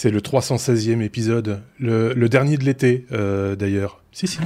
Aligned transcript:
C'est 0.00 0.12
le 0.12 0.20
316e 0.20 1.02
épisode, 1.02 1.60
le, 1.80 2.14
dernier 2.28 2.56
de 2.56 2.62
l'été 2.62 3.04
euh, 3.10 3.56
d'ailleurs. 3.56 4.00
Si, 4.12 4.28
si. 4.28 4.38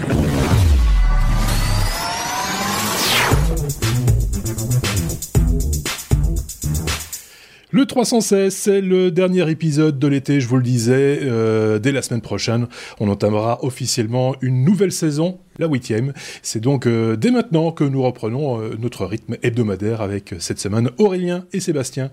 Le 7.70 7.84
316, 7.84 8.54
c'est 8.54 8.80
le 8.80 9.11
dernier 9.11 9.50
épisode 9.50 9.99
de 9.99 10.07
l'été, 10.07 10.41
je 10.41 10.49
vous 10.49 10.57
le 10.57 10.62
disais. 10.62 11.21
Euh, 11.23 11.79
dès 11.79 11.93
la 11.93 12.00
semaine 12.00 12.23
prochaine, 12.23 12.66
on 12.98 13.09
entamera 13.09 13.62
officiellement 13.62 14.37
une 14.41 14.64
nouvelle 14.64 14.93
saison 14.93 15.39
la 15.59 15.66
huitième. 15.66 16.12
C'est 16.43 16.61
donc 16.61 16.87
euh, 16.87 17.16
dès 17.16 17.30
maintenant 17.30 17.73
que 17.73 17.85
nous 17.85 18.03
reprenons 18.03 18.61
euh, 18.61 18.77
notre 18.79 19.07
rythme 19.07 19.37
hebdomadaire 19.43 20.00
avec 20.00 20.32
euh, 20.32 20.36
cette 20.39 20.59
semaine 20.59 20.91
Aurélien 20.98 21.45
et 21.53 21.61
Sébastien 21.61 22.11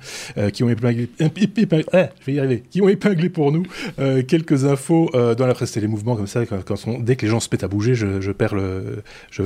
qui 0.53 0.63
ont 0.63 0.69
épinglé, 0.69 1.09
eh, 1.19 1.25
je 1.29 2.25
vais 2.25 2.33
y 2.33 2.39
arriver, 2.39 2.63
qui 2.69 2.81
ont 2.81 2.89
épinglé 2.89 3.29
pour 3.29 3.51
nous 3.51 3.63
quelques 4.27 4.65
infos 4.65 5.09
dans 5.13 5.45
la 5.45 5.53
presse 5.53 5.75
et 5.77 5.81
les 5.81 5.87
mouvements 5.87 6.15
comme 6.15 6.27
ça. 6.27 6.45
Quand, 6.45 6.63
dès 6.99 7.15
que 7.15 7.25
les 7.25 7.31
gens 7.31 7.39
se 7.39 7.49
mettent 7.51 7.63
à 7.63 7.67
bouger, 7.67 7.95
je, 7.95 8.31
perds 8.31 8.55
le, 8.55 9.03
je, 9.31 9.43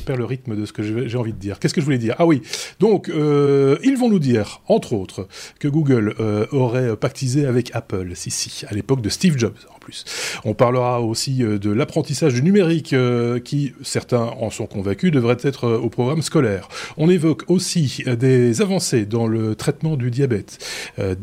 perds 0.00 0.16
le 0.16 0.24
rythme 0.24 0.56
de 0.56 0.64
ce 0.64 0.72
que 0.72 0.82
j'ai 0.82 1.16
envie 1.16 1.32
de 1.32 1.38
dire. 1.38 1.58
Qu'est-ce 1.58 1.74
que 1.74 1.80
je 1.80 1.84
voulais 1.84 1.98
dire? 1.98 2.14
Ah 2.18 2.26
oui, 2.26 2.42
donc 2.78 3.08
ils 3.08 3.96
vont 3.96 4.08
nous 4.08 4.18
dire, 4.18 4.62
entre 4.66 4.92
autres, 4.92 5.28
que 5.58 5.68
Google 5.68 6.14
aurait 6.52 6.96
pactisé 6.96 7.46
avec 7.46 7.70
Apple, 7.74 8.12
si 8.14 8.30
si, 8.30 8.64
à 8.66 8.74
l'époque 8.74 9.02
de 9.02 9.08
Steve 9.08 9.36
Jobs 9.38 9.58
en 9.74 9.78
plus. 9.78 10.04
On 10.44 10.54
parlera 10.54 11.00
aussi 11.00 11.38
de 11.38 11.70
l'apprentissage 11.70 12.34
du 12.34 12.42
numérique 12.42 12.94
qui, 13.38 13.72
certains 13.82 14.30
en 14.40 14.50
sont 14.50 14.66
convaincus, 14.66 15.12
devrait 15.12 15.36
être 15.42 15.64
euh, 15.64 15.78
au 15.78 15.88
programme 15.88 16.22
scolaire. 16.22 16.68
On 16.96 17.08
évoque 17.08 17.44
aussi 17.48 18.02
euh, 18.06 18.16
des 18.16 18.62
avancées 18.62 19.06
dans 19.06 19.26
le 19.26 19.54
traitement 19.54 19.96
du 19.96 20.10
diabète, 20.10 20.58
euh, 20.98 21.14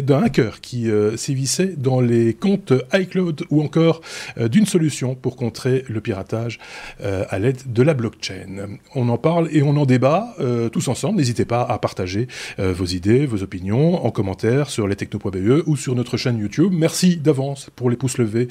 d'un 0.00 0.22
hacker 0.22 0.60
qui 0.60 0.88
sévissait 1.16 1.74
dans 1.76 2.00
les 2.00 2.34
comptes 2.34 2.72
iCloud 2.92 3.44
ou 3.50 3.62
encore 3.62 4.00
d'une 4.38 4.66
solution 4.66 5.14
pour 5.14 5.36
contrer 5.36 5.84
le 5.88 6.00
piratage 6.00 6.58
à 7.02 7.38
l'aide 7.38 7.60
de 7.66 7.82
la 7.82 7.94
blockchain. 7.94 8.78
On 8.94 9.08
en 9.08 9.18
parle 9.18 9.48
et 9.52 9.62
on 9.62 9.76
en 9.76 9.86
débat 9.86 10.34
tous 10.72 10.88
ensemble. 10.88 11.18
N'hésitez 11.18 11.44
pas 11.44 11.62
à 11.62 11.78
partager 11.78 12.28
vos 12.58 12.84
idées, 12.84 13.26
vos 13.26 13.42
opinions 13.42 14.04
en 14.04 14.10
commentaire 14.10 14.70
sur 14.70 14.86
lestechno.be 14.86 15.62
ou 15.66 15.76
sur 15.76 15.94
notre 15.94 16.16
chaîne 16.16 16.38
YouTube. 16.38 16.72
Merci 16.72 17.16
d'avance 17.16 17.70
pour 17.74 17.90
les 17.90 17.96
pouces 17.96 18.18
levés, 18.18 18.48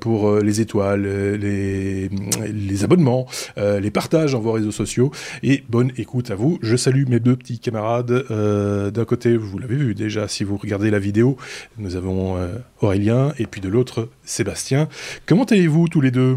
pour 0.00 0.36
les 0.36 0.60
étoiles, 0.60 1.06
les, 1.36 2.10
les 2.52 2.84
abonnements, 2.84 3.26
euh, 3.58 3.80
les 3.80 3.90
partages 3.90 4.34
en 4.34 4.40
vos 4.40 4.52
réseaux 4.52 4.72
sociaux. 4.72 5.10
Et 5.42 5.62
bonne 5.68 5.92
écoute 5.96 6.30
à 6.30 6.34
vous. 6.34 6.58
Je 6.62 6.76
salue 6.76 7.04
mes 7.08 7.20
deux 7.20 7.36
petits 7.36 7.58
camarades. 7.58 8.24
Euh, 8.30 8.90
d'un 8.90 9.04
côté, 9.04 9.36
vous 9.36 9.58
l'avez 9.58 9.76
vu 9.76 9.94
déjà 9.94 10.28
si 10.28 10.44
vous 10.44 10.56
regardez 10.56 10.90
la 10.90 10.98
vidéo, 10.98 11.36
nous 11.78 11.96
avons 11.96 12.36
euh, 12.36 12.56
Aurélien 12.80 13.32
et 13.38 13.46
puis 13.46 13.60
de 13.60 13.68
l'autre, 13.68 14.08
Sébastien. 14.24 14.88
Comment 15.26 15.44
allez-vous 15.44 15.88
tous 15.88 16.00
les 16.00 16.10
deux? 16.10 16.36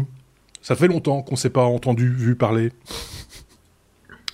Ça 0.62 0.76
fait 0.76 0.88
longtemps 0.88 1.22
qu'on 1.22 1.34
ne 1.34 1.38
s'est 1.38 1.50
pas 1.50 1.64
entendu, 1.64 2.10
vu 2.10 2.34
parler. 2.34 2.70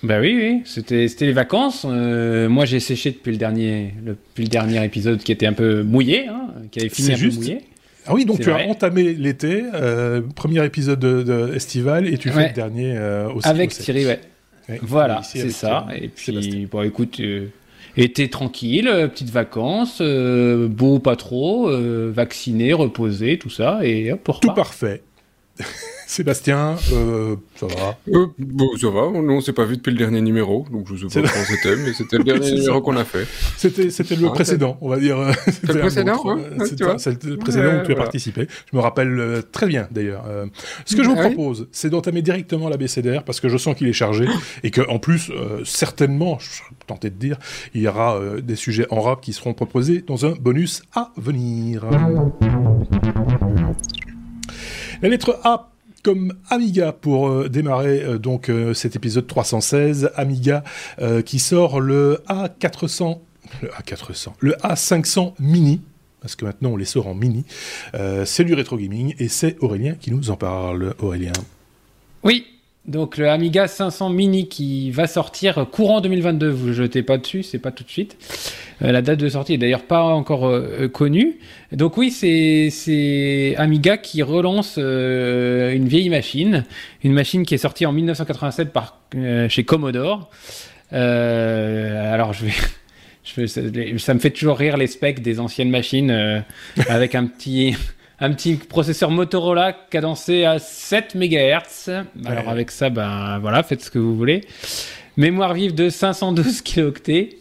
Bah 0.03 0.19
oui, 0.19 0.35
oui, 0.37 0.61
c'était 0.65 1.07
les 1.21 1.31
vacances. 1.31 1.85
moi, 1.85 2.65
j'ai 2.65 2.79
séché 2.79 3.11
depuis 3.11 3.31
le 3.31 3.37
dernier, 3.37 3.93
depuis 4.05 4.43
le 4.43 4.49
dernier 4.49 4.83
épisode 4.85 5.19
qui 5.19 5.31
était 5.31 5.47
un 5.47 5.53
peu 5.53 5.81
mouillé, 5.83 6.27
hein, 6.27 6.49
qui 6.69 6.81
avait 6.81 6.89
fini 6.89 7.13
un 7.13 7.17
peu 7.17 7.31
mouillé. 7.31 7.61
Ah 8.07 8.13
oui, 8.13 8.25
donc 8.25 8.39
tu 8.39 8.51
as 8.51 8.67
entamé 8.67 9.13
l'été, 9.13 9.63
euh, 9.73 10.21
premier 10.35 10.63
épisode 10.65 10.99
de, 10.99 11.53
estival, 11.53 12.07
et 12.07 12.17
tu 12.17 12.29
fais 12.29 12.47
le 12.47 12.53
dernier 12.53 12.95
euh, 12.95 13.29
aussi. 13.29 13.47
Avec 13.47 13.71
Thierry, 13.71 14.05
ouais. 14.05 14.19
Voilà, 14.81 15.21
c'est 15.23 15.49
ça. 15.49 15.87
Et 15.95 16.07
puis, 16.07 16.67
bon, 16.71 16.83
écoute, 16.83 17.19
euh, 17.19 17.47
été 17.95 18.29
tranquille, 18.29 18.89
petites 19.11 19.29
vacances, 19.29 20.01
beau 20.01 20.99
pas 20.99 21.15
trop, 21.15 21.69
vacciné, 22.11 22.73
reposé, 22.73 23.37
tout 23.37 23.49
ça, 23.49 23.79
et 23.83 24.11
hop, 24.11 24.29
Tout 24.41 24.53
parfait. 24.53 25.03
Sébastien, 26.07 26.77
euh, 26.93 27.35
ça 27.57 27.67
va 27.67 27.97
euh, 28.13 28.27
bon, 28.39 28.69
Ça 28.79 28.89
va, 28.89 29.01
on 29.01 29.21
ne 29.21 29.41
s'est 29.41 29.51
pas 29.51 29.65
vu 29.65 29.75
depuis 29.75 29.91
le 29.91 29.97
dernier 29.97 30.21
numéro, 30.21 30.65
donc 30.71 30.87
je 30.87 31.03
ne 31.03 31.09
sais 31.09 31.21
pas 31.21 31.27
quand 31.27 31.43
c'était, 31.45 31.75
mais 31.75 31.91
c'était 31.91 32.17
le 32.17 32.23
dernier 32.23 32.53
numéro 32.53 32.81
qu'on 32.81 32.95
a 32.95 33.03
fait. 33.03 33.27
C'était, 33.57 33.89
c'était 33.89 34.15
le 34.15 34.27
ah, 34.27 34.31
précédent, 34.31 34.77
on 34.79 34.87
va 34.87 34.99
dire. 34.99 35.17
C'était 35.45 35.73
le 35.73 35.79
précédent 35.81 36.23
C'était 36.97 37.27
le 37.27 37.37
précédent 37.37 37.81
où 37.81 37.85
tu 37.85 37.91
as 37.91 37.95
participé. 37.95 38.47
Je 38.71 38.77
me 38.77 38.81
rappelle 38.81 39.19
euh, 39.19 39.41
très 39.51 39.67
bien, 39.67 39.89
d'ailleurs. 39.91 40.23
Euh, 40.29 40.45
ce 40.85 40.95
que 40.95 41.03
je 41.03 41.09
vous 41.09 41.17
ah 41.17 41.27
propose, 41.27 41.67
c'est 41.73 41.89
d'entamer 41.89 42.21
directement 42.21 42.69
l'ABCDR, 42.69 43.23
parce 43.25 43.41
que 43.41 43.49
je 43.49 43.57
sens 43.57 43.75
qu'il 43.75 43.89
est 43.89 43.93
chargé, 43.93 44.27
et 44.63 44.71
qu'en 44.71 44.99
plus, 44.99 45.29
certainement, 45.65 46.39
je 46.39 46.49
suis 46.49 46.63
tenté 46.87 47.09
de 47.09 47.15
dire, 47.15 47.37
il 47.73 47.81
y 47.81 47.87
aura 47.89 48.17
des 48.41 48.55
sujets 48.55 48.87
en 48.91 49.01
rap 49.01 49.19
qui 49.19 49.33
seront 49.33 49.53
proposés 49.53 50.05
dans 50.07 50.25
un 50.25 50.31
bonus 50.31 50.83
à 50.95 51.11
venir. 51.17 51.83
La 55.01 55.09
lettre 55.09 55.37
A 55.43 55.69
comme 56.03 56.33
Amiga 56.49 56.91
pour 56.91 57.29
euh, 57.29 57.49
démarrer 57.49 58.01
euh, 58.03 58.17
donc 58.17 58.49
euh, 58.49 58.73
cet 58.73 58.95
épisode 58.95 59.27
316. 59.27 60.11
Amiga 60.15 60.63
qui 61.25 61.39
sort 61.39 61.79
le 61.79 62.19
A400, 62.27 63.19
le 63.61 63.69
A400, 63.69 64.29
le 64.39 64.53
A500 64.63 65.33
Mini. 65.39 65.81
Parce 66.21 66.35
que 66.35 66.45
maintenant 66.45 66.71
on 66.71 66.77
les 66.77 66.85
sort 66.85 67.07
en 67.07 67.13
mini. 67.13 67.45
c'est 68.25 68.43
du 68.43 68.53
rétro 68.53 68.77
gaming 68.77 69.13
et 69.19 69.27
c'est 69.27 69.55
Aurélien 69.59 69.93
qui 69.93 70.11
nous 70.11 70.31
en 70.31 70.35
parle. 70.35 70.95
Aurélien. 70.99 71.33
Oui, 72.23 72.45
donc 72.87 73.17
le 73.17 73.29
Amiga 73.29 73.67
500 73.67 74.09
Mini 74.09 74.47
qui 74.47 74.91
va 74.91 75.07
sortir 75.07 75.67
courant 75.71 75.99
2022, 75.99 76.49
vous 76.49 76.67
ne 76.67 76.73
jetez 76.73 77.03
pas 77.03 77.17
dessus, 77.17 77.43
c'est 77.43 77.59
pas 77.59 77.71
tout 77.71 77.83
de 77.83 77.89
suite. 77.89 78.17
Euh, 78.81 78.91
la 78.91 79.01
date 79.01 79.19
de 79.19 79.27
sortie 79.27 79.55
est 79.55 79.57
d'ailleurs 79.57 79.83
pas 79.83 80.03
encore 80.03 80.47
euh, 80.47 80.77
euh, 80.81 80.87
connue. 80.87 81.39
Donc 81.73 81.97
oui, 81.97 82.11
c'est 82.11 83.55
Amiga 83.57 83.97
qui 83.97 84.23
relance 84.23 84.77
une 84.77 85.87
vieille 85.87 86.09
machine, 86.09 86.63
une 87.03 87.13
machine 87.13 87.45
qui 87.45 87.55
est 87.55 87.59
sortie 87.59 87.85
en 87.85 87.91
1987 87.91 88.71
par, 88.71 88.99
chez 89.49 89.63
Commodore. 89.65 90.29
alors 90.91 92.33
ça 93.25 94.13
me 94.13 94.19
fait 94.19 94.29
toujours 94.31 94.57
rire 94.57 94.77
les 94.77 94.87
specs 94.87 95.21
des 95.21 95.41
anciennes 95.41 95.69
machines 95.69 96.43
avec 96.87 97.15
un 97.15 97.25
petit 97.25 97.75
un 98.19 98.31
petit 98.33 98.55
processeur 98.55 99.11
Motorola 99.11 99.73
cadencé 99.73 100.45
à 100.45 100.59
7 100.59 101.15
MHz. 101.15 102.05
Alors 102.25 102.49
avec 102.49 102.71
ça, 102.71 102.89
ben 102.89 103.39
voilà, 103.39 103.63
faites 103.63 103.83
ce 103.83 103.91
que 103.91 103.99
vous 103.99 104.15
voulez. 104.15 104.41
Mémoire 105.17 105.53
vive 105.53 105.75
de 105.75 105.89
512 105.89 106.61
kilooctets. 106.61 107.37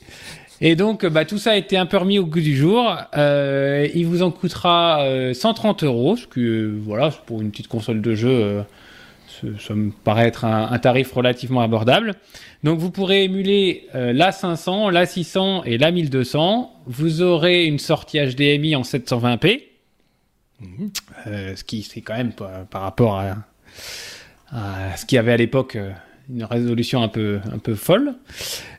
Et 0.60 0.75
donc, 0.75 1.04
bah, 1.04 1.25
tout 1.25 1.38
ça 1.38 1.53
a 1.53 1.56
été 1.56 1.76
un 1.76 1.84
peu 1.84 1.98
remis 1.98 2.19
au 2.19 2.25
goût 2.25 2.41
du 2.41 2.56
jour. 2.56 2.97
Euh, 3.16 3.86
il 3.94 4.06
vous 4.06 4.22
en 4.22 4.31
coûtera 4.31 5.04
130 5.34 5.82
euh, 5.82 5.86
euros, 5.86 6.16
ce 6.16 6.26
que, 6.26 6.75
voilà, 6.82 7.10
pour 7.10 7.42
une 7.42 7.50
petite 7.50 7.69
console 7.69 8.00
de 8.00 8.15
jeu, 8.15 8.31
euh, 8.31 8.62
ça 9.59 9.75
me 9.75 9.91
paraît 9.91 10.26
être 10.26 10.47
un, 10.47 10.70
un, 10.72 10.78
tarif 10.78 11.12
relativement 11.12 11.60
abordable. 11.60 12.15
Donc, 12.65 12.78
vous 12.78 12.91
pourrez 12.91 13.25
émuler 13.25 13.86
la 13.92 14.32
500, 14.32 14.88
la 14.88 15.04
600 15.04 15.65
et 15.65 15.76
la 15.76 15.91
1200. 15.91 16.72
Vous 16.86 17.20
aurez 17.20 17.66
une 17.66 17.78
sortie 17.78 18.19
HDMI 18.19 18.76
en 18.76 18.82
720p. 18.82 19.66
Euh, 21.26 21.54
ce 21.54 21.64
qui, 21.64 21.82
c'est 21.82 22.00
quand 22.00 22.16
même 22.16 22.32
par, 22.32 22.80
rapport 22.80 23.20
à, 23.20 24.96
ce 24.96 25.04
qu'il 25.04 25.16
y 25.16 25.18
avait 25.18 25.32
à 25.32 25.36
l'époque 25.36 25.76
euh, 25.76 25.90
une 26.30 26.44
résolution 26.44 27.02
un 27.02 27.08
peu, 27.08 27.40
un 27.52 27.58
peu 27.58 27.74
folle. 27.74 28.14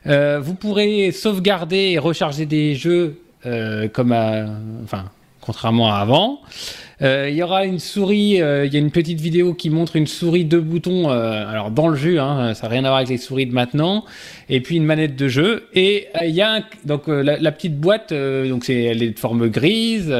Euh, 0.06 0.40
vous 0.40 0.54
pourrez 0.54 1.12
sauvegarder 1.12 1.92
et 1.92 1.98
recharger 1.98 2.46
des 2.46 2.74
jeux 2.74 3.20
comme 3.94 4.12
enfin, 4.84 5.06
contrairement 5.40 5.90
à 5.90 5.98
avant. 5.98 6.40
Il 7.00 7.30
y 7.30 7.42
aura 7.42 7.64
une 7.64 7.78
souris, 7.78 8.32
il 8.32 8.72
y 8.72 8.76
a 8.76 8.78
une 8.78 8.90
petite 8.90 9.20
vidéo 9.20 9.54
qui 9.54 9.70
montre 9.70 9.96
une 9.96 10.08
souris 10.08 10.44
de 10.44 10.58
boutons, 10.58 11.08
alors 11.08 11.70
dans 11.70 11.88
le 11.88 11.96
jeu, 11.96 12.20
hein, 12.20 12.52
ça 12.52 12.66
n'a 12.66 12.72
rien 12.72 12.84
à 12.84 12.88
voir 12.88 12.96
avec 12.96 13.08
les 13.08 13.16
souris 13.16 13.46
de 13.46 13.54
maintenant, 13.54 14.04
et 14.50 14.60
puis 14.60 14.76
une 14.76 14.84
manette 14.84 15.16
de 15.16 15.28
jeu. 15.28 15.68
Et 15.72 16.08
il 16.20 16.34
y 16.34 16.42
a 16.42 16.62
donc 16.84 17.06
la, 17.06 17.52
petite 17.52 17.78
boîte, 17.78 18.12
donc 18.12 18.64
c'est 18.64 18.82
elle 18.82 19.02
est 19.02 19.10
de 19.10 19.18
forme 19.18 19.48
grise 19.48 20.12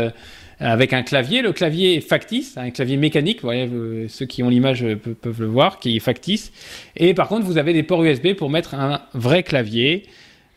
avec 0.61 0.93
un 0.93 1.03
clavier. 1.03 1.43
Le 1.43 1.53
clavier 1.53 1.97
est 1.97 2.01
factice, 2.01 2.57
un 2.57 2.71
clavier 2.71 2.97
mécanique. 2.97 3.43
Vous 3.43 3.49
voyez, 3.49 3.69
ceux 4.09 4.27
qui 4.27 4.43
ont 4.43 4.49
l'image 4.49 4.85
peuvent, 5.23 5.41
le 5.41 5.47
voir, 5.47 5.79
qui 5.79 5.97
est 5.97 6.01
factice. 6.01 6.53
Et 6.97 7.15
par 7.15 7.29
contre, 7.29 7.47
vous 7.47 7.59
avez 7.59 7.73
des 7.73 7.83
ports 7.83 8.03
USB 8.03 8.35
pour 8.35 8.51
mettre 8.51 8.75
un 8.75 9.03
vrai 9.15 9.43
clavier. 9.43 10.05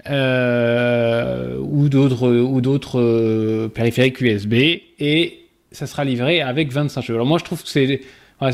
Euh, 0.10 1.60
ou 1.60 1.88
d'autres 1.88 2.28
ou 2.28 2.60
d'autres 2.60 3.00
euh, 3.00 3.68
périphériques 3.68 4.20
USB 4.20 4.54
et 5.00 5.46
ça 5.72 5.86
sera 5.86 6.04
livré 6.04 6.42
avec 6.42 6.72
25 6.72 7.04
jeux. 7.04 7.14
Alors 7.14 7.28
moi 7.28 7.38
je 7.38 7.44
trouve 7.44 7.62
que 7.62 7.70
c'est 7.70 8.02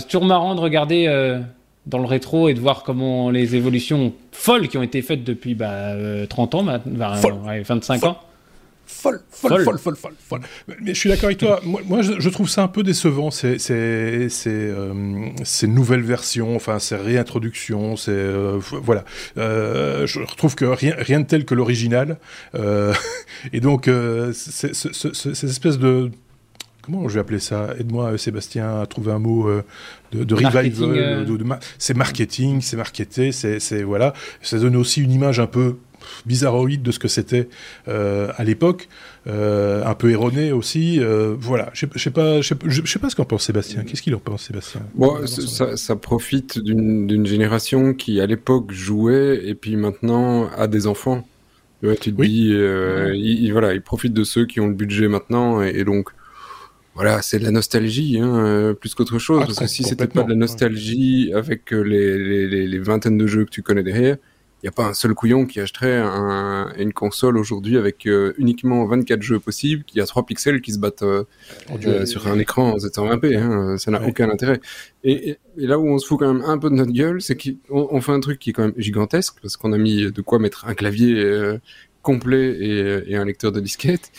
toujours 0.09 0.25
marrant 0.25 0.55
de 0.55 0.59
regarder 0.59 1.05
euh, 1.07 1.39
dans 1.85 1.99
le 1.99 2.05
rétro 2.05 2.49
et 2.49 2.53
de 2.53 2.59
voir 2.59 2.83
comment 2.83 3.29
les 3.29 3.55
évolutions 3.55 4.13
folles 4.33 4.67
qui 4.67 4.77
ont 4.77 4.83
été 4.83 5.01
faites 5.01 5.23
depuis 5.23 5.55
bah, 5.55 5.93
30 6.27 6.55
ans, 6.55 6.63
bah, 6.63 7.15
25 7.63 8.03
ans 8.03 8.19
folle, 8.87 9.21
folle, 9.29 9.63
folle, 9.63 9.77
folle, 9.77 9.95
folle, 9.95 10.13
folle. 10.17 10.41
Mais 10.81 10.93
je 10.93 10.99
suis 10.99 11.09
d'accord 11.09 11.25
avec 11.25 11.37
toi. 11.37 11.59
Moi, 11.85 12.01
je, 12.01 12.29
trouve 12.29 12.49
ça 12.49 12.63
un 12.63 12.67
peu 12.67 12.83
décevant, 12.83 13.31
ces, 13.31 13.59
ces, 13.59 14.29
ces, 14.29 14.49
euh, 14.49 15.27
ces 15.43 15.67
nouvelles 15.67 16.01
versions, 16.01 16.55
enfin, 16.55 16.79
ces 16.79 16.95
réintroductions, 16.95 17.97
c'est 17.97 18.11
euh, 18.11 18.59
voilà. 18.81 19.03
Euh, 19.37 20.07
je 20.07 20.21
trouve 20.37 20.55
que 20.55 20.65
rien, 20.65 20.95
rien 20.97 21.19
de 21.19 21.25
tel 21.25 21.45
que 21.45 21.53
l'original. 21.53 22.17
et 23.53 23.59
donc, 23.59 23.89
ces 24.33 25.45
espèces 25.45 25.77
de 25.77 26.09
comment 26.81 27.09
je 27.09 27.15
vais 27.15 27.19
appeler 27.19 27.39
ça? 27.39 27.73
Aide-moi, 27.77 28.17
Sébastien, 28.17 28.81
à 28.81 28.85
trouver 28.85 29.11
un 29.11 29.19
mot 29.19 29.49
de, 30.11 30.23
de 30.23 30.33
revival. 30.33 30.71
c'est 31.77 31.95
marketing, 31.95 32.61
c'est 32.61 32.77
marketé, 32.77 33.31
c'est 33.31 33.83
voilà. 33.83 34.13
Ça 34.41 34.57
donne 34.57 34.75
aussi 34.75 35.01
une 35.01 35.11
image 35.11 35.39
un 35.39 35.47
peu 35.47 35.77
bizarroïde 36.25 36.81
de 36.81 36.91
ce 36.91 36.99
que 36.99 37.07
c'était 37.07 37.49
à 37.87 38.43
l'époque. 38.43 38.87
Euh, 39.27 39.83
un 39.83 39.93
peu 39.93 40.09
erroné 40.09 40.53
aussi. 40.53 41.01
Euh, 41.01 41.35
voilà, 41.37 41.69
je 41.73 41.85
sais 41.97 42.11
pas, 42.11 42.39
je 42.39 42.53
sais 42.85 42.99
pas 42.99 43.09
ce 43.09 43.15
qu'en 43.15 43.25
pense 43.25 43.43
Sébastien. 43.43 43.83
Qu'est-ce 43.83 44.01
qu'il 44.01 44.15
en 44.15 44.19
pense, 44.19 44.43
Sébastien? 44.43 44.81
Bon, 44.95 45.25
ça, 45.27 45.75
ça, 45.75 45.95
profite 45.97 46.59
d'une 46.59 47.25
génération 47.25 47.93
qui, 47.93 48.21
à 48.21 48.25
l'époque, 48.25 48.71
jouait 48.71 49.41
et 49.43 49.53
puis 49.53 49.75
maintenant 49.75 50.49
a 50.51 50.67
des 50.67 50.87
enfants. 50.87 51.27
tu 51.81 52.13
te 52.13 52.21
dis, 52.21 52.53
euh, 52.53 53.13
il, 53.15 53.51
voilà, 53.51 53.73
il 53.73 53.81
profite 53.81 54.13
de 54.13 54.23
ceux 54.23 54.45
qui 54.45 54.61
ont 54.61 54.67
le 54.67 54.73
budget 54.73 55.09
maintenant 55.09 55.61
et, 55.61 55.83
donc. 55.83 56.09
Voilà, 56.95 57.21
c'est 57.21 57.37
de 57.37 57.43
la 57.43 57.51
nostalgie, 57.51 58.17
hein, 58.19 58.73
plus 58.79 58.95
qu'autre 58.95 59.19
chose. 59.19 59.41
Ah, 59.43 59.45
parce 59.45 59.59
que 59.59 59.67
si 59.67 59.83
c'était 59.83 60.07
pas 60.07 60.23
de 60.23 60.29
la 60.29 60.35
nostalgie 60.35 61.31
avec 61.31 61.69
les, 61.69 62.47
les, 62.47 62.65
les, 62.65 62.79
vingtaines 62.79 63.19
de 63.19 63.27
jeux 63.27 63.45
que 63.45 63.51
tu 63.51 63.61
connais 63.61 63.83
derrière, 63.83 64.17
n'y 64.63 64.69
a 64.69 64.71
pas 64.71 64.85
un 64.85 64.93
seul 64.93 65.13
couillon 65.13 65.45
qui 65.45 65.59
achèterait 65.59 66.01
une 66.77 66.91
console 66.91 67.37
aujourd'hui 67.37 67.77
avec 67.77 68.07
euh, 68.07 68.33
uniquement 68.37 68.85
24 68.85 69.21
jeux 69.21 69.39
possibles, 69.39 69.83
qui 69.83 70.01
a 70.01 70.05
3 70.05 70.25
pixels 70.25 70.61
qui 70.61 70.71
se 70.73 70.79
battent 70.79 71.03
euh, 71.03 71.25
euh, 71.85 72.05
sur 72.05 72.27
un 72.27 72.39
écran 72.39 72.71
en 72.71 72.77
720p. 72.77 73.37
Hein, 73.37 73.77
ça 73.77 73.91
n'a 73.91 74.05
aucun 74.05 74.29
intérêt. 74.29 74.59
Et, 75.03 75.37
là 75.57 75.77
où 75.77 75.87
on 75.87 75.99
se 75.99 76.07
fout 76.07 76.19
quand 76.19 76.33
même 76.33 76.43
un 76.43 76.57
peu 76.57 76.69
de 76.69 76.75
notre 76.75 76.91
gueule, 76.91 77.21
c'est 77.21 77.37
qu'on 77.37 78.01
fait 78.01 78.11
un 78.11 78.19
truc 78.19 78.39
qui 78.39 78.49
est 78.49 78.53
quand 78.53 78.63
même 78.63 78.73
gigantesque, 78.77 79.35
parce 79.41 79.57
qu'on 79.57 79.73
a 79.73 79.77
mis 79.77 80.11
de 80.11 80.21
quoi 80.21 80.39
mettre 80.39 80.65
un 80.65 80.73
clavier 80.73 81.57
complet 82.01 82.49
et, 82.49 83.11
et, 83.11 83.15
un 83.15 83.25
lecteur 83.25 83.51
de 83.51 83.59
disquette. 83.59 84.11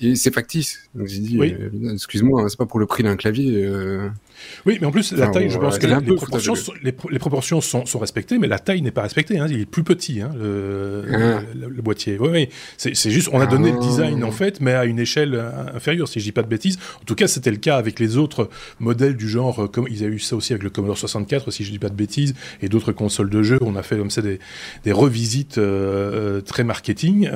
Et 0.00 0.16
c'est 0.16 0.32
factice. 0.32 0.88
Donc 0.94 1.06
j'ai 1.06 1.20
dit, 1.20 1.40
excuse-moi, 1.92 2.42
hein, 2.42 2.48
c'est 2.48 2.58
pas 2.58 2.66
pour 2.66 2.80
le 2.80 2.86
prix 2.86 3.02
d'un 3.02 3.16
clavier. 3.16 3.68
Oui, 4.66 4.78
mais 4.80 4.86
en 4.86 4.90
plus, 4.90 5.12
la 5.12 5.28
taille, 5.28 5.50
je 5.50 5.58
pense 5.58 5.78
que 5.78 5.86
les, 5.86 6.16
proportions, 6.16 6.54
sont, 6.54 6.72
les, 6.82 6.92
proportions 6.92 7.60
sont, 7.60 7.86
sont, 7.86 7.98
respectées, 7.98 8.38
mais 8.38 8.46
la 8.46 8.58
taille 8.58 8.82
n'est 8.82 8.90
pas 8.90 9.02
respectée. 9.02 9.38
Hein. 9.38 9.46
Il 9.50 9.60
est 9.60 9.66
plus 9.66 9.82
petit, 9.82 10.20
hein, 10.20 10.32
le, 10.38 11.04
ah. 11.12 11.40
le, 11.54 11.82
boîtier. 11.82 12.16
Oui, 12.18 12.28
oui. 12.30 12.48
C'est 12.76 13.10
juste, 13.10 13.28
on 13.32 13.40
a 13.40 13.46
donné 13.46 13.72
le 13.72 13.78
ah. 13.80 13.84
design, 13.84 14.24
en 14.24 14.30
fait, 14.30 14.60
mais 14.60 14.72
à 14.72 14.84
une 14.84 14.98
échelle 14.98 15.42
inférieure, 15.74 16.08
si 16.08 16.20
je 16.20 16.24
dis 16.24 16.32
pas 16.32 16.42
de 16.42 16.48
bêtises. 16.48 16.78
En 17.00 17.04
tout 17.04 17.14
cas, 17.14 17.26
c'était 17.26 17.50
le 17.50 17.56
cas 17.56 17.76
avec 17.76 17.98
les 17.98 18.16
autres 18.16 18.48
modèles 18.78 19.16
du 19.16 19.28
genre, 19.28 19.64
euh, 19.64 19.66
comme 19.68 19.86
ils 19.90 20.04
avaient 20.04 20.14
eu 20.14 20.18
ça 20.18 20.36
aussi 20.36 20.52
avec 20.52 20.62
le 20.62 20.70
Commodore 20.70 20.98
64, 20.98 21.50
si 21.50 21.64
je 21.64 21.70
dis 21.70 21.78
pas 21.78 21.88
de 21.88 21.94
bêtises, 21.94 22.34
et 22.62 22.68
d'autres 22.68 22.92
consoles 22.92 23.30
de 23.30 23.42
jeux. 23.42 23.58
On 23.62 23.76
a 23.76 23.82
fait 23.82 23.96
comme 23.96 24.10
ça 24.10 24.22
des, 24.22 24.38
des 24.84 24.92
revisites 24.92 25.58
euh, 25.58 26.38
euh, 26.38 26.40
très 26.40 26.64
marketing, 26.64 27.28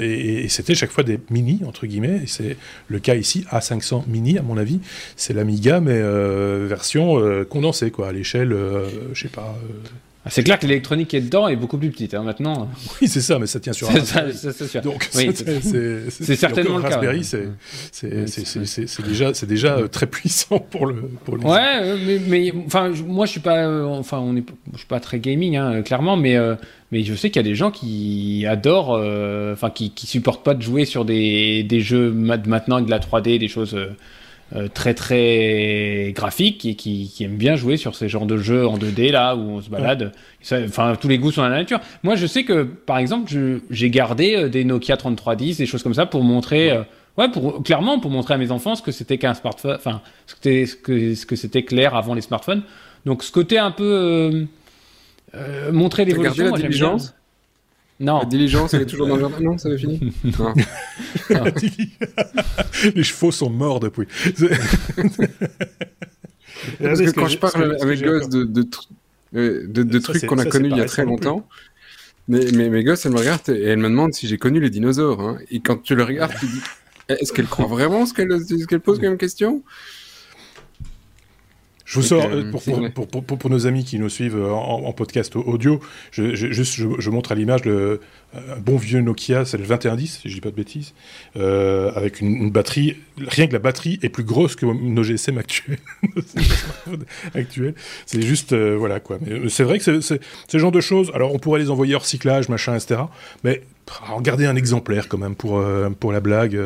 et, 0.00 0.44
et 0.44 0.48
c'était 0.48 0.74
chaque 0.74 0.90
fois 0.90 1.04
des 1.04 1.18
mini, 1.30 1.60
entre 1.66 1.86
guillemets. 1.86 2.22
C'est 2.26 2.56
le 2.88 2.98
cas 2.98 3.14
ici, 3.14 3.44
A500 3.50 4.04
mini, 4.08 4.38
à 4.38 4.42
mon 4.42 4.56
avis. 4.56 4.80
C'est 5.16 5.32
l'Amiga, 5.32 5.80
mais 5.80 5.92
euh, 5.94 6.31
version 6.32 7.18
euh, 7.18 7.44
condensée, 7.44 7.90
quoi, 7.90 8.08
à 8.08 8.12
l'échelle, 8.12 8.52
euh, 8.52 8.86
je 9.12 9.22
sais 9.22 9.28
pas. 9.28 9.54
Ah, 10.24 10.30
c'est 10.30 10.44
clair 10.44 10.56
que 10.56 10.68
l'électronique 10.68 11.08
qui 11.08 11.16
est 11.16 11.20
dedans 11.20 11.48
est 11.48 11.56
beaucoup 11.56 11.78
plus 11.78 11.90
petite 11.90 12.14
hein, 12.14 12.22
maintenant. 12.22 12.68
Oui, 13.00 13.08
c'est 13.08 13.20
ça, 13.20 13.40
mais 13.40 13.46
ça 13.46 13.58
tient 13.58 13.72
sur 13.72 13.90
un. 13.90 13.94
Donc, 14.80 15.08
c'est 15.10 16.36
certainement 16.36 16.76
le 16.76 16.82
cas. 16.82 16.90
Raspberry, 16.90 17.24
c'est 17.24 17.48
déjà, 19.02 19.34
c'est 19.34 19.46
déjà 19.46 19.88
très 19.88 20.06
puissant 20.06 20.60
pour 20.60 20.86
le. 20.86 20.94
Pour 21.24 21.34
ouais, 21.44 21.96
mais, 22.06 22.20
mais, 22.24 22.52
enfin, 22.66 22.92
moi, 23.04 23.26
je 23.26 23.32
suis 23.32 23.40
pas, 23.40 23.68
enfin, 23.84 24.18
on 24.18 24.36
est, 24.36 24.44
je 24.72 24.78
suis 24.78 24.86
pas 24.86 25.00
très 25.00 25.18
gaming, 25.18 25.56
hein, 25.56 25.82
clairement, 25.82 26.16
mais 26.16 26.36
mais 26.92 27.02
je 27.04 27.14
sais 27.14 27.30
qu'il 27.30 27.40
y 27.40 27.44
a 27.44 27.48
des 27.48 27.54
gens 27.54 27.70
qui 27.70 28.44
adorent, 28.46 29.00
enfin, 29.52 29.70
qui, 29.70 29.90
qui 29.90 30.06
supportent 30.06 30.44
pas 30.44 30.54
de 30.54 30.62
jouer 30.62 30.84
sur 30.84 31.04
des, 31.04 31.64
des 31.64 31.80
jeux 31.80 32.12
maintenant 32.12 32.80
de 32.80 32.90
la 32.90 32.98
3D, 32.98 33.38
des 33.38 33.48
choses 33.48 33.74
euh, 33.74 33.96
très 34.74 34.94
très 34.94 36.12
graphique 36.14 36.64
et 36.64 36.74
qui, 36.74 37.10
qui, 37.14 37.24
aime 37.24 37.36
bien 37.36 37.56
jouer 37.56 37.76
sur 37.76 37.94
ces 37.94 38.08
genres 38.08 38.26
de 38.26 38.36
jeux 38.36 38.66
en 38.66 38.76
2D 38.76 39.10
là 39.10 39.34
où 39.34 39.40
on 39.40 39.60
se 39.62 39.70
balade. 39.70 40.12
Enfin, 40.50 40.94
tous 41.00 41.08
les 41.08 41.18
goûts 41.18 41.32
sont 41.32 41.42
dans 41.42 41.48
la 41.48 41.56
nature. 41.56 41.80
Moi, 42.02 42.16
je 42.16 42.26
sais 42.26 42.44
que 42.44 42.62
par 42.62 42.98
exemple, 42.98 43.32
j'ai 43.70 43.90
gardé 43.90 44.34
euh, 44.36 44.48
des 44.48 44.64
Nokia 44.64 44.96
3310, 44.96 45.58
des 45.58 45.66
choses 45.66 45.82
comme 45.82 45.94
ça 45.94 46.06
pour 46.06 46.22
montrer. 46.22 46.70
Euh, 46.70 46.82
ouais, 47.18 47.28
pour 47.30 47.62
clairement 47.62 47.98
pour 47.98 48.10
montrer 48.10 48.34
à 48.34 48.38
mes 48.38 48.50
enfants 48.50 48.74
ce 48.74 48.82
que 48.82 48.92
c'était 48.92 49.18
qu'un 49.18 49.34
smartphone, 49.34 49.76
enfin 49.76 50.02
ce 50.26 50.34
que 50.34 50.66
ce 50.66 50.76
que 50.76 51.14
ce 51.14 51.26
que 51.26 51.36
c'était 51.36 51.64
clair 51.64 51.94
avant 51.94 52.14
les 52.14 52.22
smartphones. 52.22 52.62
Donc 53.06 53.22
ce 53.22 53.32
côté 53.32 53.58
un 53.58 53.70
peu 53.70 54.46
euh, 55.34 55.72
montrer 55.72 56.04
l'évolution. 56.04 56.96
Non. 58.02 58.18
La 58.18 58.24
diligence, 58.26 58.74
elle 58.74 58.82
est 58.82 58.86
toujours 58.86 59.06
dans 59.06 59.14
le 59.14 59.20
jardin. 59.20 59.40
Non, 59.40 59.58
ça 59.58 59.68
avait 59.68 59.78
fini. 59.78 60.12
Les 62.94 63.02
chevaux 63.02 63.30
sont 63.30 63.50
morts 63.50 63.80
depuis. 63.80 64.06
Parce 66.80 67.00
que 67.00 67.10
quand 67.12 67.28
je 67.28 67.38
parle 67.38 67.76
avec 67.80 68.02
Gosse 68.02 68.28
de, 68.28 68.44
de, 68.44 68.66
de, 69.32 69.82
de 69.82 69.98
trucs 69.98 70.26
qu'on 70.26 70.38
a 70.38 70.44
connus 70.44 70.70
il 70.70 70.76
y 70.76 70.80
a 70.80 70.84
très 70.84 71.04
longtemps, 71.04 71.46
mais, 72.28 72.44
mais 72.54 72.68
mes 72.68 72.84
gosses, 72.84 73.06
elles 73.06 73.12
me 73.12 73.18
regardent 73.18 73.48
et 73.48 73.62
elles 73.62 73.78
me 73.78 73.88
demandent 73.88 74.14
si 74.14 74.28
j'ai 74.28 74.38
connu 74.38 74.60
les 74.60 74.70
dinosaures. 74.70 75.20
Hein. 75.20 75.38
Et 75.50 75.60
quand 75.60 75.82
tu 75.82 75.94
le 75.94 76.04
regardes, 76.04 76.32
tu 76.38 76.46
dis 76.46 76.60
est-ce 77.08 77.32
qu'elle 77.32 77.46
croit 77.46 77.66
vraiment 77.66 78.06
ce 78.06 78.14
qu'elle 78.14 78.28
qu 78.66 78.78
pose 78.78 79.00
comme 79.00 79.16
question? 79.16 79.62
Je 81.92 82.00
vous 82.00 82.06
sors, 82.06 82.24
euh, 82.24 82.50
pour, 82.50 82.62
pour, 82.94 83.22
pour, 83.22 83.38
pour, 83.38 83.50
nos 83.50 83.66
amis 83.66 83.84
qui 83.84 83.98
nous 83.98 84.08
suivent 84.08 84.38
euh, 84.38 84.50
en, 84.50 84.84
en 84.86 84.92
podcast 84.94 85.36
audio, 85.36 85.78
je, 86.10 86.34
je, 86.34 86.50
juste, 86.50 86.72
je, 86.72 86.86
je 86.98 87.10
montre 87.10 87.32
à 87.32 87.34
l'image 87.34 87.66
le 87.66 88.00
un 88.34 88.58
bon 88.60 88.76
vieux 88.76 89.00
Nokia, 89.00 89.44
c'est 89.44 89.58
le 89.58 89.64
2110, 89.66 90.20
si 90.22 90.28
je 90.28 90.34
dis 90.34 90.40
pas 90.40 90.50
de 90.50 90.56
bêtises, 90.56 90.94
euh, 91.36 91.92
avec 91.94 92.20
une, 92.20 92.34
une, 92.34 92.50
batterie, 92.50 92.96
rien 93.18 93.46
que 93.46 93.52
la 93.52 93.58
batterie 93.58 93.98
est 94.02 94.08
plus 94.08 94.24
grosse 94.24 94.56
que 94.56 94.64
nos 94.64 95.02
GSM 95.02 95.36
actuels. 95.36 95.78
actuels. 97.34 97.74
C'est 98.06 98.22
juste, 98.22 98.52
euh, 98.52 98.74
voilà 98.78 99.00
quoi. 99.00 99.18
C'est 99.48 99.64
vrai 99.64 99.78
que 99.78 100.00
c'est 100.00 100.20
ce 100.48 100.58
genre 100.58 100.72
de 100.72 100.80
choses, 100.80 101.10
alors 101.14 101.34
on 101.34 101.38
pourrait 101.38 101.60
les 101.60 101.70
envoyer 101.70 101.94
hors 101.94 102.06
cyclage, 102.06 102.48
machin, 102.48 102.74
etc. 102.74 103.02
Mais 103.44 103.62
regardez 103.88 104.46
un 104.46 104.56
exemplaire 104.56 105.08
quand 105.08 105.18
même 105.18 105.34
pour, 105.34 105.58
euh, 105.58 105.90
pour 105.90 106.12
la 106.12 106.20
blague. 106.20 106.58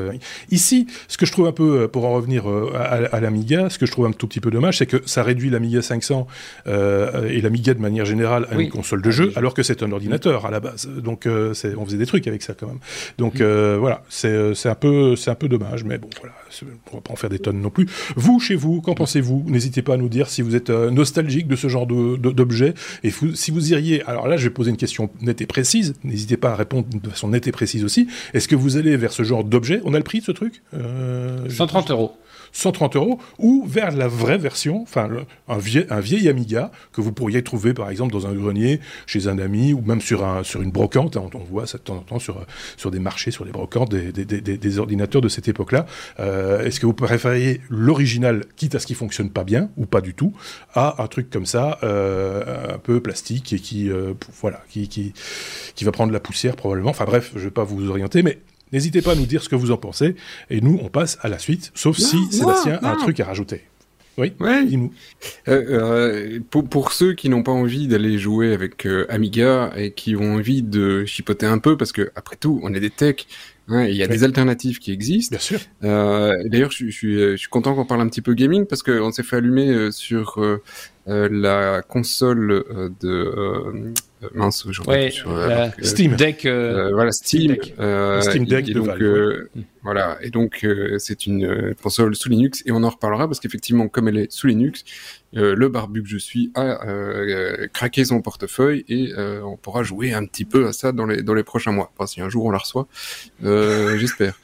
Ici, 0.51 0.87
ce 1.09 1.17
que 1.17 1.27
je 1.27 1.33
trouve 1.33 1.47
un 1.47 1.53
peu, 1.53 1.89
pour 1.89 2.05
en 2.05 2.13
revenir 2.13 2.47
à, 2.47 3.15
à 3.15 3.21
l'Amiga, 3.21 3.71
ce 3.71 3.79
que 3.79 3.87
je 3.87 3.93
trouve 3.93 4.07
un 4.07 4.13
tout 4.13 4.27
petit 4.27 4.41
peu 4.41 4.51
dommage, 4.51 4.79
c'est 4.79 4.87
que 4.87 5.03
ça 5.07 5.23
réduit 5.23 5.51
l'Amiga 5.51 5.83
500 5.83 6.27
euh, 6.67 7.29
et 7.29 7.41
l'Amiga 7.41 7.75
de 7.75 7.81
manière 7.81 8.05
générale 8.05 8.47
à 8.51 8.61
une 8.61 8.71
console 8.71 9.03
de 9.03 9.11
jeu, 9.11 9.33
alors 9.37 9.55
que 9.55 9.63
c'est 9.63 9.83
un 9.83 9.93
ordinateur 9.93 10.47
à 10.47 10.51
la 10.51 10.61
base. 10.61 10.89
Donc 10.89 11.27
on 11.27 11.85
faisait 11.85 11.99
des 11.99 12.07
trucs 12.07 12.27
avec 12.27 12.43
ça 12.43 12.55
quand 12.55 12.67
même. 12.67 12.79
Donc 13.19 13.41
mm. 13.41 13.77
voilà, 13.77 14.03
c'est 14.09 14.67
un 14.67 14.75
peu 14.75 15.15
un 15.27 15.35
peu 15.35 15.49
dommage, 15.49 15.85
mais 15.85 15.99
bon 15.99 16.09
voilà, 16.21 16.35
on 16.93 16.97
va 16.97 17.01
pas 17.01 17.12
en 17.12 17.17
faire 17.17 17.31
des 17.31 17.38
tonnes 17.38 17.61
non 17.61 17.71
plus. 17.71 17.87
Vous 18.14 18.38
chez 18.40 18.55
vous, 18.55 18.81
qu'en 18.81 18.95
pensez-vous? 18.95 19.45
N'hésitez 19.49 19.83
pas 19.83 19.95
à 19.95 19.97
nous 19.97 20.09
dire 20.09 20.29
si 20.29 20.43
vous 20.43 20.55
êtes 20.55 20.71
nostalgique 20.71 21.49
de 21.49 21.57
ce 21.57 21.69
genre 21.69 21.87
d'objet 21.87 22.75
et 23.02 23.11
si 23.35 23.50
vous 23.50 23.73
iriez. 23.73 24.02
Alors 24.05 24.29
là, 24.29 24.37
je 24.37 24.45
vais 24.45 24.50
poser 24.50 24.71
une 24.71 24.76
question 24.76 25.11
nette 25.21 25.40
et 25.40 25.47
précise. 25.47 25.95
N'hésitez 26.05 26.37
pas 26.37 26.52
à 26.52 26.57
répondre 26.57 26.87
de 27.07 27.13
façon 27.13 27.29
nette 27.29 27.47
et 27.47 27.53
précise 27.53 27.85
aussi. 27.85 28.09
Est-ce 28.35 28.49
que 28.49 28.57
vous 28.57 28.77
allez 28.77 28.97
vers 28.97 29.13
ce 29.13 29.23
genre 29.23 29.45
d'objet? 29.45 29.81
On 29.85 29.95
a 29.95 29.99
le 29.99 30.05
prix 30.05 30.21
de 30.21 30.25
ce 30.25 30.33
truc? 30.33 30.63
130 31.49 31.91
euros. 31.91 32.17
130 32.57 32.97
euros, 32.97 33.19
ou 33.39 33.65
vers 33.67 33.91
la 33.91 34.09
vraie 34.09 34.39
version, 34.39 34.83
enfin 34.83 35.11
un 35.47 35.59
vieil, 35.59 35.87
un 35.91 36.01
vieil 36.01 36.27
Amiga 36.29 36.71
que 36.93 37.03
vous 37.03 37.13
pourriez 37.13 37.43
trouver 37.43 37.75
par 37.75 37.91
exemple 37.91 38.13
dans 38.13 38.27
un 38.27 38.33
grenier, 38.33 38.81
chez 39.07 39.29
un 39.29 39.39
ami, 39.39 39.75
ou 39.75 39.83
même 39.83 40.01
sur, 40.01 40.25
un, 40.25 40.43
sur 40.43 40.63
une 40.63 40.71
brocante. 40.71 41.17
On, 41.17 41.29
voit 41.39 41.67
ça 41.67 41.77
de 41.77 41.83
temps 41.83 41.97
en 41.97 42.01
temps 42.01 42.19
sur, 42.19 42.45
sur 42.79 42.91
des 42.91 42.99
marchés, 42.99 43.31
sur 43.31 43.45
des 43.45 43.53
brocantes, 43.53 43.91
des, 43.91 44.11
des, 44.11 44.41
des, 44.41 44.79
ordinateurs 44.79 45.21
de 45.21 45.29
cette 45.29 45.49
époque-là. 45.49 45.85
Euh, 46.19 46.65
Est-ce 46.65 46.81
que 46.81 46.87
vous 46.87 46.95
préfériez 46.95 47.61
l'original, 47.69 48.47
quitte 48.57 48.75
à 48.75 48.79
ce 48.79 48.87
qui 48.87 48.95
fonctionne 48.95 49.29
pas 49.29 49.45
bien, 49.45 49.69
ou 49.77 49.85
pas 49.85 50.01
du 50.01 50.15
tout, 50.15 50.33
à 50.75 51.03
un 51.03 51.07
truc 51.09 51.29
comme 51.29 51.47
ça, 51.47 51.79
euh, 51.83 52.75
un 52.75 52.79
peu 52.79 53.01
plastique, 53.01 53.53
et 53.53 53.59
qui, 53.59 53.91
euh, 53.91 54.15
voilà, 54.41 54.63
qui, 54.71 54.89
qui, 54.89 55.13
qui 55.75 55.85
va 55.85 55.93
prendre 55.93 56.13
la 56.13 56.21
poussière 56.21 56.57
probablement. 56.57 56.91
Enfin 56.91 57.05
bref, 57.05 57.33
je 57.35 57.41
vais 57.41 57.51
pas 57.51 57.65
vous 57.65 57.91
orienter, 57.91 58.23
mais 58.23 58.39
N'hésitez 58.73 59.02
pas 59.02 59.12
à 59.12 59.14
nous 59.14 59.26
dire 59.26 59.42
ce 59.42 59.49
que 59.49 59.56
vous 59.56 59.70
en 59.70 59.76
pensez. 59.76 60.16
Et 60.50 60.61
nous, 60.61 60.78
on 60.82 60.88
passe 60.88 61.18
à 61.23 61.28
la 61.28 61.38
suite, 61.38 61.70
sauf 61.75 61.96
si 61.96 62.16
Sébastien 62.30 62.78
a 62.82 62.92
un 62.92 62.96
truc 62.96 63.20
à 63.20 63.25
rajouter. 63.25 63.62
Oui, 64.18 64.32
ouais. 64.40 64.64
dis-nous. 64.64 64.92
Euh, 65.49 65.64
euh, 65.68 66.40
pour, 66.50 66.66
pour, 66.68 66.92
ceux 66.92 67.12
qui 67.12 67.28
n'ont 67.28 67.42
pas 67.42 67.52
envie 67.52 67.87
d'aller 67.87 68.18
jouer 68.18 68.54
avec 68.54 68.87
euh, 68.87 69.04
Amiga 69.11 69.73
et 69.76 69.92
qui 69.92 70.16
ont 70.16 70.37
envie 70.37 70.62
de 70.62 71.04
chipoter 71.04 71.44
un 71.46 71.58
peu, 71.58 71.76
parce 71.76 71.92
que 71.92 72.11
après 72.14 72.37
tout, 72.37 72.58
on 72.62 72.73
est 72.73 72.80
des 72.80 72.90
techs, 72.90 73.28
hein, 73.68 73.85
il 73.85 73.94
y 73.94 74.02
a 74.02 74.06
des 74.06 74.25
alternatives 74.25 74.78
qui 74.78 74.90
existent. 74.90 75.37
Bien 75.37 75.40
sûr. 75.40 75.61
Euh, 75.85 76.35
D'ailleurs, 76.46 76.70
je, 76.70 76.88
je, 76.88 77.32
je, 77.32 77.37
suis 77.37 77.49
content 77.49 77.75
qu'on 77.75 77.85
parle 77.85 78.00
un 78.00 78.08
petit 78.08 78.23
peu 78.23 78.32
gaming, 78.32 78.64
parce 78.64 78.82
qu'on 78.82 79.12
s'est 79.12 79.23
fait 79.23 79.37
allumer 79.37 79.68
euh, 79.68 79.90
sur 79.90 80.40
la 81.06 81.82
console 81.82 82.64
de 83.00 83.08
euh, 83.08 83.92
mince, 84.35 84.66
je 84.71 84.83
ouais, 84.83 85.11
sur 85.11 85.30
euh, 85.30 85.68
Steam 85.83 86.16
Deck. 86.16 86.47
Euh, 86.47 86.92
voilà, 86.92 87.12
Steam. 87.12 87.56
Steam 87.56 87.75
Deck, 87.76 88.23
Steam 88.23 88.45
Deck 88.45 88.64
de 88.66 88.73
donc, 88.75 88.87
Valve, 88.87 89.49
Voilà, 89.83 90.18
et 90.23 90.30
donc 90.30 90.66
c'est 90.99 91.26
une 91.26 91.75
console 91.83 92.14
sous 92.14 92.28
Linux 92.28 92.62
et 92.66 92.73
on 92.73 92.83
en 92.83 92.90
reparlera 92.90 93.26
parce 93.26 93.40
qu'effectivement, 93.40 93.88
comme 93.88 94.09
elle 94.09 94.18
est 94.18 94.33
sous 94.33 94.47
Linux, 94.47 94.85
le 95.37 95.69
barbu 95.69 96.02
que 96.02 96.09
je 96.09 96.16
suis 96.16 96.50
a 96.55 96.78
craqué 97.73 98.05
son 98.05 98.23
portefeuille 98.23 98.85
et 98.88 99.12
on 99.45 99.57
pourra 99.57 99.83
jouer 99.83 100.12
un 100.12 100.25
petit 100.25 100.45
peu 100.45 100.66
à 100.66 100.73
ça 100.73 100.93
dans 100.93 101.07
les 101.07 101.23
dans 101.23 101.35
les 101.35 101.45
prochains 101.45 101.73
mois. 101.73 101.93
Enfin, 101.97 102.07
si 102.07 102.21
un 102.21 102.28
jour 102.28 102.45
on 102.47 102.50
la 102.50 102.59
reçoit, 102.59 102.87
j'espère. 103.43 104.38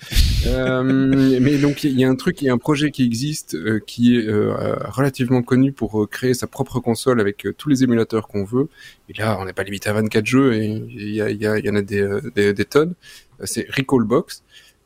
mais 0.47 1.59
donc 1.59 1.85
il 1.85 1.99
y 1.99 2.05
a 2.05 2.09
un 2.09 2.15
truc, 2.15 2.43
il 2.43 2.47
y 2.47 2.51
a 2.51 2.53
un 2.53 2.59
projet 2.59 2.91
qui 2.91 3.05
existe 3.05 3.57
qui 3.87 4.17
est 4.17 4.27
relativement 4.29 5.43
connu 5.43 5.73
pour 5.73 6.09
créer 6.11 6.35
sa 6.35 6.47
propre 6.47 6.81
console 6.81 7.21
avec 7.21 7.47
tous 7.57 7.69
les 7.69 7.83
émulateurs 7.83 8.29
qu'on 8.29 8.45
veut. 8.45 8.69
Et 9.09 9.19
là, 9.19 9.39
on 9.41 9.45
n'est 9.45 9.53
pas 9.53 9.65
limité 9.65 9.91
à 9.91 9.95
24 9.95 10.27
jeux 10.27 10.55
et 10.55 10.67
il 10.67 11.09
y, 11.09 11.21
y, 11.21 11.45
y, 11.45 11.71
en 11.71 11.77
a 11.77 11.83
des, 11.83 12.21
des, 12.35 12.53
des 12.53 12.65
tonnes. 12.65 12.95
C'est 13.45 13.67
Recallbox. 13.71 14.43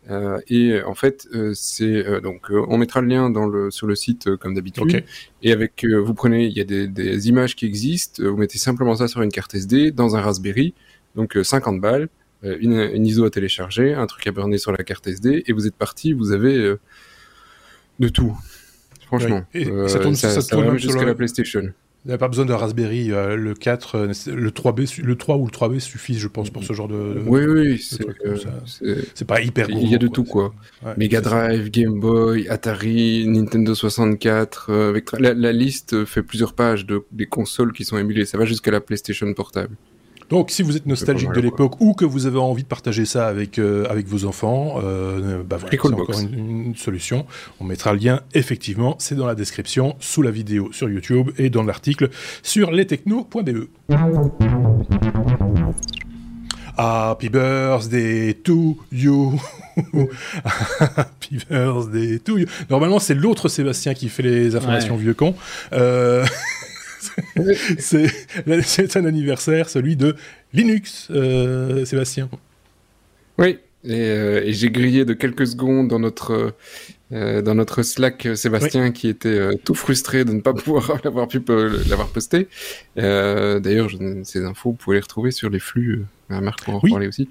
Euh, 0.08 0.38
et 0.48 0.82
en 0.82 0.94
fait, 0.94 1.26
euh, 1.34 1.52
c'est 1.54 1.84
euh, 1.84 2.20
donc 2.20 2.46
on 2.50 2.78
mettra 2.78 3.00
le 3.00 3.08
lien 3.08 3.28
dans 3.28 3.46
le 3.46 3.70
sur 3.70 3.86
le 3.86 3.94
site 3.94 4.36
comme 4.36 4.54
d'habitude. 4.54 5.04
Et 5.42 5.52
avec 5.52 5.84
vous 5.84 6.14
prenez, 6.14 6.46
il 6.46 6.56
y 6.56 6.60
a 6.60 6.64
des, 6.64 6.86
des, 6.86 7.28
images 7.28 7.56
qui 7.56 7.66
existent. 7.66 8.22
Vous 8.22 8.36
mettez 8.36 8.58
simplement 8.58 8.94
ça 8.96 9.08
sur 9.08 9.22
une 9.22 9.32
carte 9.32 9.54
SD 9.54 9.90
dans 9.90 10.16
un 10.16 10.20
Raspberry, 10.20 10.75
donc 11.16 11.36
50 11.42 11.80
balles, 11.80 12.08
une, 12.42 12.72
une, 12.72 13.06
ISO 13.06 13.25
à 13.25 13.30
télécharger, 13.30 13.94
un 13.94 14.06
truc 14.06 14.26
à 14.26 14.32
burner 14.32 14.58
sur 14.58 14.70
la 14.70 14.84
carte 14.84 15.06
SD, 15.06 15.44
et 15.46 15.52
vous 15.52 15.66
êtes 15.66 15.75
parti. 15.75 16.12
Vous 16.12 16.32
avez 16.32 16.75
de 17.98 18.08
tout. 18.08 18.36
Franchement, 19.06 19.44
et 19.54 19.64
ça 19.86 20.00
tourne, 20.00 20.16
ça, 20.16 20.30
ça, 20.30 20.40
ça 20.40 20.56
tourne 20.56 20.76
jusqu'à 20.78 21.04
la 21.04 21.14
PlayStation. 21.14 21.72
Il 22.06 22.10
n'y 22.10 22.14
a 22.14 22.18
pas 22.18 22.28
besoin 22.28 22.44
de 22.44 22.52
Raspberry. 22.52 23.10
Euh, 23.10 23.34
le 23.34 23.52
4, 23.54 23.96
euh, 23.96 24.12
le 24.32 24.50
3B, 24.52 25.02
le 25.02 25.16
3 25.16 25.38
ou 25.38 25.46
le 25.46 25.50
3B 25.50 25.80
suffisent, 25.80 26.20
je 26.20 26.28
pense, 26.28 26.50
pour 26.50 26.62
ce 26.62 26.72
genre 26.72 26.86
de. 26.86 27.20
Oui, 27.26 27.44
oui, 27.44 27.84
c'est 29.12 29.25
pas 29.25 29.40
hyper 29.40 29.68
Il 29.68 29.88
y 29.88 29.94
a 29.96 29.98
de 29.98 30.06
tout, 30.06 30.22
quoi. 30.22 30.54
Ouais, 30.84 30.92
Mega 30.96 31.20
Drive, 31.20 31.68
Game 31.68 31.98
Boy, 31.98 32.48
Atari, 32.48 33.26
Nintendo 33.26 33.75
64. 33.75 34.68
Euh, 34.70 34.90
avec 34.90 35.10
la, 35.18 35.34
la, 35.34 35.50
liste 35.50 36.04
fait 36.04 36.22
plusieurs 36.22 36.52
pages 36.52 36.86
de, 36.86 37.04
des 37.10 37.26
consoles 37.26 37.72
qui 37.72 37.84
sont 37.84 37.98
émulées. 37.98 38.25
Ça 38.25 38.38
va 38.38 38.44
jusqu'à 38.44 38.70
la 38.70 38.80
PlayStation 38.80 39.34
portable. 39.34 39.75
Donc, 40.28 40.50
si 40.50 40.62
vous 40.62 40.76
êtes 40.76 40.87
nostalgique 40.87 41.33
de 41.33 41.40
l'époque 41.40 41.80
ou 41.80 41.95
que 41.95 42.04
vous 42.04 42.26
avez 42.26 42.38
envie 42.38 42.64
de 42.64 42.68
partager 42.68 43.04
ça 43.04 43.28
avec, 43.28 43.59
euh, 43.59 43.87
avec 43.88 44.06
vos 44.09 44.25
enfants, 44.25 44.80
euh, 44.83 45.42
bah 45.42 45.56
voilà, 45.59 45.71
c'est 45.71 45.95
encore 45.95 46.21
une, 46.21 46.66
une, 46.66 46.76
solution. 46.76 47.26
On 47.61 47.64
mettra 47.64 47.92
le 47.92 48.00
lien, 48.00 48.21
effectivement, 48.35 48.97
c'est 48.99 49.14
dans 49.14 49.26
la 49.26 49.35
description, 49.35 49.95
sous 50.00 50.23
la 50.23 50.30
vidéo 50.30 50.71
sur 50.73 50.88
YouTube 50.88 51.30
et 51.38 51.49
dans 51.49 51.62
l'article 51.62 52.11
sur 52.42 52.73
lestechno.be. 52.73 53.68
Happy 56.78 57.30
birthday 57.30 58.35
to 58.35 58.76
you. 58.92 59.40
Happy 60.45 61.38
birthday 61.49 62.18
to 62.18 62.38
you. 62.38 62.47
Normalement, 62.68 62.99
c'est 62.99 63.14
l'autre 63.14 63.49
Sébastien 63.49 63.95
qui 63.95 64.09
fait 64.09 64.23
les 64.23 64.56
informations 64.56 64.97
ouais. 64.97 65.02
vieux 65.02 65.14
con. 65.14 65.35
Euh... 65.73 66.26
c'est 67.78 68.96
un 68.96 69.04
anniversaire, 69.04 69.68
celui 69.68 69.96
de 69.96 70.16
Linux, 70.52 71.08
euh, 71.10 71.84
Sébastien. 71.84 72.28
Oui, 73.38 73.58
et, 73.86 74.00
euh, 74.00 74.42
et 74.44 74.52
j'ai 74.52 74.70
grillé 74.70 75.04
de 75.04 75.12
quelques 75.12 75.46
secondes 75.46 75.88
dans 75.88 76.00
notre, 76.00 76.54
euh, 77.12 77.40
dans 77.40 77.54
notre 77.54 77.82
Slack 77.82 78.28
Sébastien 78.34 78.86
oui. 78.86 78.92
qui 78.92 79.08
était 79.08 79.28
euh, 79.28 79.52
tout 79.64 79.75
frustré 79.75 80.25
de 80.25 80.32
ne 80.32 80.40
pas 80.40 80.52
pouvoir 80.54 81.00
l'avoir 81.04 81.28
pu 81.28 81.40
l'avoir 81.88 82.08
posté. 82.08 82.48
D'ailleurs, 82.96 83.90
ces 84.25 84.44
infos, 84.44 84.70
vous 84.70 84.76
pouvez 84.76 84.96
les 84.96 85.02
retrouver 85.02 85.30
sur 85.30 85.50
les 85.50 85.60
flux. 85.60 86.04
Marc 86.28 86.68
en 86.68 86.80
oui. 86.82 86.90
parler 86.90 87.06
aussi. 87.06 87.28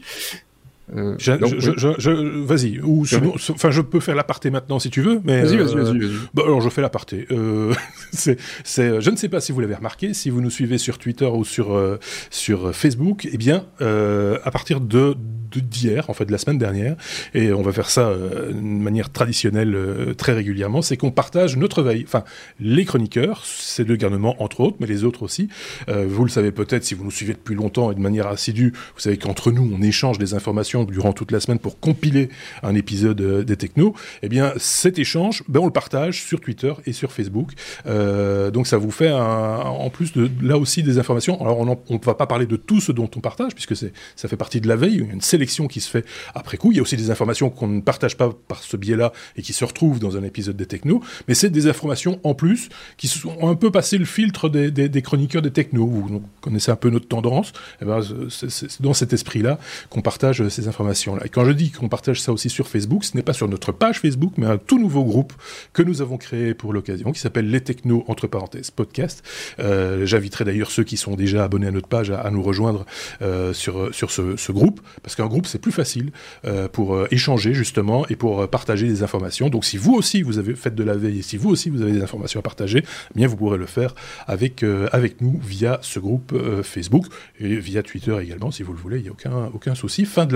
Euh, 0.96 1.16
je, 1.18 2.44
vas-y. 2.46 2.80
Ou 2.80 3.06
sinon, 3.06 3.34
enfin, 3.36 3.72
je 3.72 3.82
peux 3.82 4.00
faire 4.00 4.16
l'aparté 4.16 4.52
maintenant 4.52 4.80
si 4.80 4.90
tu 4.90 5.02
veux, 5.02 5.20
mais 5.24 5.42
vas-y, 5.42 5.58
vas-y, 5.58 5.76
vas-y. 5.76 6.00
Vas 6.00 6.18
bah, 6.34 6.44
alors, 6.46 6.62
je 6.62 6.70
fais 6.70 6.82
l'aparté. 6.82 7.28
Euh, 7.32 7.74
c'est, 8.12 8.38
je 8.66 9.10
ne 9.10 9.16
sais 9.16 9.30
pas 9.30 9.42
si 9.42 9.52
vous 9.52 9.60
l'avez 9.60 9.76
remarqué, 9.76 10.14
si 10.14 10.30
vous 10.30 10.42
nous 10.42 10.50
suivez 10.50 10.78
sur 10.78 10.98
Twitter 10.98 11.26
ou 11.26 11.44
sur 11.44 11.74
euh, 11.74 11.98
sur 12.30 12.76
Facebook, 12.76 13.28
eh 13.32 13.38
bien, 13.38 13.66
euh, 13.82 14.38
à 14.44 14.52
partir 14.52 14.82
de, 14.82 15.16
d'hier, 15.56 16.10
en 16.10 16.14
fait, 16.14 16.26
de 16.26 16.32
la 16.32 16.38
semaine 16.38 16.58
dernière, 16.58 16.96
et 17.34 17.54
on 17.54 17.62
va 17.62 17.72
faire 17.72 17.90
ça 17.90 18.10
euh, 18.10 18.52
de 18.52 18.60
manière 18.60 19.12
traditionnelle 19.12 19.74
euh, 19.76 20.14
très 20.14 20.34
régulièrement, 20.34 20.82
c'est 20.82 20.98
qu'on 20.98 21.12
partage 21.12 21.58
notre 21.58 21.82
veille. 21.82 22.04
Enfin, 22.06 22.24
les 22.60 22.86
chroniqueurs, 22.86 23.44
c'est 23.46 23.88
le 23.88 23.96
gouvernement 23.96 24.42
entre 24.42 24.62
autres, 24.62 24.78
mais 24.80 24.88
les 24.88 25.04
autres 25.04 25.24
aussi. 25.24 25.50
vous 25.88 26.24
le 26.24 26.30
savez 26.30 26.52
peut-être 26.52 26.84
si 26.84 26.94
vous 26.94 27.04
nous 27.04 27.12
suivez 27.12 27.34
depuis 27.34 27.56
longtemps 27.56 27.92
et 27.92 27.96
de 27.96 28.00
manière 28.00 28.28
assidue. 28.28 28.74
Vous 28.96 29.00
savez 29.00 29.18
qu'entre 29.18 29.52
nous, 29.52 29.70
on 29.74 29.82
échange 29.82 30.18
des 30.18 30.34
informations 30.34 30.75
durant 30.84 31.14
toute 31.14 31.32
la 31.32 31.40
semaine 31.40 31.60
pour 31.60 31.80
compiler 31.80 32.30
un 32.64 32.76
épisode 32.76 33.22
euh, 33.22 33.44
des 33.44 33.58
technos, 33.58 33.96
eh 34.22 34.30
bien 34.30 34.54
cet 34.58 35.00
échange, 35.00 35.44
ben, 35.48 35.60
on 35.60 35.66
le 35.66 35.72
partage 35.72 36.22
sur 36.22 36.42
Twitter 36.42 36.74
et 36.86 36.94
sur 36.94 37.12
Facebook. 37.12 37.52
Euh, 37.86 38.52
donc 38.52 38.68
ça 38.68 38.78
vous 38.78 38.92
fait 38.92 39.12
en 39.12 39.90
plus 39.90 40.14
de 40.14 40.30
là 40.42 40.58
aussi 40.58 40.84
des 40.84 40.98
informations. 40.98 41.40
Alors 41.42 41.60
on 41.60 41.66
ne 41.66 42.00
va 42.04 42.16
pas 42.16 42.28
parler 42.28 42.46
de 42.46 42.56
tout 42.56 42.82
ce 42.82 42.92
dont 42.92 43.10
on 43.16 43.20
partage 43.20 43.54
puisque 43.54 43.76
ça 43.76 44.28
fait 44.28 44.38
partie 44.38 44.62
de 44.62 44.68
la 44.68 44.76
veille. 44.76 44.96
Il 44.96 45.08
y 45.08 45.10
a 45.10 45.14
une 45.14 45.22
sélection 45.22 45.68
qui 45.68 45.82
se 45.82 45.90
fait 45.90 46.06
après 46.34 46.58
coup. 46.58 46.72
Il 46.72 46.78
y 46.78 46.80
a 46.80 46.82
aussi 46.82 46.98
des 46.98 47.12
informations 47.12 47.50
qu'on 47.50 47.68
ne 47.68 47.82
partage 47.82 48.18
pas 48.18 48.32
par 48.48 48.64
ce 48.64 48.78
biais-là 48.78 49.12
et 49.36 49.42
qui 49.42 49.54
se 49.54 49.64
retrouvent 49.66 50.00
dans 50.00 50.18
un 50.18 50.24
épisode 50.24 50.56
des 50.56 50.66
technos. 50.66 51.02
Mais 51.28 51.34
c'est 51.34 51.50
des 51.50 51.68
informations 51.68 52.20
en 52.24 52.34
plus 52.34 52.70
qui 52.98 53.12
ont 53.40 53.50
un 53.50 53.56
peu 53.56 53.72
passé 53.72 53.98
le 53.98 54.06
filtre 54.06 54.50
des, 54.50 54.72
des, 54.72 54.90
des 54.90 55.02
chroniqueurs 55.02 55.42
des 55.42 55.52
technos. 55.52 55.88
Vous 55.88 56.22
connaissez 56.42 56.72
un 56.72 56.76
peu 56.76 56.90
notre 56.90 57.08
tendance. 57.08 57.54
Eh 57.82 57.86
ben, 57.86 58.02
c'est 58.30 58.82
dans 58.82 58.94
cet 58.94 59.14
esprit-là 59.14 59.60
qu'on 59.90 60.02
partage 60.02 60.48
ces 60.50 60.65
informations. 60.68 61.20
Et 61.24 61.30
quand 61.30 61.46
je 61.46 61.52
dis 61.52 61.72
qu'on 61.72 61.90
partage 61.90 62.22
ça 62.22 62.32
aussi 62.32 62.50
sur 62.50 62.68
Facebook, 62.68 63.04
ce 63.04 63.16
n'est 63.16 63.24
pas 63.24 63.34
sur 63.34 63.48
notre 63.48 63.72
page 63.72 64.00
Facebook, 64.00 64.34
mais 64.38 64.46
un 64.46 64.58
tout 64.58 64.80
nouveau 64.80 65.04
groupe 65.04 65.34
que 65.74 65.84
nous 65.84 66.02
avons 66.02 66.18
créé 66.18 66.54
pour 66.54 66.74
l'occasion, 66.74 67.12
qui 67.12 67.20
s'appelle 67.20 67.50
Les 67.50 67.62
Technos, 67.62 68.04
entre 68.08 68.28
parenthèses, 68.28 68.72
podcast. 68.72 69.24
Euh, 69.60 70.06
J'inviterai 70.06 70.46
d'ailleurs 70.46 70.72
ceux 70.72 70.84
qui 70.84 70.98
sont 70.98 71.16
déjà 71.16 71.44
abonnés 71.44 71.68
à 71.68 71.72
notre 71.72 71.88
page 71.88 72.12
à, 72.12 72.30
nous 72.32 72.42
rejoindre 72.42 72.86
euh, 73.22 73.54
sur, 73.54 73.94
sur 73.94 74.12
ce, 74.12 74.52
groupe, 74.52 74.82
parce 75.04 75.16
qu'un 75.16 75.28
groupe, 75.28 75.48
c'est 75.48 75.60
plus 75.60 75.72
facile 75.72 76.12
euh, 76.46 76.68
pour 76.68 77.06
échanger, 77.12 77.54
justement, 77.54 78.08
et 78.08 78.16
pour 78.16 78.48
partager 78.50 78.88
des 78.88 79.04
informations. 79.04 79.50
Donc 79.50 79.66
si 79.66 79.78
vous 79.78 79.94
aussi, 79.94 80.22
vous 80.22 80.38
avez 80.38 80.56
fait 80.56 80.74
de 80.74 80.84
la 80.84 80.96
veille, 80.96 81.20
et 81.20 81.22
si 81.22 81.38
vous 81.38 81.50
aussi, 81.50 81.70
vous 81.70 81.82
avez 81.82 81.92
des 81.92 82.02
informations 82.02 82.40
à 82.40 82.44
partager, 82.44 82.84
eh 82.84 83.18
bien, 83.18 83.28
vous 83.28 83.36
pourrez 83.36 83.58
le 83.58 83.66
faire 83.66 83.96
avec, 84.28 84.64
avec 84.92 85.22
nous 85.22 85.40
via 85.44 85.80
ce 85.82 86.00
groupe 86.00 86.34
Facebook, 86.64 87.06
et 87.40 87.56
via 87.56 87.84
Twitter 87.84 88.16
également, 88.22 88.52
si 88.52 88.64
vous 88.64 88.74
le 88.74 88.80
voulez, 88.80 88.98
il 88.98 89.04
n'y 89.04 89.10
a 89.10 89.12
aucun, 89.12 89.50
aucun 89.54 89.76
souci. 89.76 90.06
Fin 90.06 90.26
de 90.26 90.34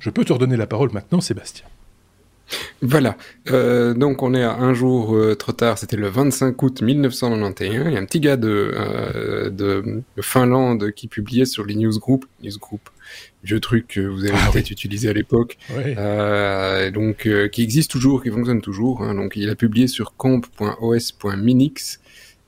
je 0.00 0.10
peux 0.10 0.24
te 0.24 0.32
redonner 0.32 0.56
la 0.56 0.66
parole 0.66 0.90
maintenant, 0.92 1.20
Sébastien. 1.20 1.66
Voilà, 2.82 3.16
euh, 3.50 3.94
donc 3.94 4.22
on 4.22 4.34
est 4.34 4.42
à 4.42 4.54
un 4.54 4.74
jour 4.74 5.16
euh, 5.16 5.34
trop 5.34 5.52
tard, 5.52 5.78
c'était 5.78 5.96
le 5.96 6.08
25 6.08 6.62
août 6.62 6.82
1991, 6.82 7.86
il 7.86 7.92
y 7.94 7.96
a 7.96 8.00
un 8.00 8.04
petit 8.04 8.20
gars 8.20 8.36
de, 8.36 8.72
euh, 8.76 9.48
de, 9.48 10.02
de 10.16 10.22
Finlande 10.22 10.90
qui 10.92 11.08
publiait 11.08 11.46
sur 11.46 11.64
les 11.64 11.74
newsgroups, 11.74 12.26
newsgroup, 12.42 12.90
vieux 13.42 13.60
truc 13.60 13.86
que 13.88 14.00
vous 14.00 14.24
avez 14.24 14.34
ah, 14.34 14.50
peut-être 14.52 14.66
oui. 14.66 14.72
utilisé 14.72 15.08
à 15.08 15.14
l'époque, 15.14 15.56
oui. 15.74 15.94
Donc 16.92 17.26
qui 17.50 17.62
existe 17.62 17.90
toujours, 17.90 18.22
qui 18.22 18.30
fonctionne 18.30 18.60
toujours, 18.60 19.02
hein, 19.02 19.14
donc 19.14 19.32
il 19.36 19.48
a 19.48 19.54
publié 19.54 19.86
sur 19.86 20.14
comp.os.minix 20.16 22.00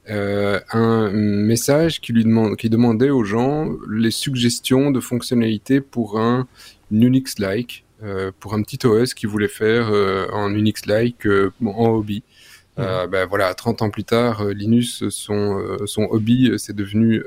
un 0.09 1.11
message 1.11 2.01
qui 2.01 2.13
lui 2.13 2.25
demande, 2.25 2.57
qui 2.57 2.69
demandait 2.69 3.11
aux 3.11 3.25
gens 3.25 3.71
les 3.91 4.13
suggestions 4.13 4.91
de 4.91 5.01
fonctionnalités 5.01 5.81
pour 5.81 6.21
un 6.21 6.47
Unix-like, 6.91 7.85
euh, 8.03 8.31
pour 8.41 8.55
un 8.55 8.63
petit 8.63 8.87
OS 8.87 9.15
qui 9.15 9.27
voulait 9.27 9.49
faire 9.49 9.89
euh, 9.91 10.27
en 10.33 10.55
Unix-like 10.55 11.27
euh, 11.27 11.53
en 11.65 11.89
hobby. 11.89 12.23
Mmh. 12.77 12.83
Euh, 12.83 13.07
ben 13.07 13.27
voilà, 13.27 13.55
30 13.55 13.81
ans 13.83 13.91
plus 13.91 14.05
tard, 14.05 14.43
euh, 14.43 14.53
Linux, 14.53 15.09
son, 15.09 15.79
son 15.87 16.03
hobby, 16.11 16.53
c'est 16.59 16.77
devenu 16.77 17.23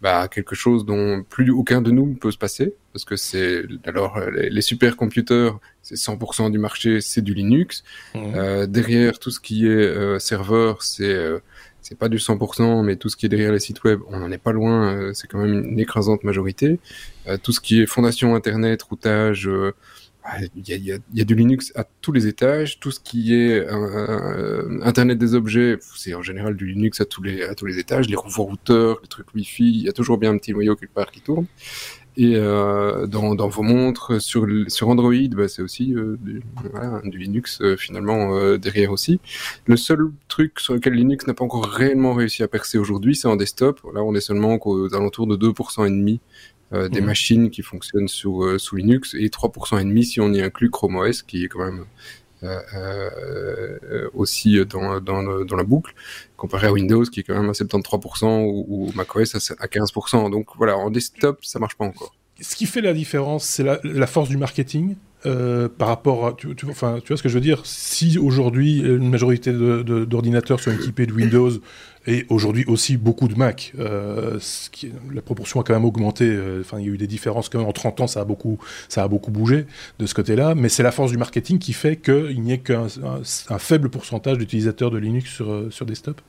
bah, 0.00 0.28
quelque 0.28 0.54
chose 0.54 0.84
dont 0.86 1.22
plus 1.22 1.50
aucun 1.50 1.82
de 1.82 1.90
nous 1.90 2.14
peut 2.14 2.30
se 2.30 2.38
passer, 2.38 2.74
parce 2.92 3.04
que 3.04 3.16
c'est 3.16 3.64
alors 3.84 4.18
les, 4.30 4.50
les 4.50 4.62
supercomputers, 4.62 5.58
c'est 5.82 5.96
100% 5.96 6.50
du 6.50 6.58
marché, 6.58 7.00
c'est 7.02 7.22
du 7.22 7.34
Linux. 7.34 7.84
Mmh. 8.14 8.66
derrière 8.66 9.18
tout 9.18 9.30
ce 9.30 9.40
qui 9.40 9.66
est 9.66 10.18
serveur, 10.18 10.82
c'est 10.82 11.42
c'est 11.84 11.98
pas 11.98 12.08
du 12.08 12.16
100%, 12.16 12.82
mais 12.82 12.96
tout 12.96 13.10
ce 13.10 13.16
qui 13.16 13.26
est 13.26 13.28
derrière 13.28 13.52
les 13.52 13.60
sites 13.60 13.84
web, 13.84 14.00
on 14.08 14.18
n'en 14.18 14.30
est 14.30 14.38
pas 14.38 14.52
loin, 14.52 14.96
euh, 14.96 15.12
c'est 15.12 15.28
quand 15.28 15.38
même 15.38 15.64
une 15.68 15.78
écrasante 15.78 16.24
majorité. 16.24 16.80
Euh, 17.28 17.36
tout 17.36 17.52
ce 17.52 17.60
qui 17.60 17.82
est 17.82 17.86
fondation 17.86 18.34
Internet, 18.34 18.82
routage, 18.82 19.46
euh, 19.46 19.74
il 20.56 20.66
y, 20.66 20.72
a, 20.72 20.76
y, 20.76 20.92
a, 20.92 20.98
y, 21.12 21.20
a, 21.20 21.24
du 21.24 21.34
Linux 21.34 21.72
à 21.76 21.84
tous 22.00 22.10
les 22.10 22.26
étages. 22.26 22.80
Tout 22.80 22.90
ce 22.90 23.00
qui 23.00 23.34
est 23.34 23.60
euh, 23.60 24.80
Internet 24.82 25.18
des 25.18 25.34
objets, 25.34 25.76
c'est 25.94 26.14
en 26.14 26.22
général 26.22 26.56
du 26.56 26.66
Linux 26.66 27.02
à 27.02 27.04
tous 27.04 27.22
les, 27.22 27.42
à 27.42 27.54
tous 27.54 27.66
les 27.66 27.78
étages. 27.78 28.08
Les 28.08 28.16
routeurs, 28.16 29.00
les 29.02 29.08
trucs 29.08 29.34
Wi-Fi, 29.34 29.68
il 29.68 29.82
y 29.82 29.88
a 29.90 29.92
toujours 29.92 30.16
bien 30.16 30.30
un 30.30 30.38
petit 30.38 30.52
noyau 30.52 30.76
quelque 30.76 30.94
part 30.94 31.10
qui 31.10 31.20
tourne. 31.20 31.44
Et 32.16 32.36
euh, 32.36 33.06
dans, 33.06 33.34
dans, 33.34 33.48
vos 33.48 33.62
montres, 33.62 34.22
sur, 34.22 34.46
sur 34.68 34.88
Android, 34.88 35.12
bah, 35.32 35.48
c'est 35.48 35.62
aussi 35.62 35.94
euh, 35.94 36.16
du, 36.20 36.42
voilà, 36.70 37.00
du, 37.04 37.18
Linux 37.18 37.60
euh, 37.60 37.76
finalement 37.76 38.36
euh, 38.36 38.56
derrière 38.56 38.92
aussi. 38.92 39.20
Le 39.66 39.76
seul 39.76 40.12
truc 40.28 40.60
sur 40.60 40.74
lequel 40.74 40.92
Linux 40.92 41.26
n'a 41.26 41.34
pas 41.34 41.44
encore 41.44 41.66
réellement 41.66 42.14
réussi 42.14 42.44
à 42.44 42.48
percer 42.48 42.78
aujourd'hui, 42.78 43.16
c'est 43.16 43.26
en 43.26 43.34
desktop. 43.34 43.80
Là, 43.92 44.04
on 44.04 44.14
est 44.14 44.20
seulement 44.20 44.58
aux 44.64 44.94
alentours 44.94 45.26
de 45.26 45.36
2% 45.36 45.86
et 45.86 45.90
demi 45.90 46.20
euh, 46.72 46.88
des 46.88 47.00
mmh. 47.00 47.04
machines 47.04 47.50
qui 47.50 47.62
fonctionnent 47.62 48.08
sous, 48.08 48.58
sous 48.58 48.76
Linux 48.76 49.14
et 49.14 49.26
3% 49.26 49.80
et 49.80 49.84
demi 49.84 50.04
si 50.04 50.20
on 50.20 50.32
y 50.32 50.40
inclut 50.40 50.70
Chrome 50.70 50.96
OS, 50.96 51.22
qui 51.22 51.44
est 51.44 51.48
quand 51.48 51.64
même 51.64 51.84
aussi 54.12 54.64
dans, 54.66 55.00
dans, 55.00 55.44
dans, 55.44 55.56
la 55.56 55.64
boucle, 55.64 55.94
comparé 56.36 56.66
à 56.66 56.72
Windows 56.72 57.04
qui 57.04 57.20
est 57.20 57.22
quand 57.22 57.34
même 57.34 57.48
à 57.48 57.52
73% 57.52 58.44
ou, 58.44 58.64
ou 58.68 58.92
macOS 58.94 59.34
à, 59.34 59.66
15%. 59.66 60.30
Donc 60.30 60.48
voilà, 60.56 60.76
en 60.76 60.90
desktop, 60.90 61.44
ça 61.44 61.58
marche 61.58 61.76
pas 61.76 61.84
encore. 61.84 62.14
Ce 62.40 62.56
qui 62.56 62.66
fait 62.66 62.80
la 62.80 62.92
différence, 62.92 63.44
c'est 63.44 63.64
la, 63.82 64.06
force 64.06 64.28
du 64.28 64.36
marketing. 64.36 64.96
par 65.22 65.88
rapport 65.88 66.26
à, 66.26 66.32
tu, 66.34 66.54
enfin, 66.68 66.98
tu 67.02 67.08
vois 67.08 67.16
ce 67.16 67.22
que 67.22 67.28
je 67.28 67.34
veux 67.34 67.40
dire? 67.40 67.64
Si 67.64 68.18
aujourd'hui 68.18 68.80
une 68.80 69.08
majorité 69.08 69.52
d'ordinateurs 69.52 70.60
sont 70.60 70.72
équipés 70.72 71.06
de 71.06 71.12
Windows 71.12 71.50
et 72.06 72.26
aujourd'hui 72.28 72.64
aussi 72.66 72.96
beaucoup 72.96 73.28
de 73.28 73.34
Mac. 73.34 73.72
Euh, 73.78 74.38
la 75.12 75.22
proportion 75.22 75.60
a 75.60 75.64
quand 75.64 75.74
même 75.74 75.84
augmenté. 75.84 76.24
Euh, 76.26 76.60
enfin, 76.60 76.78
il 76.78 76.86
y 76.86 76.90
a 76.90 76.92
eu 76.92 76.98
des 76.98 77.06
différences 77.06 77.48
quand 77.48 77.58
même 77.58 77.68
en 77.68 77.72
30 77.72 78.00
ans, 78.00 78.06
ça 78.06 78.20
a 78.20 78.24
beaucoup, 78.24 78.58
ça 78.88 79.02
a 79.02 79.08
beaucoup 79.08 79.30
bougé 79.30 79.66
de 79.98 80.06
ce 80.06 80.14
côté-là. 80.14 80.54
Mais 80.54 80.68
c'est 80.68 80.82
la 80.82 80.92
force 80.92 81.10
du 81.10 81.18
marketing 81.18 81.58
qui 81.58 81.72
fait 81.72 81.96
qu'il 81.96 82.40
n'y 82.42 82.52
ait 82.52 82.58
qu'un 82.58 82.86
un, 83.48 83.58
faible 83.58 83.88
pourcentage 83.88 84.38
d'utilisateurs 84.38 84.90
de 84.90 84.98
Linux 84.98 85.30
sur, 85.30 85.50
euh, 85.50 85.70
sur 85.70 85.86
desktop. 85.86 86.20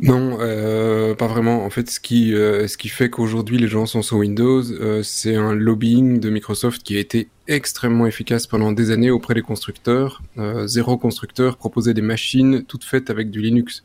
Non, 0.00 0.36
pas 0.38 1.26
vraiment. 1.28 1.64
En 1.64 1.70
fait, 1.70 1.88
ce 1.88 2.00
qui, 2.00 2.30
ce 2.32 2.76
qui 2.76 2.88
fait 2.88 3.08
qu'aujourd'hui 3.08 3.56
les 3.56 3.68
gens 3.68 3.86
sont 3.86 4.02
sur 4.02 4.16
Windows, 4.16 4.60
c'est 5.04 5.36
un 5.36 5.54
lobbying 5.54 6.18
de 6.18 6.28
Microsoft 6.28 6.82
qui 6.82 6.96
a 6.96 6.98
été 6.98 7.28
extrêmement 7.46 8.06
efficace 8.06 8.48
pendant 8.48 8.72
des 8.72 8.90
années 8.90 9.12
auprès 9.12 9.34
des 9.34 9.42
constructeurs. 9.42 10.20
zéro 10.64 10.96
constructeur 10.96 11.56
proposait 11.56 11.94
des 11.94 12.02
machines 12.02 12.64
toutes 12.64 12.82
faites 12.82 13.10
avec 13.10 13.30
du 13.30 13.40
Linux. 13.40 13.84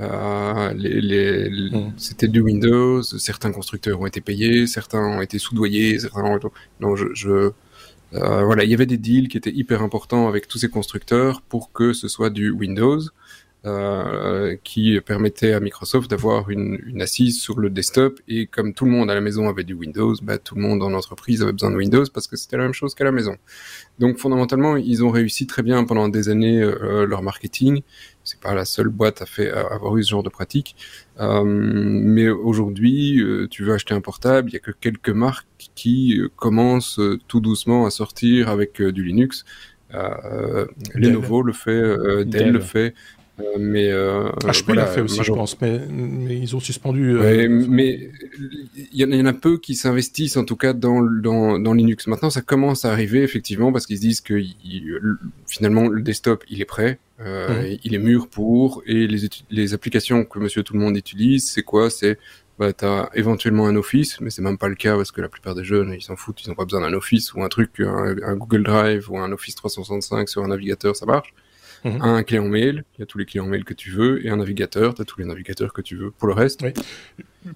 Euh, 0.00 0.72
les, 0.74 1.00
les, 1.00 1.70
mm. 1.70 1.92
C'était 1.96 2.28
du 2.28 2.40
Windows, 2.40 3.02
certains 3.02 3.52
constructeurs 3.52 4.00
ont 4.00 4.06
été 4.06 4.20
payés, 4.20 4.66
certains 4.66 5.04
ont 5.04 5.20
été 5.20 5.38
soudoyés, 5.38 5.98
certains 5.98 6.24
ont... 6.24 6.38
Non, 6.80 6.96
je, 6.96 7.06
je 7.14 7.52
euh, 8.14 8.44
voilà, 8.44 8.64
il 8.64 8.70
y 8.70 8.74
avait 8.74 8.86
des 8.86 8.98
deals 8.98 9.28
qui 9.28 9.36
étaient 9.36 9.52
hyper 9.52 9.82
importants 9.82 10.28
avec 10.28 10.46
tous 10.46 10.58
ces 10.58 10.68
constructeurs 10.68 11.42
pour 11.42 11.72
que 11.72 11.92
ce 11.92 12.08
soit 12.08 12.30
du 12.30 12.50
Windows. 12.50 13.00
Euh, 13.66 14.56
qui 14.62 15.00
permettait 15.00 15.54
à 15.54 15.60
Microsoft 15.60 16.10
d'avoir 16.10 16.50
une, 16.50 16.78
une, 16.84 17.00
assise 17.00 17.40
sur 17.40 17.58
le 17.58 17.70
desktop. 17.70 18.20
Et 18.28 18.46
comme 18.46 18.74
tout 18.74 18.84
le 18.84 18.90
monde 18.90 19.10
à 19.10 19.14
la 19.14 19.22
maison 19.22 19.48
avait 19.48 19.64
du 19.64 19.72
Windows, 19.72 20.14
bah, 20.22 20.36
tout 20.36 20.54
le 20.54 20.60
monde 20.60 20.82
en 20.82 20.92
entreprise 20.92 21.40
avait 21.40 21.52
besoin 21.52 21.70
de 21.70 21.76
Windows 21.76 22.04
parce 22.12 22.26
que 22.26 22.36
c'était 22.36 22.58
la 22.58 22.64
même 22.64 22.74
chose 22.74 22.94
qu'à 22.94 23.04
la 23.04 23.10
maison. 23.10 23.38
Donc 23.98 24.18
fondamentalement, 24.18 24.76
ils 24.76 25.02
ont 25.02 25.10
réussi 25.10 25.46
très 25.46 25.62
bien 25.62 25.82
pendant 25.84 26.10
des 26.10 26.28
années 26.28 26.60
euh, 26.60 27.06
leur 27.06 27.22
marketing. 27.22 27.80
C'est 28.24 28.40
pas 28.40 28.54
la 28.54 28.64
seule 28.64 28.88
boîte 28.88 29.22
à, 29.22 29.26
fait, 29.26 29.50
à 29.50 29.60
avoir 29.74 29.96
eu 29.96 30.02
ce 30.02 30.10
genre 30.10 30.22
de 30.22 30.28
pratique. 30.28 30.76
Euh, 31.20 31.42
mais 31.44 32.28
aujourd'hui, 32.28 33.20
euh, 33.20 33.46
tu 33.48 33.64
veux 33.64 33.74
acheter 33.74 33.94
un 33.94 34.00
portable, 34.00 34.50
il 34.50 34.54
y 34.54 34.56
a 34.56 34.60
que 34.60 34.70
quelques 34.70 35.10
marques 35.10 35.46
qui 35.74 36.20
commencent 36.36 37.00
tout 37.28 37.40
doucement 37.40 37.86
à 37.86 37.90
sortir 37.90 38.48
avec 38.48 38.80
du 38.80 39.04
Linux. 39.04 39.44
Lenovo 40.94 41.42
le 41.42 41.52
fait, 41.52 42.24
Dell 42.24 42.50
le 42.50 42.60
fait. 42.60 42.94
Euh, 43.40 43.56
mais 43.58 43.90
euh, 43.90 44.30
HP 44.42 44.74
l'a 44.74 44.86
fait 44.86 45.00
aussi, 45.00 45.22
je 45.24 45.32
pense, 45.32 45.60
mais, 45.60 45.80
mais, 45.90 46.38
ils 46.38 46.54
ont 46.54 46.60
suspendu. 46.60 47.18
Euh, 47.18 47.48
mais 47.68 48.10
il 48.92 49.00
y, 49.00 49.20
en 49.20 49.26
a 49.26 49.32
peu 49.32 49.58
qui 49.58 49.74
s'investissent, 49.74 50.36
en 50.36 50.44
tout 50.44 50.54
cas, 50.54 50.72
dans, 50.72 51.02
dans, 51.02 51.58
dans, 51.58 51.72
Linux. 51.72 52.06
Maintenant, 52.06 52.30
ça 52.30 52.42
commence 52.42 52.84
à 52.84 52.92
arriver, 52.92 53.22
effectivement, 53.22 53.72
parce 53.72 53.86
qu'ils 53.86 53.96
se 53.96 54.02
disent 54.02 54.20
que 54.20 54.40
finalement, 55.48 55.88
le 55.88 56.02
desktop, 56.02 56.44
il 56.48 56.60
est 56.60 56.66
prêt, 56.66 57.00
euh, 57.20 57.76
il 57.82 57.94
est 57.94 57.98
mûr 57.98 58.28
pour, 58.28 58.82
et 58.86 59.08
les, 59.08 59.28
les 59.50 59.74
applications 59.74 60.24
que 60.24 60.38
Monsieur 60.38 60.62
Tout 60.62 60.74
le 60.74 60.80
Monde 60.80 60.96
utilise, 60.96 61.50
c'est 61.50 61.62
quoi? 61.62 61.90
C'est 61.90 62.18
bah, 62.56 62.72
t'as 62.72 63.08
éventuellement 63.14 63.66
un 63.66 63.74
Office, 63.74 64.20
mais 64.20 64.30
c'est 64.30 64.42
même 64.42 64.58
pas 64.58 64.68
le 64.68 64.76
cas 64.76 64.96
parce 64.96 65.10
que 65.10 65.20
la 65.20 65.28
plupart 65.28 65.56
des 65.56 65.64
jeunes, 65.64 65.92
ils 65.92 66.02
s'en 66.02 66.14
foutent, 66.14 66.40
ils 66.44 66.48
n'ont 66.48 66.54
pas 66.54 66.64
besoin 66.64 66.82
d'un 66.82 66.92
Office 66.92 67.34
ou 67.34 67.42
un 67.42 67.48
truc, 67.48 67.80
un, 67.80 68.14
un, 68.22 68.36
Google 68.36 68.62
Drive 68.62 69.10
ou 69.10 69.18
un 69.18 69.32
Office 69.32 69.56
365 69.56 70.28
sur 70.28 70.44
un 70.44 70.48
navigateur, 70.48 70.94
ça 70.94 71.04
marche. 71.04 71.34
Mhm. 71.84 72.02
un 72.02 72.22
client 72.22 72.48
mail, 72.48 72.84
il 72.96 73.00
y 73.00 73.02
a 73.02 73.06
tous 73.06 73.18
les 73.18 73.26
clients 73.26 73.46
mail 73.46 73.64
que 73.64 73.74
tu 73.74 73.90
veux, 73.90 74.24
et 74.24 74.30
un 74.30 74.36
navigateur, 74.36 74.94
tu 74.94 75.02
as 75.02 75.04
tous 75.04 75.20
les 75.20 75.26
navigateurs 75.26 75.72
que 75.72 75.82
tu 75.82 75.96
veux. 75.96 76.10
Pour 76.10 76.28
le 76.28 76.34
reste, 76.34 76.64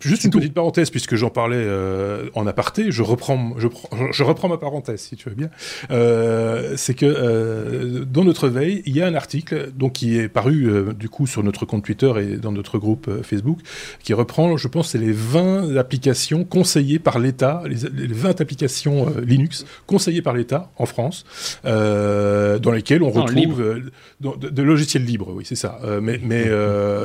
Juste 0.00 0.24
une 0.24 0.30
petite 0.30 0.52
parenthèse, 0.52 0.90
puisque 0.90 1.16
j'en 1.16 1.30
parlais 1.30 1.56
euh, 1.56 2.28
en 2.34 2.46
aparté, 2.46 2.90
je 2.92 3.02
reprends, 3.02 3.54
je, 3.56 3.68
je, 4.12 4.22
reprends 4.22 4.48
ma 4.48 4.58
parenthèse, 4.58 5.00
si 5.00 5.16
tu 5.16 5.30
veux 5.30 5.34
bien. 5.34 5.48
Euh, 5.90 6.74
c'est 6.76 6.94
que 6.94 7.06
euh, 7.06 8.04
dans 8.04 8.24
notre 8.24 8.48
veille, 8.48 8.82
il 8.84 8.94
y 8.94 9.00
a 9.00 9.06
un 9.06 9.14
article 9.14 9.70
donc, 9.74 9.94
qui 9.94 10.18
est 10.18 10.28
paru 10.28 10.70
du 10.94 11.08
coup 11.08 11.26
sur 11.26 11.42
notre 11.42 11.64
compte 11.64 11.84
Twitter 11.84 12.12
et 12.20 12.36
dans 12.36 12.52
notre 12.52 12.78
groupe 12.78 13.22
Facebook, 13.22 13.60
qui 14.02 14.12
reprend, 14.12 14.56
je 14.58 14.68
pense, 14.68 14.90
c'est 14.90 14.98
les 14.98 15.12
20 15.12 15.76
applications 15.76 16.44
conseillées 16.44 16.98
par 16.98 17.18
l'État, 17.18 17.62
les, 17.66 17.78
20 18.08 18.40
applications 18.40 19.06
Linux 19.24 19.64
conseillées 19.86 20.22
par 20.22 20.34
l'État 20.34 20.70
en 20.76 20.86
France, 20.86 21.24
dans 21.64 22.72
lesquelles 22.72 23.02
on 23.02 23.10
retrouve 23.10 23.80
de, 24.20 24.62
logiciels 24.62 25.04
libres, 25.04 25.32
oui, 25.34 25.44
c'est 25.46 25.54
ça. 25.54 25.80
mais 26.02 26.20
mais 26.22 26.44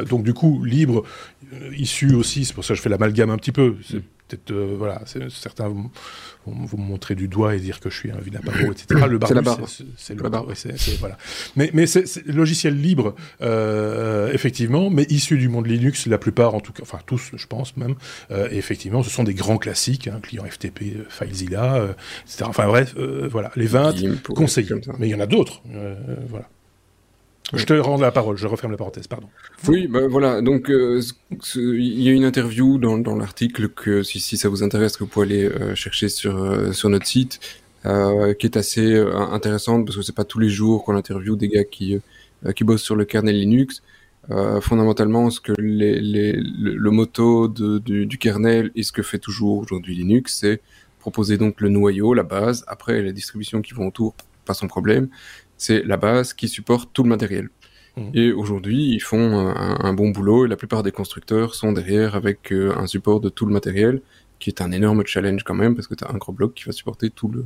donc 0.09 0.23
du 0.23 0.33
coup, 0.33 0.63
libre, 0.65 1.03
issu 1.77 2.13
aussi, 2.13 2.45
c'est 2.45 2.53
pour 2.53 2.65
ça 2.65 2.73
je 2.73 2.81
fais 2.81 2.89
l'amalgame 2.89 3.29
un 3.29 3.37
petit 3.37 3.51
peu. 3.51 3.75
C'est 3.87 3.97
mm. 3.97 4.03
peut-être, 4.27 4.51
euh, 4.51 4.75
voilà, 4.77 5.01
certains 5.29 5.67
vont, 5.67 5.89
me 6.47 6.77
montrer 6.77 7.15
du 7.15 7.27
doigt 7.27 7.55
et 7.55 7.59
dire 7.59 7.79
que 7.79 7.89
je 7.89 7.95
suis 7.95 8.11
un 8.11 8.17
vilain 8.17 8.41
etc. 8.71 9.05
Le 9.07 9.17
barbu, 9.17 9.65
c'est 9.97 10.15
le 10.15 10.29
barbe. 10.29 10.53
voilà. 10.99 11.17
Mais, 11.55 11.69
mais 11.73 11.85
c'est 11.85 12.25
logiciel 12.27 12.79
libre, 12.79 13.15
euh, 13.41 14.31
effectivement, 14.33 14.89
mais 14.89 15.03
issu 15.09 15.37
du 15.37 15.49
monde 15.49 15.67
Linux, 15.67 16.05
la 16.07 16.17
plupart, 16.17 16.55
en 16.55 16.59
tout 16.59 16.73
cas, 16.73 16.83
enfin 16.83 16.99
tous, 17.05 17.31
je 17.35 17.47
pense 17.47 17.77
même. 17.77 17.95
Euh, 18.31 18.49
et 18.51 18.57
effectivement, 18.57 19.03
ce 19.03 19.09
sont 19.09 19.23
des 19.23 19.33
grands 19.33 19.57
classiques, 19.57 20.07
hein, 20.07 20.19
client 20.21 20.43
FTP, 20.45 21.07
FileZilla, 21.09 21.95
etc. 22.25 22.45
Enfin 22.45 22.67
bref, 22.67 22.95
voilà, 23.29 23.51
les 23.55 23.67
20 23.67 24.23
conseillés. 24.35 24.75
Mais 24.99 25.07
il 25.07 25.11
y 25.11 25.15
en 25.15 25.21
a 25.21 25.27
d'autres, 25.27 25.61
voilà. 26.27 26.49
Je 27.51 27.65
te 27.65 27.73
rends 27.73 27.97
la 27.97 28.11
parole, 28.11 28.37
je 28.37 28.47
referme 28.47 28.71
la 28.71 28.77
parenthèse, 28.77 29.07
pardon. 29.07 29.27
Oui, 29.67 29.87
bah, 29.87 30.07
voilà, 30.07 30.41
donc 30.41 30.69
euh, 30.69 31.01
il 31.55 32.01
y 32.01 32.09
a 32.09 32.11
une 32.11 32.23
interview 32.23 32.77
dans, 32.77 33.15
l'article 33.15 33.69
que 33.69 34.01
si, 34.01 34.37
ça 34.37 34.49
vous 34.49 34.63
intéresse, 34.63 34.97
que 34.97 35.03
vous 35.03 35.09
pouvez 35.09 35.25
aller 35.25 35.43
euh, 35.45 35.75
chercher 35.75 36.09
sur, 36.09 36.41
euh, 36.41 36.71
sur 36.71 36.89
notre 36.89 37.05
site, 37.05 37.39
qui 37.83 38.45
est 38.45 38.55
assez 38.55 38.95
intéressante 38.95 39.85
parce 39.85 39.97
que 39.97 40.03
c'est 40.03 40.15
pas 40.15 40.23
tous 40.23 40.39
les 40.39 40.47
jours 40.47 40.85
qu'on 40.85 40.95
interviewe 40.95 41.35
des 41.35 41.49
gars 41.49 41.65
qui, 41.65 41.99
bossent 42.61 42.81
sur 42.81 42.95
le 42.95 43.03
kernel 43.03 43.37
Linux. 43.37 43.83
fondamentalement, 44.61 45.29
ce 45.29 45.41
que 45.41 45.51
le, 45.57 46.31
le 46.37 46.91
moto 46.91 47.49
de, 47.49 47.79
du, 47.79 48.05
du, 48.05 48.17
kernel 48.17 48.71
et 48.75 48.83
ce 48.83 48.93
que 48.93 49.03
fait 49.03 49.19
toujours 49.19 49.57
aujourd'hui 49.57 49.95
Linux, 49.95 50.37
c'est 50.39 50.61
proposer 50.99 51.37
donc 51.37 51.59
le 51.59 51.67
noyau, 51.67 52.13
la 52.13 52.23
base. 52.23 52.63
Après, 52.67 53.01
les 53.01 53.11
distributions 53.11 53.61
qui 53.61 53.73
vont 53.73 53.87
autour, 53.87 54.15
pas 54.45 54.53
son 54.53 54.67
problème 54.67 55.09
c'est 55.63 55.81
la 55.83 55.97
base 55.97 56.33
qui 56.33 56.49
supporte 56.49 56.89
tout 56.93 57.03
le 57.03 57.09
matériel. 57.09 57.49
Mmh. 57.95 58.01
Et 58.13 58.31
aujourd'hui, 58.31 58.89
ils 58.89 58.99
font 58.99 59.47
un, 59.47 59.93
bon 59.93 60.09
boulot 60.09 60.45
et 60.45 60.49
la 60.49 60.57
plupart 60.57 60.83
des 60.83 60.91
constructeurs 60.91 61.55
sont 61.55 61.71
derrière 61.71 62.15
avec 62.15 62.51
euh, 62.51 62.75
un 62.75 62.87
support 62.87 63.21
de 63.21 63.29
tout 63.29 63.45
le 63.45 63.53
matériel, 63.53 64.01
qui 64.39 64.49
est 64.49 64.61
un 64.61 64.71
énorme 64.71 65.05
challenge 65.05 65.43
quand 65.43 65.53
même, 65.53 65.73
parce 65.75 65.87
que 65.87 65.95
tu 65.95 66.03
as 66.03 66.09
un 66.09 66.17
gros 66.17 66.33
bloc 66.33 66.53
qui 66.53 66.65
va 66.65 66.73
supporter 66.73 67.09
tout 67.09 67.29
le, 67.29 67.45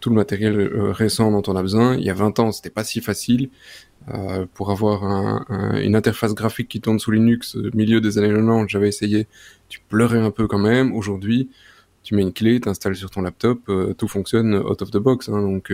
tout 0.00 0.08
le 0.08 0.16
matériel 0.16 0.58
euh, 0.58 0.92
récent 0.92 1.30
dont 1.30 1.42
on 1.46 1.56
a 1.56 1.62
besoin. 1.62 1.96
Il 1.96 2.04
y 2.04 2.10
a 2.10 2.14
20 2.14 2.38
ans, 2.38 2.52
c'était 2.52 2.70
pas 2.70 2.84
si 2.84 3.00
facile. 3.00 3.50
Euh, 4.14 4.46
pour 4.54 4.70
avoir 4.70 5.02
une 5.74 5.94
interface 5.94 6.34
graphique 6.34 6.68
qui 6.68 6.80
tourne 6.80 6.98
sous 6.98 7.10
Linux 7.10 7.56
au 7.56 7.76
milieu 7.76 8.00
des 8.00 8.16
années 8.16 8.32
90, 8.32 8.70
j'avais 8.70 8.88
essayé, 8.88 9.26
tu 9.68 9.80
pleurais 9.86 10.20
un 10.20 10.30
peu 10.30 10.46
quand 10.46 10.58
même. 10.58 10.94
Aujourd'hui, 10.94 11.50
tu 12.04 12.14
mets 12.14 12.22
une 12.22 12.32
clé, 12.32 12.58
tu 12.58 12.70
installes 12.70 12.96
sur 12.96 13.10
ton 13.10 13.20
laptop, 13.20 13.70
tout 13.98 14.08
fonctionne 14.08 14.54
out 14.54 14.80
of 14.80 14.90
the 14.92 14.96
box. 14.96 15.28
Hein, 15.28 15.42
donc, 15.42 15.70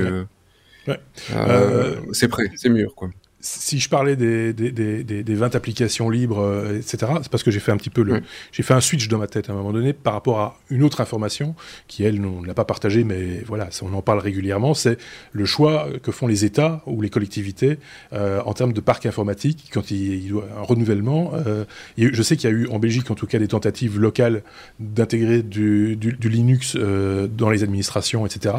Ouais. 0.86 1.00
Euh, 1.34 2.00
c'est 2.12 2.28
prêt, 2.28 2.50
c'est 2.56 2.68
mûr, 2.68 2.94
quoi 2.94 3.10
si 3.44 3.78
je 3.78 3.88
parlais 3.88 4.16
des, 4.16 4.52
des, 4.52 4.70
des, 4.70 5.04
des 5.04 5.34
20 5.34 5.54
applications 5.54 6.08
libres, 6.08 6.40
euh, 6.40 6.78
etc., 6.78 7.12
c'est 7.22 7.28
parce 7.30 7.42
que 7.42 7.50
j'ai 7.50 7.60
fait 7.60 7.72
un 7.72 7.76
petit 7.76 7.90
peu 7.90 8.02
le, 8.02 8.22
j'ai 8.52 8.62
fait 8.62 8.74
un 8.74 8.80
switch 8.80 9.08
dans 9.08 9.18
ma 9.18 9.26
tête 9.26 9.50
à 9.50 9.52
un 9.52 9.56
moment 9.56 9.72
donné 9.72 9.92
par 9.92 10.14
rapport 10.14 10.40
à 10.40 10.58
une 10.70 10.82
autre 10.82 11.00
information 11.00 11.54
qui, 11.86 12.04
elle, 12.04 12.24
on 12.24 12.40
ne 12.40 12.46
l'a 12.46 12.54
pas 12.54 12.64
partagée, 12.64 13.04
mais 13.04 13.42
voilà, 13.46 13.68
on 13.82 13.92
en 13.92 14.02
parle 14.02 14.18
régulièrement, 14.18 14.72
c'est 14.72 14.98
le 15.32 15.44
choix 15.44 15.88
que 16.02 16.10
font 16.10 16.26
les 16.26 16.44
États 16.44 16.82
ou 16.86 17.02
les 17.02 17.10
collectivités 17.10 17.78
euh, 18.12 18.40
en 18.46 18.54
termes 18.54 18.72
de 18.72 18.80
parc 18.80 19.06
informatique 19.06 19.70
quand 19.72 19.90
il, 19.90 20.26
y 20.26 20.32
a 20.32 20.58
un 20.58 20.62
renouvellement. 20.62 21.32
Euh, 21.46 21.64
je 21.98 22.22
sais 22.22 22.36
qu'il 22.36 22.48
y 22.48 22.52
a 22.52 22.56
eu 22.56 22.66
en 22.68 22.78
Belgique, 22.78 23.10
en 23.10 23.14
tout 23.14 23.26
cas, 23.26 23.38
des 23.38 23.48
tentatives 23.48 23.98
locales 23.98 24.42
d'intégrer 24.80 25.42
du, 25.42 25.96
du, 25.96 26.12
du, 26.12 26.28
Linux 26.28 26.76
euh, 26.76 27.26
dans 27.26 27.50
les 27.50 27.62
administrations, 27.62 28.26
etc. 28.26 28.54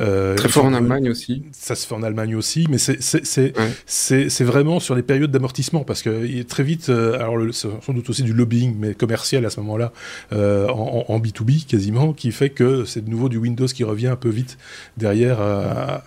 Euh, 0.00 0.34
Très 0.36 0.48
fort 0.48 0.64
en 0.64 0.74
Allemagne 0.74 1.10
aussi. 1.10 1.44
Ça 1.52 1.74
se 1.74 1.86
fait 1.86 1.94
en 1.94 2.02
Allemagne 2.02 2.36
aussi, 2.36 2.66
mais 2.70 2.78
c'est 2.78 4.27
c'est 4.28 4.38
c'est 4.38 4.44
vraiment 4.44 4.78
sur 4.78 4.94
les 4.94 5.02
périodes 5.02 5.30
d'amortissement 5.30 5.82
parce 5.82 6.02
que 6.02 6.42
très 6.42 6.62
vite, 6.62 6.90
euh, 6.90 7.18
alors 7.18 7.36
sans 7.52 7.92
doute 7.92 8.08
aussi 8.08 8.22
du 8.22 8.32
lobbying, 8.32 8.76
mais 8.78 8.94
commercial 8.94 9.44
à 9.44 9.50
ce 9.50 9.58
moment-là, 9.60 9.92
euh, 10.32 10.68
en, 10.68 11.18
B2B 11.18 11.66
quasiment, 11.66 12.12
qui 12.12 12.30
fait 12.30 12.50
que 12.50 12.84
c'est 12.84 13.04
de 13.04 13.10
nouveau 13.10 13.28
du 13.28 13.36
Windows 13.36 13.66
qui 13.66 13.82
revient 13.82 14.06
un 14.06 14.16
peu 14.16 14.28
vite 14.28 14.58
derrière 14.96 15.40
à, 15.40 16.02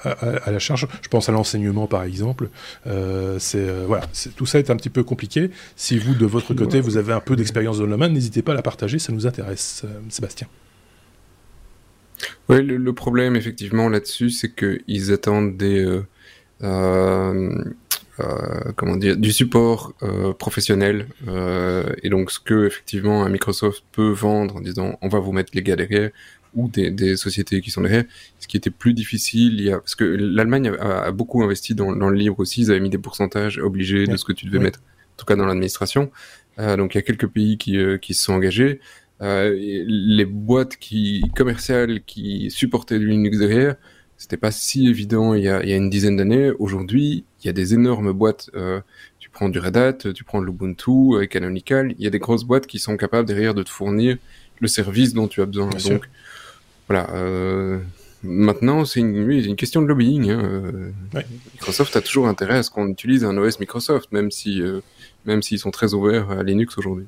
la 0.50 0.60
charge. 0.60 0.88
Je 1.02 1.10
pense 1.10 1.28
à 1.28 1.32
l'enseignement 1.32 1.88
par 1.88 2.04
exemple. 2.04 2.50
Euh, 2.88 3.38
c'est 3.40 3.68
voilà, 3.86 4.06
tout 4.36 4.46
ça 4.46 4.60
est 4.60 4.70
un 4.70 4.76
petit 4.76 4.90
peu 4.90 5.04
compliqué. 5.04 5.52
Si 5.76 5.98
vous 5.98 6.14
de 6.14 6.26
votre 6.26 6.54
côté 6.54 6.80
vous 6.80 6.98
avez 6.98 7.14
un 7.14 7.20
peu 7.20 7.36
d'expérience 7.36 7.78
dans 7.78 7.86
le 7.86 7.92
domaine, 7.92 8.14
n'hésitez 8.14 8.42
pas 8.42 8.54
à 8.54 8.56
la 8.56 8.62
partager, 8.62 8.98
ça 8.98 9.12
nous 9.12 9.28
intéresse, 9.28 9.84
Sébastien. 10.10 10.48
Oui, 12.50 12.64
le, 12.64 12.94
problème 12.94 13.36
effectivement 13.36 13.90
là-dessus, 13.90 14.30
c'est 14.30 14.54
qu'ils 14.56 15.12
attendent 15.12 15.58
des 15.58 16.02
comment 18.76 18.96
dire, 18.96 19.18
du 19.18 19.32
support 19.32 19.94
professionnel. 20.40 21.08
et 22.04 22.10
donc, 22.10 22.32
ce 22.32 22.40
que 22.40 22.66
effectivement 22.66 23.24
un 23.24 23.30
Microsoft 23.30 23.84
peut 23.92 24.12
vendre 24.12 24.58
en 24.58 24.62
disant, 24.62 24.98
on 25.02 25.08
va 25.10 25.20
vous 25.20 25.32
mettre 25.32 25.52
les 25.54 25.64
gars 25.64 25.76
derrière, 25.76 26.12
ou 26.54 26.70
des, 26.70 27.16
sociétés 27.16 27.62
qui 27.62 27.72
sont 27.72 27.82
derrière, 27.82 28.04
ce 28.40 28.48
qui 28.48 28.58
était 28.58 28.70
plus 28.70 28.94
difficile, 28.94 29.54
il 29.60 29.66
y 29.66 29.72
a, 29.72 29.80
parce 29.80 29.96
que 29.96 30.04
l'Allemagne 30.04 30.72
a, 30.80 31.12
beaucoup 31.12 31.44
investi 31.44 31.76
dans, 31.76 31.92
le 31.92 32.16
livre 32.16 32.40
aussi, 32.40 32.62
ils 32.62 32.72
avaient 32.72 32.80
mis 32.80 32.90
des 32.90 32.98
pourcentages 32.98 33.58
obligés 33.58 34.08
de 34.08 34.18
ce 34.18 34.26
que 34.26 34.34
tu 34.34 34.46
devais 34.46 34.60
mettre, 34.60 34.80
en 34.80 35.18
tout 35.18 35.26
cas 35.26 35.36
dans 35.36 35.46
l'administration. 35.46 36.12
Euh, 36.60 36.76
donc 36.76 36.94
il 36.94 36.98
y 36.98 37.00
a 37.00 37.04
quelques 37.04 37.28
pays 37.28 37.58
qui, 37.58 37.78
euh, 37.78 37.98
qui 37.98 38.14
se 38.14 38.24
sont 38.24 38.34
engagés. 38.34 38.80
Euh, 39.22 39.56
les 39.58 40.26
boîtes 40.26 40.78
qui 40.78 41.24
commerciales 41.36 42.02
qui 42.04 42.50
supportaient 42.50 43.00
du 43.00 43.08
Linux 43.08 43.38
derrière, 43.38 43.76
c'était 44.18 44.38
pas 44.38 44.52
si 44.52 44.88
évident 44.88 45.34
il 45.36 45.44
y 45.44 45.48
a, 45.48 45.64
il 45.64 45.70
y 45.70 45.74
a 45.74 45.76
une 45.76 45.90
dizaine 45.90 46.18
d'années. 46.18 46.52
Aujourd'hui, 46.60 47.24
il 47.44 47.48
y 47.48 47.50
a 47.50 47.54
des 47.54 47.74
énormes 47.74 48.12
boîtes. 48.12 48.50
Euh, 48.56 48.82
tu 49.20 49.30
prends 49.30 49.50
du 49.50 49.60
Red 49.60 49.78
Hat, 49.78 50.14
tu 50.14 50.24
prends 50.24 50.40
l'Ubuntu, 50.40 51.16
euh, 51.16 51.26
Canonical. 51.26 51.94
Il 51.98 52.04
y 52.04 52.08
a 52.08 52.10
des 52.10 52.20
grosses 52.20 52.44
boîtes 52.44 52.68
qui 52.68 52.80
sont 52.80 52.98
capables 52.98 53.28
derrière 53.28 53.54
de 53.54 53.64
te 53.64 53.70
fournir 53.70 54.18
le 54.60 54.68
service 54.68 55.14
dont 55.14 55.28
tu 55.28 55.42
as 55.42 55.46
besoin. 55.46 55.70
Donc, 55.70 56.10
voilà. 56.88 57.10
Euh, 57.12 57.80
maintenant, 58.24 58.86
c'est 58.86 59.00
une, 59.00 59.30
une, 59.32 59.56
question 59.56 59.82
de 59.82 59.88
lobbying. 59.88 60.30
Hein. 60.30 60.72
Microsoft 61.54 61.96
a 61.96 62.02
toujours 62.02 62.28
intérêt 62.28 62.58
à 62.58 62.64
ce 62.64 62.70
qu'on 62.70 62.88
utilise 62.88 63.24
un 63.24 63.36
OS 63.38 63.60
Microsoft, 63.60 64.12
même 64.12 64.30
si, 64.30 64.62
même 65.26 65.42
s'ils 65.42 65.60
sont 65.60 65.72
très 65.72 65.94
ouverts 65.94 66.30
à 66.30 66.44
Linux 66.44 66.78
aujourd'hui. 66.78 67.08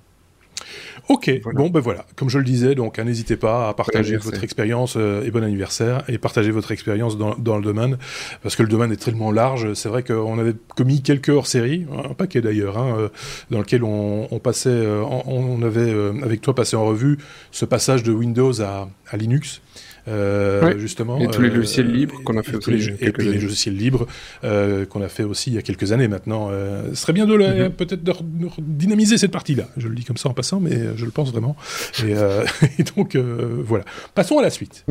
Ok, 1.09 1.31
bon 1.53 1.69
ben 1.69 1.79
voilà, 1.79 2.05
comme 2.15 2.29
je 2.29 2.37
le 2.37 2.43
disais, 2.43 2.75
donc 2.75 2.97
hein, 2.97 3.03
n'hésitez 3.03 3.35
pas 3.35 3.69
à 3.69 3.73
partager 3.73 4.15
votre 4.17 4.43
expérience 4.43 4.95
et 4.95 5.31
bon 5.31 5.43
anniversaire 5.43 6.03
et 6.07 6.17
partager 6.17 6.51
votre 6.51 6.71
expérience 6.71 7.17
dans, 7.17 7.35
dans, 7.35 7.57
le 7.57 7.63
domaine 7.63 7.97
parce 8.41 8.55
que 8.55 8.63
le 8.63 8.69
domaine 8.69 8.91
est 8.91 9.03
tellement 9.03 9.31
large. 9.31 9.73
C'est 9.73 9.89
vrai 9.89 10.03
qu'on 10.03 10.39
avait 10.39 10.53
commis 10.75 11.01
quelques 11.01 11.29
hors-séries, 11.29 11.85
un 12.05 12.13
paquet 12.13 12.41
d'ailleurs, 12.41 12.77
hein, 12.77 13.09
dans 13.51 13.59
lequel 13.59 13.83
on, 13.83 14.27
on 14.31 14.39
passait, 14.39 14.87
on, 14.87 15.59
on, 15.59 15.61
avait 15.61 15.93
avec 16.23 16.41
toi 16.41 16.55
passé 16.55 16.75
en 16.75 16.85
revue 16.85 17.17
ce 17.51 17.65
passage 17.65 18.03
de 18.03 18.13
Windows 18.13 18.61
à, 18.61 18.89
à 19.09 19.17
Linux. 19.17 19.61
Euh, 20.07 20.77
justement. 20.79 21.17
Et 21.19 21.27
tous 21.27 21.41
les 21.41 21.49
euh, 21.49 21.55
logiciels 21.55 21.89
libres 21.89 22.21
qu'on 22.25 22.37
a 22.37 22.43
fait 22.43 22.57
aussi. 22.57 22.71
Les, 22.71 23.07
et 23.07 23.11
puis 23.11 23.25
les 23.29 23.39
logiciels 23.39 23.77
libres 23.77 24.05
euh, 24.43 24.85
qu'on 24.85 25.01
a 25.01 25.07
fait 25.07 25.23
aussi 25.23 25.49
il 25.51 25.53
y 25.53 25.57
a 25.57 25.61
quelques 25.61 25.93
années 25.93 26.09
maintenant. 26.09 26.49
ce 26.89 26.95
serait 26.95 27.13
bien 27.13 27.25
de 27.25 27.33
mm-hmm. 27.37 27.69
peut-être 27.69 28.03
de, 28.03 28.13
dynamiser 28.59 29.17
cette 29.17 29.31
partie-là. 29.31 29.69
Je 29.77 29.87
le 29.87 29.95
dis 29.95 30.03
comme 30.03 30.17
ça 30.17 30.29
en 30.29 30.33
passant, 30.33 30.59
mais 30.59 30.77
je 30.95 31.05
le 31.05 31.11
pense 31.11 31.31
vraiment. 31.31 31.55
Et, 32.03 32.11
et 32.79 32.83
donc 32.95 33.15
voilà. 33.15 33.85
Passons 34.15 34.39
à 34.39 34.41
la 34.41 34.49
suite. 34.49 34.85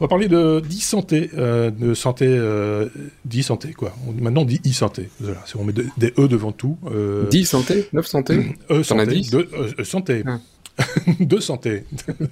On 0.00 0.04
va 0.04 0.08
parler 0.08 0.28
de 0.28 0.62
e-santé, 0.70 1.28
euh, 1.36 1.72
de 1.72 1.92
santé, 1.92 2.26
euh, 2.28 2.88
d'e-santé, 3.24 3.72
quoi. 3.72 3.92
maintenant, 4.20 4.42
on 4.42 4.44
dit 4.44 4.60
e-santé. 4.64 5.08
Voilà, 5.18 5.42
on 5.58 5.64
met 5.64 5.72
des 5.72 6.14
E 6.18 6.28
devant 6.28 6.52
tout. 6.52 6.78
Euh, 6.86 7.28
santé 7.42 7.88
9 7.92 8.06
santé 8.06 8.56
E-santé. 8.70 9.20
De, 9.32 9.48
euh, 9.54 9.84
santé. 9.84 10.22
Ah. 10.24 10.38
de 11.20 11.40
santé 11.40 11.82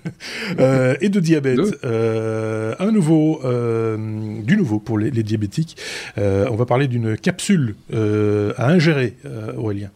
euh, 0.61 0.95
et 1.01 1.09
de 1.09 1.19
diabète. 1.19 1.59
Euh, 1.85 2.77
un 2.79 2.93
nouveau, 2.93 3.41
euh, 3.45 3.97
du 4.43 4.57
nouveau 4.57 4.79
pour 4.79 4.97
les, 4.97 5.11
diabétiques. 5.11 5.77
on 6.17 6.55
va 6.55 6.67
parler 6.67 6.87
d'une 6.87 7.17
capsule 7.17 7.75
à 7.93 8.69
ingérer, 8.69 9.17
Aurélien. 9.57 9.91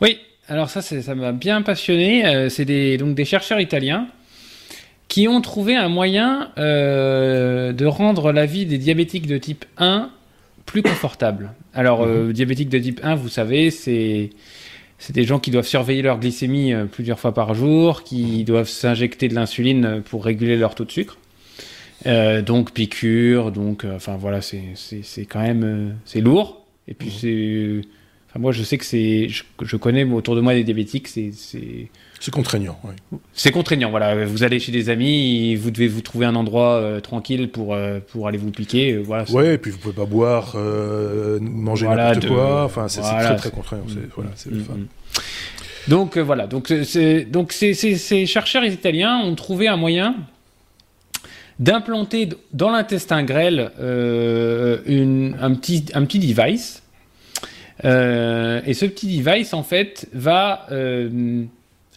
Oui, 0.00 0.18
alors 0.48 0.70
ça, 0.70 0.82
ça 0.82 1.14
m'a 1.14 1.32
bien 1.32 1.62
passionné. 1.62 2.48
c'est 2.50 2.64
des, 2.64 2.96
donc 2.98 3.14
des 3.14 3.24
chercheurs 3.24 3.60
italiens 3.60 4.08
qui 5.08 5.28
ont 5.28 5.40
trouvé 5.40 5.76
un 5.76 5.88
moyen 5.88 6.50
de 6.56 7.84
rendre 7.86 8.32
la 8.32 8.46
vie 8.46 8.66
des 8.66 8.78
diabétiques 8.78 9.26
de 9.26 9.38
type 9.38 9.64
1 9.78 10.10
plus 10.64 10.82
confortable. 10.82 11.52
Alors, 11.74 12.06
mhm. 12.06 12.32
diabétique 12.32 12.68
de 12.68 12.78
type 12.78 13.00
1, 13.02 13.14
vous 13.14 13.28
savez, 13.28 13.70
c'est 13.70 14.30
c'est 14.98 15.12
des 15.12 15.24
gens 15.24 15.38
qui 15.38 15.50
doivent 15.50 15.66
surveiller 15.66 16.02
leur 16.02 16.18
glycémie 16.18 16.72
euh, 16.72 16.86
plusieurs 16.86 17.18
fois 17.18 17.34
par 17.34 17.54
jour, 17.54 18.02
qui 18.02 18.44
doivent 18.44 18.68
s'injecter 18.68 19.28
de 19.28 19.34
l'insuline 19.34 20.02
pour 20.04 20.24
réguler 20.24 20.56
leur 20.56 20.74
taux 20.74 20.84
de 20.84 20.90
sucre. 20.90 21.18
Euh, 22.06 22.42
donc 22.42 22.72
piqûre, 22.72 23.52
donc 23.52 23.84
euh, 23.84 23.96
enfin 23.96 24.16
voilà, 24.16 24.40
c'est 24.40 24.74
quand 25.28 25.40
même 25.40 25.96
c'est 26.04 26.20
lourd. 26.20 26.64
Et 26.88 26.94
puis 26.94 27.08
mmh. 27.08 27.80
c'est, 27.82 27.88
enfin 28.36 28.42
moi 28.42 28.52
je 28.52 28.62
sais 28.62 28.78
que 28.78 28.84
c'est, 28.84 29.28
je, 29.28 29.76
connais 29.76 30.04
autour 30.04 30.36
de 30.36 30.40
moi 30.40 30.54
des 30.54 30.64
diabétiques, 30.64 31.08
c'est 31.08 31.32
c'est 32.18 32.32
contraignant, 32.32 32.78
oui. 32.84 33.18
C'est 33.34 33.52
contraignant, 33.52 33.90
voilà. 33.90 34.24
Vous 34.24 34.42
allez 34.42 34.58
chez 34.58 34.72
des 34.72 34.88
amis, 34.88 35.54
vous 35.54 35.70
devez 35.70 35.86
vous 35.86 36.00
trouver 36.00 36.26
un 36.26 36.34
endroit 36.34 36.76
euh, 36.76 37.00
tranquille 37.00 37.50
pour, 37.50 37.74
euh, 37.74 38.00
pour 38.00 38.26
aller 38.26 38.38
vous 38.38 38.50
piquer. 38.50 38.92
Euh, 38.92 39.02
voilà, 39.04 39.30
ouais, 39.30 39.54
et 39.54 39.58
puis 39.58 39.70
vous 39.70 39.78
pouvez 39.78 39.94
pas 39.94 40.06
boire, 40.06 40.56
manger 41.40 41.86
n'importe 41.86 42.26
quoi. 42.26 42.64
Enfin, 42.64 42.88
c'est 42.88 43.02
très 43.02 43.36
très 43.36 43.50
contraignant. 43.50 43.84
Voilà, 44.14 44.30
c'est 44.34 44.50
le 44.50 44.56
mm, 44.56 44.60
mm. 44.60 44.86
Donc 45.88 46.18
voilà, 46.18 46.46
donc, 46.46 46.72
donc 47.30 47.52
ces 47.52 48.26
chercheurs 48.26 48.64
italiens 48.64 49.18
ont 49.18 49.34
trouvé 49.34 49.68
un 49.68 49.76
moyen 49.76 50.16
d'implanter 51.58 52.28
dans 52.52 52.70
l'intestin 52.70 53.22
grêle 53.22 53.70
une, 53.78 55.36
un, 55.40 55.54
petit, 55.54 55.86
un 55.94 56.04
petit 56.04 56.18
device. 56.18 56.82
Et 57.84 58.74
ce 58.74 58.86
petit 58.86 59.18
device, 59.18 59.52
en 59.54 59.62
fait, 59.62 60.08
va 60.12 60.66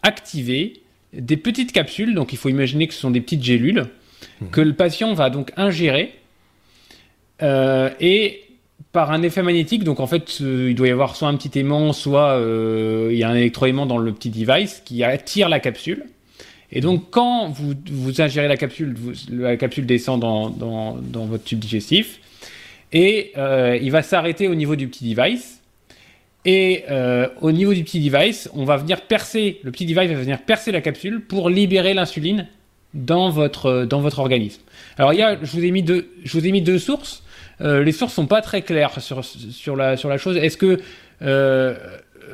activer 0.04 0.82
des 1.14 1.38
petites 1.38 1.72
capsules, 1.72 2.14
donc 2.14 2.34
il 2.34 2.38
faut 2.38 2.50
imaginer 2.50 2.88
que 2.88 2.94
ce 2.94 3.00
sont 3.00 3.12
des 3.12 3.22
petites 3.22 3.44
gélules, 3.44 3.86
mhm. 4.42 4.50
que 4.50 4.62
le 4.62 4.74
patient 4.74 5.14
va 5.14 5.30
donc 5.30 5.52
ingérer, 5.58 6.14
euh, 7.42 7.90
et 8.00 8.44
par 8.92 9.12
un 9.12 9.22
effet 9.22 9.44
magnétique, 9.44 9.84
donc 9.84 10.00
en 10.00 10.08
fait 10.08 10.40
il 10.40 10.76
doit 10.76 10.88
y 10.88 10.92
avoir 10.92 11.16
soit 11.16 11.28
un 11.28 11.36
petit 11.36 11.60
aimant, 11.60 11.94
soit 11.94 12.32
euh, 12.32 13.10
il 13.12 13.18
y 13.18 13.24
a 13.24 13.30
un 13.30 13.36
électroaimant 13.36 13.86
dans 13.86 13.98
le 13.98 14.12
petit 14.14 14.30
device 14.30 14.82
qui 14.84 15.04
attire 15.04 15.50
la 15.50 15.60
capsule. 15.60 16.06
Et 16.72 16.82
donc 16.82 17.10
quand 17.10 17.50
vous, 17.50 17.74
vous 17.92 18.22
ingérez 18.22 18.48
la 18.48 18.58
capsule, 18.58 18.96
la 19.32 19.58
capsule 19.58 19.86
descend 19.86 20.20
dans, 20.20 20.50
dans, 20.50 21.26
votre 21.26 21.44
tube 21.44 21.60
digestif, 21.60 22.20
et 22.92 23.32
euh, 23.38 23.78
il 23.82 23.92
va 23.92 24.02
s'arrêter 24.02 24.48
au 24.48 24.56
niveau 24.56 24.76
du 24.76 24.88
petit 24.88 25.14
device, 25.14 25.59
et 26.46 26.86
euh, 26.90 27.28
au 27.42 27.52
niveau 27.52 27.74
du 27.74 27.84
petit 27.84 28.00
device, 28.00 28.50
on 28.54 28.64
va 28.64 28.78
venir 28.78 29.02
percer, 29.02 29.60
le 29.64 29.72
petit 29.72 29.86
device 29.86 30.10
va 30.10 30.16
venir 30.16 30.42
percer 30.42 30.72
la 30.72 30.82
capsule 30.82 31.22
pour 31.22 31.50
libérer 31.50 31.94
l'insuline 31.94 32.48
dans 32.94 33.30
votre, 33.30 33.66
euh, 33.68 33.86
dans 33.86 34.00
votre 34.00 34.20
organisme. 34.20 34.62
Alors 34.98 35.14
il 35.14 35.20
y 35.20 35.22
a, 35.22 35.38
je 35.42 35.52
vous 35.52 35.64
ai 35.64 35.72
mis 35.72 35.84
deux, 35.84 36.10
je 36.24 36.38
vous 36.38 36.48
ai 36.48 36.52
mis 36.52 36.62
deux 36.62 36.80
sources. 36.80 37.24
Euh, 37.62 37.84
les 37.84 37.92
sources 37.92 38.14
sont 38.14 38.26
pas 38.26 38.42
très 38.42 38.62
claires 38.62 39.02
sur, 39.02 39.24
sur, 39.26 39.76
la, 39.76 39.98
sur 39.98 40.08
la 40.08 40.18
chose. 40.18 40.38
Est-ce 40.38 40.58
que 40.58 40.80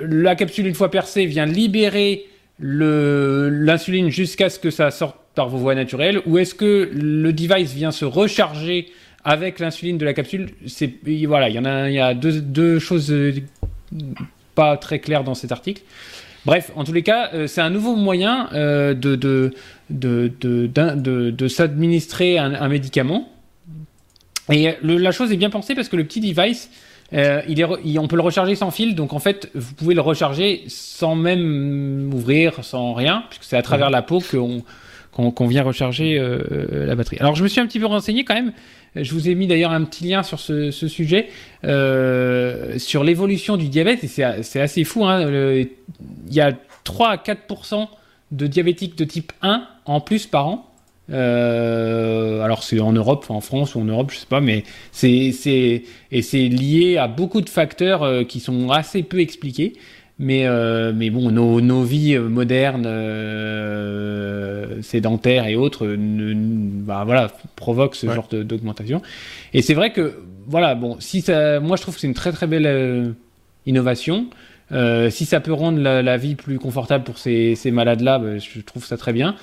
la 0.01 0.35
capsule, 0.35 0.67
une 0.67 0.75
fois 0.75 0.91
percée, 0.91 1.25
vient 1.25 1.45
libérer 1.45 2.25
l'insuline 2.59 4.09
jusqu'à 4.09 4.49
ce 4.49 4.59
que 4.59 4.69
ça 4.69 4.91
sorte 4.91 5.17
par 5.33 5.49
vos 5.49 5.57
voies 5.57 5.73
naturelles? 5.73 6.21
Ou 6.27 6.37
est-ce 6.37 6.53
que 6.53 6.91
le 6.93 7.33
device 7.33 7.73
vient 7.73 7.91
se 7.91 8.05
recharger 8.05 8.87
avec 9.23 9.59
l'insuline 9.59 9.97
de 9.97 10.05
la 10.05 10.13
capsule? 10.13 10.49
C'est 10.67 10.93
Voilà, 11.25 11.49
il 11.49 11.55
y 11.55 11.59
en 11.59 11.65
a, 11.65 11.89
il 11.89 11.95
y 11.95 11.99
a 11.99 12.13
deux, 12.13 12.41
deux 12.41 12.77
choses 12.77 13.11
pas 14.55 14.77
très 14.77 14.99
clair 14.99 15.23
dans 15.23 15.36
cet 15.36 15.51
article. 15.51 15.81
Bref, 16.45 16.71
en 16.75 16.84
tous 16.84 16.93
les 16.93 17.01
cas, 17.01 17.31
euh, 17.34 17.47
c'est 17.47 17.62
un 17.62 17.71
nouveau 17.71 17.95
moyen 17.95 18.49
euh, 18.53 18.93
de, 18.93 19.15
de, 19.15 19.51
de, 19.89 20.31
de, 21.31 21.47
s'administrer 21.47 22.38
un, 22.38 22.67
médicament. 22.67 23.29
Et 24.51 24.75
la 24.84 25.12
chose 25.12 25.31
est 25.31 25.38
bien 25.38 25.49
pensée 25.49 25.73
parce 25.73 25.89
que 25.89 25.95
le 25.95 26.03
petit 26.03 26.19
device, 26.19 26.69
euh, 27.13 27.41
il 27.47 27.60
est, 27.60 27.97
on 27.97 28.08
peut 28.08 28.15
le 28.15 28.21
recharger 28.21 28.53
sans 28.53 28.69
fil, 28.69 28.93
donc 28.93 29.13
en 29.13 29.19
fait, 29.19 29.49
vous 29.55 29.73
pouvez 29.73 29.95
le 29.95 30.01
recharger 30.01 30.63
sans 30.67 31.15
même 31.15 32.12
ouvrir, 32.13 32.63
sans 32.63 32.93
rien, 32.93 33.23
puisque 33.29 33.45
c'est 33.45 33.58
à 33.58 33.63
travers 33.63 33.89
la 33.89 34.03
peau 34.03 34.21
qu'on 35.12 35.47
vient 35.47 35.63
recharger 35.63 36.23
la 36.71 36.93
batterie. 36.93 37.17
Alors 37.19 37.36
je 37.36 37.41
me 37.41 37.47
suis 37.47 37.60
un 37.60 37.65
petit 37.65 37.79
peu 37.79 37.88
renseigné 37.88 38.23
quand 38.23 38.36
même 38.36 38.51
je 38.95 39.13
vous 39.13 39.29
ai 39.29 39.36
mis 39.36 39.47
d'ailleurs 39.47 39.71
un 39.71 39.84
petit 39.84 40.05
lien 40.05 40.23
sur 40.23 40.39
ce, 40.39 40.71
sujet, 40.71 41.27
euh, 41.63 42.77
sur 42.79 43.03
l'évolution 43.03 43.58
du 43.58 43.67
diabète, 43.67 44.03
et 44.03 44.08
c'est 44.08 44.62
assez 44.62 44.84
fou. 44.84 45.05
Hein, 45.05 45.29
il 45.29 46.34
y 46.34 46.41
a 46.41 46.53
3 46.84 47.10
à 47.10 47.15
4% 47.17 47.88
de 48.31 48.47
diabétiques 48.47 48.97
de 48.97 49.03
type 49.03 49.34
1 49.41 49.67
en 49.86 49.99
plus 49.99 50.27
par 50.27 50.47
an. 50.47 50.71
Euh, 51.12 52.41
alors 52.41 52.63
c'est 52.63 52.79
en 52.79 52.91
Europe, 52.91 53.25
en 53.29 53.41
France 53.41 53.75
ou 53.75 53.79
en 53.79 53.84
Europe, 53.86 54.12
je 54.12 54.17
sais 54.17 54.25
pas, 54.25 54.41
mais 54.41 54.63
c'est 54.91 55.19
lié 56.34 56.97
à 56.97 57.08
beaucoup 57.08 57.41
de 57.41 57.49
facteurs 57.49 58.01
euh, 58.03 58.23
qui 58.23 58.39
sont 58.39 58.71
assez 58.71 59.03
peu 59.03 59.19
expliqués. 59.19 59.73
Mais, 60.17 60.47
euh, 60.47 60.93
mais 60.95 61.10
bon, 61.10 61.30
nos, 61.30 61.60
nos 61.60 61.84
vies 61.84 62.17
modernes, 62.17 62.86
euh, 62.86 64.82
sédentaires 64.82 65.45
et 65.47 65.56
autres, 65.56 65.86
bah, 65.97 67.04
voilà, 67.06 67.32
provoquent 67.56 67.95
ce 67.95 68.08
genre 68.08 68.28
d'augmentation. 68.30 69.01
Et 69.54 69.62
c'est 69.62 69.73
vrai 69.73 69.91
que, 69.91 70.13
voilà, 70.47 70.75
bon, 70.75 70.97
si 70.99 71.21
ça, 71.21 71.60
moi 71.60 71.75
je 71.75 71.82
trouve 71.82 71.95
que 71.95 72.01
c'est 72.01 72.08
une 72.08 72.13
très 72.13 72.32
très 72.32 72.47
belle 72.47 72.67
euh, 72.67 73.10
innovation. 73.65 74.28
Euh, 74.71 75.10
si 75.10 75.25
ça 75.25 75.39
peut 75.41 75.54
rendre 75.54 75.80
la, 75.80 76.01
la, 76.01 76.17
vie 76.17 76.36
plus 76.36 76.58
confortable 76.60 77.04
pour 77.04 77.17
ces, 77.17 77.56
ces 77.56 77.71
malades-là, 77.71 78.19
bah, 78.19 78.38
je 78.39 78.62
trouve 78.62 78.86
ça 78.86 78.97
très 78.97 79.13
bien. 79.13 79.36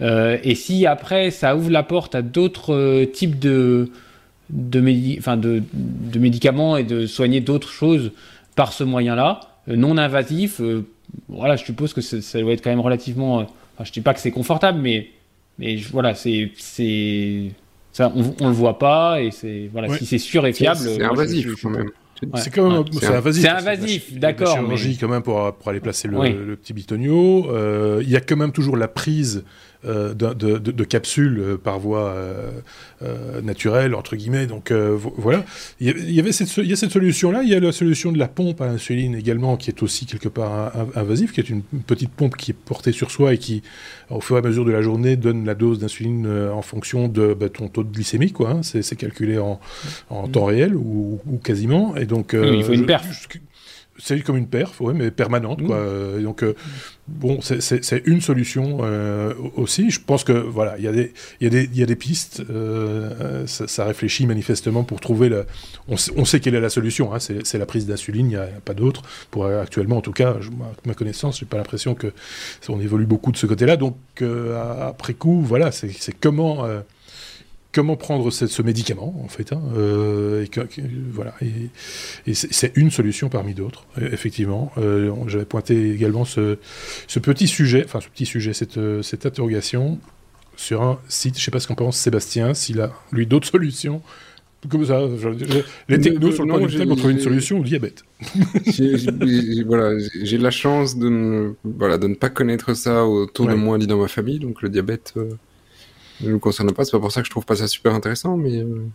Euh, 0.00 0.38
et 0.42 0.54
si 0.54 0.86
après 0.86 1.30
ça 1.30 1.56
ouvre 1.56 1.70
la 1.70 1.82
porte 1.82 2.14
à 2.14 2.22
d'autres 2.22 3.04
types 3.12 3.38
de 3.38 3.90
de, 4.48 4.82
enfin 5.18 5.36
de, 5.36 5.62
de, 5.72 6.18
médicaments 6.18 6.76
et 6.76 6.82
de 6.82 7.06
soigner 7.06 7.40
d'autres 7.40 7.68
choses 7.68 8.10
par 8.56 8.72
ce 8.72 8.82
moyen-là, 8.82 9.40
non 9.66 9.96
invasif. 9.98 10.60
voilà, 11.28 11.56
je 11.56 11.64
suppose 11.64 11.92
que 11.92 12.00
ça 12.00 12.40
doit 12.40 12.52
être 12.52 12.62
quand 12.62 12.70
même 12.70 12.80
relativement. 12.80 13.36
Enfin, 13.38 13.84
je 13.84 13.92
dis 13.92 14.00
pas 14.00 14.14
que 14.14 14.20
c'est 14.20 14.30
confortable, 14.30 14.80
mais 14.80 15.08
mais 15.58 15.76
voilà, 15.92 16.14
c'est 16.14 16.50
c'est 16.56 17.52
ça, 17.92 18.12
on, 18.14 18.34
on 18.40 18.48
le 18.48 18.54
voit 18.54 18.78
pas 18.78 19.20
et 19.20 19.30
c'est 19.30 19.68
voilà, 19.72 19.96
si 19.96 20.06
c'est 20.06 20.18
sûr 20.18 20.46
et 20.46 20.52
fiable. 20.52 20.80
C'est 20.80 21.02
invasif 21.02 21.54
quand 21.62 21.70
même. 21.70 21.90
C'est 22.34 22.50
quand 22.50 22.70
même 22.70 22.84
c'est 22.92 23.06
invasif. 23.06 23.42
C'est 23.42 23.48
invasif, 23.48 24.18
d'accord. 24.18 24.56
Chirurgie 24.56 24.98
quand 24.98 25.08
même 25.08 25.22
pour, 25.22 25.54
pour 25.54 25.68
aller 25.68 25.80
placer 25.80 26.06
le, 26.06 26.18
le 26.44 26.56
petit 26.56 26.72
bitonio. 26.72 27.50
Euh, 27.50 28.00
il 28.02 28.10
y 28.10 28.16
a 28.16 28.20
quand 28.20 28.36
même 28.36 28.52
toujours 28.52 28.76
la 28.76 28.88
prise 28.88 29.38
euh, 29.38 29.44
de, 29.84 30.12
de, 30.12 30.58
de, 30.58 30.84
capsules 30.84 31.38
euh, 31.38 31.56
par 31.56 31.78
voie 31.78 32.12
euh, 32.12 33.40
naturelle, 33.42 33.94
entre 33.94 34.16
guillemets. 34.16 34.46
Donc 34.46 34.72
voilà, 34.72 35.44
il 35.80 36.10
y 36.10 36.20
avait 36.20 36.32
cette, 36.32 36.54
il 36.58 36.66
y 36.66 36.72
a 36.72 36.76
cette 36.76 36.90
solution-là. 36.90 37.42
Il 37.42 37.48
y 37.48 37.54
a 37.54 37.60
la 37.60 37.72
solution 37.72 38.12
de 38.12 38.18
la 38.18 38.28
pompe 38.28 38.60
à 38.60 38.66
insuline 38.66 39.14
également, 39.14 39.56
qui 39.56 39.70
est 39.70 39.82
aussi 39.82 40.06
quelque 40.06 40.28
part 40.28 40.72
invasive, 40.94 41.32
qui 41.32 41.40
est 41.40 41.48
une 41.48 41.62
petite 41.62 42.10
pompe 42.10 42.36
qui 42.36 42.50
est 42.50 42.54
portée 42.54 42.92
sur 42.92 43.10
soi 43.10 43.34
et 43.34 43.38
qui, 43.38 43.62
au 44.10 44.20
fur 44.20 44.36
et 44.36 44.40
à 44.40 44.42
mesure 44.42 44.64
de 44.64 44.72
la 44.72 44.82
journée, 44.82 45.16
donne 45.16 45.44
la 45.44 45.54
dose 45.54 45.78
d'insuline 45.78 46.26
en 46.52 46.62
fonction 46.62 47.08
de 47.08 47.34
bah, 47.34 47.48
ton 47.48 47.68
taux 47.68 47.84
de 47.84 47.92
glycémie. 47.92 48.32
Quoi, 48.32 48.50
hein. 48.50 48.60
C'est 48.62 48.96
calculé 48.96 49.38
en, 49.38 49.60
en 50.10 50.28
temps 50.28 50.44
réel 50.44 50.76
ou, 50.76 51.20
ou, 51.26 51.38
quasiment. 51.38 51.96
Et 51.96 52.06
donc, 52.06 52.34
il 52.34 52.62
faut 52.64 52.72
une 52.72 52.86
perf 52.86 53.06
c'est 54.02 54.20
comme 54.20 54.36
une 54.36 54.46
perf, 54.46 54.80
ouais, 54.80 54.94
mais 54.94 55.10
permanente. 55.10 55.60
Donc, 55.60 56.42
euh, 56.42 56.54
bon, 57.08 57.40
c'est 57.40 58.02
une 58.06 58.20
solution 58.20 58.78
euh, 58.82 59.34
aussi. 59.56 59.90
Je 59.90 60.00
pense 60.00 60.24
que, 60.24 60.32
voilà, 60.32 60.76
il 60.78 60.84
y, 60.84 60.88
a 60.88 60.92
des, 61.50 61.80
a 61.80 61.92
a 61.92 61.96
pistes. 61.96 62.42
Euh, 62.50 63.46
ça, 63.46 63.84
réfléchit 63.84 64.26
manifestement 64.26 64.84
pour 64.84 65.00
trouver. 65.00 65.30
On, 65.88 66.24
sait 66.24 66.40
quelle 66.40 66.54
est 66.54 66.60
la 66.60 66.70
solution. 66.70 67.14
Hein, 67.14 67.18
c'est 67.20 67.58
la 67.58 67.66
prise 67.66 67.86
d'insuline, 67.86 68.26
il 68.26 68.30
n'y 68.30 68.36
a, 68.36 68.46
pas 68.64 68.74
d'autre. 68.74 69.02
Pour 69.30 69.46
actuellement, 69.46 69.98
en 69.98 70.02
tout 70.02 70.12
cas, 70.12 70.36
je, 70.40 70.50
ma 70.84 70.94
connaissance, 70.94 71.40
j'ai 71.40 71.46
pas 71.46 71.56
l'impression 71.56 71.94
que 71.94 72.12
on 72.68 72.80
évolue 72.80 73.06
beaucoup 73.06 73.32
de 73.32 73.36
ce 73.36 73.46
côté-là. 73.46 73.76
Donc, 73.76 73.96
après 74.82 75.14
coup, 75.14 75.40
voilà, 75.42 75.70
c'est 75.72 76.18
comment 76.20 76.66
comment 77.72 77.96
prendre 77.96 78.30
ce, 78.30 78.62
médicament 78.62 79.14
en 79.24 79.28
fait 79.28 79.52
hein, 79.52 79.62
euh, 79.76 80.44
et 80.44 80.82
voilà 81.12 81.34
et, 82.26 82.34
c'est 82.34 82.72
une 82.76 82.90
solution 82.90 83.28
parmi 83.28 83.54
d'autres 83.54 83.86
e, 83.98 84.12
effectivement. 84.12 84.72
Euh, 84.78 85.12
j'avais 85.26 85.44
pointé 85.44 85.92
également 85.92 86.24
ce, 86.24 86.56
petit 87.20 87.48
sujet 87.48 87.82
enfin 87.84 88.00
ce 88.00 88.08
petit 88.08 88.26
sujet 88.26 88.52
cette, 88.52 88.78
cette 89.02 89.26
interrogation 89.26 89.98
sur 90.56 90.82
un 90.82 91.00
site. 91.08 91.38
Je 91.38 91.44
sais 91.44 91.50
pas 91.50 91.60
ce 91.60 91.68
qu'en 91.68 91.74
pense 91.74 91.96
Sébastien 91.96 92.54
s'il 92.54 92.80
a 92.80 92.92
lui 93.12 93.26
d'autres 93.26 93.48
solutions. 93.50 94.02
Comme 94.68 94.84
ça, 94.84 95.00
les 95.88 96.00
technos 96.00 96.32
sur 96.32 96.44
le 96.44 96.50
point 96.50 96.66
du 96.66 96.92
on 96.92 96.94
trouve 96.94 97.10
une 97.12 97.18
solution 97.20 97.60
au 97.60 97.64
diabète. 97.64 98.04
j'ai 98.66 99.64
voilà, 99.64 99.98
j'ai 100.22 100.36
la 100.36 100.50
chance 100.50 100.98
de 100.98 101.08
ne, 101.08 101.52
voilà, 101.64 101.96
de 101.96 102.06
ne 102.06 102.14
pas 102.14 102.28
connaître 102.28 102.74
ça 102.74 103.06
autour 103.06 103.46
de 103.46 103.54
moi 103.54 103.78
ni 103.78 103.86
dans 103.86 103.96
ma 103.96 104.06
famille, 104.06 104.38
donc 104.38 104.60
le 104.60 104.68
diabète, 104.68 105.14
euh, 105.16 105.30
ne 106.22 106.30
nous 106.30 106.38
concerne 106.38 106.72
pas. 106.72 106.84
C'est 106.84 106.92
pas 106.92 107.00
pour 107.00 107.12
ça 107.12 107.20
que 107.20 107.26
je 107.26 107.30
trouve 107.30 107.44
pas 107.44 107.56
ça 107.56 107.66
super 107.66 107.94
intéressant, 107.94 108.36
mais. 108.36 108.58
Euh, 108.58 108.86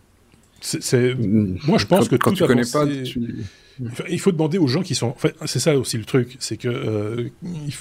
c'est, 0.61 1.15
moi, 1.15 1.77
je 1.77 1.85
pense 1.85 2.09
que 2.09 2.15
quand 2.15 2.33
tu 2.33 2.45
connais 2.45 2.63
pas, 2.71 2.85
il 4.09 4.19
faut 4.19 4.31
demander 4.31 4.57
aux 4.57 4.67
gens 4.67 4.81
qui 4.81 4.95
sont. 4.95 5.07
Enfin, 5.07 5.29
c'est 5.45 5.59
ça 5.59 5.77
aussi 5.77 5.97
le 5.97 6.05
truc, 6.05 6.37
c'est 6.39 6.57
que 6.57 6.67
euh, 6.67 7.29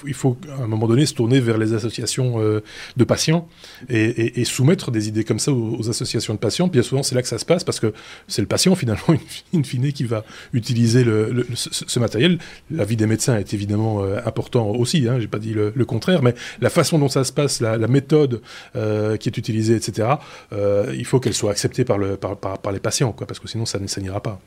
il, 0.06 0.14
faut, 0.14 0.36
à 0.58 0.62
un 0.62 0.66
moment 0.66 0.88
donné 0.88 1.06
se 1.06 1.14
tourner 1.14 1.40
vers 1.40 1.56
les 1.56 1.72
associations 1.72 2.40
euh, 2.40 2.62
de 2.96 3.04
patients 3.04 3.48
et, 3.88 4.04
et, 4.04 4.40
et, 4.40 4.44
soumettre 4.44 4.90
des 4.90 5.08
idées 5.08 5.24
comme 5.24 5.38
ça 5.38 5.52
aux, 5.52 5.88
associations 5.88 6.34
de 6.34 6.38
patients. 6.38 6.66
Bien 6.66 6.82
souvent, 6.82 7.02
c'est 7.02 7.14
là 7.14 7.22
que 7.22 7.28
ça 7.28 7.38
se 7.38 7.44
passe 7.44 7.62
parce 7.62 7.78
que 7.78 7.92
c'est 8.26 8.42
le 8.42 8.48
patient 8.48 8.74
finalement, 8.74 9.04
in 9.54 9.62
fine, 9.62 9.92
qui 9.92 10.04
va 10.04 10.24
utiliser 10.52 11.04
le, 11.04 11.46
ce, 11.54 11.98
matériel. 12.00 12.38
La 12.70 12.84
vie 12.84 12.96
des 12.96 13.06
médecins 13.06 13.36
est 13.36 13.54
évidemment 13.54 14.02
euh, 14.02 14.18
important 14.24 14.70
aussi. 14.70 15.08
Hein, 15.08 15.20
J'ai 15.20 15.28
pas 15.28 15.38
dit 15.38 15.54
le, 15.54 15.72
contraire, 15.84 16.22
mais 16.22 16.34
la 16.60 16.70
façon 16.70 16.98
dont 16.98 17.08
ça 17.08 17.24
se 17.24 17.32
passe, 17.32 17.60
la, 17.60 17.78
méthode 17.86 18.40
euh, 18.74 19.16
qui 19.16 19.28
est 19.28 19.36
utilisée, 19.36 19.76
etc. 19.76 20.08
il 20.52 21.04
faut 21.04 21.20
qu'elle 21.20 21.34
soit 21.34 21.50
acceptée 21.50 21.84
par, 21.84 21.98
le, 21.98 22.16
par, 22.16 22.36
par, 22.36 22.58
par, 22.58 22.72
les 22.72 22.80
patients, 22.80 23.12
parce 23.12 23.38
que 23.38 23.46
sinon 23.46 23.66
ça, 23.66 23.78
ça 23.86 24.00
n'ira 24.00 24.20
pas. 24.20 24.40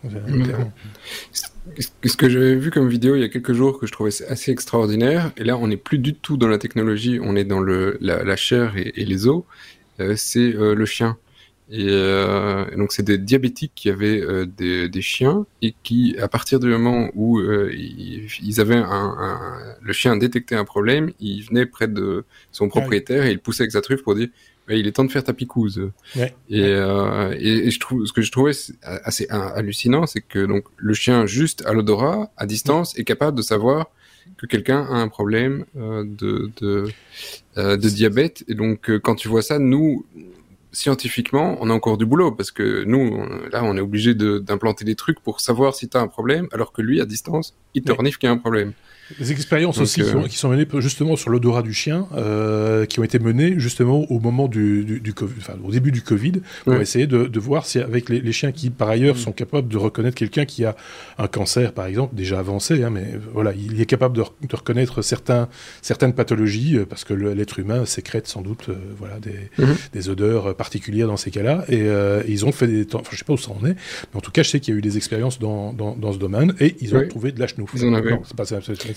Ce 2.04 2.17
que 2.17 2.30
j'avais 2.30 2.56
vu 2.56 2.71
comme 2.71 2.89
vidéo 2.89 3.15
il 3.15 3.21
y 3.21 3.23
a 3.23 3.30
quelques 3.30 3.54
jours 3.54 3.80
que 3.80 3.88
je 3.88 3.91
trouvais 3.91 4.12
assez 4.30 4.52
extraordinaire, 4.52 5.32
et 5.38 5.43
là 5.43 5.58
on 5.58 5.67
n'est 5.67 5.78
plus 5.78 6.00
du 6.00 6.13
tout 6.13 6.38
dans 6.38 6.47
la 6.47 6.58
technologie, 6.58 7.19
on 7.21 7.36
est 7.36 7.43
dans 7.43 7.60
le, 7.60 7.97
la, 8.02 8.36
chair 8.36 8.73
et, 8.78 9.06
les 9.06 9.28
os, 9.28 9.43
euh, 10.00 10.13
c'est 10.15 10.56
euh, 10.56 10.76
le 10.76 10.86
chien. 10.86 11.17
Euh, 11.73 12.65
et, 12.71 12.78
donc 12.78 12.93
c'est 12.93 13.04
des 13.04 13.17
diabétiques 13.17 13.73
qui 13.76 13.89
avaient 13.89 14.23
des, 14.45 14.88
des, 14.88 15.02
chiens 15.02 15.45
et 15.62 15.76
qui, 15.84 16.15
à 16.17 16.30
partir 16.30 16.62
du 16.62 16.67
moment 16.69 17.10
où 17.13 17.41
ils, 17.41 18.62
avaient 18.62 18.78
un, 18.78 19.76
le 19.82 19.93
chien 19.93 20.15
détectait 20.15 20.56
un 20.56 20.65
problème, 20.65 21.12
il 21.19 21.41
venait 21.41 21.65
près 21.65 21.89
de 21.89 22.23
son 22.52 22.69
propriétaire 22.69 23.26
et 23.26 23.32
il 23.32 23.39
poussait 23.39 23.63
avec 23.63 23.73
sa 23.73 23.82
truffe 23.82 24.02
pour 24.02 24.15
dire 24.15 24.30
il 24.69 24.88
est 24.88 24.91
temps 24.91 25.06
de 25.06 25.12
faire 25.12 25.23
ta 25.23 25.34
picouse. 25.34 25.91
Et, 26.15 26.63
euh, 26.63 27.36
et, 27.39 27.71
je 27.71 27.80
trouve, 27.80 28.06
ce 28.06 28.13
que 28.13 28.21
je 28.21 28.32
trouvais 28.32 28.51
assez 28.84 29.27
hallucinant, 29.30 30.06
c'est 30.06 30.21
que 30.21 30.45
donc 30.45 30.65
le 30.75 30.93
chien 30.93 31.25
juste 31.25 31.65
à 31.65 31.73
l'odorat, 31.73 32.32
à 32.38 32.45
distance, 32.45 32.97
est 32.97 33.03
capable 33.03 33.38
de 33.38 33.41
savoir 33.41 33.88
que 34.38 34.45
quelqu'un 34.45 34.82
a 34.82 34.95
un 34.95 35.08
problème 35.08 35.65
euh, 35.77 36.03
de 36.06 36.51
de, 36.62 36.86
euh, 37.58 37.77
de 37.77 37.89
diabète. 37.89 38.43
Et 38.47 38.56
donc 38.56 38.89
euh, 38.89 38.99
quand 38.99 39.15
tu 39.15 39.27
vois 39.27 39.41
ça, 39.41 39.60
nous 39.60 40.06
scientifiquement, 40.73 41.58
on 41.62 41.69
a 41.69 41.73
encore 41.73 41.97
du 41.97 42.06
boulot 42.06 42.32
parce 42.32 42.51
que 42.51 42.84
nous, 42.84 43.25
là, 43.51 43.63
on 43.63 43.75
est 43.77 43.82
obligé 43.82 44.13
d'implanter 44.13 44.86
des 44.86 44.93
trucs 44.93 45.19
pour 45.21 45.39
savoir 45.39 45.73
si 45.73 45.89
tu 45.89 45.97
as 45.97 46.01
un 46.01 46.08
problème, 46.08 46.47
alors 46.51 46.71
que 46.71 46.84
lui, 46.84 47.01
à 47.01 47.06
distance, 47.06 47.56
il 47.73 47.82
te 47.82 47.91
renifle 47.91 48.19
qu'il 48.19 48.27
y 48.27 48.30
a 48.30 48.34
un 48.34 48.38
problème. 48.38 48.73
Les 49.20 49.32
expériences 49.32 49.80
aussi 49.80 50.02
qui, 50.02 50.10
euh, 50.10 50.28
sont, 50.30 50.50
menées 50.50 50.67
justement 50.80 51.15
sur 51.15 51.30
l'odorat 51.30 51.62
du 51.62 51.74
chien, 51.74 52.08
euh, 52.15 52.86
qui 52.86 53.00
ont 53.00 53.04
été 53.04 53.20
menées 53.20 53.58
justement 53.58 54.10
au 54.12 54.20
moment 54.20 54.48
du, 54.48 54.84
du, 54.84 55.00
du 55.00 55.13
COVID, 55.13 55.36
enfin, 55.39 55.54
au 55.63 55.72
début 55.72 55.91
du 55.91 56.02
Covid, 56.02 56.34
pour 56.65 56.76
essayer 56.76 57.08
de, 57.08 57.26
de, 57.26 57.39
voir 57.39 57.65
si 57.65 57.80
avec 57.80 58.10
les, 58.10 58.20
les, 58.20 58.32
chiens 58.34 58.52
qui 58.52 58.70
par 58.70 58.89
ailleurs 58.89 59.15
mm. 59.15 59.20
sont 59.20 59.32
capables 59.32 59.70
de 59.70 59.78
reconnaître 59.78 60.15
quelqu'un 60.15 60.46
qui 60.46 60.65
a 60.65 60.76
un 61.17 61.28
cancer 61.28 61.72
par 61.72 61.86
exemple 61.86 62.15
déjà 62.15 62.39
avancé, 62.39 62.84
hein, 62.84 62.89
mais 62.89 63.13
voilà, 63.34 63.54
il 63.54 63.80
est 63.80 63.86
capable 63.86 64.17
de, 64.17 64.24
de, 64.24 64.56
reconnaître 64.56 65.02
certains, 65.02 65.48
certaines 65.82 66.13
pathologies 66.13 66.78
euh, 66.78 66.86
parce 66.86 67.06
que 67.06 67.13
l'être 67.13 67.60
humain 67.60 67.86
sécrète 67.86 68.28
sans 68.28 68.41
doute 68.41 68.70
voilà 68.98 69.20
des, 69.20 69.50
mm-hmm. 69.58 69.76
des, 69.93 70.10
odeurs 70.10 70.56
particulières 70.56 71.08
dans 71.08 71.17
ces 71.17 71.32
cas-là 71.32 71.63
et, 71.70 71.86
et, 71.86 72.32
ils 72.32 72.46
ont 72.46 72.52
fait 72.52 72.67
des 72.67 72.86
temps, 72.86 73.00
enfin 73.00 73.12
je 73.13 73.17
sais 73.17 73.26
pas 73.26 73.34
où 73.34 73.38
ça 73.38 73.52
en 73.52 73.65
est, 73.65 73.74
mais 73.74 74.17
en 74.17 74.22
tout 74.22 74.32
cas 74.32 74.43
je 74.43 74.50
sais 74.50 74.60
qu'il 74.60 74.74
y 74.74 74.78
a 74.78 74.80
eu 74.80 74.82
des 74.82 74.98
expériences 74.98 75.39
dans, 75.39 75.72
dans, 75.72 75.96
dans 75.96 76.12
ce 76.12 76.17
domaine 76.17 76.54
et 76.60 76.76
ils 76.82 76.96
ont 76.96 77.08
trouvé 77.08 77.32
de 77.32 77.39
la 77.39 77.48
chenouf. 77.48 77.72
Ils 77.76 77.86
en 77.86 77.93
avaient. 77.93 78.20
pas 78.36 78.46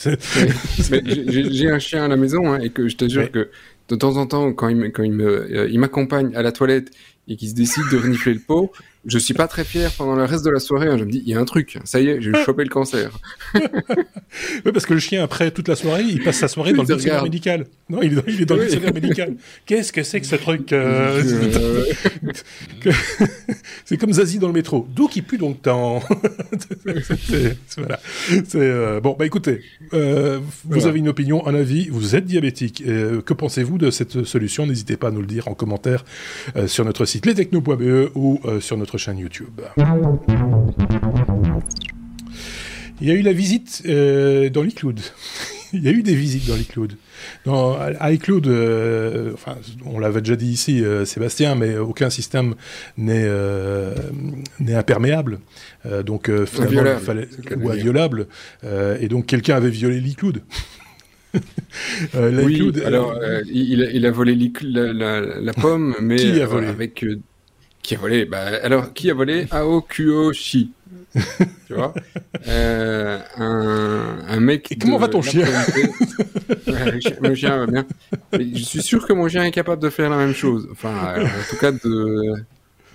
j'ai 0.01 1.71
un 1.71 1.79
chien 1.79 2.05
à 2.05 2.09
la 2.09 2.17
maison 2.17 2.53
hein, 2.53 2.61
et 2.61 2.71
que 2.71 2.89
je 2.89 2.97
te 2.97 3.09
jure 3.09 3.31
que 3.31 3.51
de 3.89 3.97
temps 3.97 4.17
en 4.17 4.27
temps, 4.27 4.53
quand 4.53 4.69
il, 4.69 4.93
quand 4.93 5.03
il 5.03 5.13
me, 5.13 5.27
euh, 5.27 5.69
il 5.71 5.79
m'accompagne 5.81 6.35
à 6.37 6.43
la 6.43 6.53
toilette 6.53 6.91
et 7.29 7.37
qu'il 7.37 7.49
se 7.49 7.55
décide 7.55 7.85
de 7.91 7.99
renifler 7.99 8.35
le 8.35 8.41
pot, 8.41 8.73
je 9.07 9.19
suis 9.19 9.35
pas 9.35 9.49
très 9.49 9.65
fier 9.65 9.91
pendant 9.97 10.15
le 10.15 10.25
reste 10.25 10.45
de 10.45 10.51
la 10.51 10.61
soirée. 10.61 10.89
Hein. 10.89 10.99
je 10.99 11.05
me 11.05 11.11
dis, 11.11 11.23
il 11.25 11.29
y 11.31 11.35
a 11.35 11.41
un 11.41 11.45
truc, 11.45 11.79
ça 11.85 12.01
y 12.01 12.09
est, 12.09 12.21
j'ai 12.21 12.33
chopé 12.45 12.65
le 12.65 12.69
cancer. 12.69 13.19
oui, 13.55 14.73
parce 14.73 14.87
que 14.87 14.95
le 14.95 15.01
chien, 15.01 15.23
après 15.23 15.51
toute 15.51 15.69
la 15.69 15.77
soirée, 15.77 16.05
il 16.09 16.23
passe 16.23 16.39
sa 16.39 16.49
soirée 16.49 16.73
dans 16.73 16.83
le 16.83 16.89
dictionnaire 16.89 17.23
médical. 17.23 17.67
Non, 17.89 18.03
il, 18.03 18.19
est 18.19 18.45
dans 18.45 18.57
le 18.57 18.63
dictionnaire 18.63 18.95
médical. 18.95 19.37
Qu'est-ce 19.67 19.93
que 19.93 20.03
c'est 20.03 20.21
que 20.21 20.27
ce 20.27 20.37
truc 20.37 20.73
euh... 20.73 21.23
C'est 23.85 23.97
comme 23.97 24.13
Zazie 24.13 24.39
dans 24.39 24.47
le 24.47 24.53
métro. 24.53 24.87
D'où 24.95 25.09
qui 25.09 25.23
pue 25.23 25.39
donc 25.39 25.63
tant 25.63 26.03
voilà. 27.77 28.01
Euh... 28.55 29.01
Bon, 29.01 29.17
bah 29.19 29.27
écoutez, 29.27 29.63
euh, 29.93 30.41
vous 30.65 30.87
avez 30.87 30.99
une 30.99 31.09
opinion, 31.09 31.47
un 31.47 31.55
avis, 31.55 31.89
vous 31.89 32.17
êtes 32.17 32.27
diabétique. 32.27 32.83
Euh, 32.87 33.21
que 33.23 33.35
pensez-vous 33.35 33.79
de 33.79 33.91
cette 33.91 34.25
solution? 34.25 34.67
N'hésitez 34.67 34.97
pas 34.97 35.09
à 35.09 35.11
nous 35.11 35.21
le 35.21 35.27
dire 35.27 35.49
en 35.49 35.55
commentaire 35.55 36.05
euh, 36.57 36.67
sur 36.67 36.85
notre 36.85 37.05
site 37.05 37.27
lestechno.be 37.27 38.11
ou 38.15 38.41
euh, 38.45 38.61
sur 38.61 38.77
notre 38.77 38.90
chaîne 38.99 39.19
YouTube. 39.19 39.61
Il 43.01 43.09
y 43.09 43.11
a 43.11 43.15
eu 43.15 43.23
la 43.23 43.33
visite 43.33 43.83
euh, 43.87 44.51
dans 44.51 44.63
l'iCloud. 44.63 45.01
Il 45.73 45.85
y 45.85 45.89
a 45.89 45.93
eu 45.93 46.03
des 46.03 46.17
visites 46.17 46.49
dans 46.49 46.57
l'iCloud. 46.57 46.95
Dans 47.45 47.79
iCloud, 48.03 48.49
euh, 48.49 49.33
enfin, 49.35 49.57
on 49.87 50.01
l'avait 50.01 50.21
déjà 50.21 50.35
dit 50.35 50.51
ici, 50.51 50.85
euh, 50.85 51.05
Sébastien, 51.05 51.55
mais 51.55 51.79
aucun 51.79 52.11
système 52.11 52.57
n'est 52.99 53.29
n'est 54.59 54.75
imperméable. 54.75 55.39
donc, 56.05 56.29
finalement, 56.47 56.95
il 56.99 57.05
fallait, 57.05 57.29
ou 57.57 57.71
inviolable. 57.71 58.27
et 58.65 59.07
donc, 59.07 59.27
quelqu'un 59.27 59.55
avait 59.57 59.71
violé 59.71 60.01
l'iCloud. 60.01 60.43
oui, 62.15 62.73
alors 62.85 63.15
il, 63.47 63.89
il, 63.95 64.07
a 64.07 64.11
volé 64.11 64.37
la, 64.63 64.93
la, 64.93 65.21
la, 65.21 65.53
pomme, 65.53 65.95
mais 66.03 66.17
Qui 66.17 66.41
a 66.41 66.47
volé 66.47 66.67
avec 66.67 67.05
qui 67.83 67.95
a 67.95 67.99
volé 67.99 68.25
bah, 68.25 68.45
Alors, 68.63 68.93
qui 68.93 69.11
a 69.11 69.15
volé 69.15 69.47
Aokyoshi 69.51 70.73
tu 71.67 71.75
vois? 71.75 71.93
Euh, 72.47 73.19
un, 73.37 74.19
un 74.29 74.41
mec. 74.41 74.71
Et 74.71 74.77
comment 74.77 74.99
va 74.99 75.09
ton 75.09 75.23
chien? 75.23 75.45
Mon 77.21 77.35
chien 77.35 77.57
va 77.59 77.67
bien. 77.67 77.87
je 78.33 78.63
suis 78.63 78.83
sûr 78.83 79.07
que 79.07 79.13
mon 79.13 79.29
chien 79.29 79.45
est 79.45 79.51
capable 79.51 79.83
de 79.83 79.91
faire 79.91 80.09
la 80.09 80.17
même 80.17 80.35
chose. 80.35 80.69
Enfin, 80.71 81.15
euh, 81.17 81.25
en 81.25 81.51
tout 81.51 81.57
cas, 81.57 81.73
de. 81.73 82.45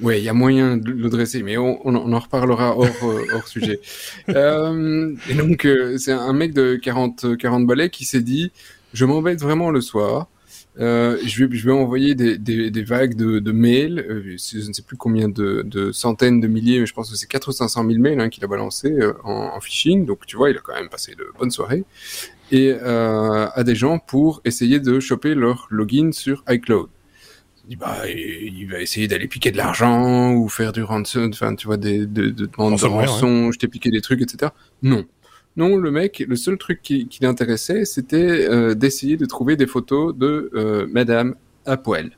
Oui, 0.02 0.18
il 0.18 0.24
y 0.26 0.30
a 0.30 0.34
moyen 0.34 0.76
de 0.76 0.92
le 0.92 1.10
dresser, 1.10 1.42
mais 1.42 1.58
on, 1.58 1.80
on, 1.88 2.14
en 2.14 2.20
reparlera 2.20 2.78
hors, 2.78 2.88
euh, 3.04 3.26
hors 3.34 3.48
sujet. 3.48 3.80
Euh, 4.30 5.14
et 5.30 5.36
donc, 5.36 5.66
euh, 5.66 5.98
c'est 5.98 6.12
un 6.12 6.34
mec 6.34 6.54
de 6.54 6.76
40, 6.76 7.38
40 7.38 7.66
balais 7.68 7.90
qui 7.90 8.04
s'est 8.06 8.22
dit, 8.22 8.52
je 8.94 9.06
m'embête 9.06 9.40
vraiment 9.40 9.70
le 9.70 9.82
soir. 9.82 10.28
Euh, 10.80 11.18
je, 11.26 11.46
vais, 11.46 11.56
je 11.56 11.66
vais 11.66 11.72
envoyer 11.72 12.16
des, 12.16 12.38
des, 12.38 12.70
des 12.70 12.84
vagues 12.84 13.16
de, 13.16 13.40
de 13.40 13.52
mails, 13.52 14.00
euh, 14.00 14.36
je 14.38 14.68
ne 14.68 14.74
sais 14.74 14.82
plus 14.82 14.98
combien 14.98 15.30
de, 15.30 15.62
de, 15.66 15.92
centaines 15.94 16.42
de 16.42 16.48
milliers, 16.48 16.82
mais 16.82 16.86
je 16.86 16.94
pense 16.94 17.10
que 17.10 17.16
c'est 17.16 17.28
400 17.28 17.50
ou 17.50 17.54
500 17.54 17.86
000 17.88 18.00
mails 18.00 18.20
hein, 18.20 18.30
qu'il 18.30 18.44
a 18.44 18.48
balancé 18.48 18.94
en, 19.24 19.52
en, 19.56 19.60
phishing. 19.62 20.06
Donc 20.06 20.26
tu 20.26 20.36
vois, 20.36 20.50
il 20.50 20.58
a 20.58 20.62
quand 20.62 20.74
même 20.74 20.90
passé 20.90 21.16
de 21.16 21.26
bonnes 21.40 21.52
soirées. 21.52 21.86
Et 22.52 22.74
à 22.74 23.64
des 23.64 23.74
gens 23.74 23.98
pour 23.98 24.42
essayer 24.46 24.80
de 24.80 25.00
choper 25.00 25.34
leur 25.34 25.68
login 25.72 26.12
sur 26.12 26.44
iCloud 26.48 26.90
bah 27.74 28.08
il 28.08 28.68
va 28.70 28.80
essayer 28.80 29.08
d'aller 29.08 29.28
piquer 29.28 29.52
de 29.52 29.58
l'argent 29.58 30.34
ou 30.34 30.48
faire 30.50 30.72
du 30.72 30.84
ransom, 30.84 31.30
enfin 31.34 31.56
tu 31.56 31.66
vois 31.66 31.78
des 31.78 32.06
de, 32.06 32.30
de 32.30 32.46
demandes 32.46 32.80
de 32.80 32.86
rançon, 32.86 33.52
je 33.52 33.58
t'ai 33.58 33.68
piqué 33.68 33.90
des 33.90 34.02
trucs, 34.02 34.22
etc. 34.22 34.52
Non, 34.84 35.06
non, 35.58 35.78
le 35.78 35.90
mec, 35.90 36.24
le 36.28 36.36
seul 36.36 36.58
truc 36.58 36.82
qui, 36.82 37.08
l'intéressait, 37.22 37.86
c'était 37.86 38.18
euh, 38.50 38.74
d'essayer 38.74 39.16
de 39.16 39.26
trouver 39.26 39.56
des 39.56 39.68
photos 39.68 40.16
de 40.16 40.52
euh, 40.54 40.86
Madame 40.92 41.36
à 41.66 41.78
poil. 41.78 42.12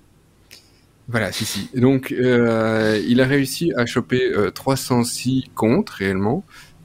Voilà, 1.07 1.31
si 1.31 1.45
si. 1.45 1.69
Donc 1.75 2.11
euh, 2.11 2.99
il 3.07 3.21
a 3.21 3.25
réussi 3.25 3.71
à 3.77 3.85
choper 3.85 4.33
306 4.53 5.45
comptes 5.55 5.89
réellement. 5.89 6.43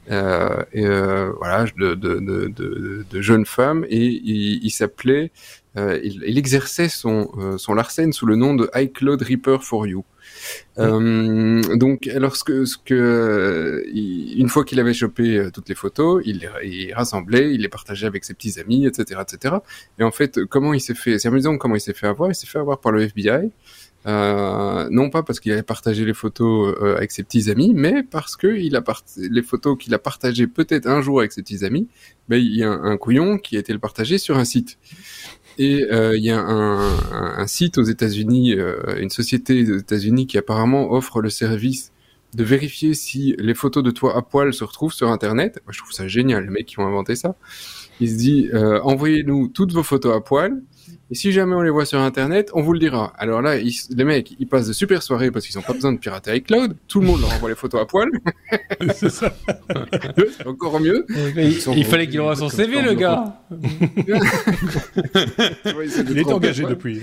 Voilà, 0.08 1.64
de, 1.76 3.20
jeunes 3.20 3.46
femmes 3.46 3.86
et 3.88 4.04
il, 4.04 4.70
s'appelait 4.70 5.32
il, 5.76 6.38
exerçait 6.38 6.88
son, 6.88 7.56
son 7.56 7.76
sous 8.12 8.26
le 8.26 8.36
nom 8.36 8.54
de 8.54 8.70
iCloud 8.74 9.22
Reaper 9.22 9.64
for 9.64 9.86
You. 9.86 10.04
Euh, 10.78 11.62
donc, 11.76 12.06
alors 12.08 12.36
ce 12.36 12.44
que, 12.44 13.84
une 13.94 14.48
fois 14.48 14.64
qu'il 14.64 14.80
avait 14.80 14.94
chopé 14.94 15.48
toutes 15.52 15.68
les 15.68 15.74
photos, 15.74 16.22
il 16.24 16.48
les 16.62 16.92
rassemblait, 16.92 17.52
il 17.54 17.62
les 17.62 17.68
partageait 17.68 18.06
avec 18.06 18.24
ses 18.24 18.34
petits 18.34 18.58
amis, 18.60 18.86
etc., 18.86 19.20
etc. 19.22 19.56
Et 19.98 20.04
en 20.04 20.10
fait, 20.10 20.44
comment 20.46 20.74
il 20.74 20.80
s'est 20.80 20.94
fait 20.94 21.18
C'est 21.18 21.28
amusant 21.28 21.58
comment 21.58 21.76
il 21.76 21.80
s'est 21.80 21.94
fait 21.94 22.06
avoir. 22.06 22.30
Il 22.30 22.34
s'est 22.34 22.46
fait 22.46 22.58
avoir 22.58 22.80
par 22.80 22.92
le 22.92 23.02
FBI. 23.02 23.50
Euh, 24.04 24.88
non 24.90 25.10
pas 25.10 25.22
parce 25.22 25.38
qu'il 25.38 25.52
avait 25.52 25.62
partagé 25.62 26.04
les 26.04 26.14
photos 26.14 26.74
euh, 26.82 26.96
avec 26.96 27.12
ses 27.12 27.22
petits 27.22 27.50
amis, 27.50 27.72
mais 27.72 28.02
parce 28.02 28.34
que 28.34 28.48
il 28.48 28.74
a 28.74 28.82
les 29.16 29.42
photos 29.42 29.78
qu'il 29.78 29.94
a 29.94 29.98
partagées 29.98 30.48
peut-être 30.48 30.88
un 30.88 31.00
jour 31.02 31.20
avec 31.20 31.30
ses 31.30 31.42
petits 31.42 31.64
amis, 31.64 31.88
ben, 32.28 32.36
il 32.36 32.56
y 32.56 32.64
a 32.64 32.70
un, 32.70 32.82
un 32.84 32.96
couillon 32.96 33.38
qui 33.38 33.56
a 33.56 33.60
été 33.60 33.72
le 33.72 33.78
partager 33.78 34.18
sur 34.18 34.38
un 34.38 34.44
site. 34.44 34.78
Et 35.58 35.84
euh, 35.90 36.16
il 36.16 36.24
y 36.24 36.30
a 36.30 36.40
un, 36.40 37.46
site 37.46 37.78
aux 37.78 37.82
États-Unis, 37.82 38.54
euh, 38.54 38.96
une 38.98 39.10
société 39.10 39.62
aux 39.70 39.78
États-Unis 39.78 40.26
qui 40.26 40.38
apparemment 40.38 40.92
offre 40.92 41.20
le 41.20 41.30
service 41.30 41.92
de 42.34 42.44
vérifier 42.44 42.94
si 42.94 43.34
les 43.38 43.54
photos 43.54 43.82
de 43.82 43.90
toi 43.90 44.16
à 44.16 44.22
poil 44.22 44.54
se 44.54 44.64
retrouvent 44.64 44.94
sur 44.94 45.10
Internet. 45.10 45.60
Moi, 45.66 45.72
je 45.72 45.78
trouve 45.78 45.92
ça 45.92 46.08
génial, 46.08 46.44
les 46.44 46.50
mecs 46.50 46.66
qui 46.66 46.78
ont 46.78 46.86
inventé 46.86 47.14
ça. 47.14 47.36
Il 48.00 48.10
se 48.10 48.16
dit, 48.16 48.48
euh, 48.54 48.80
envoyez-nous 48.82 49.48
toutes 49.48 49.72
vos 49.72 49.82
photos 49.82 50.16
à 50.16 50.20
poil 50.20 50.62
et 51.12 51.14
si 51.14 51.30
jamais 51.30 51.54
on 51.54 51.60
les 51.60 51.68
voit 51.68 51.84
sur 51.84 52.00
Internet, 52.00 52.50
on 52.54 52.62
vous 52.62 52.72
le 52.72 52.78
dira. 52.78 53.12
Alors 53.18 53.42
là, 53.42 53.58
les 53.58 54.04
mecs, 54.04 54.34
ils 54.40 54.48
passent 54.48 54.68
de 54.68 54.72
super 54.72 55.02
soirées 55.02 55.30
parce 55.30 55.46
qu'ils 55.46 55.54
n'ont 55.56 55.62
pas 55.62 55.74
besoin 55.74 55.92
de 55.92 55.98
pirater 55.98 56.34
iCloud. 56.36 56.74
Tout 56.88 57.00
le 57.02 57.06
monde 57.06 57.20
leur 57.20 57.34
envoie 57.34 57.50
les 57.50 57.54
photos 57.54 57.82
à 57.82 57.84
poil. 57.84 58.08
c'est 58.94 59.10
ça. 59.10 59.30
encore 60.46 60.80
mieux. 60.80 61.04
il, 61.36 61.84
fallait 61.84 62.08
qu'il 62.08 62.18
envoie 62.18 62.34
son 62.34 62.48
CV, 62.48 62.80
le 62.80 62.94
gars. 62.94 63.42
il 66.08 66.18
est 66.18 66.32
engagé 66.32 66.64
depuis. 66.64 67.02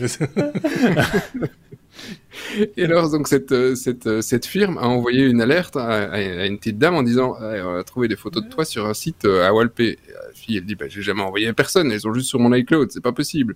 Et 2.78 2.86
alors, 2.86 3.10
donc, 3.12 3.28
cette, 3.28 3.52
euh, 3.52 3.76
cette, 3.76 4.08
euh, 4.08 4.22
cette 4.22 4.46
firme 4.46 4.78
a 4.78 4.88
envoyé 4.88 5.26
une 5.26 5.42
alerte 5.42 5.76
à, 5.76 6.46
une 6.46 6.58
petite 6.58 6.78
dame 6.78 6.96
en 6.96 7.04
disant 7.04 7.36
On 7.40 7.76
a 7.76 7.84
trouvé 7.84 8.08
des 8.08 8.16
photos 8.16 8.44
de 8.44 8.50
toi 8.50 8.66
sur 8.66 8.86
un 8.86 8.94
site 8.94 9.26
euh, 9.26 9.48
à 9.48 9.54
Walpé. 9.54 10.00
Fille, 10.50 10.58
elle 10.58 10.66
dit 10.66 10.76
bah, 10.76 10.86
J'ai 10.90 11.02
jamais 11.02 11.22
envoyé 11.22 11.48
à 11.48 11.54
personne, 11.54 11.92
elles 11.92 12.02
sont 12.02 12.14
juste 12.14 12.28
sur 12.28 12.40
mon 12.40 12.54
iCloud, 12.54 12.92
c'est 12.92 13.04
pas 13.04 13.12
possible. 13.12 13.56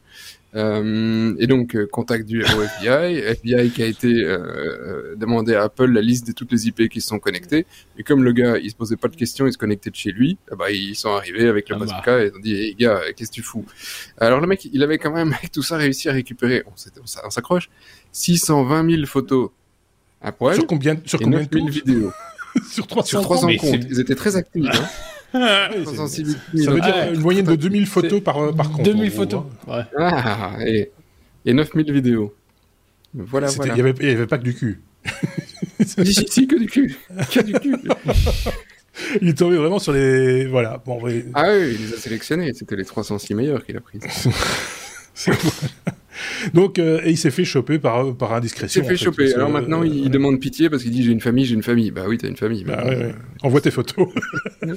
Euh, 0.55 1.33
et 1.39 1.47
donc, 1.47 1.75
contact 1.87 2.25
du 2.25 2.41
FBI, 2.41 3.17
FBI 3.41 3.71
qui 3.71 3.81
a 3.81 3.87
été 3.87 4.23
euh, 4.23 5.15
demandé 5.15 5.55
à 5.55 5.63
Apple 5.63 5.91
la 5.91 6.01
liste 6.01 6.27
de 6.27 6.31
toutes 6.31 6.51
les 6.51 6.67
IP 6.67 6.89
qui 6.89 7.01
se 7.01 7.07
sont 7.07 7.19
connectées. 7.19 7.65
Et 7.97 8.03
comme 8.03 8.23
le 8.23 8.31
gars, 8.31 8.57
il 8.57 8.69
se 8.69 8.75
posait 8.75 8.95
pas 8.95 9.07
de 9.07 9.15
questions, 9.15 9.47
il 9.47 9.53
se 9.53 9.57
connectait 9.57 9.89
de 9.89 9.95
chez 9.95 10.11
lui, 10.11 10.37
eh 10.51 10.55
bah, 10.55 10.71
ils 10.71 10.95
sont 10.95 11.09
arrivés 11.09 11.47
avec 11.47 11.69
le 11.69 11.75
ah 11.75 12.01
bah. 12.05 12.23
et 12.23 12.27
ils 12.27 12.37
ont 12.37 12.41
dit 12.41 12.53
Hey 12.53 12.75
gars, 12.75 13.01
qu'est-ce 13.15 13.31
que 13.31 13.35
tu 13.35 13.41
fous? 13.41 13.65
Alors, 14.17 14.39
le 14.39 14.47
mec, 14.47 14.67
il 14.71 14.83
avait 14.83 14.97
quand 14.97 15.11
même, 15.11 15.33
avec 15.33 15.51
tout 15.51 15.63
ça, 15.63 15.77
réussi 15.77 16.09
à 16.09 16.13
récupérer, 16.13 16.63
on 16.67 17.29
s'accroche, 17.29 17.69
620 18.11 18.89
000 18.89 19.05
photos 19.05 19.49
à 20.21 20.31
poil. 20.31 20.55
Sur 20.55 20.67
combien, 20.67 20.97
sur 21.05 21.19
combien 21.19 21.39
9 21.39 21.49
000 21.51 21.67
vidéos 21.67 22.11
Sur 22.69 22.87
300, 22.87 23.07
sur 23.07 23.21
300 23.21 23.47
comptes. 23.57 23.83
Ils 23.89 23.99
étaient 23.99 24.15
très 24.15 24.35
actifs. 24.35 24.63
Hein. 24.71 24.87
Ah, 25.33 25.69
ça 25.85 26.71
veut 26.71 26.81
dire 26.81 27.13
une 27.13 27.21
moyenne 27.21 27.45
de 27.45 27.55
2000 27.55 27.87
photos 27.87 28.21
par, 28.21 28.53
par 28.55 28.71
compte. 28.71 28.85
2000 28.85 29.11
photos. 29.11 29.43
Hein. 29.67 29.71
Ouais. 29.77 29.83
Ah, 29.97 30.57
et, 30.65 30.91
et 31.45 31.53
9000 31.53 31.91
vidéos. 31.91 32.35
Voilà, 33.13 33.47
voilà. 33.47 33.73
Il 33.73 33.75
n'y 33.75 33.81
avait, 33.81 34.11
avait, 34.11 34.27
pas 34.27 34.37
que 34.37 34.43
du 34.43 34.55
cul. 34.55 34.81
si, 35.85 36.13
si, 36.13 36.25
si, 36.27 36.47
que 36.47 36.57
du 36.57 36.67
cul. 36.67 36.95
Que 37.31 37.41
du 37.41 37.53
cul. 37.53 37.75
il 39.21 39.29
est 39.29 39.37
tombé 39.37 39.57
vraiment 39.57 39.79
sur 39.79 39.93
les. 39.93 40.45
Voilà. 40.45 40.81
Bon, 40.85 40.99
Ah 41.33 41.45
oui, 41.53 41.75
il 41.79 41.87
les 41.87 41.93
a 41.93 41.97
sélectionnés. 41.97 42.53
C'était 42.53 42.75
les 42.75 42.85
306 42.85 43.33
meilleurs 43.33 43.65
qu'il 43.65 43.77
a 43.77 43.81
pris. 43.81 43.99
Donc, 46.53 46.79
euh, 46.79 47.01
et 47.03 47.11
il 47.11 47.17
s'est 47.17 47.31
fait 47.31 47.45
choper 47.45 47.79
par, 47.79 48.15
par 48.15 48.33
indiscrétion. 48.33 48.81
Il 48.81 48.85
s'est 48.85 48.89
fait 48.89 48.97
choper. 49.03 49.33
Alors 49.33 49.49
maintenant, 49.49 49.83
il, 49.83 50.09
demande 50.09 50.39
pitié 50.39 50.69
parce 50.69 50.83
qu'il 50.83 50.91
dit 50.91 51.03
j'ai 51.03 51.11
une 51.11 51.21
famille, 51.21 51.45
j'ai 51.45 51.55
une 51.55 51.63
famille. 51.63 51.91
Bah 51.91 52.03
oui, 52.07 52.17
t'as 52.17 52.27
une 52.27 52.37
famille. 52.37 52.63
Bah, 52.63 52.83
ouais, 52.85 52.97
ouais. 52.97 53.15
Envoie 53.41 53.61
tes 53.61 53.71
photos. 53.71 54.07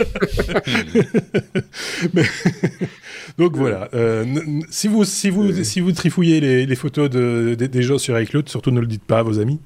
mais... 2.15 2.25
Donc 3.39 3.57
voilà. 3.57 3.89
Euh, 3.95 4.25
si 4.71 4.89
vous 4.89 5.05
si 5.05 5.31
vous 5.31 5.65
si 5.65 5.81
vous 5.81 5.93
trifouillez 5.93 6.41
les, 6.41 6.67
les 6.67 6.77
photos 6.77 7.11
de, 7.11 7.55
des 7.55 7.83
gens 7.83 7.99
sur 7.99 8.19
iCloud, 8.19 8.49
surtout 8.49 8.71
ne 8.71 8.81
le 8.81 8.87
dites 8.87 9.05
pas 9.05 9.19
à 9.19 9.23
vos 9.23 9.39
amis. 9.39 9.61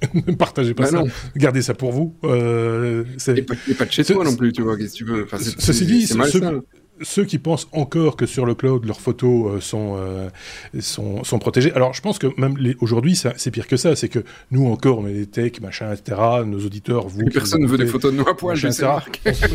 ne 0.14 0.34
partagez 0.34 0.74
pas 0.74 0.84
bah 0.84 1.04
ça. 1.04 1.30
Gardez 1.36 1.62
ça 1.62 1.74
pour 1.74 1.90
vous. 1.92 2.14
Euh, 2.24 3.04
et, 3.26 3.42
pas, 3.42 3.54
et, 3.68 3.74
pas, 3.74 3.84
de 3.84 3.90
chez 3.90 4.04
toi 4.04 4.24
non 4.24 4.36
plus, 4.36 4.52
tu 4.52 4.62
vois. 4.62 4.76
Qu'est-ce 4.76 4.92
que 4.92 4.98
tu 4.98 5.04
veux? 5.04 5.24
Enfin, 5.24 5.38
Ceci 5.38 5.86
dit, 5.86 6.06
c'est 6.06 6.16
malsain 6.16 6.62
ceux 7.02 7.24
qui 7.24 7.38
pensent 7.38 7.68
encore 7.72 8.16
que 8.16 8.26
sur 8.26 8.46
le 8.46 8.54
cloud 8.54 8.84
leurs 8.84 9.00
photos 9.00 9.56
euh, 9.56 9.60
sont, 9.60 9.96
euh, 9.98 10.28
sont, 10.80 11.24
sont 11.24 11.38
protégées. 11.38 11.72
Alors 11.72 11.94
je 11.94 12.00
pense 12.00 12.18
que 12.18 12.28
même 12.38 12.56
aujourd'hui 12.80 13.16
c'est 13.16 13.50
pire 13.50 13.66
que 13.66 13.76
ça, 13.76 13.96
c'est 13.96 14.08
que 14.08 14.20
nous 14.50 14.66
encore 14.66 14.98
on 14.98 15.06
est 15.06 15.12
des 15.12 15.26
techs, 15.26 15.60
machin, 15.60 15.92
etc. 15.92 16.20
Nos 16.46 16.64
auditeurs, 16.64 17.08
vous. 17.08 17.24
personne 17.32 17.62
ne 17.62 17.66
veut 17.66 17.78
des 17.78 17.86
photos 17.86 18.12
de 18.12 18.18
nous 18.18 18.28
à 18.28 18.36
poil, 18.36 18.56
je 18.56 18.68
sais. 18.70 18.86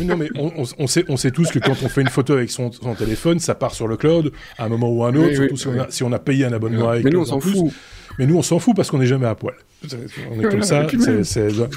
non 0.02 0.16
mais 0.16 0.28
on, 0.36 0.52
on, 0.56 0.64
on, 0.78 0.86
sait, 0.86 1.04
on 1.08 1.16
sait 1.16 1.30
tous 1.30 1.50
que 1.50 1.58
quand 1.58 1.76
on 1.82 1.88
fait 1.88 2.02
une 2.02 2.08
photo 2.08 2.34
avec 2.34 2.50
son, 2.50 2.72
son, 2.72 2.94
téléphone, 2.94 3.38
ça 3.38 3.54
part 3.54 3.74
sur 3.74 3.88
le 3.88 3.96
cloud 3.96 4.32
à 4.58 4.64
un 4.64 4.68
moment 4.68 4.90
ou 4.90 5.04
à 5.04 5.08
un 5.08 5.16
autre, 5.16 5.34
surtout 5.34 5.56
si, 5.56 5.68
on 5.68 5.80
a, 5.80 5.90
si, 5.90 6.02
on 6.02 6.12
a, 6.12 6.18
payé 6.18 6.44
un 6.44 6.52
abonnement 6.52 6.88
avec. 6.88 7.04
Mais 7.04 7.10
nous 7.10 7.20
on 7.20 7.24
s'en 7.24 7.40
fout. 7.40 7.72
Mais 8.18 8.26
nous 8.26 8.36
on 8.36 8.42
s'en 8.42 8.58
fout 8.58 8.74
parce 8.74 8.90
qu'on 8.90 8.98
n'est 8.98 9.06
jamais 9.06 9.26
à 9.26 9.34
poil. 9.34 9.54
On 10.30 10.40
est 10.40 10.44
comme 10.50 10.62
ça. 10.62 10.86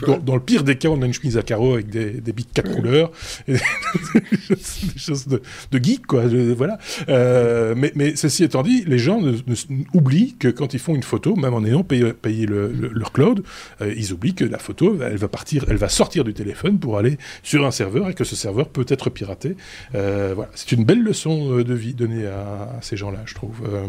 Dans, 0.05 0.17
dans, 0.17 0.35
le 0.35 0.41
pire 0.41 0.63
des 0.63 0.75
cas, 0.75 0.89
on 0.89 1.01
a 1.01 1.05
une 1.05 1.13
chemise 1.13 1.37
à 1.37 1.41
carreaux 1.41 1.73
avec 1.73 1.89
des, 1.89 2.11
des 2.11 2.31
bics 2.31 2.51
quatre 2.53 2.73
couleurs, 2.73 3.11
et 3.47 3.53
des 4.49 4.99
choses 4.99 5.27
de, 5.27 5.41
de 5.71 5.83
geek, 5.83 6.05
quoi. 6.05 6.23
voilà. 6.55 6.77
Euh, 7.09 7.73
mais, 7.75 7.91
mais 7.95 8.15
ceci 8.15 8.43
étant 8.43 8.63
dit, 8.63 8.83
les 8.85 8.99
gens 8.99 9.21
ne, 9.21 9.31
ne, 9.31 9.83
oublient 9.93 10.35
que 10.39 10.47
quand 10.47 10.73
ils 10.73 10.79
font 10.79 10.95
une 10.95 11.03
photo, 11.03 11.35
même 11.35 11.53
en 11.53 11.63
ayant 11.65 11.83
payé, 11.83 12.13
payé 12.13 12.45
le, 12.45 12.71
le, 12.71 12.89
leur 12.89 13.11
cloud, 13.11 13.43
euh, 13.81 13.93
ils 13.95 14.13
oublient 14.13 14.35
que 14.35 14.45
la 14.45 14.59
photo, 14.59 14.97
elle 15.01 15.17
va 15.17 15.27
partir, 15.27 15.65
elle 15.67 15.77
va 15.77 15.89
sortir 15.89 16.23
du 16.23 16.33
téléphone 16.33 16.79
pour 16.79 16.97
aller 16.97 17.17
sur 17.43 17.65
un 17.65 17.71
serveur 17.71 18.09
et 18.09 18.13
que 18.13 18.23
ce 18.23 18.35
serveur 18.35 18.69
peut 18.69 18.85
être 18.87 19.09
piraté. 19.09 19.55
Euh, 19.95 20.33
voilà. 20.35 20.51
C'est 20.55 20.71
une 20.71 20.85
belle 20.85 21.03
leçon 21.03 21.57
de 21.57 21.73
vie 21.73 21.93
donnée 21.93 22.25
à, 22.25 22.77
à 22.77 22.81
ces 22.81 22.97
gens-là, 22.97 23.19
je 23.25 23.33
trouve. 23.33 23.55
Euh, 23.65 23.85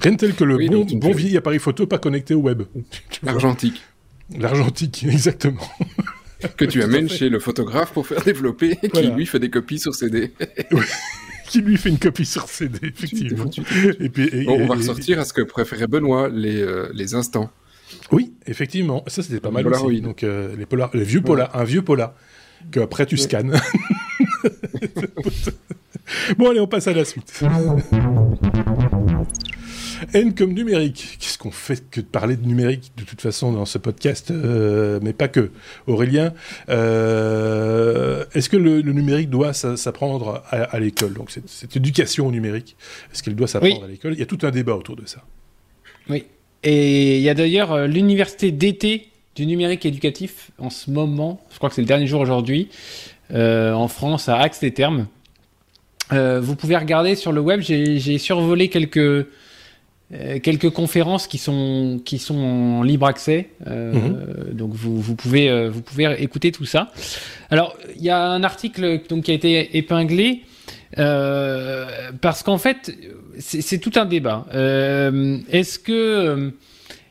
rien 0.00 0.12
de 0.12 0.16
tel 0.16 0.34
que 0.34 0.44
le 0.44 0.56
oui, 0.56 0.68
bon, 0.68 0.84
bon 0.84 1.12
vieil 1.12 1.36
appareil 1.36 1.58
photo 1.58 1.69
pas 1.72 1.98
connecté 1.98 2.34
au 2.34 2.40
web. 2.40 2.62
L'argentique. 3.22 3.82
L'argentique, 4.36 5.04
exactement. 5.08 5.68
que 6.56 6.64
tu 6.64 6.82
amènes 6.82 7.08
chez 7.08 7.28
le 7.28 7.38
photographe 7.38 7.92
pour 7.92 8.06
faire 8.06 8.22
développer 8.22 8.78
et 8.82 8.88
qui 8.88 9.06
lui 9.08 9.26
fait 9.26 9.38
des 9.38 9.50
copies 9.50 9.78
sur 9.78 9.94
CD. 9.94 10.32
qui 11.48 11.60
lui 11.60 11.76
fait 11.76 11.88
une 11.88 11.98
copie 11.98 12.24
sur 12.24 12.48
CD, 12.48 12.78
effectivement. 12.82 13.50
et 13.98 14.08
puis, 14.08 14.28
et, 14.32 14.44
bon, 14.44 14.60
on 14.60 14.66
va 14.66 14.76
ressortir 14.76 15.18
à 15.18 15.24
ce 15.24 15.32
que 15.32 15.42
préférait 15.42 15.88
Benoît, 15.88 16.28
les, 16.28 16.62
euh, 16.62 16.88
les 16.94 17.14
instants. 17.14 17.50
Oui, 18.12 18.32
effectivement. 18.46 19.02
Ça, 19.08 19.22
c'était 19.22 19.40
pas 19.40 19.50
mal 19.50 19.66
aussi. 19.66 20.00
Donc, 20.00 20.22
euh, 20.22 20.54
les, 20.56 20.66
polar, 20.66 20.90
les 20.94 21.02
vieux 21.02 21.22
polas, 21.22 21.50
un 21.54 21.64
vieux 21.64 21.82
pola, 21.82 22.14
que 22.70 22.78
après 22.80 23.04
tu 23.06 23.16
scannes. 23.16 23.60
bon, 26.38 26.50
allez, 26.50 26.60
on 26.60 26.68
passe 26.68 26.86
à 26.86 26.92
la 26.92 27.04
suite. 27.04 27.42
N 30.14 30.34
comme 30.34 30.52
numérique. 30.52 31.18
Qu'est-ce 31.18 31.38
qu'on 31.38 31.50
fait 31.50 31.88
que 31.90 32.00
de 32.00 32.06
parler 32.06 32.36
de 32.36 32.46
numérique 32.46 32.92
de 32.96 33.04
toute 33.04 33.20
façon 33.20 33.52
dans 33.52 33.64
ce 33.64 33.78
podcast, 33.78 34.30
euh, 34.30 34.98
mais 35.02 35.12
pas 35.12 35.28
que. 35.28 35.50
Aurélien, 35.86 36.32
euh, 36.68 38.24
est-ce 38.34 38.48
que 38.48 38.56
le, 38.56 38.80
le, 38.80 38.92
numérique 38.92 39.30
doit 39.30 39.52
s'apprendre 39.52 40.42
à, 40.50 40.62
à 40.62 40.78
l'école? 40.78 41.14
Donc 41.14 41.30
cette, 41.30 41.48
cette, 41.48 41.76
éducation 41.76 42.26
au 42.26 42.30
numérique, 42.30 42.76
est-ce 43.12 43.22
qu'elle 43.22 43.36
doit 43.36 43.48
s'apprendre 43.48 43.78
oui. 43.78 43.84
à 43.84 43.88
l'école? 43.88 44.14
Il 44.14 44.20
y 44.20 44.22
a 44.22 44.26
tout 44.26 44.38
un 44.42 44.50
débat 44.50 44.74
autour 44.74 44.96
de 44.96 45.06
ça. 45.06 45.22
Oui. 46.08 46.24
Et 46.62 47.16
il 47.16 47.22
y 47.22 47.28
a 47.28 47.34
d'ailleurs 47.34 47.72
euh, 47.72 47.86
l'université 47.86 48.52
d'été 48.52 49.08
du 49.34 49.46
numérique 49.46 49.86
éducatif 49.86 50.50
en 50.58 50.70
ce 50.70 50.90
moment. 50.90 51.40
Je 51.50 51.56
crois 51.56 51.68
que 51.68 51.74
c'est 51.74 51.82
le 51.82 51.86
dernier 51.86 52.06
jour 52.06 52.20
aujourd'hui 52.20 52.68
en 53.32 53.86
France 53.86 54.28
à 54.28 54.38
Axe-les-Thermes. 54.38 55.06
vous 56.10 56.56
pouvez 56.56 56.76
regarder 56.76 57.14
sur 57.14 57.30
le 57.30 57.40
web. 57.40 57.60
J'ai 57.60 58.18
survolé 58.18 58.68
quelques 58.68 59.28
quelques 60.42 60.70
conférences 60.70 61.26
qui 61.26 61.38
sont 61.38 62.00
qui 62.04 62.18
sont 62.18 62.38
en 62.38 62.82
libre 62.82 63.06
accès, 63.06 63.50
euh, 63.66 63.92
mhm. 63.92 64.54
donc 64.54 64.72
vous, 64.72 65.00
vous 65.00 65.14
pouvez 65.14 65.48
euh, 65.48 65.70
vous 65.70 65.82
pouvez 65.82 66.16
écouter 66.22 66.50
tout 66.50 66.64
ça. 66.64 66.90
Alors 67.50 67.76
il 67.96 68.02
y 68.02 68.10
a 68.10 68.20
un 68.20 68.42
article 68.42 69.02
donc 69.08 69.24
qui 69.24 69.30
a 69.30 69.34
été 69.34 69.76
épinglé 69.76 70.42
parce 70.96 72.42
qu'en 72.42 72.58
fait 72.58 72.92
c'est 73.38 73.78
tout 73.78 73.92
un 73.94 74.04
débat. 74.04 74.46
Est-ce 74.52 75.78
que 75.78 76.52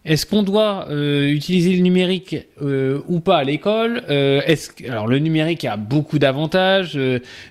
est-ce 0.06 0.26
qu'on 0.26 0.44
doit 0.44 0.88
euh, 0.90 1.30
utiliser 1.30 1.74
le 1.74 1.82
numérique 1.82 2.38
euh, 2.62 3.02
ou 3.10 3.20
pas 3.20 3.38
à 3.38 3.44
l'école 3.44 4.02
euh, 4.10 4.42
alors 4.88 5.08
le 5.08 5.20
numérique 5.20 5.66
a 5.66 5.76
beaucoup 5.76 6.20
d'avantages 6.20 6.98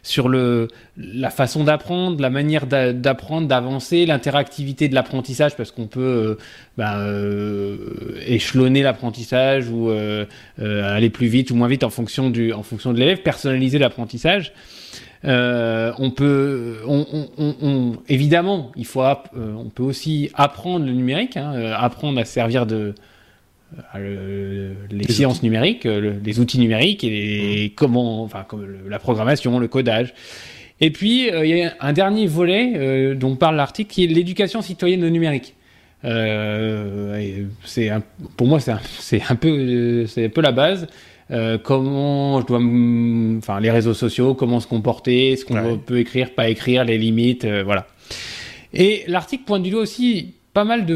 sur 0.02 0.28
la 0.30 1.30
façon 1.30 1.64
d'apprendre, 1.64 2.20
la 2.20 2.30
manière 2.30 2.66
d'apprendre, 2.66 3.48
d'avancer, 3.48 4.06
l'interactivité 4.06 4.88
de 4.88 4.94
l'apprentissage 4.94 5.56
parce 5.56 5.70
qu'on 5.70 5.86
peut 5.86 6.38
bah, 6.76 7.06
échelonner 8.26 8.82
l'apprentissage 8.82 9.68
ou 9.68 9.90
aller 10.58 11.10
plus 11.10 11.28
vite 11.28 11.50
ou 11.50 11.54
moins 11.54 11.68
vite 11.68 11.84
en 11.84 11.90
fonction 11.90 12.30
de 12.30 12.98
l'élève, 12.98 13.18
personnaliser 13.18 13.78
l'apprentissage. 13.78 14.52
Euh, 15.24 15.92
on 15.98 16.10
peut, 16.10 16.78
on, 16.86 17.96
évidemment, 18.08 18.70
il 18.76 18.86
faut, 18.86 19.02
euh, 19.02 19.14
on 19.34 19.68
peut 19.68 19.82
aussi 19.82 20.30
apprendre 20.34 20.86
le 20.86 20.92
numérique, 20.92 21.36
hein, 21.36 21.54
euh, 21.54 21.74
apprendre 21.76 22.20
à 22.20 22.24
servir 22.24 22.66
de 22.66 22.94
les, 23.94 25.12
sciences 25.12 25.42
numériques, 25.42 25.84
les 25.84 26.40
outils 26.40 26.58
numériques 26.58 27.04
et 27.04 27.68
mmh. 27.68 27.74
comment, 27.74 28.22
enfin, 28.22 28.44
comme 28.46 28.66
la 28.88 28.98
programmation, 28.98 29.58
le 29.58 29.68
codage. 29.68 30.14
Et 30.80 30.90
puis 30.90 31.28
il 31.28 31.46
y 31.46 31.62
a 31.62 31.74
un 31.80 31.92
dernier 31.92 32.26
volet 32.26 33.14
dont 33.16 33.34
parle 33.34 33.56
l'article 33.56 33.90
qui 33.90 34.04
est 34.04 34.06
l'éducation 34.06 34.62
citoyenne 34.62 35.04
au 35.04 35.10
numérique. 35.10 35.54
c'est 36.02 37.90
pour 38.36 38.46
moi 38.46 38.60
c'est 38.60 38.70
un, 39.28 39.34
peu 39.34 40.06
c'est 40.06 40.26
un 40.26 40.28
peu 40.30 40.40
la 40.40 40.52
base. 40.52 40.86
Euh, 41.30 41.58
comment 41.62 42.40
je 42.40 42.46
dois, 42.46 42.58
enfin 43.38 43.60
les 43.60 43.70
réseaux 43.70 43.94
sociaux, 43.94 44.34
comment 44.34 44.60
se 44.60 44.66
comporter, 44.66 45.36
ce 45.36 45.44
qu'on 45.44 45.78
peut 45.78 45.98
écrire, 45.98 46.34
pas 46.34 46.48
écrire, 46.48 46.84
les 46.84 46.96
limites, 46.96 47.44
euh, 47.44 47.62
voilà. 47.62 47.86
Et 48.72 49.04
l'article 49.08 49.44
pointe 49.44 49.62
du 49.62 49.70
doigt 49.70 49.82
aussi 49.82 50.34
pas 50.54 50.64
mal 50.64 50.86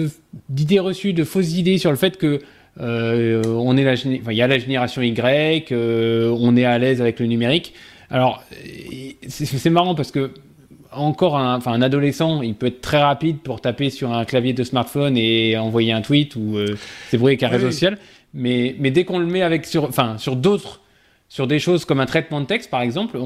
d'idées 0.48 0.78
reçues, 0.78 1.12
de 1.12 1.24
fausses 1.24 1.54
idées 1.54 1.78
sur 1.78 1.90
le 1.90 1.96
fait 1.96 2.16
que 2.16 2.40
euh, 2.80 3.42
on 3.46 3.76
est 3.76 3.84
la, 3.84 3.94
il 3.94 4.36
y 4.36 4.42
a 4.42 4.46
la 4.46 4.58
génération 4.58 5.02
Y, 5.02 5.72
on 5.72 6.56
est 6.56 6.64
à 6.64 6.78
l'aise 6.78 7.00
avec 7.02 7.20
le 7.20 7.26
numérique. 7.26 7.74
Alors 8.10 8.42
c'est 9.28 9.70
marrant 9.70 9.94
parce 9.94 10.10
que 10.10 10.30
encore 10.94 11.36
un, 11.36 11.56
enfin, 11.56 11.72
un 11.72 11.82
adolescent, 11.82 12.42
il 12.42 12.54
peut 12.54 12.66
être 12.66 12.80
très 12.80 13.00
rapide 13.00 13.38
pour 13.38 13.60
taper 13.60 13.90
sur 13.90 14.12
un 14.12 14.24
clavier 14.24 14.52
de 14.52 14.64
smartphone 14.64 15.16
et 15.16 15.56
envoyer 15.56 15.92
un 15.92 16.02
tweet 16.02 16.36
ou 16.36 16.56
euh, 16.56 16.76
s'ébrouiller 17.10 17.32
avec 17.32 17.42
un 17.42 17.48
réseau 17.48 17.70
social. 17.70 17.98
Mais, 18.34 18.76
mais 18.78 18.90
dès 18.90 19.04
qu'on 19.04 19.18
le 19.18 19.26
met 19.26 19.42
avec 19.42 19.66
sur, 19.66 19.84
enfin, 19.84 20.16
sur 20.18 20.36
d'autres, 20.36 20.80
sur 21.28 21.46
des 21.46 21.58
choses 21.58 21.84
comme 21.84 22.00
un 22.00 22.06
traitement 22.06 22.40
de 22.40 22.46
texte, 22.46 22.70
par 22.70 22.82
exemple, 22.82 23.18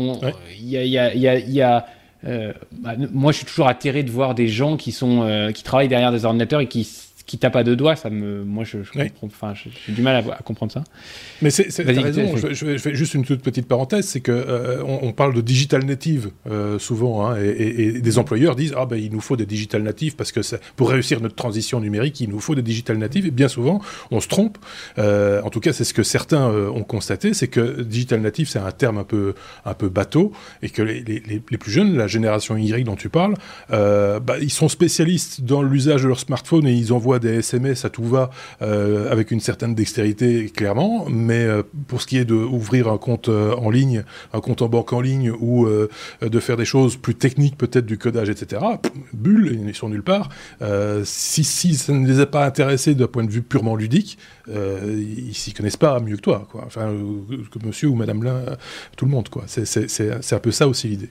il 0.58 0.68
y 0.68 0.76
a, 0.76 0.84
y 0.84 0.98
a, 0.98 1.14
y 1.14 1.28
a, 1.28 1.38
y 1.38 1.62
a 1.62 1.86
euh, 2.24 2.52
bah, 2.72 2.94
moi, 3.12 3.32
je 3.32 3.38
suis 3.38 3.46
toujours 3.46 3.68
atterré 3.68 4.02
de 4.02 4.10
voir 4.10 4.34
des 4.34 4.48
gens 4.48 4.76
qui 4.76 4.92
sont, 4.92 5.22
euh, 5.22 5.52
qui 5.52 5.62
travaillent 5.62 5.88
derrière 5.88 6.12
des 6.12 6.24
ordinateurs 6.24 6.60
et 6.60 6.66
qui 6.66 6.88
qui 7.26 7.38
tape 7.38 7.56
à 7.56 7.64
deux 7.64 7.74
doigts, 7.74 7.96
ça 7.96 8.08
me, 8.08 8.44
moi, 8.44 8.62
je, 8.62 8.78
je 8.84 8.92
enfin, 9.22 9.52
j'ai 9.54 9.92
du 9.92 10.00
mal 10.00 10.14
à, 10.14 10.34
à, 10.34 10.42
comprendre 10.42 10.70
ça. 10.70 10.84
Mais 11.42 11.50
c'est, 11.50 11.66
t'as 11.66 12.00
raison. 12.00 12.36
Je, 12.36 12.54
je, 12.54 12.78
fais 12.78 12.94
juste 12.94 13.14
une 13.14 13.24
toute 13.24 13.42
petite 13.42 13.66
parenthèse, 13.66 14.06
c'est 14.06 14.20
que 14.20 14.30
euh, 14.30 14.82
on, 14.84 15.12
parle 15.12 15.34
de 15.34 15.40
digital 15.40 15.84
native 15.84 16.30
euh, 16.48 16.78
souvent, 16.78 17.26
hein, 17.26 17.36
et, 17.42 17.48
et, 17.48 18.00
des 18.00 18.18
employeurs 18.18 18.54
disent 18.54 18.74
ah 18.76 18.86
ben 18.86 18.96
il 18.96 19.10
nous 19.10 19.20
faut 19.20 19.36
des 19.36 19.46
digital 19.46 19.82
natives 19.82 20.14
parce 20.14 20.30
que 20.30 20.40
pour 20.76 20.90
réussir 20.90 21.20
notre 21.20 21.34
transition 21.34 21.80
numérique, 21.80 22.20
il 22.20 22.30
nous 22.30 22.38
faut 22.38 22.54
des 22.54 22.62
digital 22.62 22.96
natives. 22.96 23.26
Et 23.26 23.32
bien 23.32 23.48
souvent, 23.48 23.80
on 24.12 24.20
se 24.20 24.28
trompe. 24.28 24.58
Euh, 24.98 25.42
en 25.42 25.50
tout 25.50 25.60
cas, 25.60 25.72
c'est 25.72 25.84
ce 25.84 25.94
que 25.94 26.04
certains 26.04 26.48
ont 26.48 26.84
constaté, 26.84 27.34
c'est 27.34 27.48
que 27.48 27.82
digital 27.82 28.20
native, 28.20 28.48
c'est 28.48 28.60
un 28.60 28.70
terme 28.70 28.98
un 28.98 29.04
peu 29.04 29.34
un 29.64 29.74
peu 29.74 29.88
bateau, 29.88 30.32
et 30.62 30.70
que 30.70 30.82
les, 30.82 31.00
les, 31.02 31.22
les 31.26 31.58
plus 31.58 31.72
jeunes, 31.72 31.96
la 31.96 32.06
génération 32.06 32.56
Y 32.56 32.84
dont 32.84 32.94
tu 32.94 33.08
parles, 33.08 33.34
bah, 33.68 34.36
ils 34.40 34.52
sont 34.52 34.68
spécialistes 34.68 35.40
dans 35.40 35.62
l'usage 35.62 36.04
de 36.04 36.08
leur 36.08 36.20
smartphone 36.20 36.68
et 36.68 36.72
ils 36.72 36.92
envoient 36.92 37.15
des 37.18 37.38
SMS 37.38 37.84
à 37.84 37.90
tout 37.90 38.04
va 38.04 38.30
euh, 38.62 39.10
avec 39.10 39.30
une 39.30 39.40
certaine 39.40 39.74
dextérité, 39.74 40.48
clairement. 40.48 41.06
Mais 41.08 41.44
euh, 41.44 41.62
pour 41.88 42.02
ce 42.02 42.06
qui 42.06 42.18
est 42.18 42.24
d'ouvrir 42.24 42.88
un 42.88 42.98
compte 42.98 43.28
euh, 43.28 43.54
en 43.54 43.70
ligne, 43.70 44.04
un 44.32 44.40
compte 44.40 44.62
en 44.62 44.68
banque 44.68 44.92
en 44.92 45.00
ligne 45.00 45.30
ou 45.30 45.66
de 45.66 46.40
faire 46.40 46.56
des 46.56 46.64
choses 46.64 46.96
plus 46.96 47.14
techniques, 47.14 47.56
peut-être 47.56 47.86
du 47.86 47.98
codage, 47.98 48.28
etc., 48.28 48.62
bulle, 49.12 49.60
ils 49.66 49.74
sont 49.74 49.88
nulle 49.88 50.02
part. 50.02 50.28
si, 51.04 51.44
si 51.44 51.74
ça 51.74 51.92
ne 51.92 52.06
les 52.06 52.20
a 52.20 52.26
pas 52.26 52.44
intéressés 52.44 52.94
d'un 52.94 53.06
point 53.06 53.24
de 53.24 53.30
vue 53.30 53.42
purement 53.42 53.76
ludique, 53.76 54.18
ils 54.48 55.34
s'y 55.34 55.52
connaissent 55.52 55.76
pas 55.76 55.98
mieux 56.00 56.16
que 56.16 56.22
toi, 56.22 56.46
quoi. 56.50 56.64
Enfin, 56.66 56.94
que 57.50 57.66
monsieur 57.66 57.88
ou 57.88 57.94
madame 57.94 58.22
là, 58.22 58.56
tout 58.96 59.04
le 59.04 59.10
monde, 59.10 59.28
quoi. 59.28 59.44
C'est 59.46 60.32
un 60.32 60.38
peu 60.38 60.50
ça 60.50 60.68
aussi 60.68 60.88
l'idée. 60.88 61.10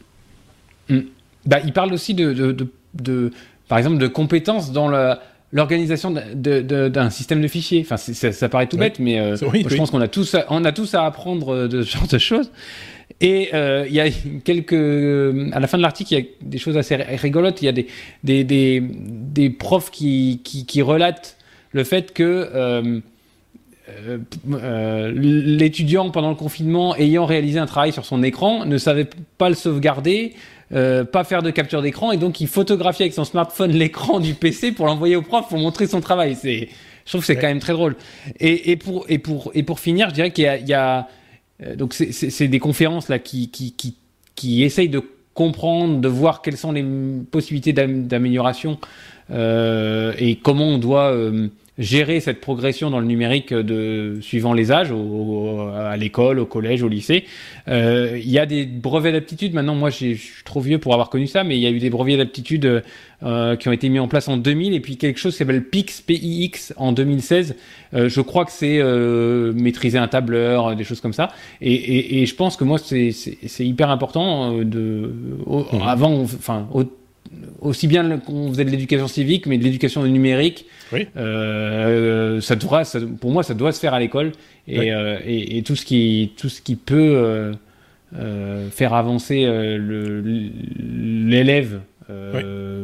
Hmm. 0.90 1.02
Bah, 1.46 1.60
il 1.64 1.74
parle 1.74 1.94
aussi 1.94 2.14
de, 2.14 2.34
de, 2.34 2.68
de, 2.96 3.32
par 3.68 3.78
exemple, 3.78 3.98
de 3.98 4.08
compétences 4.08 4.72
dans 4.72 4.90
la 4.90 5.22
l'organisation 5.56 6.12
d'un 6.12 7.10
système 7.10 7.42
de 7.42 7.48
fichiers. 7.48 7.82
Enfin, 7.82 7.96
ça, 7.96 8.50
paraît 8.50 8.68
tout 8.68 8.78
bête, 8.78 9.00
mais 9.00 9.20
euh, 9.20 9.38
je 9.38 9.76
pense 9.76 9.90
qu'on 9.90 10.02
a 10.02 10.10
tous, 10.10 10.36
à, 10.36 10.46
on 10.50 10.66
a 10.66 10.74
tous 10.74 10.94
à 10.94 11.06
apprendre 11.06 11.56
euh, 11.56 11.68
de 11.70 11.82
ce 11.82 11.98
genre 11.98 12.08
de 12.08 12.18
choses. 12.18 12.52
Et 13.22 13.52
euh, 13.54 13.86
il 13.88 13.96
y 13.96 14.02
a 14.02 14.10
quelques, 14.44 14.74
à 14.74 15.60
la 15.62 15.68
fin 15.68 15.78
de 15.78 15.82
l'article, 15.82 16.14
il 16.14 16.20
y 16.20 16.22
a 16.22 16.26
des 16.42 16.58
choses 16.58 16.76
assez 16.76 16.96
rigolotes. 16.96 17.62
Il 17.62 17.66
y 17.66 17.70
a 17.70 17.72
des, 17.72 17.88
des, 18.26 18.44
des, 18.44 18.84
des 18.84 19.50
profs 19.50 19.92
qui, 19.92 20.42
qui, 20.44 20.66
qui, 20.66 20.82
relatent 20.82 21.38
le 21.72 21.86
fait 21.86 22.14
que 22.14 22.50
euh, 23.98 24.20
euh, 24.52 25.12
l'étudiant 25.16 26.10
pendant 26.10 26.30
le 26.30 26.36
confinement 26.36 26.96
ayant 26.96 27.26
réalisé 27.26 27.60
un 27.60 27.68
travail 27.68 27.92
sur 27.92 28.04
son 28.04 28.24
écran 28.24 28.66
ne 28.66 28.78
savait 28.80 29.08
pas 29.38 29.48
le 29.48 29.56
sauvegarder 29.56 30.34
euh, 30.74 31.04
pas 31.04 31.24
faire 31.24 31.44
de 31.44 31.52
capture 31.52 31.82
d'écran 31.82 32.12
et 32.12 32.18
donc 32.18 32.42
il 32.42 32.48
photographie 32.48 33.04
avec 33.04 33.14
son 33.14 33.26
smartphone 33.26 33.72
l'écran 33.74 34.20
du 34.20 34.34
PC 34.34 34.72
pour 34.72 34.86
l'envoyer 34.86 35.16
au 35.16 35.22
prof 35.22 35.48
pour 35.48 35.60
montrer 35.60 35.88
son 35.88 36.02
travail. 36.02 36.36
C'est, 36.36 36.70
je 37.06 37.12
trouve 37.12 37.22
que 37.22 37.28
c'est 37.28 37.36
quand 37.36 37.48
même 37.48 37.60
très 37.60 37.74
drôle. 37.74 37.96
Et, 38.40 38.72
et, 38.72 38.76
pour 38.76 39.06
et 39.10 39.20
pour 39.20 39.52
et 39.54 39.64
pour 39.64 39.80
finir, 39.80 40.10
je 40.10 40.16
dirais 40.16 40.32
qu'il 40.32 40.46
y 40.46 40.48
a, 40.48 40.58
il 40.58 40.68
y 40.68 40.74
a 40.74 41.08
euh, 41.64 41.76
donc 41.76 41.94
c'est 41.94 42.48
des 42.48 42.60
conférences 42.60 43.10
là 43.10 43.20
qui 43.20 43.50
qui 43.50 43.74
qui 43.74 43.96
qui 44.36 44.64
essayent 44.64 44.90
de 44.90 45.02
comprendre, 45.34 46.00
de 46.00 46.08
voir 46.08 46.42
quelles 46.42 46.58
sont 46.58 46.72
les 46.72 46.84
possibilités 47.30 47.74
d'amélioration 47.74 48.80
euh, 49.32 50.14
et 50.18 50.38
comment 50.38 50.68
on 50.70 50.78
doit 50.78 51.12
euh, 51.12 51.50
gérer 51.78 52.20
cette 52.20 52.40
progression 52.40 52.90
dans 52.90 53.00
le 53.00 53.06
numérique 53.06 53.54
de 53.54 54.20
suivant 54.22 54.54
les 54.54 54.72
âges, 54.72 54.94
à 55.76 55.98
l'école, 55.98 56.40
au 56.40 56.46
collège, 56.46 56.84
au 56.84 56.88
lycée. 56.88 57.26
Euh, 57.68 58.18
il 58.18 58.30
y 58.30 58.40
a 58.40 58.46
des 58.46 58.66
brevets 58.66 59.12
d'aptitude. 59.12 59.54
Maintenant, 59.54 59.76
moi, 59.76 59.90
je 59.90 60.14
suis 60.14 60.44
trop 60.46 60.62
vieux 60.62 60.80
pour 60.80 60.94
avoir 60.94 61.10
connu 61.10 61.28
ça, 61.28 61.44
mais 61.44 61.58
il 61.58 61.62
y 61.62 61.68
a 61.68 61.72
eu 61.72 61.80
des 61.80 61.90
brevets 61.90 62.18
d'aptitude 62.18 62.84
euh, 63.24 63.56
qui 63.56 63.70
ont 63.70 63.72
été 63.72 63.90
mis 63.90 64.00
en 64.00 64.08
place 64.08 64.28
en 64.28 64.38
2000 64.38 64.74
et 64.74 64.80
puis 64.80 64.98
quelque 64.98 65.20
chose 65.20 65.36
s'appelle 65.36 65.64
PIX, 65.64 66.02
PIX 66.02 66.74
en 66.78 66.92
2016. 66.92 67.56
Euh, 67.94 68.10
je 68.10 68.22
crois 68.22 68.46
que 68.46 68.52
c'est 68.52 68.78
euh, 68.80 69.52
maîtriser 69.54 69.98
un 69.98 70.08
tableur, 70.08 70.76
des 70.76 70.84
choses 70.84 71.02
comme 71.02 71.14
ça. 71.14 71.32
Et, 71.62 71.74
et, 71.74 72.22
et 72.22 72.26
je 72.26 72.36
pense 72.36 72.56
que 72.56 72.64
moi, 72.64 72.78
c'est 72.78 73.10
hyper 73.60 73.90
important 73.90 74.54
de 74.64 75.14
mmh. 75.48 75.82
avant, 75.86 76.22
enfin 76.22 76.68
aussi 77.62 77.88
bien 77.88 78.20
qu'on 78.20 78.50
faisait 78.50 78.66
de 78.66 78.70
l'éducation 78.70 79.08
civique, 79.08 79.46
mais 79.46 79.58
de 79.58 79.64
l'éducation 79.64 80.04
numérique. 80.04 80.66
Oui. 80.92 81.08
Euh, 81.18 82.42
ça 82.42 82.56
doit, 82.56 82.84
pour 83.20 83.32
moi, 83.32 83.44
ça 83.44 83.54
doit 83.54 83.72
se 83.72 83.80
faire 83.80 83.94
à 83.94 84.00
l'école 84.00 84.32
et, 84.68 84.92
euh, 84.92 85.20
et, 85.26 85.58
et, 85.58 85.64
tout 85.64 85.76
ce 85.76 85.86
qui, 85.86 86.34
tout 86.38 86.50
ce 86.50 86.62
qui 86.62 86.76
peut 86.76 87.54
euh, 88.16 88.70
faire 88.70 88.94
avancer 88.94 89.46
l'élève 90.88 91.80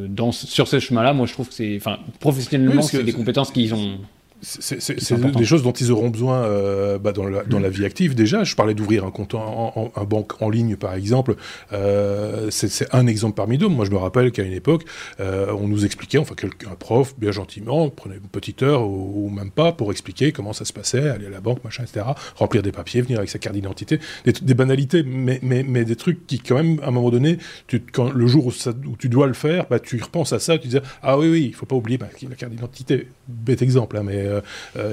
dans 0.09 0.31
sur 0.31 0.67
ce 0.67 0.79
chemin-là, 0.79 1.13
moi, 1.13 1.27
je 1.27 1.33
trouve 1.33 1.47
que 1.47 1.53
c'est, 1.53 1.75
enfin, 1.77 1.99
professionnellement, 2.19 2.81
c'est 2.81 3.03
des 3.03 3.13
compétences 3.13 3.51
qu'ils 3.51 3.73
ont. 3.73 3.99
C'est 4.41 5.19
des 5.19 5.45
choses 5.45 5.61
dont 5.61 5.71
ils 5.71 5.91
auront 5.91 6.09
besoin 6.09 6.43
euh, 6.43 6.97
bah, 6.97 7.11
dans, 7.11 7.25
la, 7.25 7.43
dans, 7.43 7.59
la, 7.59 7.69
vie 7.69 7.85
active 7.85 8.15
déjà. 8.15 8.43
Je 8.43 8.55
parlais 8.55 8.73
d'ouvrir 8.73 9.05
un 9.05 9.11
compte 9.11 9.35
en, 9.35 9.73
en, 9.75 9.91
en, 9.93 10.05
banque 10.05 10.41
en 10.41 10.49
ligne, 10.49 10.75
par 10.75 10.95
exemple. 10.95 11.35
Euh, 11.73 12.47
c'est 12.49 12.93
un 12.93 13.05
exemple 13.05 13.35
parmi 13.35 13.57
d'autres. 13.59 13.75
Moi, 13.75 13.85
je 13.85 13.91
me 13.91 13.97
rappelle 13.97 14.31
qu'à 14.31 14.43
une 14.43 14.53
époque, 14.53 14.83
euh, 15.19 15.53
on 15.53 15.67
nous 15.67 15.85
expliquait, 15.85 16.17
enfin, 16.17 16.35
un 16.69 16.75
prof, 16.75 17.13
bien 17.19 17.31
gentiment, 17.31 17.89
prenait 17.89 18.15
une 18.15 18.29
petite 18.29 18.63
heure 18.63 18.87
ou, 18.87 19.29
même 19.29 19.51
pas 19.51 19.71
pour 19.71 19.91
expliquer 19.91 20.31
comment 20.31 20.53
ça 20.53 20.65
se 20.65 20.73
passait, 20.73 21.09
aller 21.09 21.27
à 21.27 21.29
la 21.29 21.41
banque, 21.41 21.63
machin, 21.63 21.83
etc., 21.83 22.05
remplir 22.35 22.63
des 22.63 22.71
papiers, 22.71 23.01
venir 23.01 23.19
avec 23.19 23.29
sa 23.29 23.37
carte 23.37 23.55
d'identité, 23.55 23.99
des, 24.25 24.33
des, 24.33 24.53
banalités, 24.53 25.03
mais, 25.03 25.39
mais, 25.43 25.63
mais, 25.63 25.85
des 25.85 25.95
trucs 25.95 26.25
qui, 26.25 26.39
quand 26.39 26.55
même, 26.55 26.79
à 26.81 26.87
un 26.87 26.91
moment 26.91 27.11
donné, 27.11 27.37
tu, 27.67 27.79
quand, 27.79 28.09
le 28.11 28.27
jour 28.27 28.47
où, 28.47 28.51
ça, 28.51 28.71
où, 28.71 28.95
tu 28.97 29.07
dois 29.07 29.27
le 29.27 29.33
faire, 29.33 29.67
bah, 29.69 29.79
tu 29.79 30.01
repenses 30.01 30.33
à 30.33 30.39
ça, 30.39 30.57
tu 30.57 30.67
dis 30.67 30.77
ah 31.03 31.17
oui, 31.17 31.29
oui, 31.29 31.45
il 31.49 31.53
faut 31.53 31.65
pas 31.65 31.75
oublier 31.75 31.97
bah, 31.97 32.07
la 32.27 32.35
carte 32.35 32.51
d'identité. 32.51 33.07
Bête 33.27 33.61
exemple, 33.61 33.97
hein, 33.97 34.03
mais 34.03 34.30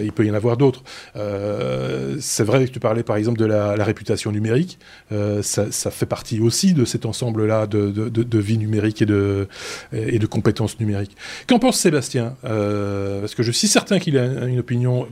il 0.03 0.12
peut 0.12 0.24
y 0.24 0.30
en 0.30 0.34
avoir 0.34 0.57
d'autres. 0.57 0.82
c'est 1.14 2.45
vrai 2.45 2.66
que 2.66 2.72
tu 2.72 2.80
parlais 2.80 3.03
par 3.03 3.16
exemple 3.16 3.39
de 3.39 3.45
la, 3.45 3.74
réputation 3.84 4.32
numérique, 4.32 4.78
ça, 5.11 5.70
ça, 5.70 5.91
fait 5.91 6.07
partie 6.07 6.41
aussi 6.41 6.74
de 6.74 6.84
cet 6.84 7.07
ensemble-là 7.07 7.66
de, 7.66 7.91
de, 7.91 8.09
de, 8.09 8.39
vie 8.39 8.59
numérique 8.59 9.03
et 9.03 9.07
de, 9.07 9.49
et 9.93 10.18
de 10.18 10.26
compétences 10.26 10.78
numériques. 10.80 11.16
Qu'en 11.47 11.59
pense 11.59 11.78
Sébastien? 11.78 12.36
Parce 12.43 13.34
que 13.34 13.43
je 13.43 13.53
suis 13.53 13.68
certain 13.68 13.99
qu'il 13.99 14.18
a 14.18 14.47
une 14.47 14.59
opinion, 14.59 15.09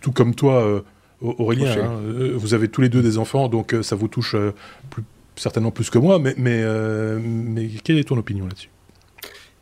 tout 0.00 0.12
comme 0.12 0.34
toi, 0.34 0.82
Aurélien, 1.20 1.76
hein, 1.78 2.00
vous 2.34 2.54
avez 2.54 2.68
tous 2.68 2.80
les 2.80 2.88
deux 2.88 3.02
des 3.02 3.18
enfants, 3.18 3.48
donc 3.48 3.74
ça 3.82 3.96
vous 3.96 4.08
touche 4.08 4.36
plus, 4.90 5.02
certainement 5.36 5.70
plus 5.70 5.90
que 5.90 5.98
moi, 5.98 6.18
mais, 6.18 6.34
mais, 6.36 6.60
euh, 6.62 7.18
mais 7.22 7.68
quelle 7.82 7.98
est 7.98 8.04
ton 8.04 8.18
opinion 8.18 8.46
là-dessus? 8.46 8.70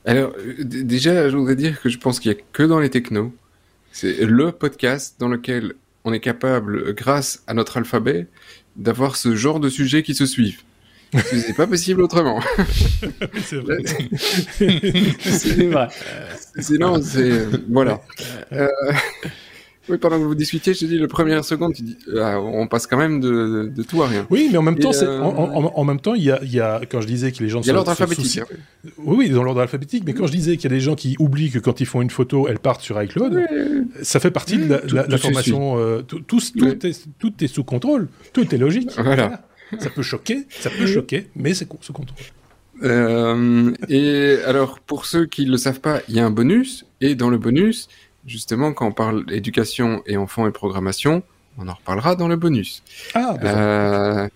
Alors, 0.04 0.32
euh, 0.38 0.64
déjà, 0.64 1.28
je 1.28 1.36
voudrais 1.36 1.56
dire 1.56 1.80
que 1.80 1.88
je 1.88 1.98
pense 1.98 2.20
qu'il 2.20 2.32
n'y 2.32 2.38
a 2.38 2.40
que 2.52 2.62
dans 2.62 2.80
les 2.80 2.90
technos. 2.90 3.32
C'est 3.92 4.24
le 4.24 4.52
podcast 4.52 5.16
dans 5.18 5.28
lequel 5.28 5.74
on 6.04 6.12
est 6.12 6.20
capable, 6.20 6.94
grâce 6.94 7.42
à 7.46 7.54
notre 7.54 7.76
alphabet, 7.76 8.26
d'avoir 8.76 9.16
ce 9.16 9.36
genre 9.36 9.60
de 9.60 9.68
sujets 9.68 10.02
qui 10.02 10.14
se 10.14 10.26
suivent. 10.26 10.62
c'est 11.12 11.54
pas 11.54 11.66
possible 11.66 12.00
autrement. 12.02 12.40
c'est 13.44 13.58
vrai. 13.58 13.78
c'est 14.58 15.66
vrai. 15.66 15.88
Sinon, 16.58 17.02
c'est 17.02 17.46
voilà. 17.68 18.00
Euh, 18.52 18.68
oui, 19.88 19.98
pendant 19.98 20.18
que 20.18 20.24
vous 20.24 20.34
discutiez, 20.34 20.74
je 20.74 20.86
dis 20.86 20.98
le 20.98 21.08
première 21.08 21.44
seconde, 21.44 21.74
tu 21.74 21.82
dis, 21.82 21.96
ah, 22.16 22.40
on 22.40 22.68
passe 22.68 22.86
quand 22.86 22.96
même 22.96 23.20
de, 23.20 23.72
de, 23.74 23.82
tout 23.82 24.02
à 24.02 24.06
rien. 24.06 24.26
Oui, 24.30 24.48
mais 24.52 24.58
en 24.58 24.62
même 24.62 24.78
temps, 24.78 24.92
euh... 25.02 25.20
en, 25.20 25.72
en, 25.74 25.84
même 25.84 25.98
temps, 25.98 26.14
il 26.14 26.22
y 26.22 26.30
a, 26.30 26.38
il 26.42 26.52
y 26.52 26.60
a, 26.60 26.80
quand 26.88 27.00
je 27.00 27.06
disais 27.06 27.32
que 27.32 27.42
les 27.42 27.48
gens. 27.48 27.60
Il 27.62 27.66
y 27.66 27.70
a 27.70 27.72
l'ordre 27.72 27.90
alphabétique. 27.90 28.38
Hein. 28.38 28.90
Oui, 28.98 29.16
oui, 29.18 29.30
dans 29.30 29.42
l'ordre 29.42 29.60
alphabétique. 29.60 30.04
Mais 30.06 30.14
quand 30.14 30.26
je 30.26 30.32
disais 30.32 30.56
qu'il 30.56 30.70
y 30.70 30.72
a 30.72 30.76
des 30.76 30.80
gens 30.80 30.94
qui 30.94 31.16
oublient 31.18 31.50
que 31.50 31.58
quand 31.58 31.80
ils 31.80 31.86
font 31.86 32.00
une 32.00 32.10
photo, 32.10 32.46
elles 32.48 32.60
partent 32.60 32.82
sur 32.82 33.00
iCloud, 33.02 33.40
ça 34.02 34.20
fait 34.20 34.30
partie 34.30 34.58
de 34.58 34.80
la, 34.94 35.06
la, 35.06 35.18
formation. 35.18 35.78
Euh, 35.78 36.02
tout, 36.02 36.20
tout, 36.20 36.40
est, 36.64 37.08
tout 37.18 37.32
est 37.42 37.48
sous 37.48 37.64
contrôle, 37.64 38.08
tout 38.32 38.54
est 38.54 38.58
logique. 38.58 38.90
Voilà. 38.96 39.42
Ça 39.80 39.90
peut 39.90 40.02
choquer, 40.02 40.46
ça 40.50 40.70
peut 40.70 40.86
choquer, 40.86 41.28
mais 41.34 41.54
c'est 41.54 41.66
sous 41.80 41.92
contrôle. 41.92 42.18
Euh, 42.82 43.72
et 43.88 44.36
alors, 44.44 44.80
pour 44.80 45.06
ceux 45.06 45.26
qui 45.26 45.46
ne 45.46 45.52
le 45.52 45.56
savent 45.56 45.80
pas, 45.80 46.00
il 46.08 46.16
y 46.16 46.20
a 46.20 46.26
un 46.26 46.30
bonus, 46.30 46.84
et 47.00 47.14
dans 47.14 47.30
le 47.30 47.38
bonus, 47.38 47.88
justement, 48.26 48.72
quand 48.72 48.86
on 48.86 48.92
parle 48.92 49.24
éducation 49.30 50.02
et 50.06 50.16
enfants 50.16 50.46
et 50.46 50.52
programmation, 50.52 51.22
on 51.58 51.68
en 51.68 51.74
reparlera 51.74 52.16
dans 52.16 52.28
le 52.28 52.36
bonus. 52.36 52.82
Ah, 53.14 53.36
euh, 53.42 54.28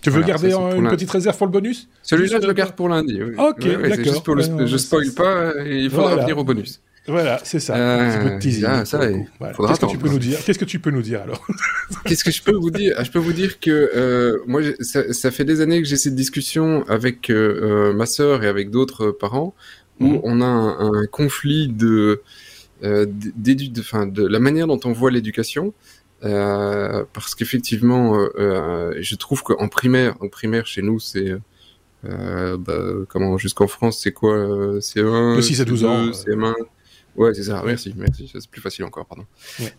tu 0.00 0.10
veux 0.10 0.22
garder 0.22 0.52
une 0.52 0.88
petite 0.88 1.10
réserve 1.10 1.36
pour 1.36 1.46
le 1.46 1.52
bonus? 1.52 1.88
Celui-là, 2.02 2.40
je 2.40 2.46
le 2.46 2.52
garde 2.52 2.74
pour 2.74 2.88
lundi. 2.88 3.20
Ok, 3.22 3.66
d'accord. 3.66 4.34
Le... 4.34 4.66
je 4.66 4.76
spoil 4.76 5.12
pas, 5.12 5.52
il 5.64 5.90
faudra 5.90 6.16
venir 6.16 6.38
au 6.38 6.44
bonus. 6.44 6.80
Voilà, 7.08 7.40
c'est 7.42 7.58
ça. 7.58 7.74
Euh, 7.74 8.38
ah, 8.64 8.84
ça 8.84 8.98
Qu'est-ce 8.98 9.80
que 9.80 9.86
tu 9.86 9.98
peux 9.98 10.08
nous 10.08 10.20
dire? 10.20 10.38
Qu'est-ce 10.44 10.58
que 10.58 10.64
tu 10.64 10.78
peux 10.78 10.92
nous 10.92 11.02
dire 11.02 11.22
alors? 11.22 11.44
Qu'est-ce 12.04 12.22
que 12.22 12.30
je 12.30 12.42
peux 12.42 12.54
vous 12.54 12.70
dire? 12.70 13.02
Je 13.04 13.10
peux 13.10 13.18
vous 13.18 13.32
dire 13.32 13.58
que 13.58 13.90
euh, 13.96 14.38
moi, 14.46 14.62
ça, 14.80 15.12
ça, 15.12 15.32
fait 15.32 15.44
des 15.44 15.60
années 15.60 15.82
que 15.82 15.88
j'ai 15.88 15.96
cette 15.96 16.14
discussion 16.14 16.84
avec 16.88 17.28
euh, 17.28 17.92
ma 17.92 18.06
sœur 18.06 18.44
et 18.44 18.46
avec 18.46 18.70
d'autres 18.70 19.10
parents 19.10 19.52
où 19.98 20.06
mhm. 20.06 20.20
on 20.22 20.40
a 20.40 20.46
un, 20.46 20.94
un 20.94 21.06
conflit 21.06 21.66
de 21.66 22.22
euh, 22.82 23.06
de, 23.06 24.10
de 24.10 24.26
la 24.26 24.38
manière 24.38 24.66
dont 24.66 24.80
on 24.84 24.92
voit 24.92 25.10
l'éducation. 25.10 25.72
Euh, 26.24 27.04
parce 27.12 27.34
qu'effectivement, 27.34 28.16
euh, 28.36 28.94
je 29.00 29.16
trouve 29.16 29.42
qu'en 29.42 29.68
primaire, 29.68 30.14
en 30.20 30.28
primaire 30.28 30.66
chez 30.66 30.82
nous, 30.82 31.00
c'est 31.00 31.34
bah, 32.04 32.80
comment 33.08 33.38
jusqu'en 33.38 33.66
France, 33.66 34.00
c'est 34.02 34.12
quoi 34.12 34.36
CE1 34.80 35.36
De 35.36 35.40
6 35.40 35.60
à 35.60 35.64
12 35.64 35.84
ans. 35.84 36.10
CM1. 36.10 36.54
Ouais, 37.16 37.34
c'est 37.34 37.42
ça. 37.42 37.62
Merci, 37.66 37.92
merci. 37.96 38.30
C'est 38.32 38.48
plus 38.48 38.60
facile 38.60 38.84
encore, 38.84 39.06
pardon. 39.06 39.24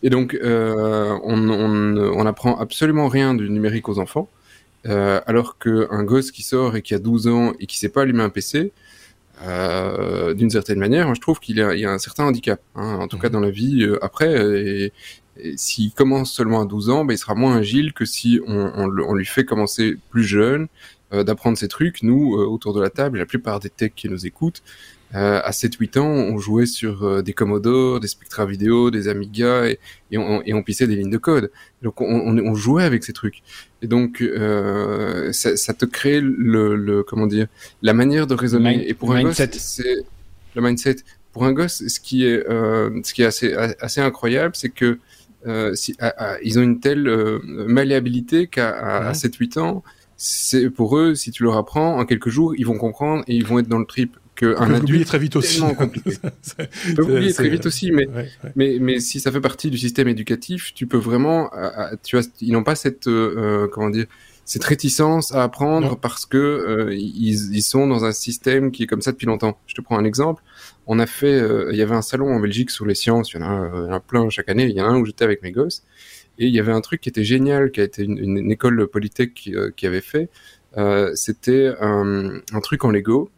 Et 0.02 0.10
donc, 0.10 0.38
on, 0.42 1.48
on, 1.48 1.96
on, 1.96 2.26
apprend 2.26 2.56
absolument 2.58 3.08
rien 3.08 3.34
du 3.34 3.50
numérique 3.50 3.88
aux 3.88 3.98
enfants, 3.98 4.28
euh, 4.86 5.20
alors 5.26 5.58
qu'un 5.58 6.04
gosse 6.04 6.30
qui 6.30 6.42
sort 6.42 6.76
et 6.76 6.82
qui 6.82 6.94
a 6.94 6.98
12 6.98 7.28
ans 7.28 7.52
et 7.58 7.66
qui 7.66 7.78
sait 7.78 7.88
pas 7.88 8.02
allumer 8.02 8.22
un 8.22 8.28
PC, 8.28 8.58
euh, 8.58 8.70
d'une 9.40 10.50
certaine 10.50 10.78
manière, 10.78 11.14
je 11.14 11.20
trouve 11.20 11.40
qu'il 11.40 11.56
y, 11.56 11.84
a 11.84 11.90
un 11.90 11.98
certain 11.98 12.24
handicap, 12.24 12.60
hein, 12.74 12.98
en 13.00 13.08
tout 13.08 13.18
cas 13.18 13.28
mhm. 13.28 13.32
dans 13.32 13.40
la 13.40 13.50
vie 13.50 13.82
euh, 13.82 14.04
après. 14.04 14.32
Et, 14.34 14.92
s'il 15.56 15.92
commence 15.92 16.32
seulement 16.32 16.60
à 16.60 16.64
12 16.64 16.90
ans, 16.90 17.04
ben, 17.04 17.12
il 17.12 17.18
sera 17.18 17.34
moins 17.34 17.56
agile 17.56 17.92
que 17.92 18.04
si 18.04 18.40
on, 18.46 18.70
on, 18.76 19.14
lui 19.14 19.26
fait 19.26 19.44
commencer 19.44 19.96
plus 20.10 20.22
jeune, 20.22 20.68
euh, 21.12 21.24
d'apprendre 21.24 21.58
ces 21.58 21.66
trucs. 21.66 22.04
Nous, 22.04 22.34
autour 22.34 22.72
de 22.72 22.80
la 22.80 22.88
table, 22.88 23.18
la 23.18 23.26
plupart 23.26 23.58
des 23.58 23.68
techs 23.68 23.96
qui 23.96 24.08
nous 24.08 24.26
écoutent, 24.26 24.62
euh, 25.14 25.40
à 25.44 25.50
7-8 25.52 25.98
ans, 26.00 26.06
on 26.06 26.38
jouait 26.38 26.66
sur 26.66 27.04
euh, 27.04 27.22
des 27.22 27.32
Commodore, 27.32 28.00
des 28.00 28.08
Spectra 28.08 28.46
Video, 28.46 28.90
des 28.90 29.06
Amiga, 29.06 29.68
et, 29.68 29.78
et, 30.10 30.18
on, 30.18 30.42
et, 30.42 30.52
on, 30.54 30.62
pissait 30.62 30.88
des 30.88 30.96
lignes 30.96 31.10
de 31.10 31.18
code. 31.18 31.52
Donc 31.82 32.00
on, 32.00 32.06
on 32.36 32.54
jouait 32.54 32.82
avec 32.82 33.04
ces 33.04 33.12
trucs. 33.12 33.42
Et 33.80 33.86
donc 33.86 34.22
euh, 34.22 35.30
ça, 35.32 35.56
ça, 35.56 35.72
te 35.72 35.84
crée 35.84 36.20
le, 36.20 36.74
le, 36.74 37.04
comment 37.04 37.28
dire 37.28 37.46
la 37.82 37.94
manière 37.94 38.26
de 38.26 38.34
raisonner. 38.34 38.88
et 38.88 38.94
pour 38.94 39.14
un 39.14 39.22
gosse, 39.22 39.40
c'est 39.52 40.04
le 40.56 40.62
mindset. 40.62 40.96
Pour 41.32 41.44
un 41.44 41.52
gosse, 41.52 41.86
ce 41.86 42.00
qui 42.00 42.26
est 42.26 42.48
euh, 42.48 42.90
ce 43.04 43.14
qui 43.14 43.22
est 43.22 43.26
assez 43.26 43.54
assez 43.54 44.00
incroyable, 44.00 44.56
c'est 44.56 44.70
que 44.70 44.98
si, 45.74 45.94
ils 46.42 46.58
ont 46.58 46.62
une 46.62 46.80
telle 46.80 47.08
malléabilité 47.44 48.48
qu'à 48.48 48.70
à, 49.10 49.12
7-8 49.12 49.58
ans, 49.60 49.84
c'est 50.16 50.70
pour 50.70 50.96
eux, 50.96 51.14
si 51.14 51.30
tu 51.30 51.42
leur 51.42 51.56
apprends, 51.56 51.98
en 51.98 52.04
quelques 52.04 52.30
jours, 52.30 52.54
ils 52.56 52.66
vont 52.66 52.78
comprendre 52.78 53.22
et 53.28 53.36
ils 53.36 53.44
vont 53.44 53.58
être 53.58 53.68
dans 53.68 53.78
le 53.78 53.84
trip 53.84 54.16
qu'un 54.34 54.74
adulte 54.74 55.06
très 55.06 55.18
vite 55.18 55.36
aussi. 55.36 55.60
compliqué. 55.76 56.12
peut 56.96 57.02
oublier 57.02 57.32
très 57.32 57.48
vite 57.48 57.66
aussi, 57.66 57.92
mais, 57.92 58.08
mais, 58.56 58.78
mais 58.80 59.00
si 59.00 59.20
ça 59.20 59.30
fait 59.30 59.40
partie 59.40 59.70
du 59.70 59.78
système 59.78 60.08
éducatif, 60.08 60.74
tu 60.74 60.86
peux 60.86 60.98
vraiment, 60.98 61.52
euh, 61.54 61.70
euh, 61.78 61.96
tu 62.02 62.16
vois, 62.16 62.26
ils 62.40 62.52
n'ont 62.52 62.64
pas 62.64 62.74
cette, 62.74 63.06
euh, 63.06 63.68
comment 63.68 63.90
dire, 63.90 64.06
cette 64.44 64.64
réticence 64.64 65.32
à 65.32 65.42
apprendre 65.42 65.96
parce 65.96 66.26
que 66.26 66.90
ils, 66.92 67.54
ils, 67.54 67.62
sont 67.62 67.86
dans 67.86 68.04
un 68.04 68.12
système 68.12 68.72
qui 68.72 68.82
est 68.82 68.86
comme 68.86 69.00
ça 69.00 69.12
depuis 69.12 69.26
longtemps. 69.26 69.58
Je 69.66 69.74
te 69.74 69.80
prends 69.80 69.96
un 69.96 70.04
exemple. 70.04 70.42
On 70.86 70.98
a 70.98 71.06
fait, 71.06 71.40
il 71.70 71.76
y 71.76 71.80
avait 71.80 71.94
un 71.94 72.02
salon 72.02 72.28
en 72.28 72.40
Belgique 72.40 72.70
sur 72.70 72.84
les 72.84 72.94
sciences. 72.94 73.32
Il 73.32 73.40
y 73.40 73.42
en 73.42 73.46
a, 73.46 73.94
un 73.94 74.00
plein 74.00 74.28
chaque 74.28 74.50
année. 74.50 74.64
Il 74.66 74.76
y 74.76 74.82
en 74.82 74.84
a 74.84 74.88
un 74.88 74.98
où 74.98 75.06
j'étais 75.06 75.24
avec 75.24 75.42
mes 75.42 75.50
gosses. 75.50 75.82
Et 76.38 76.46
il 76.46 76.52
y 76.52 76.60
avait 76.60 76.72
un 76.72 76.82
truc 76.82 77.00
qui 77.00 77.08
était 77.08 77.24
génial, 77.24 77.70
qui 77.70 77.80
a 77.80 77.84
été 77.84 78.02
une, 78.02 78.18
une, 78.18 78.50
école 78.50 78.86
polytech 78.88 79.32
qui, 79.32 79.54
qui, 79.76 79.86
avait 79.86 80.02
fait. 80.02 80.28
C'était 81.14 81.72
un, 81.80 82.40
un 82.52 82.60
truc 82.60 82.84
en 82.84 82.90
Lego 82.90 83.30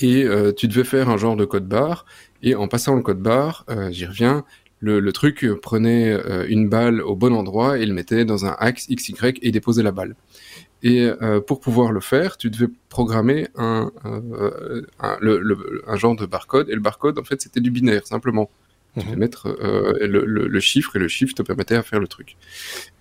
et 0.00 0.24
euh, 0.24 0.52
tu 0.52 0.66
devais 0.68 0.84
faire 0.84 1.08
un 1.08 1.16
genre 1.16 1.36
de 1.36 1.44
code 1.44 1.68
barre 1.68 2.04
et 2.42 2.54
en 2.54 2.68
passant 2.68 2.94
le 2.94 3.02
code 3.02 3.20
barre, 3.20 3.64
euh, 3.70 3.90
j'y 3.90 4.06
reviens, 4.06 4.44
le, 4.80 4.98
le, 4.98 5.12
truc 5.12 5.46
prenait 5.60 6.10
euh, 6.10 6.46
une 6.48 6.68
balle 6.70 7.02
au 7.02 7.14
bon 7.14 7.34
endroit 7.34 7.78
et 7.78 7.84
le 7.84 7.92
mettait 7.92 8.24
dans 8.24 8.46
un 8.46 8.56
axe 8.58 8.88
XY 8.88 9.14
et 9.42 9.52
déposait 9.52 9.82
la 9.82 9.92
balle. 9.92 10.16
Et 10.82 11.10
pour 11.46 11.60
pouvoir 11.60 11.92
le 11.92 12.00
faire, 12.00 12.38
tu 12.38 12.48
devais 12.48 12.68
programmer 12.88 13.48
un, 13.54 13.92
un, 14.02 15.18
le, 15.20 15.82
un 15.86 15.96
genre 15.96 16.16
de 16.16 16.24
barcode 16.24 16.70
et 16.70 16.74
le 16.74 16.80
barcode 16.80 17.18
en 17.18 17.22
fait 17.22 17.42
c'était 17.42 17.60
du 17.60 17.70
binaire 17.70 18.06
simplement. 18.06 18.48
Tu 18.94 19.00
devais 19.00 19.12
mhm. 19.12 19.18
mettre 19.18 19.58
le, 20.00 20.60
chiffre 20.60 20.96
et 20.96 20.98
le 20.98 21.08
chiffre 21.08 21.34
te 21.34 21.42
permettait 21.42 21.74
à 21.74 21.82
faire 21.82 22.00
le 22.00 22.08
truc. 22.08 22.38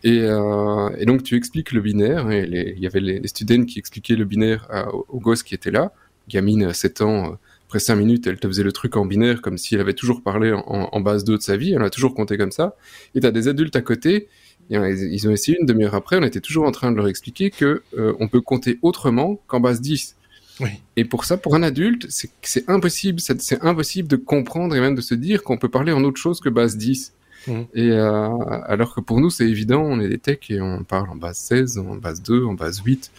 Et, 0.03 0.17
et 0.17 1.05
donc 1.05 1.23
tu 1.23 1.37
expliques 1.37 1.71
le 1.71 1.79
binaire 1.79 2.29
et 2.29 2.43
il 2.75 2.83
y 2.83 2.85
avait 2.85 2.99
les, 2.99 3.21
les 3.21 3.27
students 3.29 3.63
qui 3.63 3.79
expliquaient 3.79 4.17
le 4.17 4.25
binaire 4.25 4.67
aux 5.07 5.21
gosses 5.21 5.43
qui 5.43 5.55
étaient 5.55 5.71
là 5.71 5.93
gamine 6.29 6.63
à 6.63 6.73
7 6.73 7.01
ans, 7.01 7.25
euh, 7.25 7.35
après 7.67 7.79
5 7.79 7.95
minutes, 7.95 8.25
elle 8.25 8.39
te 8.39 8.47
faisait 8.47 8.63
le 8.63 8.71
truc 8.71 8.97
en 8.97 9.05
binaire 9.05 9.41
comme 9.41 9.57
si 9.57 9.75
elle 9.75 9.81
avait 9.81 9.93
toujours 9.93 10.23
parlé 10.23 10.51
en, 10.51 11.01
base 11.01 11.23
2 11.23 11.37
de 11.37 11.41
sa 11.41 11.55
vie, 11.55 11.73
elle 11.73 11.83
a 11.83 11.91
toujours 11.91 12.15
compté 12.15 12.35
comme 12.35 12.51
ça. 12.51 12.75
Et 13.13 13.19
t'as 13.19 13.29
des 13.29 13.47
adultes 13.47 13.75
à 13.75 13.81
côté, 13.81 14.27
ils 14.71 15.27
ont 15.27 15.31
essayé 15.31 15.57
une 15.59 15.67
demi-heure 15.67 15.93
après, 15.93 16.17
on 16.17 16.23
était 16.23 16.41
toujours 16.41 16.65
en 16.65 16.71
train 16.71 16.91
de 16.91 16.97
leur 16.97 17.07
expliquer 17.07 17.51
que 17.51 17.83
euh, 17.95 18.15
on 18.19 18.27
peut 18.27 18.41
compter 18.41 18.79
autrement 18.81 19.39
qu'en 19.45 19.59
base 19.59 19.81
10. 19.81 20.15
Et 20.97 21.05
pour 21.05 21.25
ça, 21.25 21.37
pour 21.37 21.55
un 21.55 21.63
adulte, 21.63 22.07
c'est 22.09 22.67
impossible, 22.67 23.19
c'est 23.19 23.63
impossible 23.63 24.07
de 24.07 24.17
comprendre 24.17 24.75
et 24.75 24.81
même 24.81 24.95
de 24.95 25.01
se 25.01 25.13
dire 25.13 25.43
qu'on 25.43 25.57
peut 25.57 25.69
parler 25.69 25.91
en 25.91 26.03
autre 26.03 26.19
chose 26.19 26.39
que 26.39 26.49
base 26.49 26.75
10. 26.75 27.13
Mmh. 27.47 27.53
Et 27.73 27.91
euh, 27.91 28.29
alors 28.65 28.93
que 28.95 28.99
pour 28.99 29.21
nous, 29.21 29.29
c'est 29.29 29.47
évident, 29.47 29.81
on 29.81 29.99
est 29.99 30.09
des 30.09 30.17
techs 30.17 30.49
et 30.51 30.59
on 30.59 30.83
parle 30.83 31.09
en 31.09 31.15
base 31.15 31.37
16, 31.37 31.77
en 31.77 31.95
base 31.95 32.21
2, 32.21 32.43
en 32.43 32.55
base 32.55 32.81
8. 32.83 33.11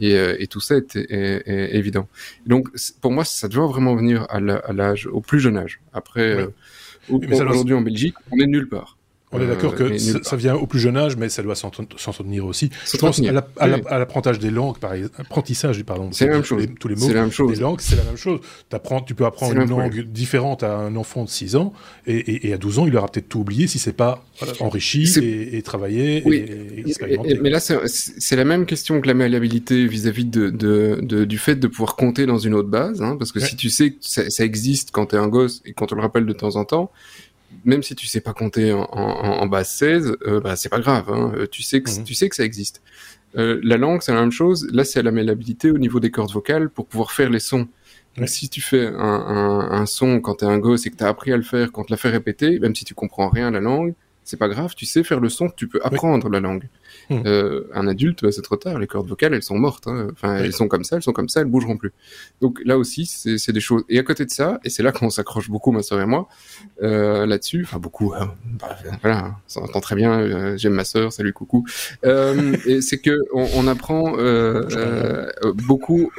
Et, 0.00 0.14
euh, 0.14 0.36
et, 0.38 0.46
tout 0.46 0.60
ça 0.60 0.76
est, 0.76 0.96
est, 0.96 1.42
est, 1.46 1.74
évident. 1.74 2.08
Donc, 2.46 2.68
pour 3.00 3.12
moi, 3.12 3.24
ça 3.24 3.48
doit 3.48 3.66
vraiment 3.66 3.96
venir 3.96 4.26
à 4.28 4.40
l'âge, 4.40 5.06
au 5.06 5.20
plus 5.20 5.40
jeune 5.40 5.56
âge. 5.56 5.80
Après, 5.92 6.36
euh, 6.36 6.48
aujourd'hui 7.08 7.74
en 7.74 7.80
Belgique, 7.80 8.14
on 8.30 8.38
est 8.38 8.46
nulle 8.46 8.68
part. 8.68 8.96
On 9.32 9.40
est 9.40 9.46
d'accord 9.46 9.74
euh, 9.80 9.88
que 9.90 9.98
ça, 9.98 10.36
vient 10.36 10.54
au 10.54 10.66
plus 10.66 10.78
jeun 10.78 10.96
âge, 10.96 11.16
mais 11.16 11.28
ça 11.28 11.42
doit 11.42 11.56
s'entretenir 11.56 12.46
aussi. 12.46 12.70
Je 12.92 12.96
pense 12.96 13.20
à 13.58 13.98
l'apprentissage 13.98 14.38
des 14.38 14.50
langues, 14.50 14.78
par 14.78 14.92
apprentissage, 15.18 15.82
pardon. 15.82 16.10
C'est 16.12 16.26
la 16.26 16.34
même 16.34 16.44
chose. 16.44 16.64
tous 16.78 16.86
les 16.86 16.94
mots. 16.94 17.08
la 17.08 17.22
même 17.22 17.32
chose. 17.32 17.50
Les 17.50 17.60
langues, 17.60 17.80
c'est 17.80 17.96
la 17.96 18.04
même 18.04 18.16
chose. 18.16 18.40
Apprends, 18.72 19.00
tu 19.00 19.14
peux 19.14 19.24
apprendre 19.24 19.56
une 19.56 19.68
langue 19.68 20.00
différente 20.02 20.62
à 20.62 20.76
un 20.76 20.94
enfant 20.96 21.24
de 21.24 21.28
6 21.28 21.56
ans, 21.56 21.72
et, 22.06 22.48
et, 22.48 22.52
à 22.52 22.58
12 22.58 22.78
ans, 22.78 22.86
il 22.86 22.96
aura 22.96 23.08
peut-être 23.08 23.28
tout 23.28 23.40
oublié 23.40 23.66
si 23.66 23.78
c'est 23.78 23.92
pas 23.92 24.22
enrichi 24.60 25.10
et, 25.18 25.56
et, 25.56 25.62
travaillé 25.62 26.18
et, 26.18 26.80
expérimenté. 26.80 27.38
mais 27.40 27.50
là, 27.50 27.58
c'est 27.58 28.36
la 28.36 28.44
même 28.44 28.66
question 28.66 29.00
que 29.00 29.08
la 29.08 29.14
malléabilité 29.14 29.86
vis-à-vis 29.86 30.26
de, 30.26 30.50
de, 30.50 31.00
de, 31.02 31.24
du 31.24 31.38
fait 31.38 31.56
de 31.56 31.66
pouvoir 31.66 31.96
compter 31.96 32.26
dans 32.26 32.38
une 32.38 32.54
autre 32.54 32.68
base, 32.68 33.02
hein, 33.02 33.16
parce 33.18 33.32
que 33.32 33.40
si 33.40 33.56
tu 33.56 33.70
sais 33.70 33.90
que 33.90 33.96
ça, 34.00 34.28
ça 34.30 34.44
existe 34.44 34.90
quand 34.92 35.06
tu 35.06 35.16
es 35.16 35.18
un 35.18 35.28
gosse 35.28 35.62
et 35.64 35.72
quand 35.72 35.92
on 35.92 35.96
le 35.96 36.02
rappelle 36.02 36.26
de 36.26 36.32
temps 36.32 36.56
en 36.56 36.64
temps, 36.64 36.92
même 37.64 37.82
si 37.82 37.94
tu 37.94 38.06
sais 38.06 38.20
pas 38.20 38.32
compter 38.32 38.72
en, 38.72 38.82
en, 38.92 39.42
en 39.42 39.46
base 39.46 39.68
16, 39.70 40.16
euh, 40.26 40.40
bah, 40.40 40.56
c'est 40.56 40.68
pas 40.68 40.80
grave. 40.80 41.10
Hein. 41.10 41.32
Euh, 41.36 41.46
tu 41.50 41.62
sais 41.62 41.80
que 41.82 41.90
Mhm. 41.90 42.04
tu 42.04 42.14
sais 42.14 42.28
que 42.28 42.36
ça 42.36 42.44
existe. 42.44 42.82
Euh, 43.36 43.60
la 43.62 43.76
langue, 43.76 44.02
c'est 44.02 44.12
la 44.14 44.20
même 44.20 44.32
chose. 44.32 44.68
Là, 44.72 44.84
c'est 44.84 45.02
la 45.02 45.10
mélabilité 45.10 45.70
au 45.70 45.78
niveau 45.78 46.00
des 46.00 46.10
cordes 46.10 46.32
vocales 46.32 46.70
pour 46.70 46.86
pouvoir 46.86 47.12
faire 47.12 47.30
les 47.30 47.40
sons. 47.40 47.68
Ouais. 48.18 48.26
si 48.26 48.48
tu 48.48 48.62
fais 48.62 48.86
un, 48.86 48.94
un, 48.96 49.70
un 49.72 49.84
son 49.84 50.20
quand 50.20 50.36
t'es 50.36 50.46
un 50.46 50.58
gosse 50.58 50.86
et 50.86 50.90
que 50.90 50.96
t'as 50.96 51.08
appris 51.08 51.32
à 51.32 51.36
le 51.36 51.42
faire, 51.42 51.70
quand 51.70 51.84
tu 51.84 51.92
l'as 51.92 51.98
fait 51.98 52.08
répéter, 52.08 52.58
même 52.60 52.74
si 52.74 52.86
tu 52.86 52.94
comprends 52.94 53.28
rien 53.28 53.48
à 53.48 53.50
la 53.50 53.60
langue, 53.60 53.92
c'est 54.24 54.38
pas 54.38 54.48
grave. 54.48 54.74
Tu 54.74 54.86
sais 54.86 55.04
faire 55.04 55.20
le 55.20 55.28
son, 55.28 55.50
tu 55.50 55.68
peux 55.68 55.80
apprendre 55.84 56.30
la 56.30 56.40
langue. 56.40 56.66
Mhm. 57.08 57.22
Euh, 57.26 57.68
un 57.74 57.86
adulte, 57.86 58.22
bah, 58.24 58.32
c'est 58.32 58.42
trop 58.42 58.56
tard. 58.56 58.78
Les 58.78 58.86
cordes 58.86 59.08
vocales, 59.08 59.32
elles 59.34 59.42
sont 59.42 59.58
mortes. 59.58 59.86
hein. 59.86 60.08
Enfin, 60.12 60.36
elles 60.38 60.52
sont 60.52 60.68
comme 60.68 60.82
ça, 60.84 60.96
elles 60.96 61.02
sont 61.02 61.12
comme 61.12 61.28
ça, 61.28 61.40
elles 61.40 61.46
bougeront 61.46 61.76
plus. 61.76 61.92
Donc 62.40 62.60
là 62.64 62.76
aussi, 62.78 63.06
c'est 63.06 63.52
des 63.52 63.60
choses. 63.60 63.84
Et 63.88 63.98
à 63.98 64.02
côté 64.02 64.24
de 64.24 64.30
ça, 64.30 64.58
et 64.64 64.70
c'est 64.70 64.82
là 64.82 64.92
qu'on 64.92 65.10
s'accroche 65.10 65.48
beaucoup, 65.50 65.70
ma 65.72 65.82
sœur 65.82 66.00
et 66.00 66.06
moi, 66.06 66.28
euh, 66.82 67.24
là-dessus. 67.26 67.62
Enfin, 67.64 67.78
beaucoup. 67.78 68.12
hein. 68.18 68.34
Bah, 68.58 68.76
voilà, 69.02 69.36
ça 69.46 69.60
entend 69.60 69.80
très 69.80 69.94
bien. 69.96 70.18
euh, 70.20 70.56
J'aime 70.56 70.74
ma 70.74 70.84
sœur, 70.84 71.12
salut, 71.12 71.32
coucou. 71.32 71.64
Et 72.04 72.80
c'est 72.80 72.98
que 72.98 73.18
on, 73.32 73.46
on 73.54 73.66
apprend 73.68 74.12
beaucoup. 75.54 76.10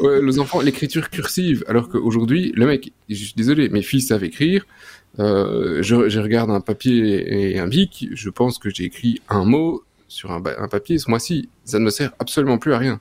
Ouais, 0.00 0.20
les 0.22 0.38
enfants, 0.38 0.60
l'écriture 0.60 1.10
cursive, 1.10 1.64
alors 1.68 1.88
qu'aujourd'hui, 1.88 2.52
le 2.56 2.66
mec, 2.66 2.92
je 3.08 3.14
suis 3.14 3.34
désolé, 3.36 3.68
mes 3.68 3.82
fils 3.82 4.08
savent 4.08 4.24
écrire. 4.24 4.66
Euh, 5.20 5.82
je, 5.82 6.08
je 6.08 6.20
regarde 6.20 6.50
un 6.50 6.60
papier 6.60 7.52
et 7.52 7.58
un 7.58 7.68
bic, 7.68 8.08
je 8.12 8.30
pense 8.30 8.58
que 8.58 8.70
j'ai 8.70 8.84
écrit 8.84 9.20
un 9.28 9.44
mot 9.44 9.82
sur 10.08 10.32
un, 10.32 10.40
papier 10.68 10.98
ce 10.98 11.08
mois-ci. 11.10 11.48
Ça 11.64 11.78
ne 11.78 11.84
me 11.84 11.90
sert 11.90 12.12
absolument 12.18 12.58
plus 12.58 12.72
à 12.72 12.78
rien. 12.78 13.00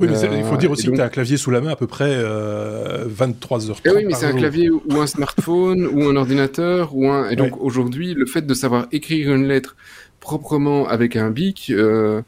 Oui, 0.00 0.08
mais 0.10 0.22
Euh, 0.24 0.36
il 0.38 0.44
faut 0.44 0.56
dire 0.58 0.68
et 0.68 0.72
aussi 0.72 0.86
donc- 0.86 0.94
que 0.94 0.96
tu 0.98 1.02
as 1.02 1.06
un 1.06 1.08
clavier 1.08 1.36
sous 1.38 1.50
la 1.50 1.60
main 1.62 1.70
à 1.70 1.76
peu 1.76 1.86
près 1.86 2.10
euh, 2.12 3.06
23h30 3.08 3.80
Eh 3.86 3.90
oui, 3.90 4.04
mais 4.06 4.12
c'est 4.14 4.26
un 4.26 4.34
clavier 4.36 4.68
ou 4.68 4.82
un 5.00 5.06
smartphone 5.06 5.86
ou 5.86 6.02
un 6.08 6.16
ordinateur 6.16 6.94
ou 6.94 7.08
un. 7.08 7.30
Et 7.30 7.36
donc 7.36 7.56
aujourd'hui, 7.62 8.12
le 8.14 8.26
fait 8.26 8.42
de 8.44 8.52
savoir 8.54 8.86
écrire 8.92 9.32
une 9.34 9.46
lettre 9.46 9.76
proprement 10.20 10.86
avec 10.88 11.16
un 11.16 11.30
bic, 11.30 11.70
euh, 11.70 12.20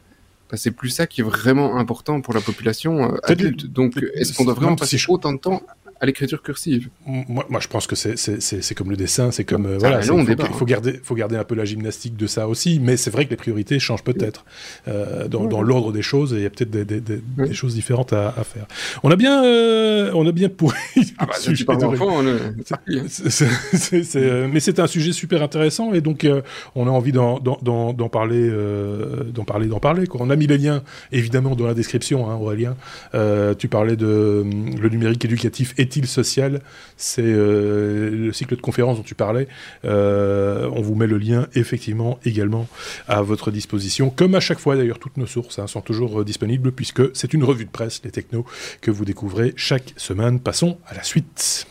bah, 0.49 0.57
c'est 0.57 0.71
plus 0.71 0.89
ça 0.89 1.05
qui 1.05 1.21
est 1.21 1.23
vraiment 1.23 1.77
important 1.77 2.21
pour 2.21 2.33
la 2.33 2.41
population 2.41 3.13
euh, 3.13 3.17
adulte. 3.23 3.67
Donc, 3.67 3.93
est-ce 4.15 4.33
qu'on 4.33 4.45
doit 4.45 4.53
vraiment 4.55 4.75
passer 4.75 4.97
autant 5.07 5.33
de 5.33 5.37
temps 5.39 5.61
à 6.01 6.05
l'écriture 6.05 6.41
cursive 6.41 6.89
Moi, 7.05 7.45
moi, 7.49 7.59
je 7.59 7.67
pense 7.67 7.85
que 7.87 7.95
c'est- 7.95 8.73
comme 8.75 8.89
le 8.89 8.95
dessin, 8.97 9.31
c'est 9.31 9.43
comme... 9.43 9.65
euh, 9.65 9.77
voilà, 9.77 10.01
long 10.01 10.19
il 10.19 10.25
faut, 10.27 10.31
il 10.49 10.53
faut 10.53 10.65
garder, 10.65 10.99
faut 11.03 11.15
garder 11.15 11.35
un 11.35 11.43
peu 11.43 11.55
la 11.55 11.65
gymnastique 11.65 12.15
de 12.15 12.25
ça 12.27 12.47
aussi, 12.47 12.79
mais 12.81 12.95
c'est 12.97 13.09
vrai 13.09 13.25
que 13.25 13.31
les 13.31 13.35
priorités 13.35 13.79
changent 13.79 14.03
peut-être 14.03 14.45
euh, 14.87 15.27
dans, 15.27 15.45
dans 15.45 15.61
l'ordre 15.61 15.91
des 15.91 16.01
choses, 16.01 16.33
et 16.33 16.37
il 16.37 16.43
y 16.43 16.45
a 16.45 16.49
peut-être 16.49 16.69
des, 16.71 16.85
des- 16.85 17.01
des- 17.01 17.21
Ouais. 17.37 17.47
des 17.49 17.53
choses 17.53 17.73
différentes 17.75 18.13
à, 18.13 18.29
à 18.29 18.43
faire. 18.43 18.65
On 19.03 19.11
a 19.11 19.15
bien, 19.15 19.43
euh, 19.43 20.11
on 20.15 20.25
a 20.27 20.31
bien 20.31 20.49
pourri 20.49 20.77
Ah 21.17 21.25
bah, 21.25 21.33
sujet 21.37 21.65
hein. 21.69 21.95
Euh, 24.15 24.47
mais 24.51 24.59
c'est 24.59 24.79
un 24.79 24.87
sujet 24.87 25.11
super 25.11 25.41
intéressant 25.43 25.93
et 25.93 26.01
donc 26.01 26.25
on 26.75 26.87
a 26.87 26.89
envie 26.89 27.11
d'en 27.11 27.39
parler, 28.11 28.49
d'en 29.33 29.43
parler, 29.43 29.67
d'en 29.67 29.79
parler. 29.79 30.07
Quoi. 30.07 30.21
On 30.23 30.29
a 30.29 30.35
mis 30.35 30.47
les 30.47 30.57
liens 30.57 30.83
évidemment 31.11 31.55
dans 31.55 31.67
la 31.67 31.73
description, 31.73 32.29
hein, 32.29 32.35
Aurélien. 32.35 32.75
Tu 33.57 33.67
parlais 33.67 33.95
de 33.95 34.05
euh, 34.05 34.43
le 34.43 34.89
numérique 34.89 35.23
éducatif 35.25 35.73
est-il 35.89 36.07
social? 36.07 36.61
C'est 36.97 37.21
euh, 37.23 38.09
le 38.11 38.33
cycle 38.33 38.55
de 38.55 38.61
conférences 38.61 38.97
dont 38.97 39.03
tu 39.03 39.15
parlais. 39.15 39.47
Euh, 39.85 40.69
on 40.73 40.81
vous 40.81 40.95
met 40.95 41.07
le 41.07 41.17
lien 41.17 41.47
effectivement 41.55 42.19
également 42.25 42.67
à 43.07 43.21
votre 43.21 43.51
disposition, 43.51 44.09
comme 44.09 44.35
à 44.35 44.39
chaque 44.39 44.59
fois 44.59 44.75
d'ailleurs. 44.75 44.99
Toutes 44.99 45.17
nos 45.17 45.27
sources 45.27 45.59
hein, 45.59 45.67
sont 45.67 45.81
toujours 45.81 46.21
euh, 46.21 46.25
disponibles 46.25 46.71
puisque 46.71 47.01
c'est 47.15 47.33
une 47.33 47.43
revue 47.43 47.65
de 47.65 47.69
presse, 47.69 48.01
les 48.03 48.11
technos, 48.11 48.45
que 48.81 48.91
vous 48.91 49.05
découvrez 49.05 49.53
chaque 49.55 49.93
semaine. 49.97 50.39
Passons 50.39 50.77
à 50.85 50.93
la 50.93 51.03
suite. 51.03 51.67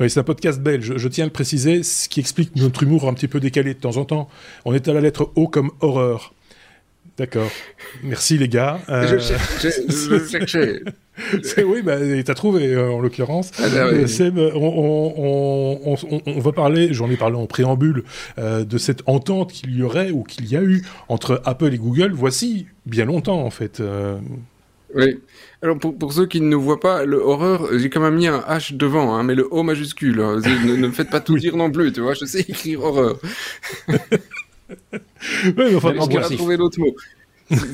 Oui, 0.00 0.08
c'est 0.08 0.20
un 0.20 0.24
podcast 0.24 0.60
belge, 0.60 0.96
je 0.96 1.08
tiens 1.08 1.24
à 1.24 1.26
le 1.26 1.32
préciser, 1.32 1.82
ce 1.82 2.08
qui 2.08 2.20
explique 2.20 2.54
notre 2.54 2.84
humour 2.84 3.08
un 3.08 3.14
petit 3.14 3.26
peu 3.26 3.40
décalé 3.40 3.74
de 3.74 3.80
temps 3.80 3.96
en 3.96 4.04
temps. 4.04 4.28
On 4.64 4.72
est 4.72 4.86
à 4.86 4.92
la 4.92 5.00
lettre 5.00 5.32
O 5.34 5.48
comme 5.48 5.72
horreur. 5.80 6.34
D'accord. 7.18 7.50
Merci 8.04 8.38
les 8.38 8.48
gars. 8.48 8.80
Euh, 8.88 9.08
Je 9.08 9.18
cherchais, 9.18 9.72
je 9.88 10.24
cherchais. 10.30 10.82
oui, 11.64 11.82
bah, 11.82 11.96
t'as 12.24 12.34
trouvé 12.34 12.72
euh, 12.74 12.90
en 12.92 13.00
l'occurrence. 13.00 13.50
Ah, 13.58 13.64
oui. 13.90 14.04
Euh, 14.20 14.50
on, 14.54 14.60
on- 15.18 15.80
on- 15.92 15.96
on- 16.10 16.22
on 16.26 16.38
va 16.40 16.52
parler, 16.52 16.92
j'en 16.94 17.10
ai 17.10 17.16
parlé 17.16 17.36
en 17.36 17.46
préambule, 17.46 18.04
euh, 18.38 18.64
de 18.64 18.78
cette 18.78 19.02
entente 19.06 19.52
qu'il 19.52 19.74
y 19.76 19.82
aurait 19.82 20.12
ou 20.12 20.22
qu'il 20.22 20.46
y 20.46 20.56
a 20.56 20.62
eu 20.62 20.82
entre 21.08 21.42
Apple 21.44 21.74
et 21.74 21.78
Google. 21.78 22.12
Voici 22.14 22.66
bien 22.86 23.04
longtemps 23.04 23.42
en 23.42 23.50
fait. 23.50 23.80
Euh, 23.80 24.18
Oui. 24.94 25.18
Alors 25.60 25.76
pour, 25.78 25.98
pour 25.98 26.12
ceux 26.12 26.26
qui 26.26 26.40
ne 26.40 26.46
nous 26.46 26.60
voient 26.62 26.78
pas, 26.78 27.04
le 27.04 27.16
horreur, 27.18 27.66
j'ai 27.76 27.90
quand 27.90 28.00
même 28.00 28.14
mis 28.14 28.28
un 28.28 28.38
H 28.48 28.76
devant, 28.76 29.12
hein, 29.16 29.24
mais 29.24 29.34
le 29.34 29.48
O 29.50 29.64
majuscule. 29.64 30.20
hein. 30.20 30.40
Ne 30.46 30.76
me 30.76 30.90
faites 30.92 31.10
pas 31.10 31.18
tout 31.20 31.36
dire 31.36 31.56
non 31.56 31.68
plus, 31.70 31.92
tu 31.92 32.00
vois. 32.00 32.14
Je 32.14 32.24
sais 32.26 32.40
écrire 32.48 32.84
horreur. 32.84 33.18
ouais, 35.56 35.74
enfin, 35.74 35.94
qu'on 35.94 36.16
a 36.18 36.28
trouvé 36.30 36.56
d'autres 36.56 36.78
mots. 36.80 36.94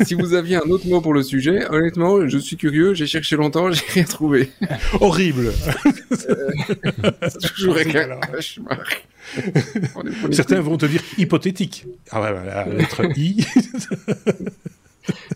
Si- 0.05 0.15
vous 0.15 0.35
aviez 0.35 0.55
un 0.57 0.71
autre 0.71 0.87
mot 0.87 1.01
pour 1.01 1.13
le 1.15 1.25
sujet, 1.25 1.67
honnêtement, 1.69 2.29
je 2.29 2.39
suis 2.39 2.57
curieux, 2.57 2.95
j'ai 2.95 3.09
cherché 3.09 3.35
longtemps, 3.35 3.73
j'ai 3.73 3.83
rien 3.89 4.05
trouvé. 4.05 4.51
horrible. 5.01 5.53
C'est 6.13 7.55
toujours 7.55 7.77
un. 7.77 8.21
On 9.97 10.01
on 10.25 10.29
est- 10.31 10.33
Certains 10.33 10.61
vont 10.61 10.77
te 10.77 10.87
dire 10.87 11.03
hypothétique. 11.19 11.87
Ah 12.11 12.23
ouais, 12.23 12.33
voilà, 12.33 12.67
la 12.67 12.73
lettre 12.75 13.03
I. 13.17 13.45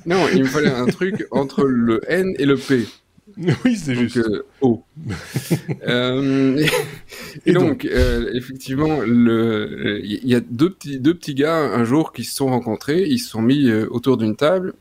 Non, 0.06 0.26
il 0.32 0.42
me 0.44 0.48
fallait 0.48 0.68
un 0.70 0.86
truc 0.86 1.26
entre 1.30 1.64
le 1.64 2.00
N 2.08 2.32
et 2.38 2.46
le 2.46 2.56
P. 2.56 2.86
oui, 3.64 3.76
c'est 3.76 3.94
juste. 3.94 4.16
euh, 4.18 4.42
O. 4.60 4.82
Euh, 5.86 6.56
et 7.46 7.50
Et 7.50 7.52
donc, 7.52 7.84
euh, 7.84 8.30
effectivement, 8.34 9.02
il 9.04 10.20
y 10.24 10.34
a 10.34 10.40
deux 10.40 10.70
petits, 10.70 10.98
deux 11.00 11.14
petits 11.14 11.34
gars 11.34 11.56
un 11.56 11.84
jour 11.84 12.12
qui 12.12 12.24
se 12.24 12.34
sont 12.34 12.46
rencontrés, 12.46 13.04
ils 13.04 13.18
se 13.18 13.30
sont 13.30 13.42
mis 13.42 13.68
euh, 13.68 13.86
autour 13.90 14.16
d'une 14.16 14.36
table, 14.36 14.74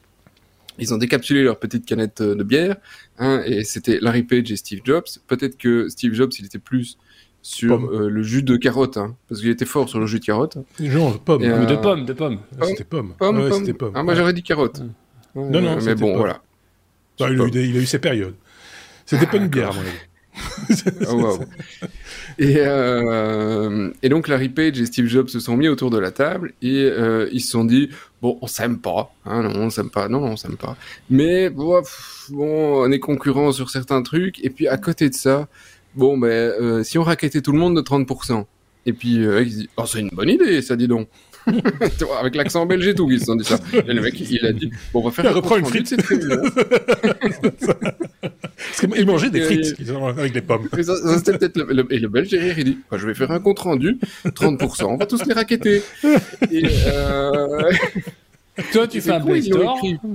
ils 0.79 0.93
ont 0.93 0.97
décapsulé 0.97 1.43
leur 1.43 1.59
petite 1.59 1.85
canette 1.85 2.21
euh, 2.21 2.35
de 2.35 2.43
bière, 2.43 2.77
hein, 3.19 3.41
et 3.45 3.63
c'était 3.63 3.99
Larry 4.01 4.23
Page 4.23 4.51
et 4.51 4.55
Steve 4.55 4.81
Jobs. 4.83 5.05
Peut-être 5.27 5.57
que 5.57 5.87
Steve 5.89 6.13
Jobs, 6.13 6.31
il 6.39 6.45
était 6.45 6.59
plus 6.59 6.97
sur 7.41 7.79
Pomme. 7.79 7.89
euh, 7.93 8.09
le 8.09 8.23
jus 8.23 8.43
de 8.43 8.57
carotte, 8.57 8.97
hein, 8.97 9.15
parce 9.29 9.41
qu'il 9.41 9.49
était 9.49 9.65
fort 9.65 9.87
sur 9.89 9.99
le 9.99 10.05
jus 10.07 10.19
de 10.19 10.25
carotte. 10.25 10.57
Genre, 10.79 11.19
pomme. 11.19 11.43
Euh, 11.43 11.65
de 11.65 11.75
pommes, 11.75 12.05
de 12.05 12.13
pommes. 12.13 12.39
Ah, 12.59 12.65
C'était 12.65 12.83
pomme. 12.83 13.13
Pomme, 13.17 13.37
Ouais, 13.39 13.49
pomme. 13.49 13.59
c'était 13.59 13.73
pomme. 13.77 13.93
Ah, 13.95 14.03
moi 14.03 14.13
Ouais. 14.13 14.19
j'aurais 14.19 14.33
dit 14.33 14.43
carotte. 14.43 14.79
Ouais. 15.35 15.43
Ouais, 15.43 15.49
Non, 15.51 15.61
non, 15.61 15.77
mais 15.81 15.95
bon, 15.95 16.07
pomme. 16.07 16.17
voilà. 16.17 16.41
Bah, 17.19 17.27
il, 17.31 17.41
a 17.41 17.45
eu 17.45 17.51
des- 17.51 17.67
il 17.67 17.77
a 17.77 17.79
eu 17.79 17.85
ses 17.85 17.99
périodes. 17.99 18.35
C'était 19.07 19.25
Ah, 19.27 19.31
pas 19.31 19.37
une 19.37 19.47
bière, 19.47 19.69
à 19.69 19.73
d'accord. 19.73 19.83
mon 19.83 21.29
avis. 21.31 21.39
Ah. 21.39 21.45
Et, 22.37 22.57
euh, 22.57 23.91
et 24.03 24.09
donc 24.09 24.27
Larry 24.27 24.49
Page 24.49 24.79
et 24.79 24.85
Steve 24.85 25.07
Jobs 25.07 25.29
se 25.29 25.39
sont 25.39 25.57
mis 25.57 25.67
autour 25.67 25.89
de 25.89 25.97
la 25.97 26.11
table 26.11 26.53
et 26.61 26.83
euh, 26.83 27.27
ils 27.31 27.41
se 27.41 27.49
sont 27.49 27.63
dit 27.65 27.89
bon 28.21 28.37
on 28.43 28.47
s'aime 28.47 28.77
pas 28.77 29.11
hein, 29.25 29.41
non 29.41 29.55
on 29.55 29.69
s'aime 29.71 29.89
pas 29.89 30.07
non 30.09 30.19
non 30.19 30.27
on 30.33 30.37
s'aime 30.37 30.55
pas 30.57 30.77
mais 31.09 31.49
bon, 31.49 31.81
pff, 31.81 32.27
bon 32.29 32.83
on 32.85 32.91
est 32.91 32.99
concurrents 32.99 33.51
sur 33.51 33.71
certains 33.71 34.03
trucs 34.03 34.43
et 34.45 34.51
puis 34.51 34.67
à 34.67 34.77
côté 34.77 35.09
de 35.09 35.15
ça 35.15 35.47
bon 35.95 36.19
ben 36.19 36.27
euh, 36.29 36.83
si 36.83 36.99
on 36.99 37.03
raquettait 37.03 37.41
tout 37.41 37.51
le 37.51 37.57
monde 37.57 37.75
de 37.75 37.81
30% 37.81 38.45
et 38.85 38.93
puis 38.93 39.25
euh, 39.25 39.41
il 39.41 39.51
se 39.51 39.57
dit 39.57 39.69
oh 39.77 39.85
c'est 39.87 40.01
une 40.01 40.09
bonne 40.09 40.29
idée 40.29 40.61
ça 40.61 40.75
dis 40.75 40.87
donc 40.87 41.07
avec 42.19 42.35
l'accent 42.35 42.65
belge 42.65 42.87
et 42.87 42.93
tout 42.95 43.09
ils 43.11 43.19
se 43.19 43.25
sont 43.25 43.35
dit 43.35 43.43
ça 43.45 43.57
et 43.73 43.93
le 43.93 44.01
mec 44.01 44.19
il 44.19 44.45
a 44.45 44.51
dit 44.51 44.69
bon 44.93 45.01
on 45.01 45.05
va 45.05 45.11
faire 45.11 45.25
Il 45.25 45.27
un 45.29 45.33
reprend 45.33 45.57
une 45.57 45.65
frite. 45.65 45.87
cette 45.87 46.01
réunion. 46.01 46.37
Parce 48.57 48.79
qu'il 48.79 49.05
mangeait 49.05 49.29
des 49.29 49.41
frites 49.41 49.75
ils 49.79 49.91
ont- 49.93 50.07
avec 50.07 50.33
des 50.33 50.41
pommes. 50.41 50.67
Et, 50.77 50.83
ça, 50.83 50.95
ça, 50.97 51.17
c'était 51.17 51.37
peut-être 51.37 51.57
le, 51.57 51.73
le- 51.73 51.93
et 51.93 51.99
le 51.99 52.07
belge 52.07 52.29
derrière, 52.29 52.57
il 52.57 52.65
dit 52.65 52.77
bah, 52.89 52.97
Je 52.99 53.05
vais 53.07 53.13
faire 53.13 53.31
un 53.31 53.39
compte 53.39 53.59
rendu, 53.59 53.97
30%, 54.25 54.83
on 54.85 54.97
va 54.97 55.05
tous 55.05 55.23
les 55.25 55.33
raqueter. 55.33 55.81
Et, 56.51 56.63
euh, 56.87 57.71
Toi, 58.73 58.87
tu 58.87 58.99
C'est 58.99 59.09
fais 59.09 59.15
un 59.15 59.21
Play 59.21 59.39
ils 59.39 59.43
Store. 59.45 59.77
écrit. 59.77 59.99
tu 60.01 60.07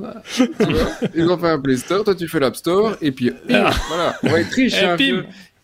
vois, 0.72 0.86
ils 1.14 1.30
ont 1.30 1.38
fait 1.38 1.48
un 1.50 1.60
Play 1.60 1.76
Store, 1.76 2.02
toi 2.04 2.14
tu 2.14 2.26
fais 2.26 2.40
l'App 2.40 2.56
Store, 2.56 2.96
et 3.00 3.12
puis 3.12 3.28
et 3.28 3.54
Ah. 3.54 3.70
voilà, 3.88 4.16
on 4.24 4.28
va 4.30 4.40
être 4.40 4.52
riche. 4.52 4.74
Et 4.74 4.84
hein, 4.84 4.96
pim. 4.96 5.22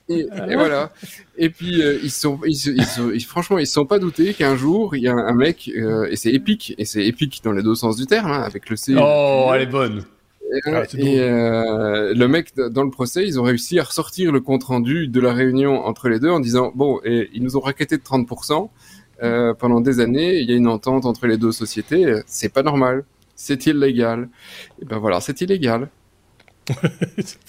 Et, 0.08 0.20
et 0.20 0.54
voilà. 0.56 0.90
Et 1.36 1.50
puis 1.50 1.82
euh, 1.82 1.98
ils 2.02 2.10
sont, 2.10 2.38
ils, 2.46 2.54
se- 2.56 2.70
ils 2.70 2.84
se- 2.84 3.14
ils- 3.14 3.24
franchement, 3.24 3.58
ils 3.58 3.66
se 3.66 3.74
sont 3.74 3.86
pas 3.86 3.98
doutés 3.98 4.34
qu'un 4.34 4.56
jour 4.56 4.96
il 4.96 5.02
y 5.02 5.08
a 5.08 5.14
un, 5.14 5.34
mec, 5.34 5.70
euh, 5.76 6.06
et 6.10 6.16
c'est 6.16 6.32
épique, 6.32 6.74
et 6.78 6.84
c'est 6.84 7.04
épique 7.06 7.40
dans 7.44 7.52
les 7.52 7.62
deux 7.62 7.74
sens 7.74 7.96
du 7.96 8.06
terme, 8.06 8.30
hein, 8.30 8.42
avec 8.42 8.70
le 8.70 8.76
C. 8.76 8.94
Oh, 8.98 9.50
elle 9.54 9.62
est 9.62 9.66
bonne. 9.66 10.04
Et, 10.50 10.60
Ah, 10.64 10.82
et, 10.96 11.20
euh, 11.20 12.14
le 12.14 12.26
mec, 12.28 12.54
dans 12.56 12.82
le 12.82 12.90
procès, 12.90 13.26
ils 13.26 13.38
ont 13.38 13.42
réussi 13.42 13.78
à 13.78 13.84
ressortir 13.84 14.32
le 14.32 14.40
compte 14.40 14.64
rendu 14.64 15.06
de 15.06 15.20
la 15.20 15.34
réunion 15.34 15.84
entre 15.84 16.08
les 16.08 16.18
deux 16.20 16.30
en 16.30 16.40
disant 16.40 16.72
bon, 16.74 17.00
et 17.04 17.28
ils 17.34 17.42
nous 17.42 17.56
ont 17.58 17.60
raquetté 17.60 17.98
de 17.98 18.02
30% 18.02 18.70
euh, 19.22 19.52
pendant 19.52 19.80
des 19.82 20.00
années. 20.00 20.38
Il 20.38 20.48
y 20.50 20.54
a 20.54 20.56
une 20.56 20.68
entente 20.68 21.04
entre 21.04 21.26
les 21.26 21.36
deux 21.36 21.52
sociétés. 21.52 22.22
C'est 22.26 22.50
pas 22.52 22.62
normal. 22.62 23.04
C'est 23.36 23.66
illégal. 23.66 24.28
Et 24.80 24.86
ben 24.86 24.98
voilà, 24.98 25.20
c'est 25.20 25.38
illégal. 25.42 25.90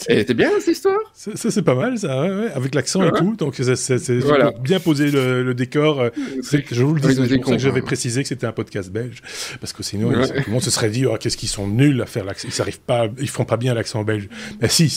Elle 0.08 0.20
était 0.20 0.34
bien 0.34 0.50
cette 0.60 0.76
histoire? 0.76 1.00
Ça, 1.14 1.52
c'est 1.52 1.62
pas 1.62 1.76
mal, 1.76 1.98
ça, 1.98 2.24
avec 2.54 2.76
l'accent 2.76 3.04
et 3.04 3.12
tout. 3.12 3.36
Donc, 3.36 3.56
c'est 3.56 4.20
bien 4.62 4.80
poser 4.80 5.12
le, 5.12 5.54
décor. 5.54 6.00
Euh, 6.00 6.10
je 6.72 6.84
vous 6.84 6.94
le 6.94 7.02
dis, 7.02 7.14
c'est 7.14 7.38
pour 7.38 7.50
ça 7.50 7.56
que 7.56 7.62
j'avais 7.62 7.82
précisé 7.82 8.22
que 8.22 8.28
c'était 8.28 8.48
un 8.48 8.52
podcast 8.52 8.92
belge. 8.92 9.22
Parce 9.60 9.74
que 9.74 9.84
sinon, 9.84 10.12
tout 10.12 10.44
le 10.48 10.52
monde 10.52 10.62
se 10.62 10.72
serait 10.72 10.90
dit, 10.90 11.06
oh, 11.06 11.16
qu'est-ce 11.20 11.38
qu'ils 11.38 11.50
sont 11.50 11.68
nuls 11.68 12.02
à 12.02 12.06
faire 12.06 12.26
l'accent. 12.26 12.48
Ils 12.48 12.58
n'arrivent 12.58 12.80
pas, 12.80 13.08
ils 13.20 13.30
font 13.30 13.46
pas 13.46 13.58
bien 13.58 13.74
l'accent 13.74 14.04
belge. 14.04 14.30
Mais 14.62 14.70
si, 14.70 14.86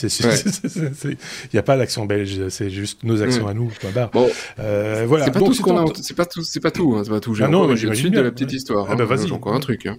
il 1.05 1.17
n'y 1.53 1.59
a 1.59 1.63
pas 1.63 1.77
d'accent 1.77 2.07
belge, 2.07 2.49
c'est 2.49 2.71
juste 2.71 3.05
nos 3.05 3.23
accents 3.23 3.47
à 3.47 3.55
nous. 3.55 3.71
Bon, 4.13 4.29
euh, 4.61 5.05
voilà. 5.07 5.27
C'est 5.27 5.31
pas, 5.33 5.41
tout 5.41 5.55
ce 5.55 5.63
qu'on 5.63 5.77
a, 5.77 5.93
c'est 6.01 6.17
pas 6.17 6.27
tout, 6.27 6.43
c'est 6.43 6.61
pas 6.61 6.71
tout, 6.71 6.95
hein, 6.97 7.03
c'est 7.05 7.11
pas 7.11 7.21
tout. 7.21 7.35
J'ai 7.35 7.45
ah 7.45 7.49
non, 7.49 7.75
suite 7.77 8.15
de 8.15 8.21
la 8.21 8.31
petite 8.31 8.53
histoire. 8.53 8.87
Ah 8.89 8.95
bah, 8.95 9.05
hein. 9.11 9.17
J'ai 9.25 9.33
encore 9.33 9.55
un 9.55 9.61
truc. 9.61 9.87
Hein. 9.87 9.97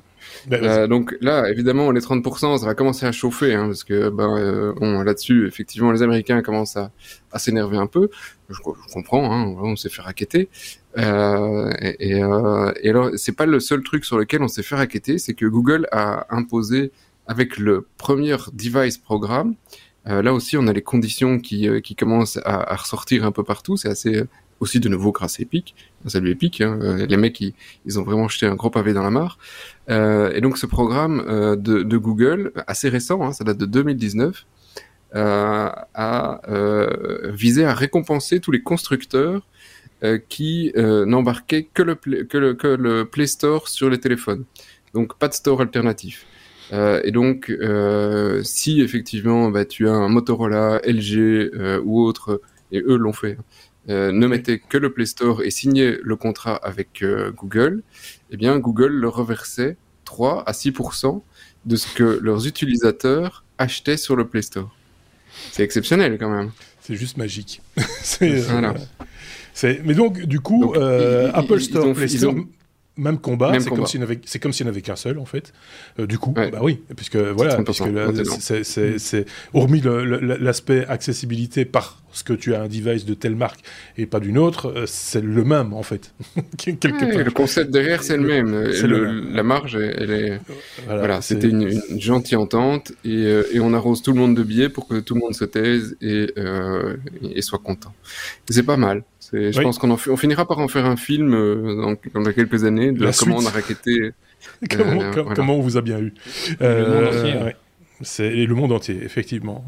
Bah, 0.47 0.57
euh, 0.61 0.87
donc 0.87 1.15
là, 1.21 1.49
évidemment, 1.49 1.91
les 1.91 2.01
30%, 2.01 2.57
ça 2.59 2.65
va 2.65 2.73
commencer 2.73 3.05
à 3.05 3.11
chauffer, 3.11 3.53
hein, 3.53 3.67
parce 3.67 3.83
que 3.83 4.09
ben, 4.13 4.37
euh, 4.37 5.03
là-dessus, 5.03 5.47
effectivement, 5.47 5.91
les 5.91 6.01
Américains 6.01 6.41
commencent 6.41 6.77
à, 6.77 6.91
s'énerver 7.37 7.77
un 7.77 7.87
peu. 7.87 8.09
Je, 8.49 8.57
comprends, 8.93 9.31
hein, 9.31 9.55
on 9.59 9.75
s'est 9.75 9.89
fait 9.89 10.01
raqueter. 10.01 10.49
Euh, 10.97 11.71
et, 11.79 12.23
euh, 12.23 12.71
et, 12.81 12.89
alors, 12.89 13.09
c'est 13.15 13.35
pas 13.35 13.45
le 13.45 13.59
seul 13.59 13.83
truc 13.83 14.05
sur 14.05 14.17
lequel 14.17 14.41
on 14.43 14.47
s'est 14.47 14.63
fait 14.63 14.75
raqueter, 14.75 15.17
c'est 15.17 15.33
que 15.33 15.45
Google 15.45 15.87
a 15.91 16.27
imposé 16.29 16.91
avec 17.27 17.57
le 17.57 17.87
premier 17.97 18.35
device 18.53 18.97
programme. 18.97 19.55
Euh, 20.07 20.21
là 20.21 20.33
aussi, 20.33 20.57
on 20.57 20.67
a 20.67 20.73
les 20.73 20.81
conditions 20.81 21.39
qui, 21.39 21.67
qui 21.81 21.95
commencent 21.95 22.37
à, 22.37 22.73
à, 22.73 22.75
ressortir 22.75 23.25
un 23.25 23.31
peu 23.31 23.43
partout. 23.43 23.77
C'est 23.77 23.89
assez 23.89 24.23
aussi 24.59 24.79
de 24.79 24.89
nouveau 24.89 25.11
grâce 25.11 25.39
à 25.39 25.43
Epic. 25.43 25.75
Salut 26.07 26.31
Epic, 26.31 26.61
hein. 26.61 26.79
Euh, 26.81 27.05
les 27.05 27.17
mecs 27.17 27.39
ils, 27.41 27.53
ils, 27.85 27.99
ont 27.99 28.03
vraiment 28.03 28.27
jeté 28.27 28.45
un 28.45 28.55
gros 28.55 28.69
pavé 28.69 28.93
dans 28.93 29.03
la 29.03 29.09
mare. 29.09 29.37
Euh, 29.89 30.31
et 30.33 30.41
donc 30.41 30.57
ce 30.57 30.65
programme 30.65 31.23
euh, 31.27 31.55
de, 31.55 31.97
Google, 31.97 32.51
assez 32.67 32.89
récent, 32.89 33.21
hein, 33.23 33.33
ça 33.33 33.43
date 33.43 33.57
de 33.57 33.65
2019, 33.65 34.45
euh, 35.15 35.69
a 35.93 36.41
visé 37.31 37.65
à 37.65 37.73
récompenser 37.73 38.39
tous 38.39 38.51
les 38.51 38.61
constructeurs 38.61 39.47
qui 40.27 40.73
n'embarquaient 40.75 41.69
que 41.73 41.81
le, 41.81 41.95
que, 41.95 42.67
le, 42.67 43.05
Play 43.05 43.27
Store 43.27 43.69
sur 43.69 43.89
les 43.89 43.99
téléphones. 43.99 44.43
Donc 44.93 45.17
pas 45.17 45.29
de 45.29 45.33
store 45.33 45.61
alternatif. 45.61 46.25
Et 46.71 47.11
donc, 47.11 47.53
si 48.43 48.81
effectivement 48.81 49.49
bah, 49.49 49.63
tu 49.63 49.87
as 49.87 49.93
un 49.93 50.09
Motorola, 50.09 50.81
LG 50.85 51.81
ou 51.85 52.03
autre, 52.03 52.41
et 52.73 52.81
eux 52.81 52.97
l'ont 52.97 53.13
fait, 53.13 53.37
euh, 53.89 54.11
ne 54.11 54.27
mettaient 54.27 54.59
que 54.59 54.77
le 54.77 54.93
Play 54.93 55.05
Store 55.05 55.43
et 55.43 55.51
signaient 55.51 55.97
le 56.01 56.15
contrat 56.15 56.55
avec 56.55 57.01
euh, 57.01 57.31
Google, 57.31 57.83
eh 58.31 58.37
bien 58.37 58.57
Google 58.59 58.93
leur 58.93 59.15
reversait 59.15 59.75
3 60.05 60.43
à 60.47 60.51
6% 60.51 61.21
de 61.65 61.75
ce 61.75 61.93
que 61.93 62.19
leurs 62.21 62.47
utilisateurs 62.47 63.43
achetaient 63.57 63.97
sur 63.97 64.15
le 64.15 64.27
Play 64.27 64.41
Store. 64.41 64.73
C'est 65.51 65.63
exceptionnel 65.63 66.17
quand 66.17 66.29
même. 66.29 66.51
C'est 66.81 66.95
juste 66.95 67.17
magique. 67.17 67.61
voilà. 68.19 68.73
Mais 69.63 69.93
donc, 69.93 70.21
du 70.25 70.39
coup, 70.39 70.73
Apple 70.75 71.59
Store, 71.59 71.93
Play 71.93 72.07
Store, 72.07 72.35
même 72.95 73.17
combat, 73.17 73.53
c'est 73.59 73.69
comme 73.69 73.87
s'il 73.87 74.05
c'est 74.25 74.39
comme 74.39 74.53
s'il 74.53 74.65
n'y 74.65 74.69
en 74.69 74.73
avait 74.73 74.81
qu'un 74.81 74.95
seul 74.95 75.17
en 75.17 75.25
fait. 75.25 75.51
Euh, 75.99 76.05
du 76.05 76.19
coup, 76.19 76.31
bah 76.31 76.49
oui, 76.61 76.81
puisque 76.95 77.15
voilà, 77.15 77.57
puisque 77.63 77.85
c'est 78.63 79.25
hormis 79.53 79.81
l'aspect 79.81 80.85
accessibilité 80.85 81.65
parce 81.65 82.21
que 82.23 82.33
tu 82.33 82.53
as 82.53 82.61
un 82.61 82.67
device 82.67 83.05
de 83.05 83.15
telle 83.15 83.35
marque 83.35 83.61
et 83.97 84.05
pas 84.05 84.19
d'une 84.19 84.37
autre, 84.37 84.67
euh, 84.67 84.83
c'est 84.85 85.23
le 85.23 85.43
même 85.43 85.73
en 85.73 85.81
fait. 85.83 86.13
Le 86.65 87.31
concept 87.31 87.71
derrière 87.71 88.03
c'est 88.03 88.17
le 88.17 88.27
même. 88.27 89.33
La 89.33 89.43
marge, 89.43 89.75
elle 89.75 90.11
est 90.11 90.39
voilà, 90.85 91.21
c'était 91.21 91.49
une, 91.49 91.81
gentille 91.97 92.37
entente 92.37 92.91
et, 93.03 93.25
euh, 93.25 93.43
et, 93.53 93.59
on 93.59 93.73
arrose 93.73 94.01
tout 94.01 94.11
le 94.11 94.19
monde 94.19 94.35
de 94.35 94.43
billets 94.43 94.69
pour 94.69 94.87
que 94.87 94.99
tout 94.99 95.15
le 95.15 95.21
monde 95.21 95.33
se 95.33 95.45
taise 95.45 95.95
et, 96.01 96.33
et 97.35 97.41
soit 97.41 97.59
content. 97.59 97.93
C'est 98.49 98.63
pas 98.63 98.77
mal. 98.77 99.03
Je 99.33 99.61
pense 99.61 99.79
qu'on 99.79 99.91
on 99.91 100.17
finira 100.17 100.47
par 100.47 100.59
en 100.59 100.67
faire 100.67 100.85
un 100.85 100.95
film 100.95 101.33
euh, 101.33 101.95
dans, 102.13 102.23
quelques 102.31 102.63
années 102.63 102.91
de 102.91 103.09
comment 103.19 103.37
on 103.37 103.45
a 103.45 103.49
raquetté. 103.49 104.11
Euh, 104.73 105.33
comment, 105.35 105.55
on 105.55 105.61
vous 105.61 105.77
a 105.77 105.81
bien 105.81 105.99
eu. 105.99 106.13
le 106.59 106.85
monde 106.85 107.13
euh. 107.13 107.51
C'est 108.01 108.29
le 108.29 108.53
monde 108.55 108.73
entier, 108.73 108.99
effectivement. 109.01 109.63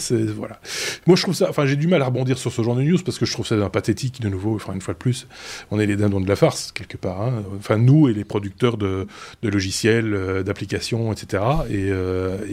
c'est 0.00 0.24
voilà. 0.24 0.60
Moi, 1.06 1.14
je 1.14 1.22
trouve 1.22 1.34
ça. 1.34 1.48
Enfin, 1.48 1.64
j'ai 1.64 1.76
du 1.76 1.86
mal 1.86 2.02
à 2.02 2.06
rebondir 2.06 2.36
sur 2.36 2.50
ce 2.50 2.60
genre 2.60 2.74
de 2.74 2.82
news 2.82 2.98
parce 3.04 3.20
que 3.20 3.24
je 3.24 3.32
trouve 3.32 3.46
ça 3.46 3.54
un 3.54 3.68
pathétique 3.68 4.20
de 4.20 4.28
nouveau. 4.28 4.56
Enfin, 4.56 4.72
une 4.72 4.80
fois 4.80 4.94
de 4.94 4.98
plus, 4.98 5.28
on 5.70 5.78
est 5.78 5.86
les 5.86 5.94
dindons 5.94 6.20
de 6.20 6.26
la 6.26 6.34
farce 6.34 6.72
quelque 6.72 6.96
part. 6.96 7.22
Hein. 7.22 7.44
Enfin, 7.56 7.78
nous 7.78 8.08
et 8.08 8.14
les 8.14 8.24
producteurs 8.24 8.76
de, 8.78 9.06
logiciels, 9.44 10.42
d'applications, 10.44 11.12
etc. 11.12 11.44
Et, 11.70 11.90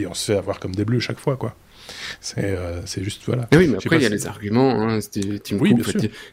et, 0.00 0.06
on 0.06 0.14
se 0.14 0.30
fait 0.30 0.38
avoir 0.38 0.60
comme 0.60 0.76
des 0.76 0.84
bleus 0.84 1.00
chaque 1.00 1.18
fois, 1.18 1.34
quoi. 1.34 1.56
Euh, 2.38 2.80
c'est 2.84 3.02
juste 3.02 3.22
voilà. 3.26 3.48
oui, 3.52 3.68
mais 3.68 3.76
après 3.76 3.96
il 3.96 4.02
y 4.02 4.06
a 4.06 4.08
les 4.08 4.26
arguments. 4.26 4.82
Hein, 4.82 5.00
oui, 5.52 5.74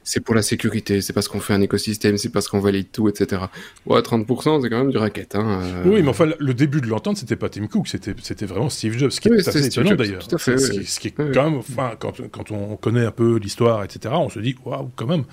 c'est 0.03 0.19
pour 0.19 0.35
la 0.35 0.41
sécurité, 0.41 1.01
c'est 1.01 1.13
parce 1.13 1.27
qu'on 1.27 1.39
fait 1.39 1.53
un 1.53 1.61
écosystème, 1.61 2.17
c'est 2.17 2.29
parce 2.29 2.47
qu'on 2.47 2.59
valide 2.59 2.87
tout, 2.91 3.09
etc. 3.09 3.43
Ouais, 3.85 3.99
30% 3.99 4.61
c'est 4.61 4.69
quand 4.69 4.77
même 4.77 4.91
du 4.91 4.97
racket. 4.97 5.35
Hein, 5.35 5.61
euh. 5.63 5.83
Oui, 5.85 6.01
mais 6.01 6.09
enfin 6.09 6.29
le 6.37 6.53
début 6.53 6.81
de 6.81 6.87
l'entente 6.87 7.17
c'était 7.17 7.35
pas 7.35 7.49
Tim 7.49 7.67
Cook, 7.67 7.87
c'était 7.87 8.13
c'était 8.21 8.45
vraiment 8.45 8.69
Steve 8.69 8.97
Jobs, 8.97 9.11
ce 9.11 9.21
qui 9.21 9.29
est 9.29 9.47
assez 9.47 9.65
étonnant 9.65 9.95
d'ailleurs. 9.95 10.23
Ce, 10.23 10.99
qui 10.99 11.07
est 11.07 11.11
quand 11.11 11.25
même, 11.25 11.55
enfin 11.55 11.93
quand, 11.99 12.13
quand 12.31 12.51
on 12.51 12.75
connaît 12.75 13.05
un 13.05 13.11
peu 13.11 13.37
l'histoire, 13.37 13.83
etc. 13.83 14.13
On 14.17 14.29
se 14.29 14.39
dit 14.39 14.55
waouh 14.65 14.89
quand 14.95 15.07
même. 15.07 15.23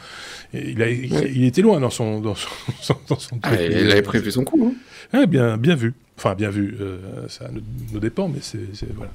Il 0.54 0.82
a 0.82 0.90
il, 0.90 1.44
était 1.44 1.62
loin 1.62 1.80
dans 1.80 1.90
son 1.90 2.20
dans 2.20 2.34
son, 2.34 2.48
dans 3.08 3.18
son 3.18 3.38
ah, 3.42 3.62
il 3.62 3.90
avait 3.90 4.02
prévu 4.02 4.30
son 4.30 4.44
coup. 4.44 4.74
Hein. 5.12 5.26
bien 5.26 5.56
bien 5.56 5.74
vu. 5.74 5.94
Enfin, 6.18 6.34
bien 6.34 6.48
vu, 6.48 6.76
euh, 6.80 6.98
ça 7.28 7.50
nous 7.92 8.00
dépend, 8.00 8.28
mais 8.28 8.38
c'est 8.40 8.58
voilà. 8.94 9.12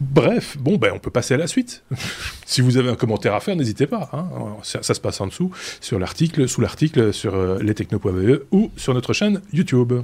Bref, 0.00 0.58
bon, 0.58 0.76
ben 0.76 0.92
on 0.94 0.98
peut 0.98 1.10
passer 1.10 1.32
à 1.34 1.38
la 1.38 1.46
suite. 1.46 1.82
si 2.46 2.60
vous 2.60 2.76
avez 2.76 2.90
un 2.90 2.94
commentaire 2.94 3.34
à 3.34 3.40
faire, 3.40 3.56
n'hésitez 3.56 3.86
pas. 3.86 4.10
Hein. 4.12 4.28
Ça, 4.62 4.82
se 4.82 5.00
passe 5.00 5.20
en 5.20 5.28
dessous, 5.28 5.50
sur 5.80 5.98
l'article, 5.98 6.46
sous 6.46 6.60
l'article, 6.60 7.14
sur 7.14 7.34
euh, 7.34 7.58
lestechno.be 7.62 8.42
ou 8.50 8.70
sur 8.76 8.92
notre 8.92 9.14
chaîne 9.14 9.40
YouTube. 9.52 9.94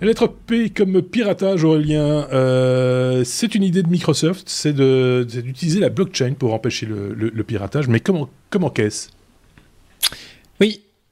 La 0.00 0.08
lettre 0.08 0.26
P 0.28 0.70
comme 0.70 1.02
piratage, 1.02 1.64
Aurélien, 1.64 2.28
euh, 2.32 3.24
c'est 3.24 3.54
une 3.54 3.62
idée 3.62 3.82
de 3.82 3.88
Microsoft, 3.88 4.48
c'est 4.48 4.74
d'utiliser 4.74 5.80
la 5.80 5.88
blockchain 5.88 6.34
pour 6.38 6.52
empêcher 6.52 6.86
le, 6.86 7.42
piratage, 7.42 7.88
mais 7.88 8.00
comment, 8.00 8.28
comment 8.50 8.70
qu'est-ce? 8.70 9.08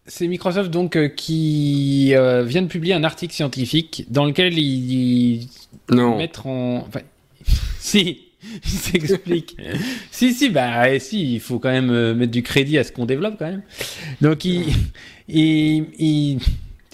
C'est 0.07 0.27
Microsoft 0.27 0.71
donc 0.71 0.97
euh, 0.97 1.09
qui 1.09 2.13
euh, 2.15 2.43
vient 2.43 2.63
de 2.63 2.67
publier 2.67 2.95
un 2.95 3.05
article 3.05 3.35
scientifique 3.35 4.05
dans 4.09 4.25
lequel 4.25 4.59
ils, 4.59 5.49
non. 5.91 6.17
mettent 6.19 6.45
en 6.45 6.85
enfin, 6.89 7.01
si 7.79 8.33
il 8.65 8.71
s'explique. 8.71 9.57
si 10.11 10.33
si 10.33 10.51
bah 10.51 10.99
si 10.99 11.35
il 11.35 11.41
faut 11.41 11.59
quand 11.59 11.71
même 11.71 11.91
euh, 11.91 12.15
mettre 12.15 12.33
du 12.33 12.43
crédit 12.43 12.79
à 12.79 12.85
ce 12.85 12.93
qu'on 12.93 13.07
développe 13.07 13.37
quand 13.39 13.47
même. 13.47 13.63
Donc 14.21 14.45
il 14.45 14.67
il, 15.29 15.87
il, 15.99 16.39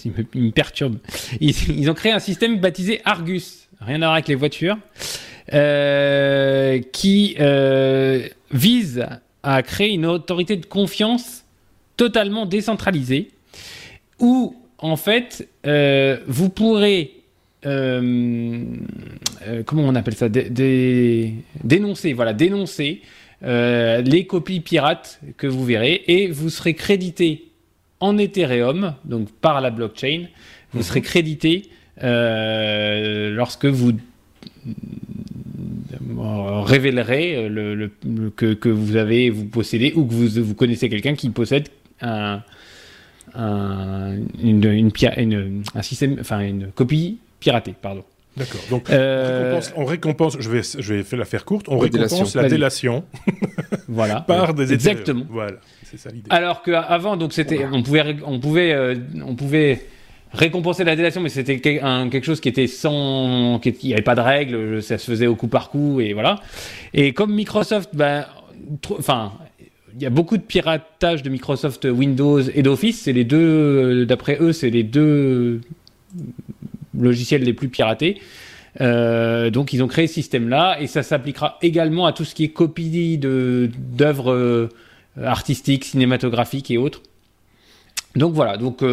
il 0.05 0.11
me, 0.35 0.51
perturbe. 0.51 0.97
Ils, 1.39 1.55
ils, 1.69 1.89
ont 1.89 1.93
créé 1.93 2.11
un 2.11 2.19
système 2.19 2.59
baptisé 2.59 3.01
Argus, 3.05 3.67
rien 3.81 3.95
à 3.97 4.05
voir 4.05 4.13
avec 4.13 4.27
les 4.27 4.35
voitures, 4.35 4.77
euh, 5.53 6.79
qui 6.91 7.35
euh, 7.39 8.27
vise 8.51 9.05
à 9.41 9.63
créer 9.63 9.93
une 9.93 10.05
autorité 10.05 10.57
de 10.57 10.65
confiance 10.65 11.38
totalement 11.99 12.45
décentralisé 12.45 13.29
où 14.19 14.55
en 14.77 14.95
fait 14.95 15.49
euh, 15.67 16.15
vous 16.27 16.47
pourrez 16.47 17.11
euh, 17.65 18.63
euh, 19.45 19.63
comment 19.65 19.83
on 19.83 19.95
appelle 19.95 20.15
ça 20.15 20.29
dénoncer 20.29 22.13
voilà 22.13 22.31
dénoncer 22.31 23.01
les 23.41 24.25
copies 24.29 24.61
pirates 24.61 25.19
que 25.35 25.45
vous 25.45 25.65
verrez 25.65 26.03
et 26.07 26.27
vous 26.27 26.49
serez 26.49 26.73
crédité 26.73 27.49
en 27.99 28.17
Ethereum 28.17 28.95
donc 29.03 29.29
par 29.29 29.59
la 29.59 29.69
blockchain 29.69 30.27
vous 30.71 30.83
serez 30.83 31.01
mhm. 31.01 31.05
crédité 31.05 31.69
lorsque 32.01 33.65
vous 33.65 33.91
révélerez 36.63 37.49
le, 37.49 37.91
que, 38.37 38.53
que, 38.53 38.69
vous 38.69 38.95
avez 38.95 39.29
vous 39.29 39.47
possédez 39.47 39.91
ou 39.97 40.05
que 40.05 40.13
vous, 40.13 40.45
vous 40.45 40.55
connaissez 40.55 40.87
quelqu'un 40.87 41.15
qui 41.15 41.29
possède 41.29 41.67
un, 42.01 42.41
une, 43.35 44.63
une, 44.63 45.63
un 45.75 45.81
système, 45.81 46.17
enfin 46.19 46.39
une 46.39 46.71
copie 46.71 47.19
piratée, 47.39 47.75
pardon. 47.79 48.03
D'accord. 48.37 48.61
Donc, 48.69 48.89
euh, 48.89 49.59
on, 49.75 49.85
récompense, 49.85 50.37
je 50.39 50.49
vais, 50.49 50.61
je 50.63 50.93
vais 50.93 51.17
la 51.17 51.25
faire 51.25 51.43
courte, 51.43 51.67
on 51.67 51.77
récompense 51.77 52.35
la 52.35 52.47
délation 52.47 53.03
voilà. 53.87 54.21
par 54.27 54.53
des 54.53 54.71
Exactement. 54.71 55.25
Voilà, 55.29 55.57
c'est 55.83 55.97
ça 55.97 56.09
l'idée. 56.09 56.27
Alors 56.29 56.61
qu'avant, 56.61 57.17
donc 57.17 57.33
c'était, 57.33 57.65
on 57.69 57.83
pouvait, 57.83 58.15
on 58.25 58.39
pouvait, 58.39 58.71
euh, 58.71 58.95
on 59.25 59.35
pouvait 59.35 59.85
récompenser 60.31 60.83
la 60.83 60.95
délation, 60.95 61.21
mais 61.21 61.29
c'était 61.29 61.59
quelque 61.59 62.23
chose 62.23 62.39
qui 62.39 62.47
était 62.47 62.67
sans, 62.67 63.59
il 63.65 63.73
n'y 63.83 63.93
avait 63.93 64.03
pas 64.03 64.15
de 64.15 64.21
règles, 64.21 64.81
ça 64.83 64.97
se 64.97 65.11
faisait 65.11 65.27
au 65.27 65.35
coup 65.35 65.47
par 65.47 65.69
coup 65.69 65.99
et 65.99 66.13
voilà. 66.13 66.39
Et 66.93 67.13
comme 67.13 67.33
Microsoft, 67.33 67.89
ben, 67.93 68.25
enfin, 68.97 69.33
il 69.95 70.01
y 70.01 70.05
a 70.05 70.09
beaucoup 70.09 70.37
de 70.37 70.41
piratage 70.41 71.23
de 71.23 71.29
Microsoft 71.29 71.85
Windows 71.85 72.41
et 72.41 72.61
d'Office. 72.61 73.01
C'est 73.01 73.13
les 73.13 73.23
deux, 73.23 73.37
euh, 73.37 74.05
d'après 74.05 74.37
eux, 74.39 74.53
c'est 74.53 74.69
les 74.69 74.83
deux 74.83 75.61
logiciels 76.97 77.43
les 77.43 77.53
plus 77.53 77.69
piratés. 77.69 78.19
donc 78.79 79.73
ils 79.73 79.81
ont 79.83 79.87
créé 79.87 80.07
ce 80.07 80.15
système-là 80.15 80.77
et 80.79 80.87
ça 80.87 81.03
s'appliquera 81.03 81.57
également 81.61 82.05
à 82.05 82.13
tout 82.13 82.25
ce 82.25 82.33
qui 82.35 82.43
est 82.43 82.49
copie 82.49 83.17
d'œuvres 83.17 84.69
artistiques, 85.21 85.85
cinématographiques 85.85 86.71
et 86.71 86.77
autres. 86.77 87.01
Donc 88.15 88.33
voilà, 88.33 88.57
donc 88.57 88.83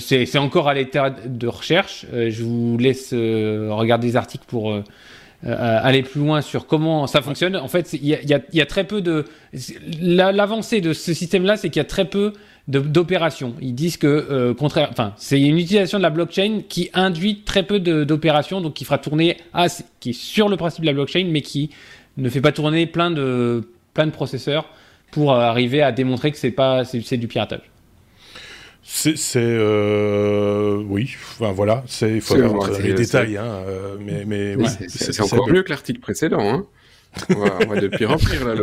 c'est 0.00 0.38
encore 0.38 0.68
à 0.68 0.74
l'état 0.74 1.10
de 1.10 1.46
recherche. 1.46 2.06
je 2.12 2.42
vous 2.42 2.76
laisse 2.78 3.12
regarder 3.12 4.08
des 4.08 4.16
articles 4.16 4.44
pour 4.46 4.82
euh, 5.44 5.80
aller 5.82 6.02
plus 6.02 6.20
loin 6.20 6.40
sur 6.40 6.66
comment 6.66 7.06
ça 7.06 7.20
fonctionne. 7.20 7.56
En 7.56 7.68
fait, 7.68 7.92
il 7.94 8.06
y 8.06 8.14
a, 8.14 8.40
y 8.52 8.60
a, 8.60 8.66
très 8.66 8.84
peu 8.84 9.00
de. 9.00 9.24
L'avancée 10.00 10.80
de 10.80 10.92
ce 10.92 11.12
système-là, 11.12 11.56
c'est 11.56 11.68
qu'il 11.68 11.80
y 11.80 11.84
a 11.84 11.88
très 11.88 12.04
peu 12.04 12.32
d'opérations. 12.68 13.54
Ils 13.60 13.74
disent 13.74 13.96
que, 13.96 14.06
euh, 14.06 14.54
contraire, 14.54 14.88
enfin, 14.92 15.14
c'est 15.16 15.40
une 15.40 15.58
utilisation 15.58 15.98
de 15.98 16.02
la 16.02 16.10
blockchain 16.10 16.60
qui 16.68 16.90
induit 16.94 17.40
très 17.40 17.64
peu 17.64 17.80
d'opérations, 17.80 18.60
donc 18.60 18.74
qui 18.74 18.84
fera 18.84 18.98
tourner, 18.98 19.36
ah, 19.52 19.66
qui 19.98 20.10
est 20.10 20.12
sur 20.12 20.48
le 20.48 20.56
principe 20.56 20.82
de 20.82 20.86
la 20.86 20.92
blockchain, 20.92 21.26
mais 21.28 21.40
qui 21.40 21.70
ne 22.18 22.28
fait 22.28 22.40
pas 22.40 22.52
tourner 22.52 22.86
plein 22.86 23.10
de, 23.10 23.68
plein 23.94 24.06
de 24.06 24.12
processeurs 24.12 24.66
pour 25.10 25.32
arriver 25.32 25.82
à 25.82 25.90
démontrer 25.90 26.30
que 26.30 26.38
c'est 26.38 26.52
pas, 26.52 26.84
c'est 26.84 27.16
du 27.16 27.26
piratage. 27.26 27.71
C'est, 28.84 29.14
euh, 29.36 30.82
oui, 30.88 31.14
enfin 31.34 31.52
voilà, 31.52 31.84
c'est, 31.86 32.14
il 32.14 32.20
faut 32.20 32.34
avoir 32.34 32.70
les 32.80 32.94
détails, 32.94 33.36
hein, 33.36 33.62
euh, 33.66 33.96
mais, 34.00 34.24
mais 34.26 34.56
c'est, 34.88 35.20
encore 35.20 35.48
mieux 35.48 35.62
que 35.62 35.70
l'article 35.70 36.00
précédent, 36.00 36.40
hein. 36.40 36.66
on, 37.30 37.34
va, 37.34 37.58
on 37.64 37.66
va 37.74 37.80
de 37.80 37.86
pire 37.88 38.10
en 38.10 38.16
pire 38.16 38.44
là. 38.44 38.56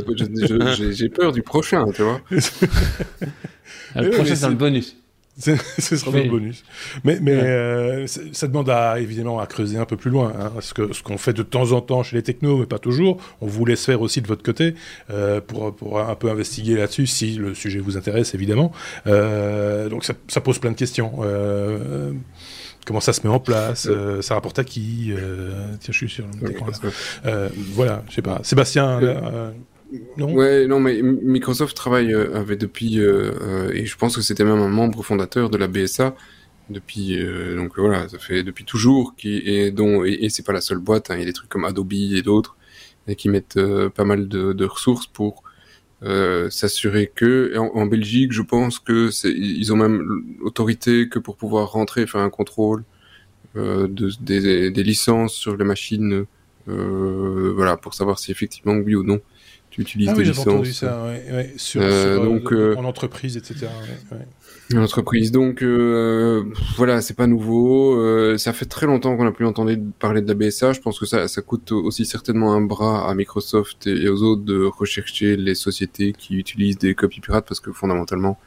J'ai 0.91 1.09
peur 1.09 1.31
du 1.31 1.41
prochain, 1.41 1.85
tu 1.93 2.01
vois. 2.01 2.21
le 2.29 4.09
prochain 4.09 4.35
c'est 4.35 4.49
le 4.49 4.55
bonus. 4.55 4.97
ce 5.79 5.95
sera 5.95 6.17
le 6.17 6.29
bonus. 6.29 6.63
Mais, 7.03 7.19
mais 7.21 7.33
euh, 7.33 8.07
ça 8.07 8.47
demande 8.47 8.69
à, 8.69 8.99
évidemment 8.99 9.39
à 9.39 9.47
creuser 9.47 9.77
un 9.77 9.85
peu 9.85 9.97
plus 9.97 10.11
loin. 10.11 10.33
Hein, 10.39 10.51
parce 10.53 10.73
que 10.73 10.93
ce 10.93 11.01
qu'on 11.01 11.17
fait 11.17 11.33
de 11.33 11.43
temps 11.43 11.71
en 11.71 11.81
temps 11.81 12.03
chez 12.03 12.17
les 12.17 12.23
technos, 12.23 12.57
mais 12.57 12.65
pas 12.65 12.79
toujours, 12.79 13.17
on 13.41 13.47
vous 13.47 13.65
laisse 13.65 13.85
faire 13.85 14.01
aussi 14.01 14.21
de 14.21 14.27
votre 14.27 14.43
côté 14.43 14.75
euh, 15.09 15.41
pour, 15.41 15.73
pour 15.75 15.99
un 15.99 16.15
peu 16.15 16.29
investiguer 16.29 16.75
là-dessus, 16.75 17.07
si 17.07 17.35
le 17.35 17.53
sujet 17.53 17.79
vous 17.79 17.97
intéresse, 17.97 18.35
évidemment. 18.35 18.71
Euh, 19.07 19.89
donc 19.89 20.03
ça, 20.03 20.13
ça, 20.27 20.41
pose 20.41 20.59
plein 20.59 20.71
de 20.71 20.77
questions. 20.77 21.19
Euh, 21.21 22.11
comment 22.89 22.99
ça 22.99 23.13
se 23.13 23.21
met 23.25 23.31
en 23.31 23.39
place, 23.39 23.87
euh, 23.87 24.21
ça 24.23 24.33
rapporte 24.33 24.57
à 24.57 24.63
qui, 24.63 25.11
euh, 25.11 25.51
tiens, 25.79 25.91
je 25.91 25.97
suis 25.97 26.09
sur 26.09 26.25
le 26.41 26.55
euh, 27.25 27.49
voilà, 27.73 28.03
je 28.09 28.15
sais 28.15 28.21
pas. 28.23 28.39
Sébastien, 28.43 28.99
non. 30.17 30.33
Ouais, 30.33 30.67
non, 30.67 30.79
mais 30.79 31.01
Microsoft 31.01 31.75
travaille 31.75 32.13
euh, 32.13 32.35
avec 32.35 32.59
depuis, 32.59 32.99
euh, 32.99 33.31
euh, 33.41 33.71
et 33.73 33.85
je 33.85 33.97
pense 33.97 34.15
que 34.15 34.21
c'était 34.21 34.43
même 34.43 34.59
un 34.59 34.67
membre 34.67 35.03
fondateur 35.03 35.49
de 35.49 35.57
la 35.57 35.67
BSA 35.67 36.15
depuis, 36.69 37.17
donc 37.55 37.79
voilà, 37.79 38.07
ça 38.09 38.19
fait 38.19 38.43
depuis 38.43 38.63
toujours, 38.63 39.15
qui 39.15 39.37
et 39.37 39.71
dont 39.71 40.03
et, 40.05 40.29
c'est 40.29 40.45
pas 40.45 40.53
la 40.53 40.61
seule 40.61 40.77
boîte, 40.77 41.09
hein, 41.09 41.15
il 41.15 41.21
y 41.21 41.23
a 41.23 41.25
des 41.25 41.33
trucs 41.33 41.49
comme 41.49 41.65
Adobe 41.65 41.93
et 41.93 42.21
d'autres 42.21 42.57
qui 43.17 43.27
mettent 43.27 43.59
pas 43.95 44.05
mal 44.05 44.27
de, 44.27 44.53
de, 44.53 44.65
ressources 44.65 45.07
pour 45.07 45.41
s'assurer 46.03 47.11
que 47.15 47.57
en, 47.57 47.87
Belgique, 47.87 48.33
je 48.33 48.43
pense 48.43 48.77
que 48.77 49.09
c'est 49.09 49.31
ils 49.31 49.73
ont 49.73 49.77
même 49.77 50.03
l'autorité 50.41 51.09
que 51.09 51.17
pour 51.17 51.37
pouvoir 51.37 51.71
rentrer 51.71 52.05
faire 52.05 52.21
un 52.21 52.29
contrôle 52.29 52.83
de, 53.55 53.89
des, 54.21 54.69
des, 54.69 54.83
licences 54.83 55.33
sur 55.33 55.57
les 55.57 55.65
machines, 55.65 56.25
voilà, 56.67 57.77
pour 57.77 57.95
savoir 57.95 58.19
si 58.19 58.29
effectivement 58.29 58.73
oui 58.73 58.93
ou 58.93 59.03
non 59.03 59.21
tu 59.69 59.81
utilises 59.81 60.09
ah 60.09 60.13
des 60.13 60.23
licences. 60.23 60.47
entendu 60.47 60.73
ça, 60.73 61.03
ouais, 61.05 61.23
ouais. 61.31 61.53
Sur, 61.57 61.81
euh, 61.81 62.15
sur, 62.15 62.23
donc, 62.23 62.51
euh, 62.51 62.75
en 62.75 62.85
entreprise, 62.85 63.37
etc. 63.37 63.67
En 64.73 64.83
entreprise, 64.83 65.31
donc 65.31 65.63
euh, 65.63 66.43
voilà, 66.75 67.01
c'est 67.01 67.15
pas 67.15 67.25
nouveau. 67.25 67.99
Euh, 67.99 68.37
ça 68.37 68.53
fait 68.53 68.65
très 68.65 68.85
longtemps 68.85 69.17
qu'on 69.17 69.23
n'a 69.23 69.31
plus 69.31 69.47
entendu 69.47 69.79
parler 69.97 70.21
de 70.21 70.27
la 70.27 70.35
BSA. 70.35 70.73
Je 70.73 70.79
pense 70.79 70.99
que 70.99 71.07
ça, 71.07 71.27
ça 71.27 71.41
coûte 71.41 71.71
aussi 71.71 72.05
certainement 72.05 72.53
un 72.53 72.61
bras 72.61 73.09
à 73.09 73.15
Microsoft 73.15 73.87
et, 73.87 74.07
aux 74.09 74.21
autres 74.21 74.43
de 74.43 74.63
rechercher 74.63 75.37
les 75.37 75.55
sociétés 75.55 76.13
qui 76.13 76.35
utilisent 76.35 76.77
des 76.77 76.93
copies 76.93 77.19
pirates 77.19 77.47
parce 77.47 77.59
que 77.59 77.71
fondamentalement, 77.71 78.37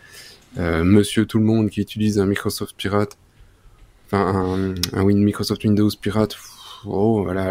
euh, 0.59 0.85
Monsieur 0.85 1.27
tout 1.27 1.39
le 1.39 1.45
monde 1.45 1.71
qui 1.71 1.81
utilise 1.81 2.21
un 2.21 2.27
Microsoft 2.27 2.77
pirate, 2.77 3.19
enfin 4.07 4.75
un, 4.93 5.01
un 5.01 5.05
Microsoft 5.05 5.65
Windows 5.65 5.91
pirate, 6.01 6.37
oh 6.87 7.23
voilà, 7.23 7.51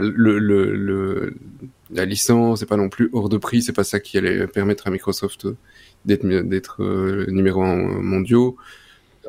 la 1.91 2.05
licence 2.05 2.59
c'est 2.59 2.65
pas 2.65 2.77
non 2.77 2.89
plus 2.89 3.09
hors 3.13 3.29
de 3.29 3.37
prix, 3.37 3.61
c'est 3.61 3.73
pas 3.73 3.83
ça 3.83 3.99
qui 3.99 4.17
allait 4.17 4.47
permettre 4.47 4.87
à 4.87 4.91
Microsoft 4.91 5.47
d'être 6.05 6.25
d'être 6.25 6.83
euh, 6.83 7.25
numéro 7.29 7.63
un 7.63 7.75
mondiaux. 7.75 8.57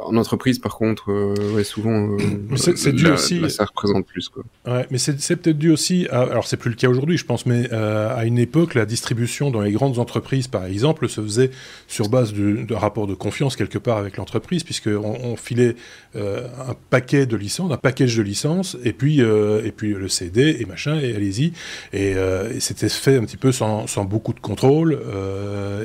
En 0.00 0.16
entreprise, 0.16 0.58
par 0.58 0.76
contre, 0.76 1.12
euh, 1.12 1.34
ouais, 1.54 1.64
souvent, 1.64 2.12
euh, 2.12 2.56
c'est 2.56 2.92
dû 2.92 3.08
aussi. 3.08 3.42
ça 3.50 3.66
représente 3.66 4.06
plus, 4.06 4.30
quoi. 4.30 4.42
Ouais, 4.66 4.86
mais 4.90 4.96
c'est 4.96 5.36
peut-être 5.36 5.58
dû 5.58 5.70
aussi. 5.70 6.06
À, 6.10 6.22
alors, 6.22 6.46
c'est 6.46 6.56
plus 6.56 6.70
le 6.70 6.76
cas 6.76 6.88
aujourd'hui, 6.88 7.18
je 7.18 7.26
pense, 7.26 7.44
mais 7.44 7.68
euh, 7.72 8.14
à 8.16 8.24
une 8.24 8.38
époque, 8.38 8.74
la 8.74 8.86
distribution 8.86 9.50
dans 9.50 9.60
les 9.60 9.72
grandes 9.72 9.98
entreprises, 9.98 10.48
par 10.48 10.64
exemple, 10.64 11.08
se 11.08 11.20
faisait 11.20 11.50
sur 11.88 12.08
base 12.08 12.32
de, 12.32 12.72
rapport 12.72 13.06
de 13.06 13.14
confiance 13.14 13.54
quelque 13.54 13.78
part 13.78 13.98
avec 13.98 14.16
l'entreprise, 14.16 14.64
puisqu'on 14.64 15.18
on 15.22 15.36
filait 15.36 15.76
un 16.14 16.74
paquet 16.90 17.26
de 17.26 17.36
licences, 17.36 17.70
un 17.70 17.76
package 17.76 18.16
de 18.16 18.22
licences, 18.22 18.76
et 18.84 18.92
puis 18.92 19.20
et 19.20 19.72
puis 19.76 19.92
le 19.92 20.08
CD 20.08 20.56
et 20.58 20.64
machin, 20.64 20.98
et 20.98 21.14
allez-y. 21.14 21.52
Et, 21.92 22.14
c'était 22.60 22.88
fait 22.88 23.16
un 23.16 23.24
petit 23.24 23.36
peu 23.36 23.52
sans, 23.52 23.86
sans 23.86 24.04
beaucoup 24.04 24.32
de 24.32 24.40
contrôle, 24.40 24.98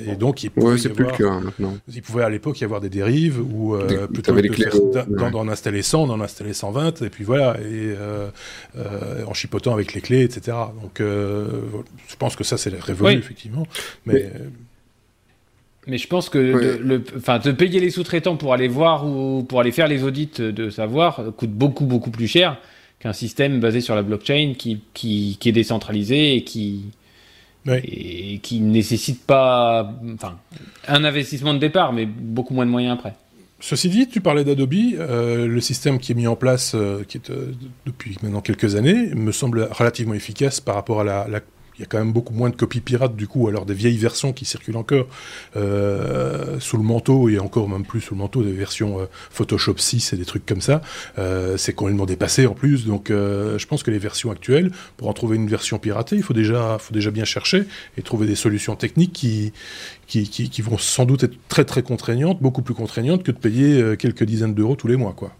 et 0.09 0.15
donc 0.15 0.43
il 0.43 0.51
pouvait 0.51 0.73
ouais, 0.73 0.77
c'est 0.77 0.89
plus 0.89 1.05
le 1.05 1.11
cas 1.11 1.29
hein, 1.29 1.41
maintenant. 1.43 1.77
Il 1.93 2.01
pouvait 2.01 2.23
à 2.23 2.29
l'époque 2.29 2.59
y 2.61 2.63
avoir 2.63 2.79
des 2.79 2.89
dérives 2.89 3.41
ou 3.41 3.75
euh, 3.97 4.07
plutôt 4.07 4.33
que 4.33 5.29
d'en 5.31 5.47
installer 5.47 5.81
100, 5.81 6.03
on 6.03 6.09
en 6.09 6.21
installer 6.21 6.53
120, 6.53 7.01
et 7.01 7.09
puis 7.09 7.23
voilà, 7.23 7.57
et 7.59 7.63
euh, 7.65 8.29
euh, 8.77 9.23
en 9.25 9.33
chipotant 9.33 9.73
avec 9.73 9.93
les 9.93 10.01
clés, 10.01 10.23
etc. 10.23 10.55
Donc, 10.81 10.99
je 10.99 12.15
pense 12.17 12.35
que 12.35 12.43
ça, 12.43 12.57
c'est 12.57 12.73
révolu, 12.79 13.17
effectivement. 13.17 13.67
Mais. 14.05 14.31
Mais... 15.87 15.97
je 15.97 16.07
pense 16.07 16.29
que 16.29 16.37
de, 16.37 16.83
le, 16.83 16.99
de 16.99 17.51
payer 17.51 17.79
les 17.79 17.89
sous-traitants 17.89 18.35
pour 18.35 18.53
aller 18.53 18.67
voir 18.67 19.05
ou 19.07 19.43
pour 19.43 19.61
aller 19.61 19.71
faire 19.71 19.87
les 19.87 20.03
audits 20.03 20.31
de 20.37 20.69
savoir 20.69 21.21
coûte 21.37 21.51
beaucoup, 21.51 21.85
beaucoup 21.85 22.11
plus 22.11 22.27
cher 22.27 22.57
qu'un 22.99 23.13
système 23.13 23.59
basé 23.59 23.79
sur 23.79 23.95
la 23.95 24.01
blockchain 24.01 24.53
qui, 24.57 24.81
qui, 24.93 25.37
qui 25.39 25.49
est 25.49 25.53
décentralisé 25.53 26.35
et 26.35 26.43
qui, 26.43 26.91
et 27.75 28.39
qui 28.39 28.59
nécessite 28.59 29.25
pas 29.25 29.93
enfin, 30.15 30.39
un 30.87 31.03
investissement 31.03 31.53
de 31.53 31.59
départ, 31.59 31.93
mais 31.93 32.05
beaucoup 32.05 32.53
moins 32.53 32.65
de 32.65 32.71
moyens 32.71 32.97
après. 32.97 33.13
Ceci 33.59 33.89
dit, 33.89 34.07
tu 34.07 34.21
parlais 34.21 34.43
d'Adobe, 34.43 34.73
euh, 34.73 35.47
le 35.47 35.61
système 35.61 35.97
qui 35.97 36.11
est 36.11 36.15
mis 36.15 36.27
en 36.27 36.35
place 36.35 36.73
euh, 36.75 37.03
qui 37.07 37.17
est, 37.17 37.31
euh, 37.31 37.53
depuis 37.87 38.15
maintenant 38.21 38.41
quelques 38.41 38.75
années 38.75 39.15
me 39.15 39.31
semble 39.31 39.67
relativement 39.71 40.13
efficace 40.13 40.61
par 40.61 40.75
rapport 40.75 41.01
à 41.01 41.03
la, 41.03 41.27
il 41.79 41.81
y 41.81 41.83
a 41.83 41.87
quand 41.87 41.97
même 41.97 42.13
beaucoup 42.13 42.33
moins 42.33 42.51
de 42.51 42.55
copies 42.55 42.81
pirates 42.81 43.15
du 43.15 43.27
coup, 43.27 43.47
alors 43.47 43.65
des 43.65 43.73
vieilles 43.73 43.97
versions 43.97 44.31
qui 44.31 44.45
circulent 44.45 44.77
encore 44.77 45.07
sous 45.53 46.77
le 46.77 46.83
manteau 46.83 47.29
et 47.29 47.37
encore 47.39 47.69
même 47.69 47.85
plus 47.85 48.01
sous 48.01 48.15
le 48.15 48.19
manteau 48.19 48.41
des 48.41 48.51
versions 48.51 49.07
Photoshop 49.29 49.77
6 49.77 50.13
et 50.13 50.17
des 50.17 50.25
trucs 50.25 50.45
comme 50.45 50.61
ça. 50.61 50.81
Euh, 51.19 51.55
c'est 51.57 51.73
complètement 51.73 52.07
dépassé 52.07 52.47
en 52.47 52.55
plus, 52.55 52.85
donc 52.85 53.09
je 53.09 53.65
pense 53.67 53.83
que 53.83 53.91
les 53.91 53.99
versions 53.99 54.31
actuelles, 54.31 54.71
pour 54.97 55.07
en 55.07 55.13
trouver 55.13 55.35
une 55.35 55.47
version 55.47 55.77
piratée, 55.77 56.15
il 56.15 56.23
faut 56.23 56.33
déjà, 56.33 56.77
faut 56.79 56.95
déjà 56.95 57.11
bien 57.11 57.25
chercher 57.25 57.65
et 57.95 58.01
trouver 58.01 58.25
des 58.25 58.35
solutions 58.35 58.75
techniques 58.75 59.13
qui, 59.13 59.53
qui, 60.07 60.29
qui, 60.29 60.49
qui 60.49 60.61
vont 60.61 60.77
sans 60.77 61.05
doute 61.05 61.23
être 61.23 61.37
très 61.49 61.65
très 61.65 61.83
contraignantes, 61.83 62.41
beaucoup 62.41 62.61
plus 62.61 62.73
contraignantes 62.73 63.23
que 63.23 63.31
de 63.31 63.37
payer 63.37 63.81
euh, 63.81 63.95
quelques 63.95 64.23
dizaines 64.23 64.53
d'euros 64.53 64.75
tous 64.75 64.87
les 64.87 64.95
mois, 64.95 65.13
quoi. 65.13 65.35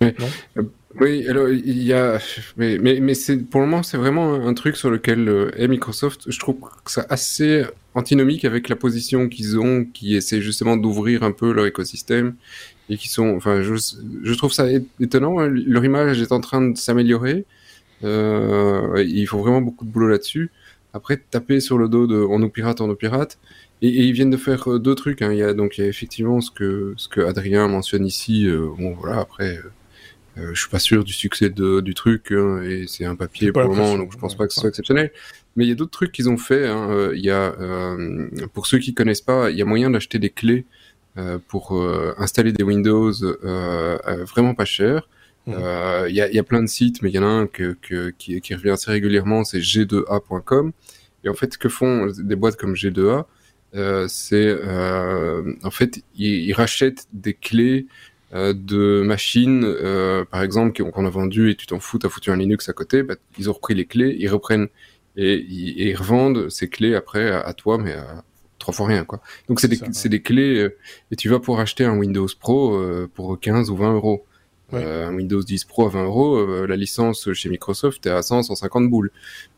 Non? 0.00 0.66
Oui, 1.00 1.26
alors 1.28 1.48
il 1.48 1.82
y 1.82 1.92
a, 1.92 2.18
mais 2.56 2.76
mais, 2.78 3.00
mais 3.00 3.14
c'est 3.14 3.38
pour 3.38 3.60
le 3.60 3.66
moment 3.66 3.82
c'est 3.82 3.96
vraiment 3.96 4.34
un 4.34 4.52
truc 4.52 4.76
sur 4.76 4.90
lequel 4.90 5.28
euh, 5.28 5.50
est 5.56 5.68
Microsoft. 5.68 6.30
Je 6.30 6.38
trouve 6.38 6.56
que 6.84 6.90
c'est 6.90 7.10
assez 7.10 7.64
antinomique 7.94 8.44
avec 8.44 8.68
la 8.68 8.76
position 8.76 9.28
qu'ils 9.28 9.58
ont, 9.58 9.84
qui 9.84 10.16
essaie 10.16 10.42
justement 10.42 10.76
d'ouvrir 10.76 11.22
un 11.22 11.32
peu 11.32 11.52
leur 11.52 11.66
écosystème 11.66 12.34
et 12.90 12.96
qui 12.96 13.08
sont, 13.08 13.34
enfin, 13.36 13.62
je, 13.62 13.74
je 14.22 14.34
trouve 14.34 14.52
ça 14.52 14.66
étonnant. 15.00 15.38
Hein. 15.38 15.48
Leur 15.48 15.84
image 15.84 16.20
est 16.20 16.32
en 16.32 16.40
train 16.40 16.60
de 16.60 16.76
s'améliorer. 16.76 17.44
Euh, 18.04 19.02
il 19.06 19.26
faut 19.26 19.38
vraiment 19.38 19.62
beaucoup 19.62 19.84
de 19.84 19.90
boulot 19.90 20.08
là-dessus. 20.08 20.50
Après, 20.92 21.16
taper 21.16 21.60
sur 21.60 21.78
le 21.78 21.88
dos 21.88 22.06
de 22.06 22.16
on 22.16 22.38
nous 22.38 22.50
pirate, 22.50 22.80
on 22.80 22.88
nous 22.88 22.96
pirate. 22.96 23.38
Et, 23.82 23.88
et 23.88 24.02
ils 24.04 24.12
viennent 24.12 24.30
de 24.30 24.36
faire 24.36 24.70
euh, 24.70 24.78
deux 24.78 24.94
trucs. 24.94 25.22
Hein. 25.22 25.32
Il 25.32 25.38
y 25.38 25.42
a 25.42 25.52
donc 25.54 25.76
il 25.76 25.82
y 25.82 25.84
a 25.84 25.88
effectivement 25.88 26.40
ce 26.40 26.50
que 26.50 26.94
ce 26.96 27.08
que 27.08 27.20
Adrien 27.20 27.68
mentionne 27.68 28.06
ici. 28.06 28.46
Euh, 28.46 28.68
bon 28.78 28.94
voilà, 28.94 29.20
après. 29.20 29.58
Euh, 29.58 29.70
euh, 30.38 30.50
je 30.54 30.60
suis 30.60 30.70
pas 30.70 30.78
sûr 30.78 31.04
du 31.04 31.12
succès 31.12 31.50
de, 31.50 31.80
du 31.80 31.92
truc 31.92 32.32
hein, 32.32 32.62
et 32.62 32.86
c'est 32.86 33.04
un 33.04 33.16
papier 33.16 33.52
pour 33.52 33.62
le 33.62 33.68
moment, 33.68 33.98
donc 33.98 34.12
je 34.12 34.18
pense 34.18 34.34
pas 34.34 34.46
que 34.46 34.54
ce 34.54 34.60
soit 34.60 34.70
exceptionnel. 34.70 35.12
Mais 35.56 35.66
il 35.66 35.68
y 35.68 35.72
a 35.72 35.74
d'autres 35.74 35.90
trucs 35.90 36.12
qu'ils 36.12 36.30
ont 36.30 36.38
fait. 36.38 36.66
Hein. 36.66 36.90
Euh, 36.90 37.12
il 37.14 37.22
y 37.22 37.30
a, 37.30 37.54
euh, 37.60 38.30
pour 38.54 38.66
ceux 38.66 38.78
qui 38.78 38.94
connaissent 38.94 39.20
pas, 39.20 39.50
il 39.50 39.58
y 39.58 39.62
a 39.62 39.66
moyen 39.66 39.90
d'acheter 39.90 40.18
des 40.18 40.30
clés 40.30 40.64
pour 41.46 41.78
installer 42.16 42.52
des 42.52 42.64
Windows 42.64 43.12
vraiment 43.12 44.54
pas 44.54 44.64
cher. 44.64 45.10
Mmh. 45.46 45.52
Il 46.08 46.14
y, 46.14 46.22
a, 46.22 46.32
y, 46.32 46.38
a, 46.38 46.42
plein 46.42 46.62
de 46.62 46.68
sites, 46.68 47.02
mais 47.02 47.10
il 47.10 47.14
y 47.14 47.18
en 47.18 47.24
a 47.24 47.26
un 47.26 47.46
que, 47.46 47.76
que 47.82 48.14
qui, 48.16 48.40
qui, 48.40 48.54
revient 48.54 48.70
assez 48.70 48.90
régulièrement, 48.90 49.44
c'est 49.44 49.58
g2a.com. 49.58 50.72
Et 51.24 51.28
en 51.28 51.34
fait, 51.34 51.52
ce 51.52 51.58
que 51.58 51.68
font 51.68 52.06
des 52.06 52.34
boîtes 52.34 52.56
comme 52.56 52.72
G2A, 52.72 53.26
c'est 54.08 54.56
en 55.62 55.70
fait 55.70 56.02
ils, 56.16 56.46
ils, 56.46 56.52
rachètent 56.52 57.06
des 57.12 57.34
clés 57.34 57.86
de 58.32 59.02
machines, 59.02 59.66
par 60.30 60.42
exemple, 60.42 60.82
qu'on 60.90 61.06
a 61.06 61.10
vendues 61.10 61.50
et 61.50 61.54
tu 61.54 61.66
t'en 61.66 61.80
fous, 61.80 61.98
t'as 61.98 62.08
foutu 62.08 62.30
un 62.30 62.36
Linux 62.36 62.68
à 62.68 62.72
côté, 62.72 63.02
bah, 63.02 63.16
ils 63.38 63.50
ont 63.50 63.52
repris 63.52 63.74
les 63.74 63.84
clés, 63.84 64.16
ils 64.18 64.28
reprennent 64.28 64.68
et, 65.16 65.44
ils 65.48 65.94
revendent 65.94 66.48
ces 66.48 66.68
clés 66.68 66.94
après 66.94 67.30
à, 67.30 67.52
toi, 67.52 67.78
mais 67.78 67.92
à 67.92 68.24
trois 68.58 68.72
fois 68.72 68.86
rien, 68.86 69.04
quoi. 69.04 69.20
Donc 69.48 69.60
c'est 69.60 69.68
des, 69.68 69.78
c'est 69.92 70.08
des 70.08 70.22
clés, 70.22 70.68
et 71.10 71.16
tu 71.16 71.28
vas 71.28 71.40
pour 71.40 71.60
acheter 71.60 71.84
un 71.84 71.96
Windows 71.98 72.28
Pro 72.40 72.80
pour 73.14 73.38
15 73.38 73.70
ou 73.70 73.76
20 73.76 73.94
euros. 73.94 74.26
Euh, 74.74 75.08
un 75.08 75.14
Windows 75.14 75.42
10 75.42 75.64
Pro 75.64 75.86
à 75.86 75.90
20 75.90 76.04
euros, 76.04 76.36
euh, 76.36 76.66
la 76.66 76.76
licence 76.76 77.32
chez 77.32 77.48
Microsoft 77.48 78.06
est 78.06 78.10
à 78.10 78.22
100, 78.22 78.44
150 78.44 78.88
boules. 78.88 79.10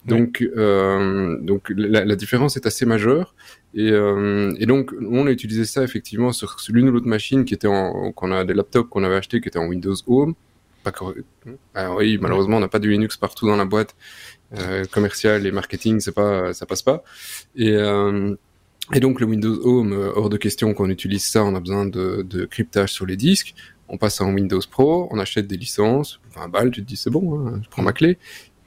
Donc, 0.06 0.46
euh, 0.56 1.38
donc 1.40 1.72
la, 1.74 2.16
différence 2.16 2.56
est 2.56 2.66
assez 2.66 2.84
majeure. 2.84 3.34
Et, 3.74 3.88
et, 3.88 4.66
donc, 4.66 4.92
on 5.00 5.26
a 5.26 5.30
utilisé 5.30 5.64
ça 5.64 5.82
effectivement 5.82 6.32
sur, 6.32 6.56
l'une 6.68 6.88
ou 6.88 6.92
l'autre 6.92 7.06
machine 7.06 7.44
qui 7.44 7.54
était 7.54 7.66
en, 7.66 8.12
qu'on 8.12 8.32
a 8.32 8.44
des 8.44 8.54
laptops 8.54 8.88
qu'on 8.88 9.04
avait 9.04 9.16
achetés 9.16 9.40
qui 9.40 9.48
étaient 9.48 9.58
en 9.58 9.66
Windows 9.66 9.94
Home. 10.06 10.34
Pas 10.82 10.92
Alors 11.74 11.96
oui, 11.96 12.18
malheureusement, 12.20 12.58
on 12.58 12.60
n'a 12.60 12.68
pas 12.68 12.78
de 12.78 12.88
Linux 12.88 13.16
partout 13.16 13.46
dans 13.46 13.56
la 13.56 13.64
boîte. 13.64 13.94
Euh, 14.58 14.84
commercial 14.84 15.46
et 15.46 15.50
marketing, 15.50 16.00
c'est 16.00 16.12
pas, 16.12 16.52
ça 16.52 16.66
passe 16.66 16.82
pas. 16.82 17.02
Et 17.56 17.76
et 18.92 19.00
donc 19.00 19.18
le 19.18 19.24
Windows 19.24 19.66
Home, 19.66 19.94
hors 20.14 20.28
de 20.28 20.36
question 20.36 20.74
qu'on 20.74 20.90
utilise 20.90 21.24
ça, 21.24 21.42
on 21.42 21.54
a 21.54 21.60
besoin 21.60 21.86
de, 21.86 22.20
de 22.20 22.44
cryptage 22.44 22.92
sur 22.92 23.06
les 23.06 23.16
disques 23.16 23.54
on 23.88 23.98
passe 23.98 24.20
en 24.20 24.32
Windows 24.32 24.60
Pro, 24.70 25.08
on 25.10 25.18
achète 25.18 25.46
des 25.46 25.56
licences, 25.56 26.20
20 26.36 26.48
balles, 26.48 26.70
tu 26.70 26.82
te 26.82 26.86
dis 26.86 26.96
c'est 26.96 27.10
bon, 27.10 27.46
hein, 27.46 27.60
je 27.62 27.68
prends 27.68 27.82
ma 27.82 27.92
clé. 27.92 28.18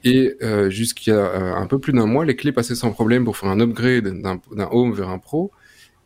Et 0.04 0.36
euh, 0.42 0.70
jusqu'à 0.70 1.12
euh, 1.12 1.54
un 1.54 1.66
peu 1.66 1.78
plus 1.78 1.92
d'un 1.92 2.06
mois, 2.06 2.24
les 2.24 2.36
clés 2.36 2.52
passaient 2.52 2.76
sans 2.76 2.92
problème 2.92 3.24
pour 3.24 3.36
faire 3.36 3.48
un 3.48 3.60
upgrade 3.60 4.04
d'un 4.20 4.68
Home 4.70 4.92
vers 4.92 5.08
un 5.08 5.18
Pro. 5.18 5.50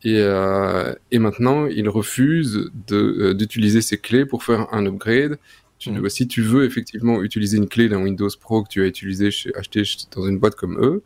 Et, 0.05 0.17
euh, 0.19 0.95
et 1.11 1.19
maintenant, 1.19 1.67
ils 1.67 1.89
refusent 1.89 2.71
d'utiliser 2.89 3.83
ces 3.83 3.99
clés 3.99 4.27
pour 4.27 4.43
faire 4.45 4.67
un 4.73 4.87
upgrade. 4.87 5.39
Tu, 5.79 5.91
mmh. 5.91 6.09
Si 6.09 6.27
tu 6.27 6.43
veux 6.43 6.65
effectivement 6.65 7.23
utiliser 7.23 7.57
une 7.59 7.69
clé 7.69 7.89
d'un 7.89 8.03
Windows 8.03 8.29
Pro 8.41 8.63
que 8.63 8.69
tu 8.69 8.83
as 8.83 8.87
utilisé 8.87 9.31
chez, 9.31 9.55
acheté 9.55 9.83
dans 10.15 10.27
une 10.27 10.39
boîte 10.39 10.55
comme 10.55 10.79
eux, 10.81 11.03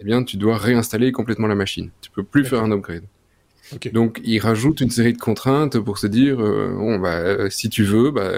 eh 0.00 0.04
bien, 0.04 0.24
tu 0.24 0.36
dois 0.36 0.56
réinstaller 0.56 1.12
complètement 1.12 1.46
la 1.46 1.54
machine. 1.54 1.90
Tu 2.00 2.10
peux 2.10 2.24
plus 2.24 2.44
faire 2.44 2.62
un 2.62 2.72
upgrade. 2.72 3.04
Donc, 3.92 4.20
il 4.24 4.38
rajoute 4.38 4.80
une 4.80 4.90
série 4.90 5.12
de 5.12 5.18
contraintes 5.18 5.78
pour 5.78 5.98
se 5.98 6.06
dire, 6.06 6.40
euh, 6.40 6.74
bon, 6.76 6.98
bah, 6.98 7.16
euh, 7.16 7.50
si 7.50 7.68
tu 7.68 7.84
veux, 7.84 8.10
bah, 8.10 8.30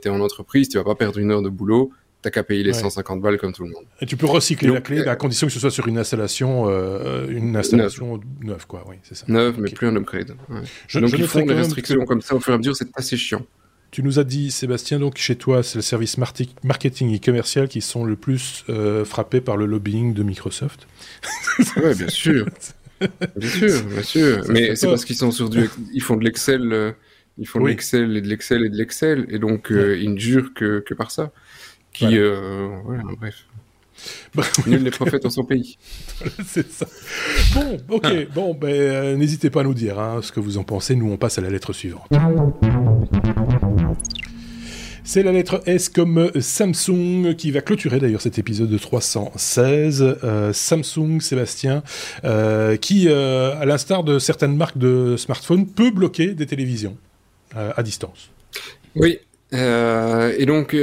t'es 0.00 0.08
en 0.08 0.20
entreprise, 0.20 0.68
tu 0.68 0.78
vas 0.78 0.84
pas 0.84 0.94
perdre 0.94 1.18
une 1.18 1.30
heure 1.30 1.42
de 1.42 1.48
boulot, 1.48 1.90
t'as 2.22 2.30
qu'à 2.30 2.42
payer 2.42 2.62
les 2.62 2.72
150 2.72 3.20
balles 3.20 3.38
comme 3.38 3.52
tout 3.52 3.64
le 3.64 3.70
monde. 3.70 3.84
Et 4.00 4.06
tu 4.06 4.16
peux 4.16 4.26
recycler 4.26 4.70
la 4.70 4.80
clé, 4.80 5.06
à 5.06 5.16
condition 5.16 5.46
que 5.46 5.52
ce 5.52 5.60
soit 5.60 5.70
sur 5.70 5.86
une 5.86 5.98
installation, 5.98 6.68
euh, 6.68 7.28
une 7.28 7.56
installation 7.56 8.20
neuve. 8.40 8.66
quoi, 8.66 8.84
oui, 8.88 8.96
c'est 9.02 9.14
ça. 9.14 9.24
Neuve, 9.28 9.56
mais 9.60 9.70
plus 9.70 9.86
un 9.86 9.96
upgrade. 9.96 10.34
Je, 10.86 10.98
donc, 11.00 11.12
ils 11.16 11.26
font 11.26 11.44
des 11.44 11.54
restrictions 11.54 12.04
comme 12.04 12.20
ça 12.20 12.34
au 12.34 12.40
fur 12.40 12.52
et 12.52 12.56
à 12.56 12.58
mesure, 12.58 12.76
c'est 12.76 12.88
assez 12.94 13.16
chiant. 13.16 13.44
Tu 13.90 14.02
nous 14.02 14.18
as 14.18 14.24
dit, 14.24 14.50
Sébastien, 14.50 14.98
donc 14.98 15.16
chez 15.16 15.36
toi, 15.36 15.62
c'est 15.62 15.76
le 15.76 15.82
service 15.82 16.18
marketing 16.18 17.14
et 17.14 17.20
commercial 17.20 17.68
qui 17.68 17.80
sont 17.80 18.04
le 18.04 18.16
plus 18.16 18.64
frappés 19.04 19.40
par 19.40 19.56
le 19.56 19.66
lobbying 19.66 20.12
de 20.14 20.22
Microsoft. 20.22 20.86
oui, 21.76 21.94
bien 21.96 22.08
sûr. 22.08 22.46
Bien 23.36 23.48
sûr, 23.48 23.84
bien 23.84 24.02
sûr. 24.02 24.44
Mais 24.48 24.76
c'est 24.76 24.86
parce 24.86 25.04
qu'ils 25.04 25.16
sont 25.16 25.30
sur 25.30 25.48
du, 25.48 25.68
ils 25.92 26.02
font 26.02 26.16
de 26.16 26.24
l'Excel, 26.24 26.72
euh, 26.72 26.92
ils 27.38 27.46
font 27.46 27.60
de 27.60 27.68
l'Excel 27.68 28.16
et 28.16 28.20
de 28.20 28.28
l'Excel 28.28 28.64
et 28.64 28.68
de 28.68 28.76
l'Excel, 28.76 29.26
et 29.28 29.38
donc 29.38 29.70
euh, 29.70 29.98
ils 29.98 30.12
ne 30.14 30.18
jurent 30.18 30.54
que, 30.54 30.80
que 30.80 30.94
par 30.94 31.10
ça. 31.10 31.30
Qui, 31.92 32.18
euh, 32.18 32.68
bref. 33.18 33.46
Bah, 34.34 34.44
Nul 34.66 34.82
n'est 34.82 34.90
prophète 34.90 35.26
en 35.26 35.30
son 35.30 35.44
pays. 35.44 35.78
c'est 36.46 36.70
ça. 36.70 36.86
Bon, 37.54 37.78
ok. 37.88 38.32
Bon, 38.32 38.54
ben, 38.54 39.18
n'hésitez 39.18 39.50
pas 39.50 39.62
à 39.62 39.64
nous 39.64 39.74
dire 39.74 39.98
hein, 39.98 40.20
ce 40.22 40.30
que 40.30 40.38
vous 40.38 40.58
en 40.58 40.64
pensez. 40.64 40.94
Nous, 40.94 41.10
on 41.10 41.16
passe 41.16 41.38
à 41.38 41.40
la 41.40 41.50
lettre 41.50 41.72
suivante. 41.72 42.08
C'est 45.08 45.22
la 45.22 45.32
lettre 45.32 45.62
S 45.64 45.88
comme 45.88 46.30
Samsung 46.38 47.34
qui 47.34 47.50
va 47.50 47.62
clôturer 47.62 47.98
d'ailleurs 47.98 48.20
cet 48.20 48.38
épisode 48.38 48.68
de 48.68 48.76
316. 48.76 50.18
Euh, 50.22 50.52
Samsung, 50.52 51.22
Sébastien, 51.22 51.82
euh, 52.24 52.76
qui, 52.76 53.08
euh, 53.08 53.58
à 53.58 53.64
l'instar 53.64 54.04
de 54.04 54.18
certaines 54.18 54.54
marques 54.54 54.76
de 54.76 55.16
smartphones, 55.16 55.66
peut 55.66 55.90
bloquer 55.92 56.34
des 56.34 56.44
télévisions 56.44 56.98
à 57.54 57.82
distance. 57.82 58.28
Oui, 58.96 59.18
et 59.50 60.44
donc 60.44 60.76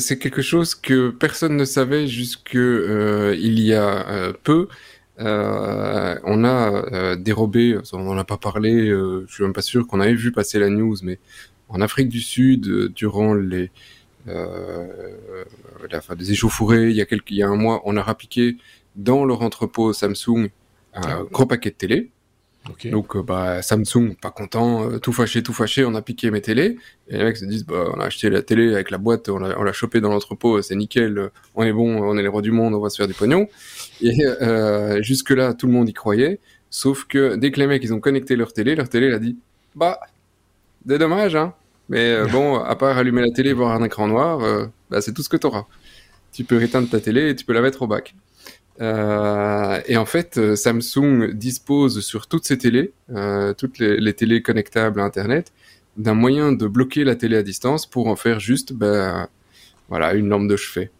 c'est 0.00 0.18
quelque 0.18 0.40
chose 0.40 0.74
que 0.74 1.10
personne 1.10 1.54
ne 1.54 1.66
savait 1.66 2.06
jusque 2.06 2.54
il 2.54 3.60
y 3.60 3.74
a 3.74 4.32
peu. 4.42 4.68
on 5.18 6.44
a 6.44 7.16
dérobé, 7.16 7.76
on 7.92 8.04
n'en 8.04 8.16
a 8.16 8.24
pas 8.24 8.38
parlé, 8.38 8.88
je 8.88 9.26
suis 9.28 9.44
même 9.44 9.52
pas 9.52 9.60
sûr 9.60 9.86
qu'on 9.86 10.00
avait 10.00 10.14
vu 10.14 10.32
passer 10.32 10.58
la 10.58 10.70
news, 10.70 10.96
mais 11.02 11.18
en 11.68 11.80
Afrique 11.80 12.08
du 12.08 12.20
Sud, 12.20 12.68
euh, 12.68 12.88
durant 12.88 13.34
les 13.34 13.70
euh, 14.28 15.14
la 15.90 16.00
fin 16.00 16.16
des 16.16 16.32
échauffourées, 16.32 16.90
il 16.90 16.96
y 16.96 17.00
a 17.00 17.06
quelques, 17.06 17.30
il 17.30 17.36
y 17.36 17.42
a 17.42 17.48
un 17.48 17.56
mois, 17.56 17.82
on 17.84 17.96
a 17.96 18.02
rapiqué 18.02 18.56
dans 18.96 19.24
leur 19.24 19.42
entrepôt 19.42 19.92
Samsung 19.92 20.48
un 20.94 21.02
ah. 21.02 21.22
gros 21.30 21.46
paquet 21.46 21.70
de 21.70 21.76
télé. 21.76 22.10
Donc 22.90 23.14
euh, 23.14 23.22
bah 23.22 23.62
Samsung 23.62 24.16
pas 24.20 24.32
content, 24.32 24.98
tout 24.98 25.12
fâché, 25.12 25.40
tout 25.44 25.52
fâché, 25.52 25.84
on 25.84 25.94
a 25.94 26.02
piqué 26.02 26.32
mes 26.32 26.40
télés. 26.40 26.76
Et 27.06 27.18
les 27.18 27.22
mecs 27.22 27.36
se 27.36 27.44
disent 27.44 27.64
bah 27.64 27.84
on 27.94 28.00
a 28.00 28.06
acheté 28.06 28.28
la 28.28 28.42
télé 28.42 28.74
avec 28.74 28.90
la 28.90 28.98
boîte, 28.98 29.28
on 29.28 29.38
l'a, 29.38 29.72
chopé 29.72 30.00
dans 30.00 30.10
l'entrepôt, 30.10 30.60
c'est 30.62 30.74
nickel, 30.74 31.30
on 31.54 31.62
est 31.62 31.72
bon, 31.72 32.02
on 32.02 32.18
est 32.18 32.22
les 32.22 32.28
rois 32.28 32.42
du 32.42 32.50
monde, 32.50 32.74
on 32.74 32.80
va 32.80 32.90
se 32.90 32.96
faire 32.96 33.06
du 33.06 33.14
pognon. 33.14 33.46
Et 34.00 34.16
euh, 34.24 35.00
jusque 35.02 35.30
là 35.30 35.54
tout 35.54 35.68
le 35.68 35.72
monde 35.72 35.88
y 35.88 35.92
croyait, 35.92 36.40
sauf 36.68 37.04
que 37.04 37.36
dès 37.36 37.52
que 37.52 37.60
les 37.60 37.68
mecs 37.68 37.84
ils 37.84 37.94
ont 37.94 38.00
connecté 38.00 38.34
leur 38.34 38.52
télé, 38.52 38.74
leur 38.74 38.88
télé 38.88 39.12
a 39.12 39.20
dit 39.20 39.36
bah 39.76 40.00
des 40.86 40.98
dommages, 40.98 41.36
hein. 41.36 41.52
Mais 41.88 42.12
euh, 42.12 42.26
bon, 42.26 42.58
à 42.58 42.74
part 42.74 42.98
allumer 42.98 43.22
la 43.22 43.30
télé, 43.30 43.52
voir 43.52 43.70
un 43.72 43.84
écran 43.84 44.08
noir, 44.08 44.40
euh, 44.40 44.66
bah, 44.90 45.00
c'est 45.00 45.12
tout 45.12 45.22
ce 45.22 45.28
que 45.28 45.36
tu 45.36 45.46
auras. 45.46 45.66
Tu 46.32 46.44
peux 46.44 46.60
éteindre 46.62 46.88
ta 46.88 47.00
télé 47.00 47.30
et 47.30 47.36
tu 47.36 47.44
peux 47.44 47.52
la 47.52 47.60
mettre 47.60 47.82
au 47.82 47.86
bac. 47.86 48.14
Euh, 48.80 49.80
et 49.86 49.96
en 49.96 50.04
fait, 50.04 50.54
Samsung 50.56 51.32
dispose 51.32 52.00
sur 52.00 52.26
toutes 52.26 52.44
ses 52.44 52.58
télés, 52.58 52.92
toutes 53.56 53.78
les, 53.78 53.98
les, 53.98 54.12
télés 54.12 54.42
connectables 54.42 55.00
à 55.00 55.04
Internet, 55.04 55.52
d'un 55.96 56.14
moyen 56.14 56.52
de 56.52 56.66
bloquer 56.66 57.04
la 57.04 57.16
télé 57.16 57.36
à 57.36 57.42
distance 57.42 57.86
pour 57.86 58.08
en 58.08 58.16
faire 58.16 58.38
juste, 58.40 58.72
bah, 58.72 59.28
voilà, 59.88 60.14
une 60.14 60.28
lampe 60.28 60.48
de 60.48 60.56
chevet. 60.56 60.90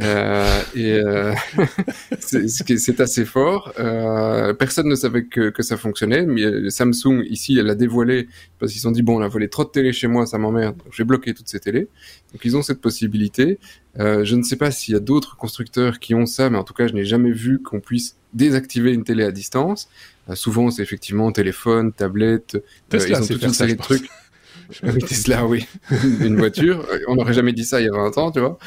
Euh, 0.00 0.60
et 0.74 0.94
euh, 0.94 1.34
c'est 2.18 3.00
assez 3.00 3.24
fort. 3.24 3.72
Euh, 3.78 4.52
personne 4.52 4.88
ne 4.88 4.94
savait 4.94 5.24
que, 5.24 5.50
que, 5.50 5.62
ça 5.62 5.76
fonctionnait, 5.76 6.26
mais 6.26 6.70
Samsung 6.70 7.22
ici, 7.28 7.56
elle 7.58 7.70
a 7.70 7.74
dévoilé 7.74 8.28
parce 8.58 8.72
qu'ils 8.72 8.88
ont 8.88 8.90
dit 8.90 9.02
bon, 9.02 9.18
on 9.18 9.22
a 9.22 9.28
volé 9.28 9.48
trop 9.48 9.64
de 9.64 9.70
télé 9.70 9.92
chez 9.92 10.08
moi, 10.08 10.26
ça 10.26 10.38
m'emmerde. 10.38 10.76
J'ai 10.90 11.04
bloqué 11.04 11.32
toutes 11.32 11.48
ces 11.48 11.60
télés. 11.60 11.88
Donc 12.32 12.44
ils 12.44 12.56
ont 12.56 12.62
cette 12.62 12.80
possibilité. 12.80 13.58
Euh, 14.00 14.24
je 14.24 14.34
ne 14.34 14.42
sais 14.42 14.56
pas 14.56 14.70
s'il 14.70 14.94
y 14.94 14.96
a 14.96 15.00
d'autres 15.00 15.36
constructeurs 15.36 16.00
qui 16.00 16.14
ont 16.14 16.26
ça, 16.26 16.50
mais 16.50 16.58
en 16.58 16.64
tout 16.64 16.74
cas, 16.74 16.88
je 16.88 16.94
n'ai 16.94 17.04
jamais 17.04 17.30
vu 17.30 17.62
qu'on 17.62 17.80
puisse 17.80 18.16
désactiver 18.32 18.92
une 18.92 19.04
télé 19.04 19.24
à 19.24 19.30
distance. 19.30 19.88
Euh, 20.28 20.34
souvent, 20.34 20.70
c'est 20.70 20.82
effectivement 20.82 21.30
téléphone, 21.30 21.92
tablette. 21.92 22.62
Tesla, 22.88 23.18
ils 23.18 23.22
ont 23.22 23.26
toute 23.26 23.42
une 23.42 23.54
série 23.54 23.76
de 23.76 23.82
trucs. 23.82 24.08
oui, 24.82 24.98
Tesla, 24.98 25.46
oui. 25.46 25.66
une 26.20 26.36
voiture. 26.36 26.84
On 27.06 27.14
n'aurait 27.14 27.34
jamais 27.34 27.52
dit 27.52 27.64
ça 27.64 27.80
il 27.80 27.84
y 27.84 27.88
a 27.88 27.92
20 27.92 28.18
ans, 28.18 28.32
tu 28.32 28.40
vois. 28.40 28.58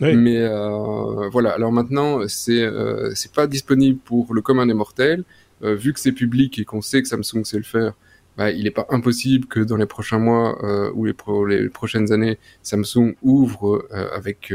Mais 0.00 0.38
euh, 0.38 1.28
voilà. 1.30 1.50
Alors 1.50 1.72
maintenant, 1.72 2.20
c'est 2.28 2.62
euh, 2.62 3.12
c'est 3.14 3.32
pas 3.32 3.46
disponible 3.46 3.98
pour 3.98 4.34
le 4.34 4.42
commun 4.42 4.66
des 4.66 4.74
mortels. 4.74 5.24
Euh, 5.62 5.74
vu 5.74 5.92
que 5.92 6.00
c'est 6.00 6.12
public 6.12 6.58
et 6.58 6.64
qu'on 6.64 6.80
sait 6.80 7.02
que 7.02 7.08
Samsung 7.08 7.44
sait 7.44 7.56
le 7.56 7.62
faire, 7.62 7.92
bah, 8.36 8.50
il 8.50 8.64
n'est 8.64 8.70
pas 8.70 8.86
impossible 8.90 9.46
que 9.46 9.60
dans 9.60 9.76
les 9.76 9.86
prochains 9.86 10.18
mois 10.18 10.58
euh, 10.64 10.90
ou 10.94 11.04
les, 11.04 11.14
les, 11.48 11.68
prochaines 11.68 12.12
années, 12.12 12.38
Samsung 12.62 13.14
ouvre 13.22 13.86
euh, 13.92 14.08
avec 14.12 14.52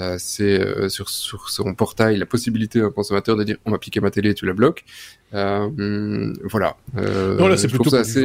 euh, 0.00 0.16
c'est 0.18 0.60
euh, 0.60 0.88
sur, 0.88 1.08
sur 1.08 1.50
son 1.50 1.74
portail 1.74 2.18
la 2.18 2.26
possibilité 2.26 2.80
d'un 2.80 2.90
consommateur 2.90 3.36
de 3.36 3.42
dire 3.42 3.56
on 3.64 3.72
m'a 3.72 3.78
piqué 3.78 4.00
ma 4.00 4.10
télé, 4.10 4.32
tu 4.32 4.46
la 4.46 4.52
bloques. 4.52 4.84
Euh, 5.34 6.32
voilà. 6.44 6.76
non 6.94 7.48
là 7.48 7.56
c'est 7.56 7.68
plutôt 7.68 7.94
assez... 7.94 8.24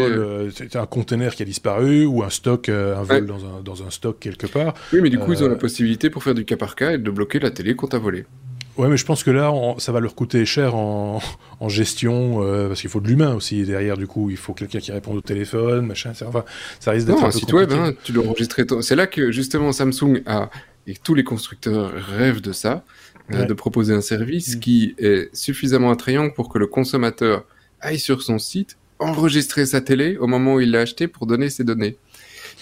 c'est 0.55 0.75
un 0.75 0.85
conteneur 0.85 1.35
qui 1.35 1.41
a 1.43 1.45
disparu 1.45 2.05
ou 2.05 2.23
un 2.23 2.29
stock, 2.29 2.69
un 2.69 3.03
vol 3.03 3.25
dans, 3.25 3.43
un, 3.45 3.61
dans 3.63 3.83
un 3.83 3.89
stock 3.89 4.19
quelque 4.19 4.47
part. 4.47 4.73
Oui, 4.93 5.01
mais 5.01 5.09
du 5.09 5.19
coup 5.19 5.33
ils 5.33 5.43
ont 5.43 5.49
la 5.49 5.55
possibilité 5.55 6.09
pour 6.09 6.23
faire 6.23 6.33
du 6.33 6.45
cas 6.45 6.57
par 6.57 6.75
cas 6.75 6.91
et 6.93 6.97
de 6.97 7.11
bloquer 7.11 7.39
la 7.39 7.51
télé 7.51 7.75
qu'on 7.75 7.87
t'a 7.87 7.97
volée. 7.97 8.25
Ouais, 8.75 8.87
mais 8.87 8.97
je 8.97 9.05
pense 9.05 9.23
que 9.23 9.29
là, 9.29 9.53
ça 9.77 9.91
va 9.91 9.99
leur 9.99 10.15
coûter 10.15 10.45
cher 10.45 10.73
en, 10.73 11.21
en 11.59 11.69
gestion, 11.69 12.39
parce 12.67 12.81
qu'il 12.81 12.89
faut 12.89 13.01
de 13.01 13.07
l'humain 13.07 13.35
aussi 13.35 13.63
derrière. 13.65 13.97
Du 13.97 14.07
coup, 14.07 14.31
il 14.31 14.37
faut 14.37 14.53
quelqu'un 14.53 14.79
qui 14.79 14.91
réponde 14.91 15.17
au 15.17 15.21
téléphone, 15.21 15.85
machin. 15.85 16.15
Ça, 16.15 16.27
ça 16.79 16.89
risque 16.89 17.05
d'être 17.05 17.23
un, 17.23 17.27
un 17.27 17.31
site 17.31 17.53
web. 17.53 17.71
Hein, 17.71 17.91
tu 18.03 18.13
dois 18.13 18.25
enregistrer. 18.25 18.65
C'est 18.81 18.95
là 18.95 19.05
que 19.05 19.31
justement 19.31 19.71
Samsung 19.71 20.23
a 20.25 20.49
et 20.87 20.95
tous 20.95 21.13
les 21.13 21.23
constructeurs 21.23 21.91
rêvent 21.93 22.41
de 22.41 22.51
ça, 22.51 22.83
euh, 23.31 23.45
de 23.45 23.53
proposer 23.53 23.93
un 23.93 24.01
service 24.01 24.55
mm. 24.55 24.59
qui 24.59 24.95
est 24.97 25.33
suffisamment 25.33 25.91
attrayant 25.91 26.29
pour 26.29 26.49
que 26.49 26.57
le 26.57 26.67
consommateur 26.67 27.45
aille 27.79 27.99
sur 27.99 28.21
son 28.21 28.39
site, 28.39 28.77
enregistrer 28.99 29.65
sa 29.65 29.81
télé 29.81 30.17
au 30.17 30.27
moment 30.27 30.55
où 30.55 30.59
il 30.59 30.71
l'a 30.71 30.81
acheté 30.81 31.07
pour 31.07 31.25
donner 31.25 31.49
ses 31.49 31.63
données. 31.63 31.97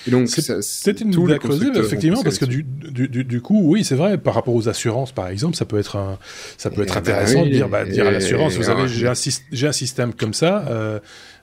donc, 0.08 0.28
c'est 0.28 1.02
une 1.02 1.14
idée 1.14 1.34
à 1.34 1.40
creuser, 1.40 1.68
effectivement, 1.76 2.24
parce 2.24 2.38
que 2.38 2.46
du, 2.46 2.64
du, 2.64 3.24
du, 3.24 3.42
coup, 3.42 3.62
oui, 3.64 3.84
c'est 3.84 3.96
vrai, 3.96 4.18
par 4.18 4.34
rapport 4.34 4.56
aux 4.56 4.70
assurances, 4.70 5.12
par 5.12 5.28
exemple, 5.30 5.56
ça 5.56 5.66
peut 5.66 5.80
être, 5.80 5.96
un, 5.96 6.18
ça 6.58 6.70
peut 6.70 6.82
être 6.82 6.94
bah 6.94 7.00
intéressant 7.00 7.46
de 7.46 7.50
dire, 7.50 7.70
bah, 7.70 7.86
dire 7.86 8.08
à 8.08 8.12
l'assurance, 8.12 8.56
vous 8.56 8.64
savez, 8.64 8.88
j'ai 8.88 9.08
un, 9.08 9.12
un, 9.12 9.72
système 9.72 10.14
comme 10.14 10.34
ça. 10.34 10.66
Euh, 10.70 11.00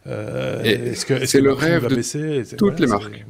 euh, 0.06 0.94
c'est 0.94 1.40
le 1.40 1.52
rêve 1.52 1.88
de 1.88 1.96
baisser 1.96 2.42
toutes 2.56 2.80
les 2.80 2.86
marques. 2.86 3.24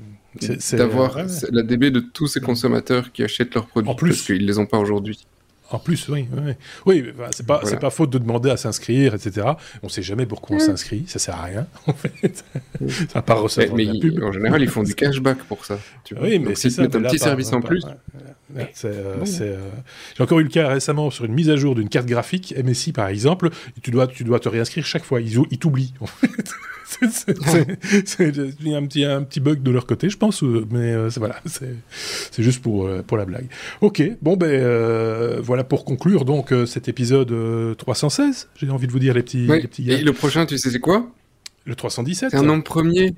D'avoir 0.72 1.18
la 1.50 1.62
DB 1.62 1.90
de 1.90 2.00
tous 2.00 2.26
ces 2.28 2.40
consommateurs 2.40 3.12
qui 3.12 3.24
achètent 3.24 3.54
leurs 3.54 3.66
produits 3.66 3.90
en 3.90 3.94
plus, 3.94 4.10
parce 4.10 4.22
qu'ils 4.22 4.46
les 4.46 4.58
ont 4.58 4.66
pas 4.66 4.78
aujourd'hui. 4.78 5.26
En 5.70 5.78
plus, 5.78 6.08
oui, 6.08 6.26
oui, 6.32 6.54
oui 6.86 7.12
c'est 7.30 7.46
pas, 7.46 7.60
c'est 7.64 7.78
pas 7.78 7.90
faute 7.90 8.10
de 8.10 8.18
demander 8.18 8.48
à 8.48 8.56
s'inscrire, 8.56 9.14
etc. 9.14 9.48
On 9.82 9.88
sait 9.88 10.02
jamais 10.02 10.24
pourquoi 10.24 10.56
on 10.56 10.60
s'inscrit, 10.60 11.04
ça 11.06 11.18
sert 11.18 11.34
à 11.34 11.42
rien, 11.42 11.66
en 11.86 11.92
fait. 11.92 12.42
ça 13.12 13.20
pas 13.20 13.34
recevoir 13.34 13.76
mais, 13.76 13.86
pub. 14.00 14.22
En 14.22 14.32
général, 14.32 14.62
ils 14.62 14.68
font 14.68 14.82
du 14.82 14.94
cashback 14.94 15.38
pour 15.44 15.66
ça. 15.66 15.78
Tu 16.04 16.14
vois. 16.14 16.24
Oui, 16.24 16.38
mais 16.38 16.54
c'est 16.54 16.70
ça. 16.70 16.82
un 16.82 16.88
petit 16.88 17.18
service 17.18 17.52
en 17.52 17.60
plus. 17.60 17.84
Euh, 18.56 18.64
euh, 19.40 19.70
j'ai 20.16 20.22
encore 20.22 20.40
eu 20.40 20.44
le 20.44 20.48
cas 20.48 20.68
récemment 20.68 21.10
sur 21.10 21.26
une 21.26 21.34
mise 21.34 21.50
à 21.50 21.56
jour 21.56 21.74
d'une 21.74 21.88
carte 21.88 22.06
graphique 22.06 22.54
MSI, 22.56 22.92
par 22.92 23.08
exemple. 23.08 23.50
tu 23.82 23.90
dois, 23.90 24.06
tu 24.06 24.24
dois 24.24 24.40
te 24.40 24.48
réinscrire 24.48 24.86
chaque 24.86 25.04
fois. 25.04 25.20
Ils, 25.20 25.38
ils 25.50 25.58
t'oublient, 25.58 25.94
en 26.00 26.06
fait. 26.06 26.50
C'est 26.88 28.26
un 28.26 28.86
petit, 28.86 29.04
un 29.04 29.22
petit 29.22 29.40
bug 29.40 29.62
de 29.62 29.70
leur 29.70 29.86
côté, 29.86 30.08
je 30.08 30.16
pense, 30.16 30.42
mais 30.42 30.92
euh, 30.92 31.10
voilà, 31.16 31.40
c'est 31.44 32.42
juste 32.42 32.62
pour, 32.62 32.86
euh, 32.86 33.02
pour 33.02 33.16
la 33.16 33.24
blague. 33.24 33.46
Ok, 33.80 34.02
bon, 34.22 34.36
ben 34.36 34.48
euh, 34.48 35.38
voilà 35.42 35.64
pour 35.64 35.84
conclure 35.84 36.24
donc 36.24 36.52
cet 36.66 36.88
épisode 36.88 37.76
316. 37.76 38.48
J'ai 38.56 38.70
envie 38.70 38.86
de 38.86 38.92
vous 38.92 38.98
dire 38.98 39.14
les 39.14 39.22
petits, 39.22 39.46
les 39.46 39.68
petits 39.68 39.90
Et 39.90 40.02
le 40.02 40.12
prochain, 40.12 40.46
tu 40.46 40.56
sais 40.58 40.70
c'est 40.70 40.80
quoi? 40.80 41.06
Le 41.66 41.74
317. 41.74 42.30
C'est 42.30 42.36
un 42.36 42.42
nombre 42.42 42.64
premier? 42.64 43.14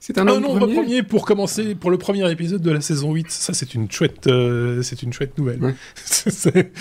C'est 0.00 0.16
un, 0.16 0.24
nombre, 0.24 0.58
premier. 0.68 1.02
pour 1.02 1.26
commencer 1.26 1.74
pour 1.74 1.90
le 1.90 1.98
premier 1.98 2.30
épisode 2.30 2.62
de 2.62 2.70
la 2.70 2.80
saison 2.80 3.12
8. 3.12 3.30
Ça 3.30 3.52
c'est 3.52 3.74
une 3.74 3.90
chouette 3.90 4.28
euh, 4.28 4.80
c'est 4.82 5.02
une 5.02 5.12
chouette 5.12 5.36
nouvelle. 5.36 5.60
Ouais. 5.60 5.74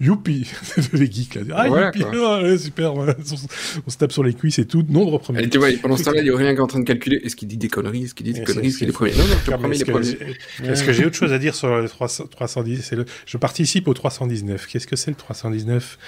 youpi, 0.00 0.46
les 0.92 1.10
geeks 1.10 1.36
là. 1.36 1.56
Ah 1.56 1.68
youpi, 1.68 2.04
ah, 2.04 2.58
super, 2.58 2.94
on, 2.94 3.06
se 3.88 3.96
tape 3.96 4.12
sur 4.12 4.22
les 4.22 4.34
cuisses 4.34 4.58
et 4.58 4.66
tout. 4.66 4.84
Nombre 4.88 5.18
premier. 5.18 5.38
Allez, 5.38 5.48
tu 5.48 5.56
vois, 5.56 5.68
pendant 5.80 5.96
ce 5.96 6.04
temps-là, 6.04 6.20
il 6.20 6.26
y 6.26 6.30
a 6.30 6.36
rien 6.36 6.52
qui 6.52 6.58
est 6.58 6.62
en 6.62 6.66
train 6.66 6.80
de 6.80 6.84
calculer. 6.84 7.20
Est-ce 7.24 7.34
qu'il 7.34 7.48
dit 7.48 7.56
des 7.56 7.68
conneries? 7.68 8.04
Est-ce 8.04 8.14
qu'il 8.14 8.26
dit 8.26 8.34
des 8.34 8.44
conneries? 8.44 8.68
Est-ce 8.68 8.78
qu'il 8.78 8.88
est 8.90 8.92
premier? 8.92 9.12
Non, 9.12 9.24
non, 9.24 9.34
le 9.46 9.56
premier, 9.56 9.80
est 9.80 9.84
premier. 9.84 10.16
Est-ce 10.64 10.84
que 10.84 10.92
j'ai 10.92 11.06
autre 11.06 11.16
chose 11.16 11.32
à 11.32 11.38
dire 11.38 11.54
sur 11.54 11.68
le 11.74 11.88
310 11.88 12.92
le... 12.92 13.06
Je 13.24 13.36
participe 13.38 13.88
au 13.88 13.94
319. 13.94 14.66
Qu'est-ce 14.66 14.86
que 14.86 14.96
c'est 14.96 15.10
le 15.10 15.16
319 15.16 15.98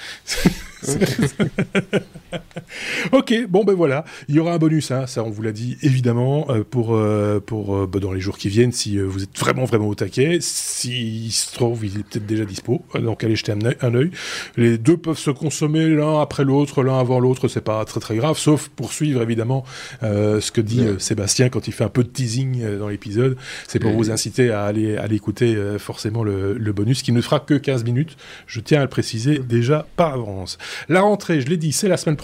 Ok, 3.12 3.34
bon 3.48 3.64
ben 3.64 3.74
voilà, 3.74 4.04
il 4.28 4.34
y 4.34 4.40
aura 4.40 4.52
un 4.54 4.58
bonus, 4.58 4.90
hein, 4.90 5.06
ça 5.06 5.22
on 5.22 5.30
vous 5.30 5.42
l'a 5.42 5.52
dit 5.52 5.76
évidemment 5.82 6.46
euh, 6.50 6.64
pour 6.68 6.94
euh, 6.94 7.40
pour 7.40 7.76
euh, 7.76 7.86
bah, 7.86 7.98
dans 8.00 8.12
les 8.12 8.20
jours 8.20 8.38
qui 8.38 8.48
viennent 8.48 8.72
si 8.72 8.98
vous 8.98 9.22
êtes 9.22 9.38
vraiment 9.38 9.64
vraiment 9.64 9.88
au 9.88 9.94
taquet. 9.94 10.38
S'il 10.40 11.32
se 11.32 11.52
trouve, 11.52 11.84
il 11.84 12.00
est 12.00 12.02
peut-être 12.02 12.26
déjà 12.26 12.44
dispo, 12.44 12.84
donc 12.94 13.24
allez 13.24 13.36
jeter 13.36 13.52
un 13.52 13.94
œil. 13.94 14.10
Les 14.56 14.78
deux 14.78 14.96
peuvent 14.96 15.18
se 15.18 15.30
consommer 15.30 15.88
l'un 15.88 16.20
après 16.20 16.44
l'autre, 16.44 16.82
l'un 16.82 16.98
avant 16.98 17.20
l'autre, 17.20 17.48
c'est 17.48 17.60
pas 17.60 17.84
très 17.84 18.00
très 18.00 18.16
grave, 18.16 18.36
sauf 18.38 18.68
pour 18.68 18.92
suivre 18.92 19.22
évidemment 19.22 19.64
ce 20.02 20.50
que 20.50 20.60
dit 20.60 20.84
Sébastien 20.98 21.48
quand 21.48 21.68
il 21.68 21.72
fait 21.72 21.84
un 21.84 21.88
peu 21.88 22.02
de 22.02 22.08
teasing 22.08 22.78
dans 22.78 22.88
l'épisode. 22.88 23.36
C'est 23.68 23.78
pour 23.78 23.92
vous 23.92 24.10
inciter 24.10 24.50
à 24.50 24.64
aller 24.64 24.96
à 24.96 25.06
l'écouter 25.06 25.56
forcément 25.78 26.24
le, 26.24 26.54
le 26.54 26.72
bonus 26.72 27.02
qui 27.02 27.12
ne 27.12 27.20
fera 27.20 27.40
que 27.40 27.54
15 27.54 27.84
minutes. 27.84 28.16
Je 28.46 28.60
tiens 28.60 28.80
à 28.80 28.82
le 28.82 28.88
préciser 28.88 29.38
déjà 29.38 29.86
par 29.96 30.14
avance. 30.14 30.58
La 30.88 31.02
rentrée, 31.02 31.40
je 31.40 31.48
l'ai 31.48 31.56
dit, 31.56 31.72
c'est 31.72 31.88
la 31.88 31.96
semaine 31.96 32.16
prochaine. 32.16 32.23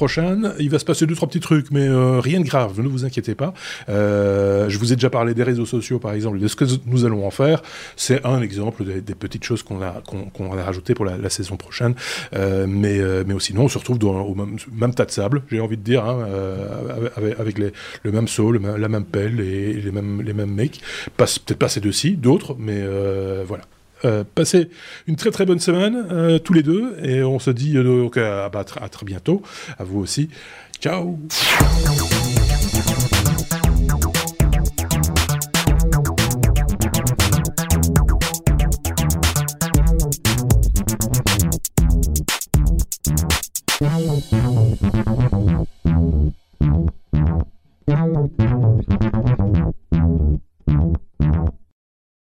Il 0.59 0.71
va 0.71 0.79
se 0.79 0.85
passer 0.85 1.07
deux 1.07 1.15
trois 1.15 1.29
petits 1.29 1.41
trucs, 1.41 1.71
mais 1.71 1.87
euh, 1.87 2.21
rien 2.21 2.41
de 2.41 2.47
grave. 2.47 2.81
Ne 2.81 2.89
vous 2.89 3.05
inquiétez 3.05 3.35
pas. 3.35 3.53
Euh, 3.89 4.69
je 4.69 4.79
vous 4.79 4.93
ai 4.93 4.97
déjà 4.97 5.11
parlé 5.11 5.35
des 5.35 5.43
réseaux 5.43 5.67
sociaux, 5.67 5.99
par 5.99 6.13
exemple, 6.13 6.39
de 6.39 6.49
ce 6.49 6.57
que 6.57 6.65
nous 6.87 7.05
allons 7.05 7.27
en 7.27 7.31
faire. 7.31 7.63
C'est 7.97 8.25
un 8.25 8.41
exemple 8.41 8.85
des, 8.85 9.15
petites 9.15 9.45
choses 9.45 9.63
qu'on 9.63 9.83
a 9.83 10.03
qu'on 10.03 10.49
va 10.49 10.65
rajouter 10.65 10.95
pour 10.95 11.05
la, 11.05 11.31
saison 11.31 11.57
prochaine. 11.57 11.95
Euh, 12.35 12.67
mais 12.67 13.01
mais 13.27 13.35
sinon, 13.39 13.65
on 13.65 13.69
se 13.69 13.79
retrouve 13.79 13.99
dans, 13.99 14.21
au 14.23 14.35
même, 14.35 14.95
tas 14.95 15.05
de 15.05 15.11
sable. 15.11 15.43
J'ai 15.51 15.61
envie 15.61 15.77
de 15.77 15.83
dire, 15.83 16.05
hein, 16.05 16.27
avec, 17.39 17.59
le 17.59 18.13
même 18.13 18.29
saut, 18.29 18.53
la 18.53 18.89
même 18.89 19.05
pelle 19.05 19.41
et 19.41 19.75
les 19.75 19.93
mêmes 19.93 20.23
les 20.23 20.33
mêmes 20.33 20.53
mecs. 20.53 20.81
Peut-être 21.17 21.59
pas 21.59 21.69
ces 21.69 21.81
deux-ci, 21.81 22.13
d'autres, 22.17 22.57
mais 22.59 22.85
voilà. 23.47 23.65
Euh, 24.05 24.25
passez 24.35 24.71
une 25.07 25.17
très 25.17 25.31
très 25.31 25.45
bonne 25.47 25.61
semaine 25.61 26.07
euh, 26.11 26.39
tous 26.39 26.53
les 26.53 26.63
deux 26.63 26.97
et 27.03 27.23
on 27.23 27.39
se 27.39 27.51
dit 27.51 27.77
euh, 27.77 27.83
donc 27.83 28.17
à, 28.17 28.47
à 28.47 28.89
très 28.89 29.07
bientôt 29.07 29.43
à 29.79 29.85
vous 29.85 30.01
aussi. 30.01 30.31
Ciao 30.81 31.19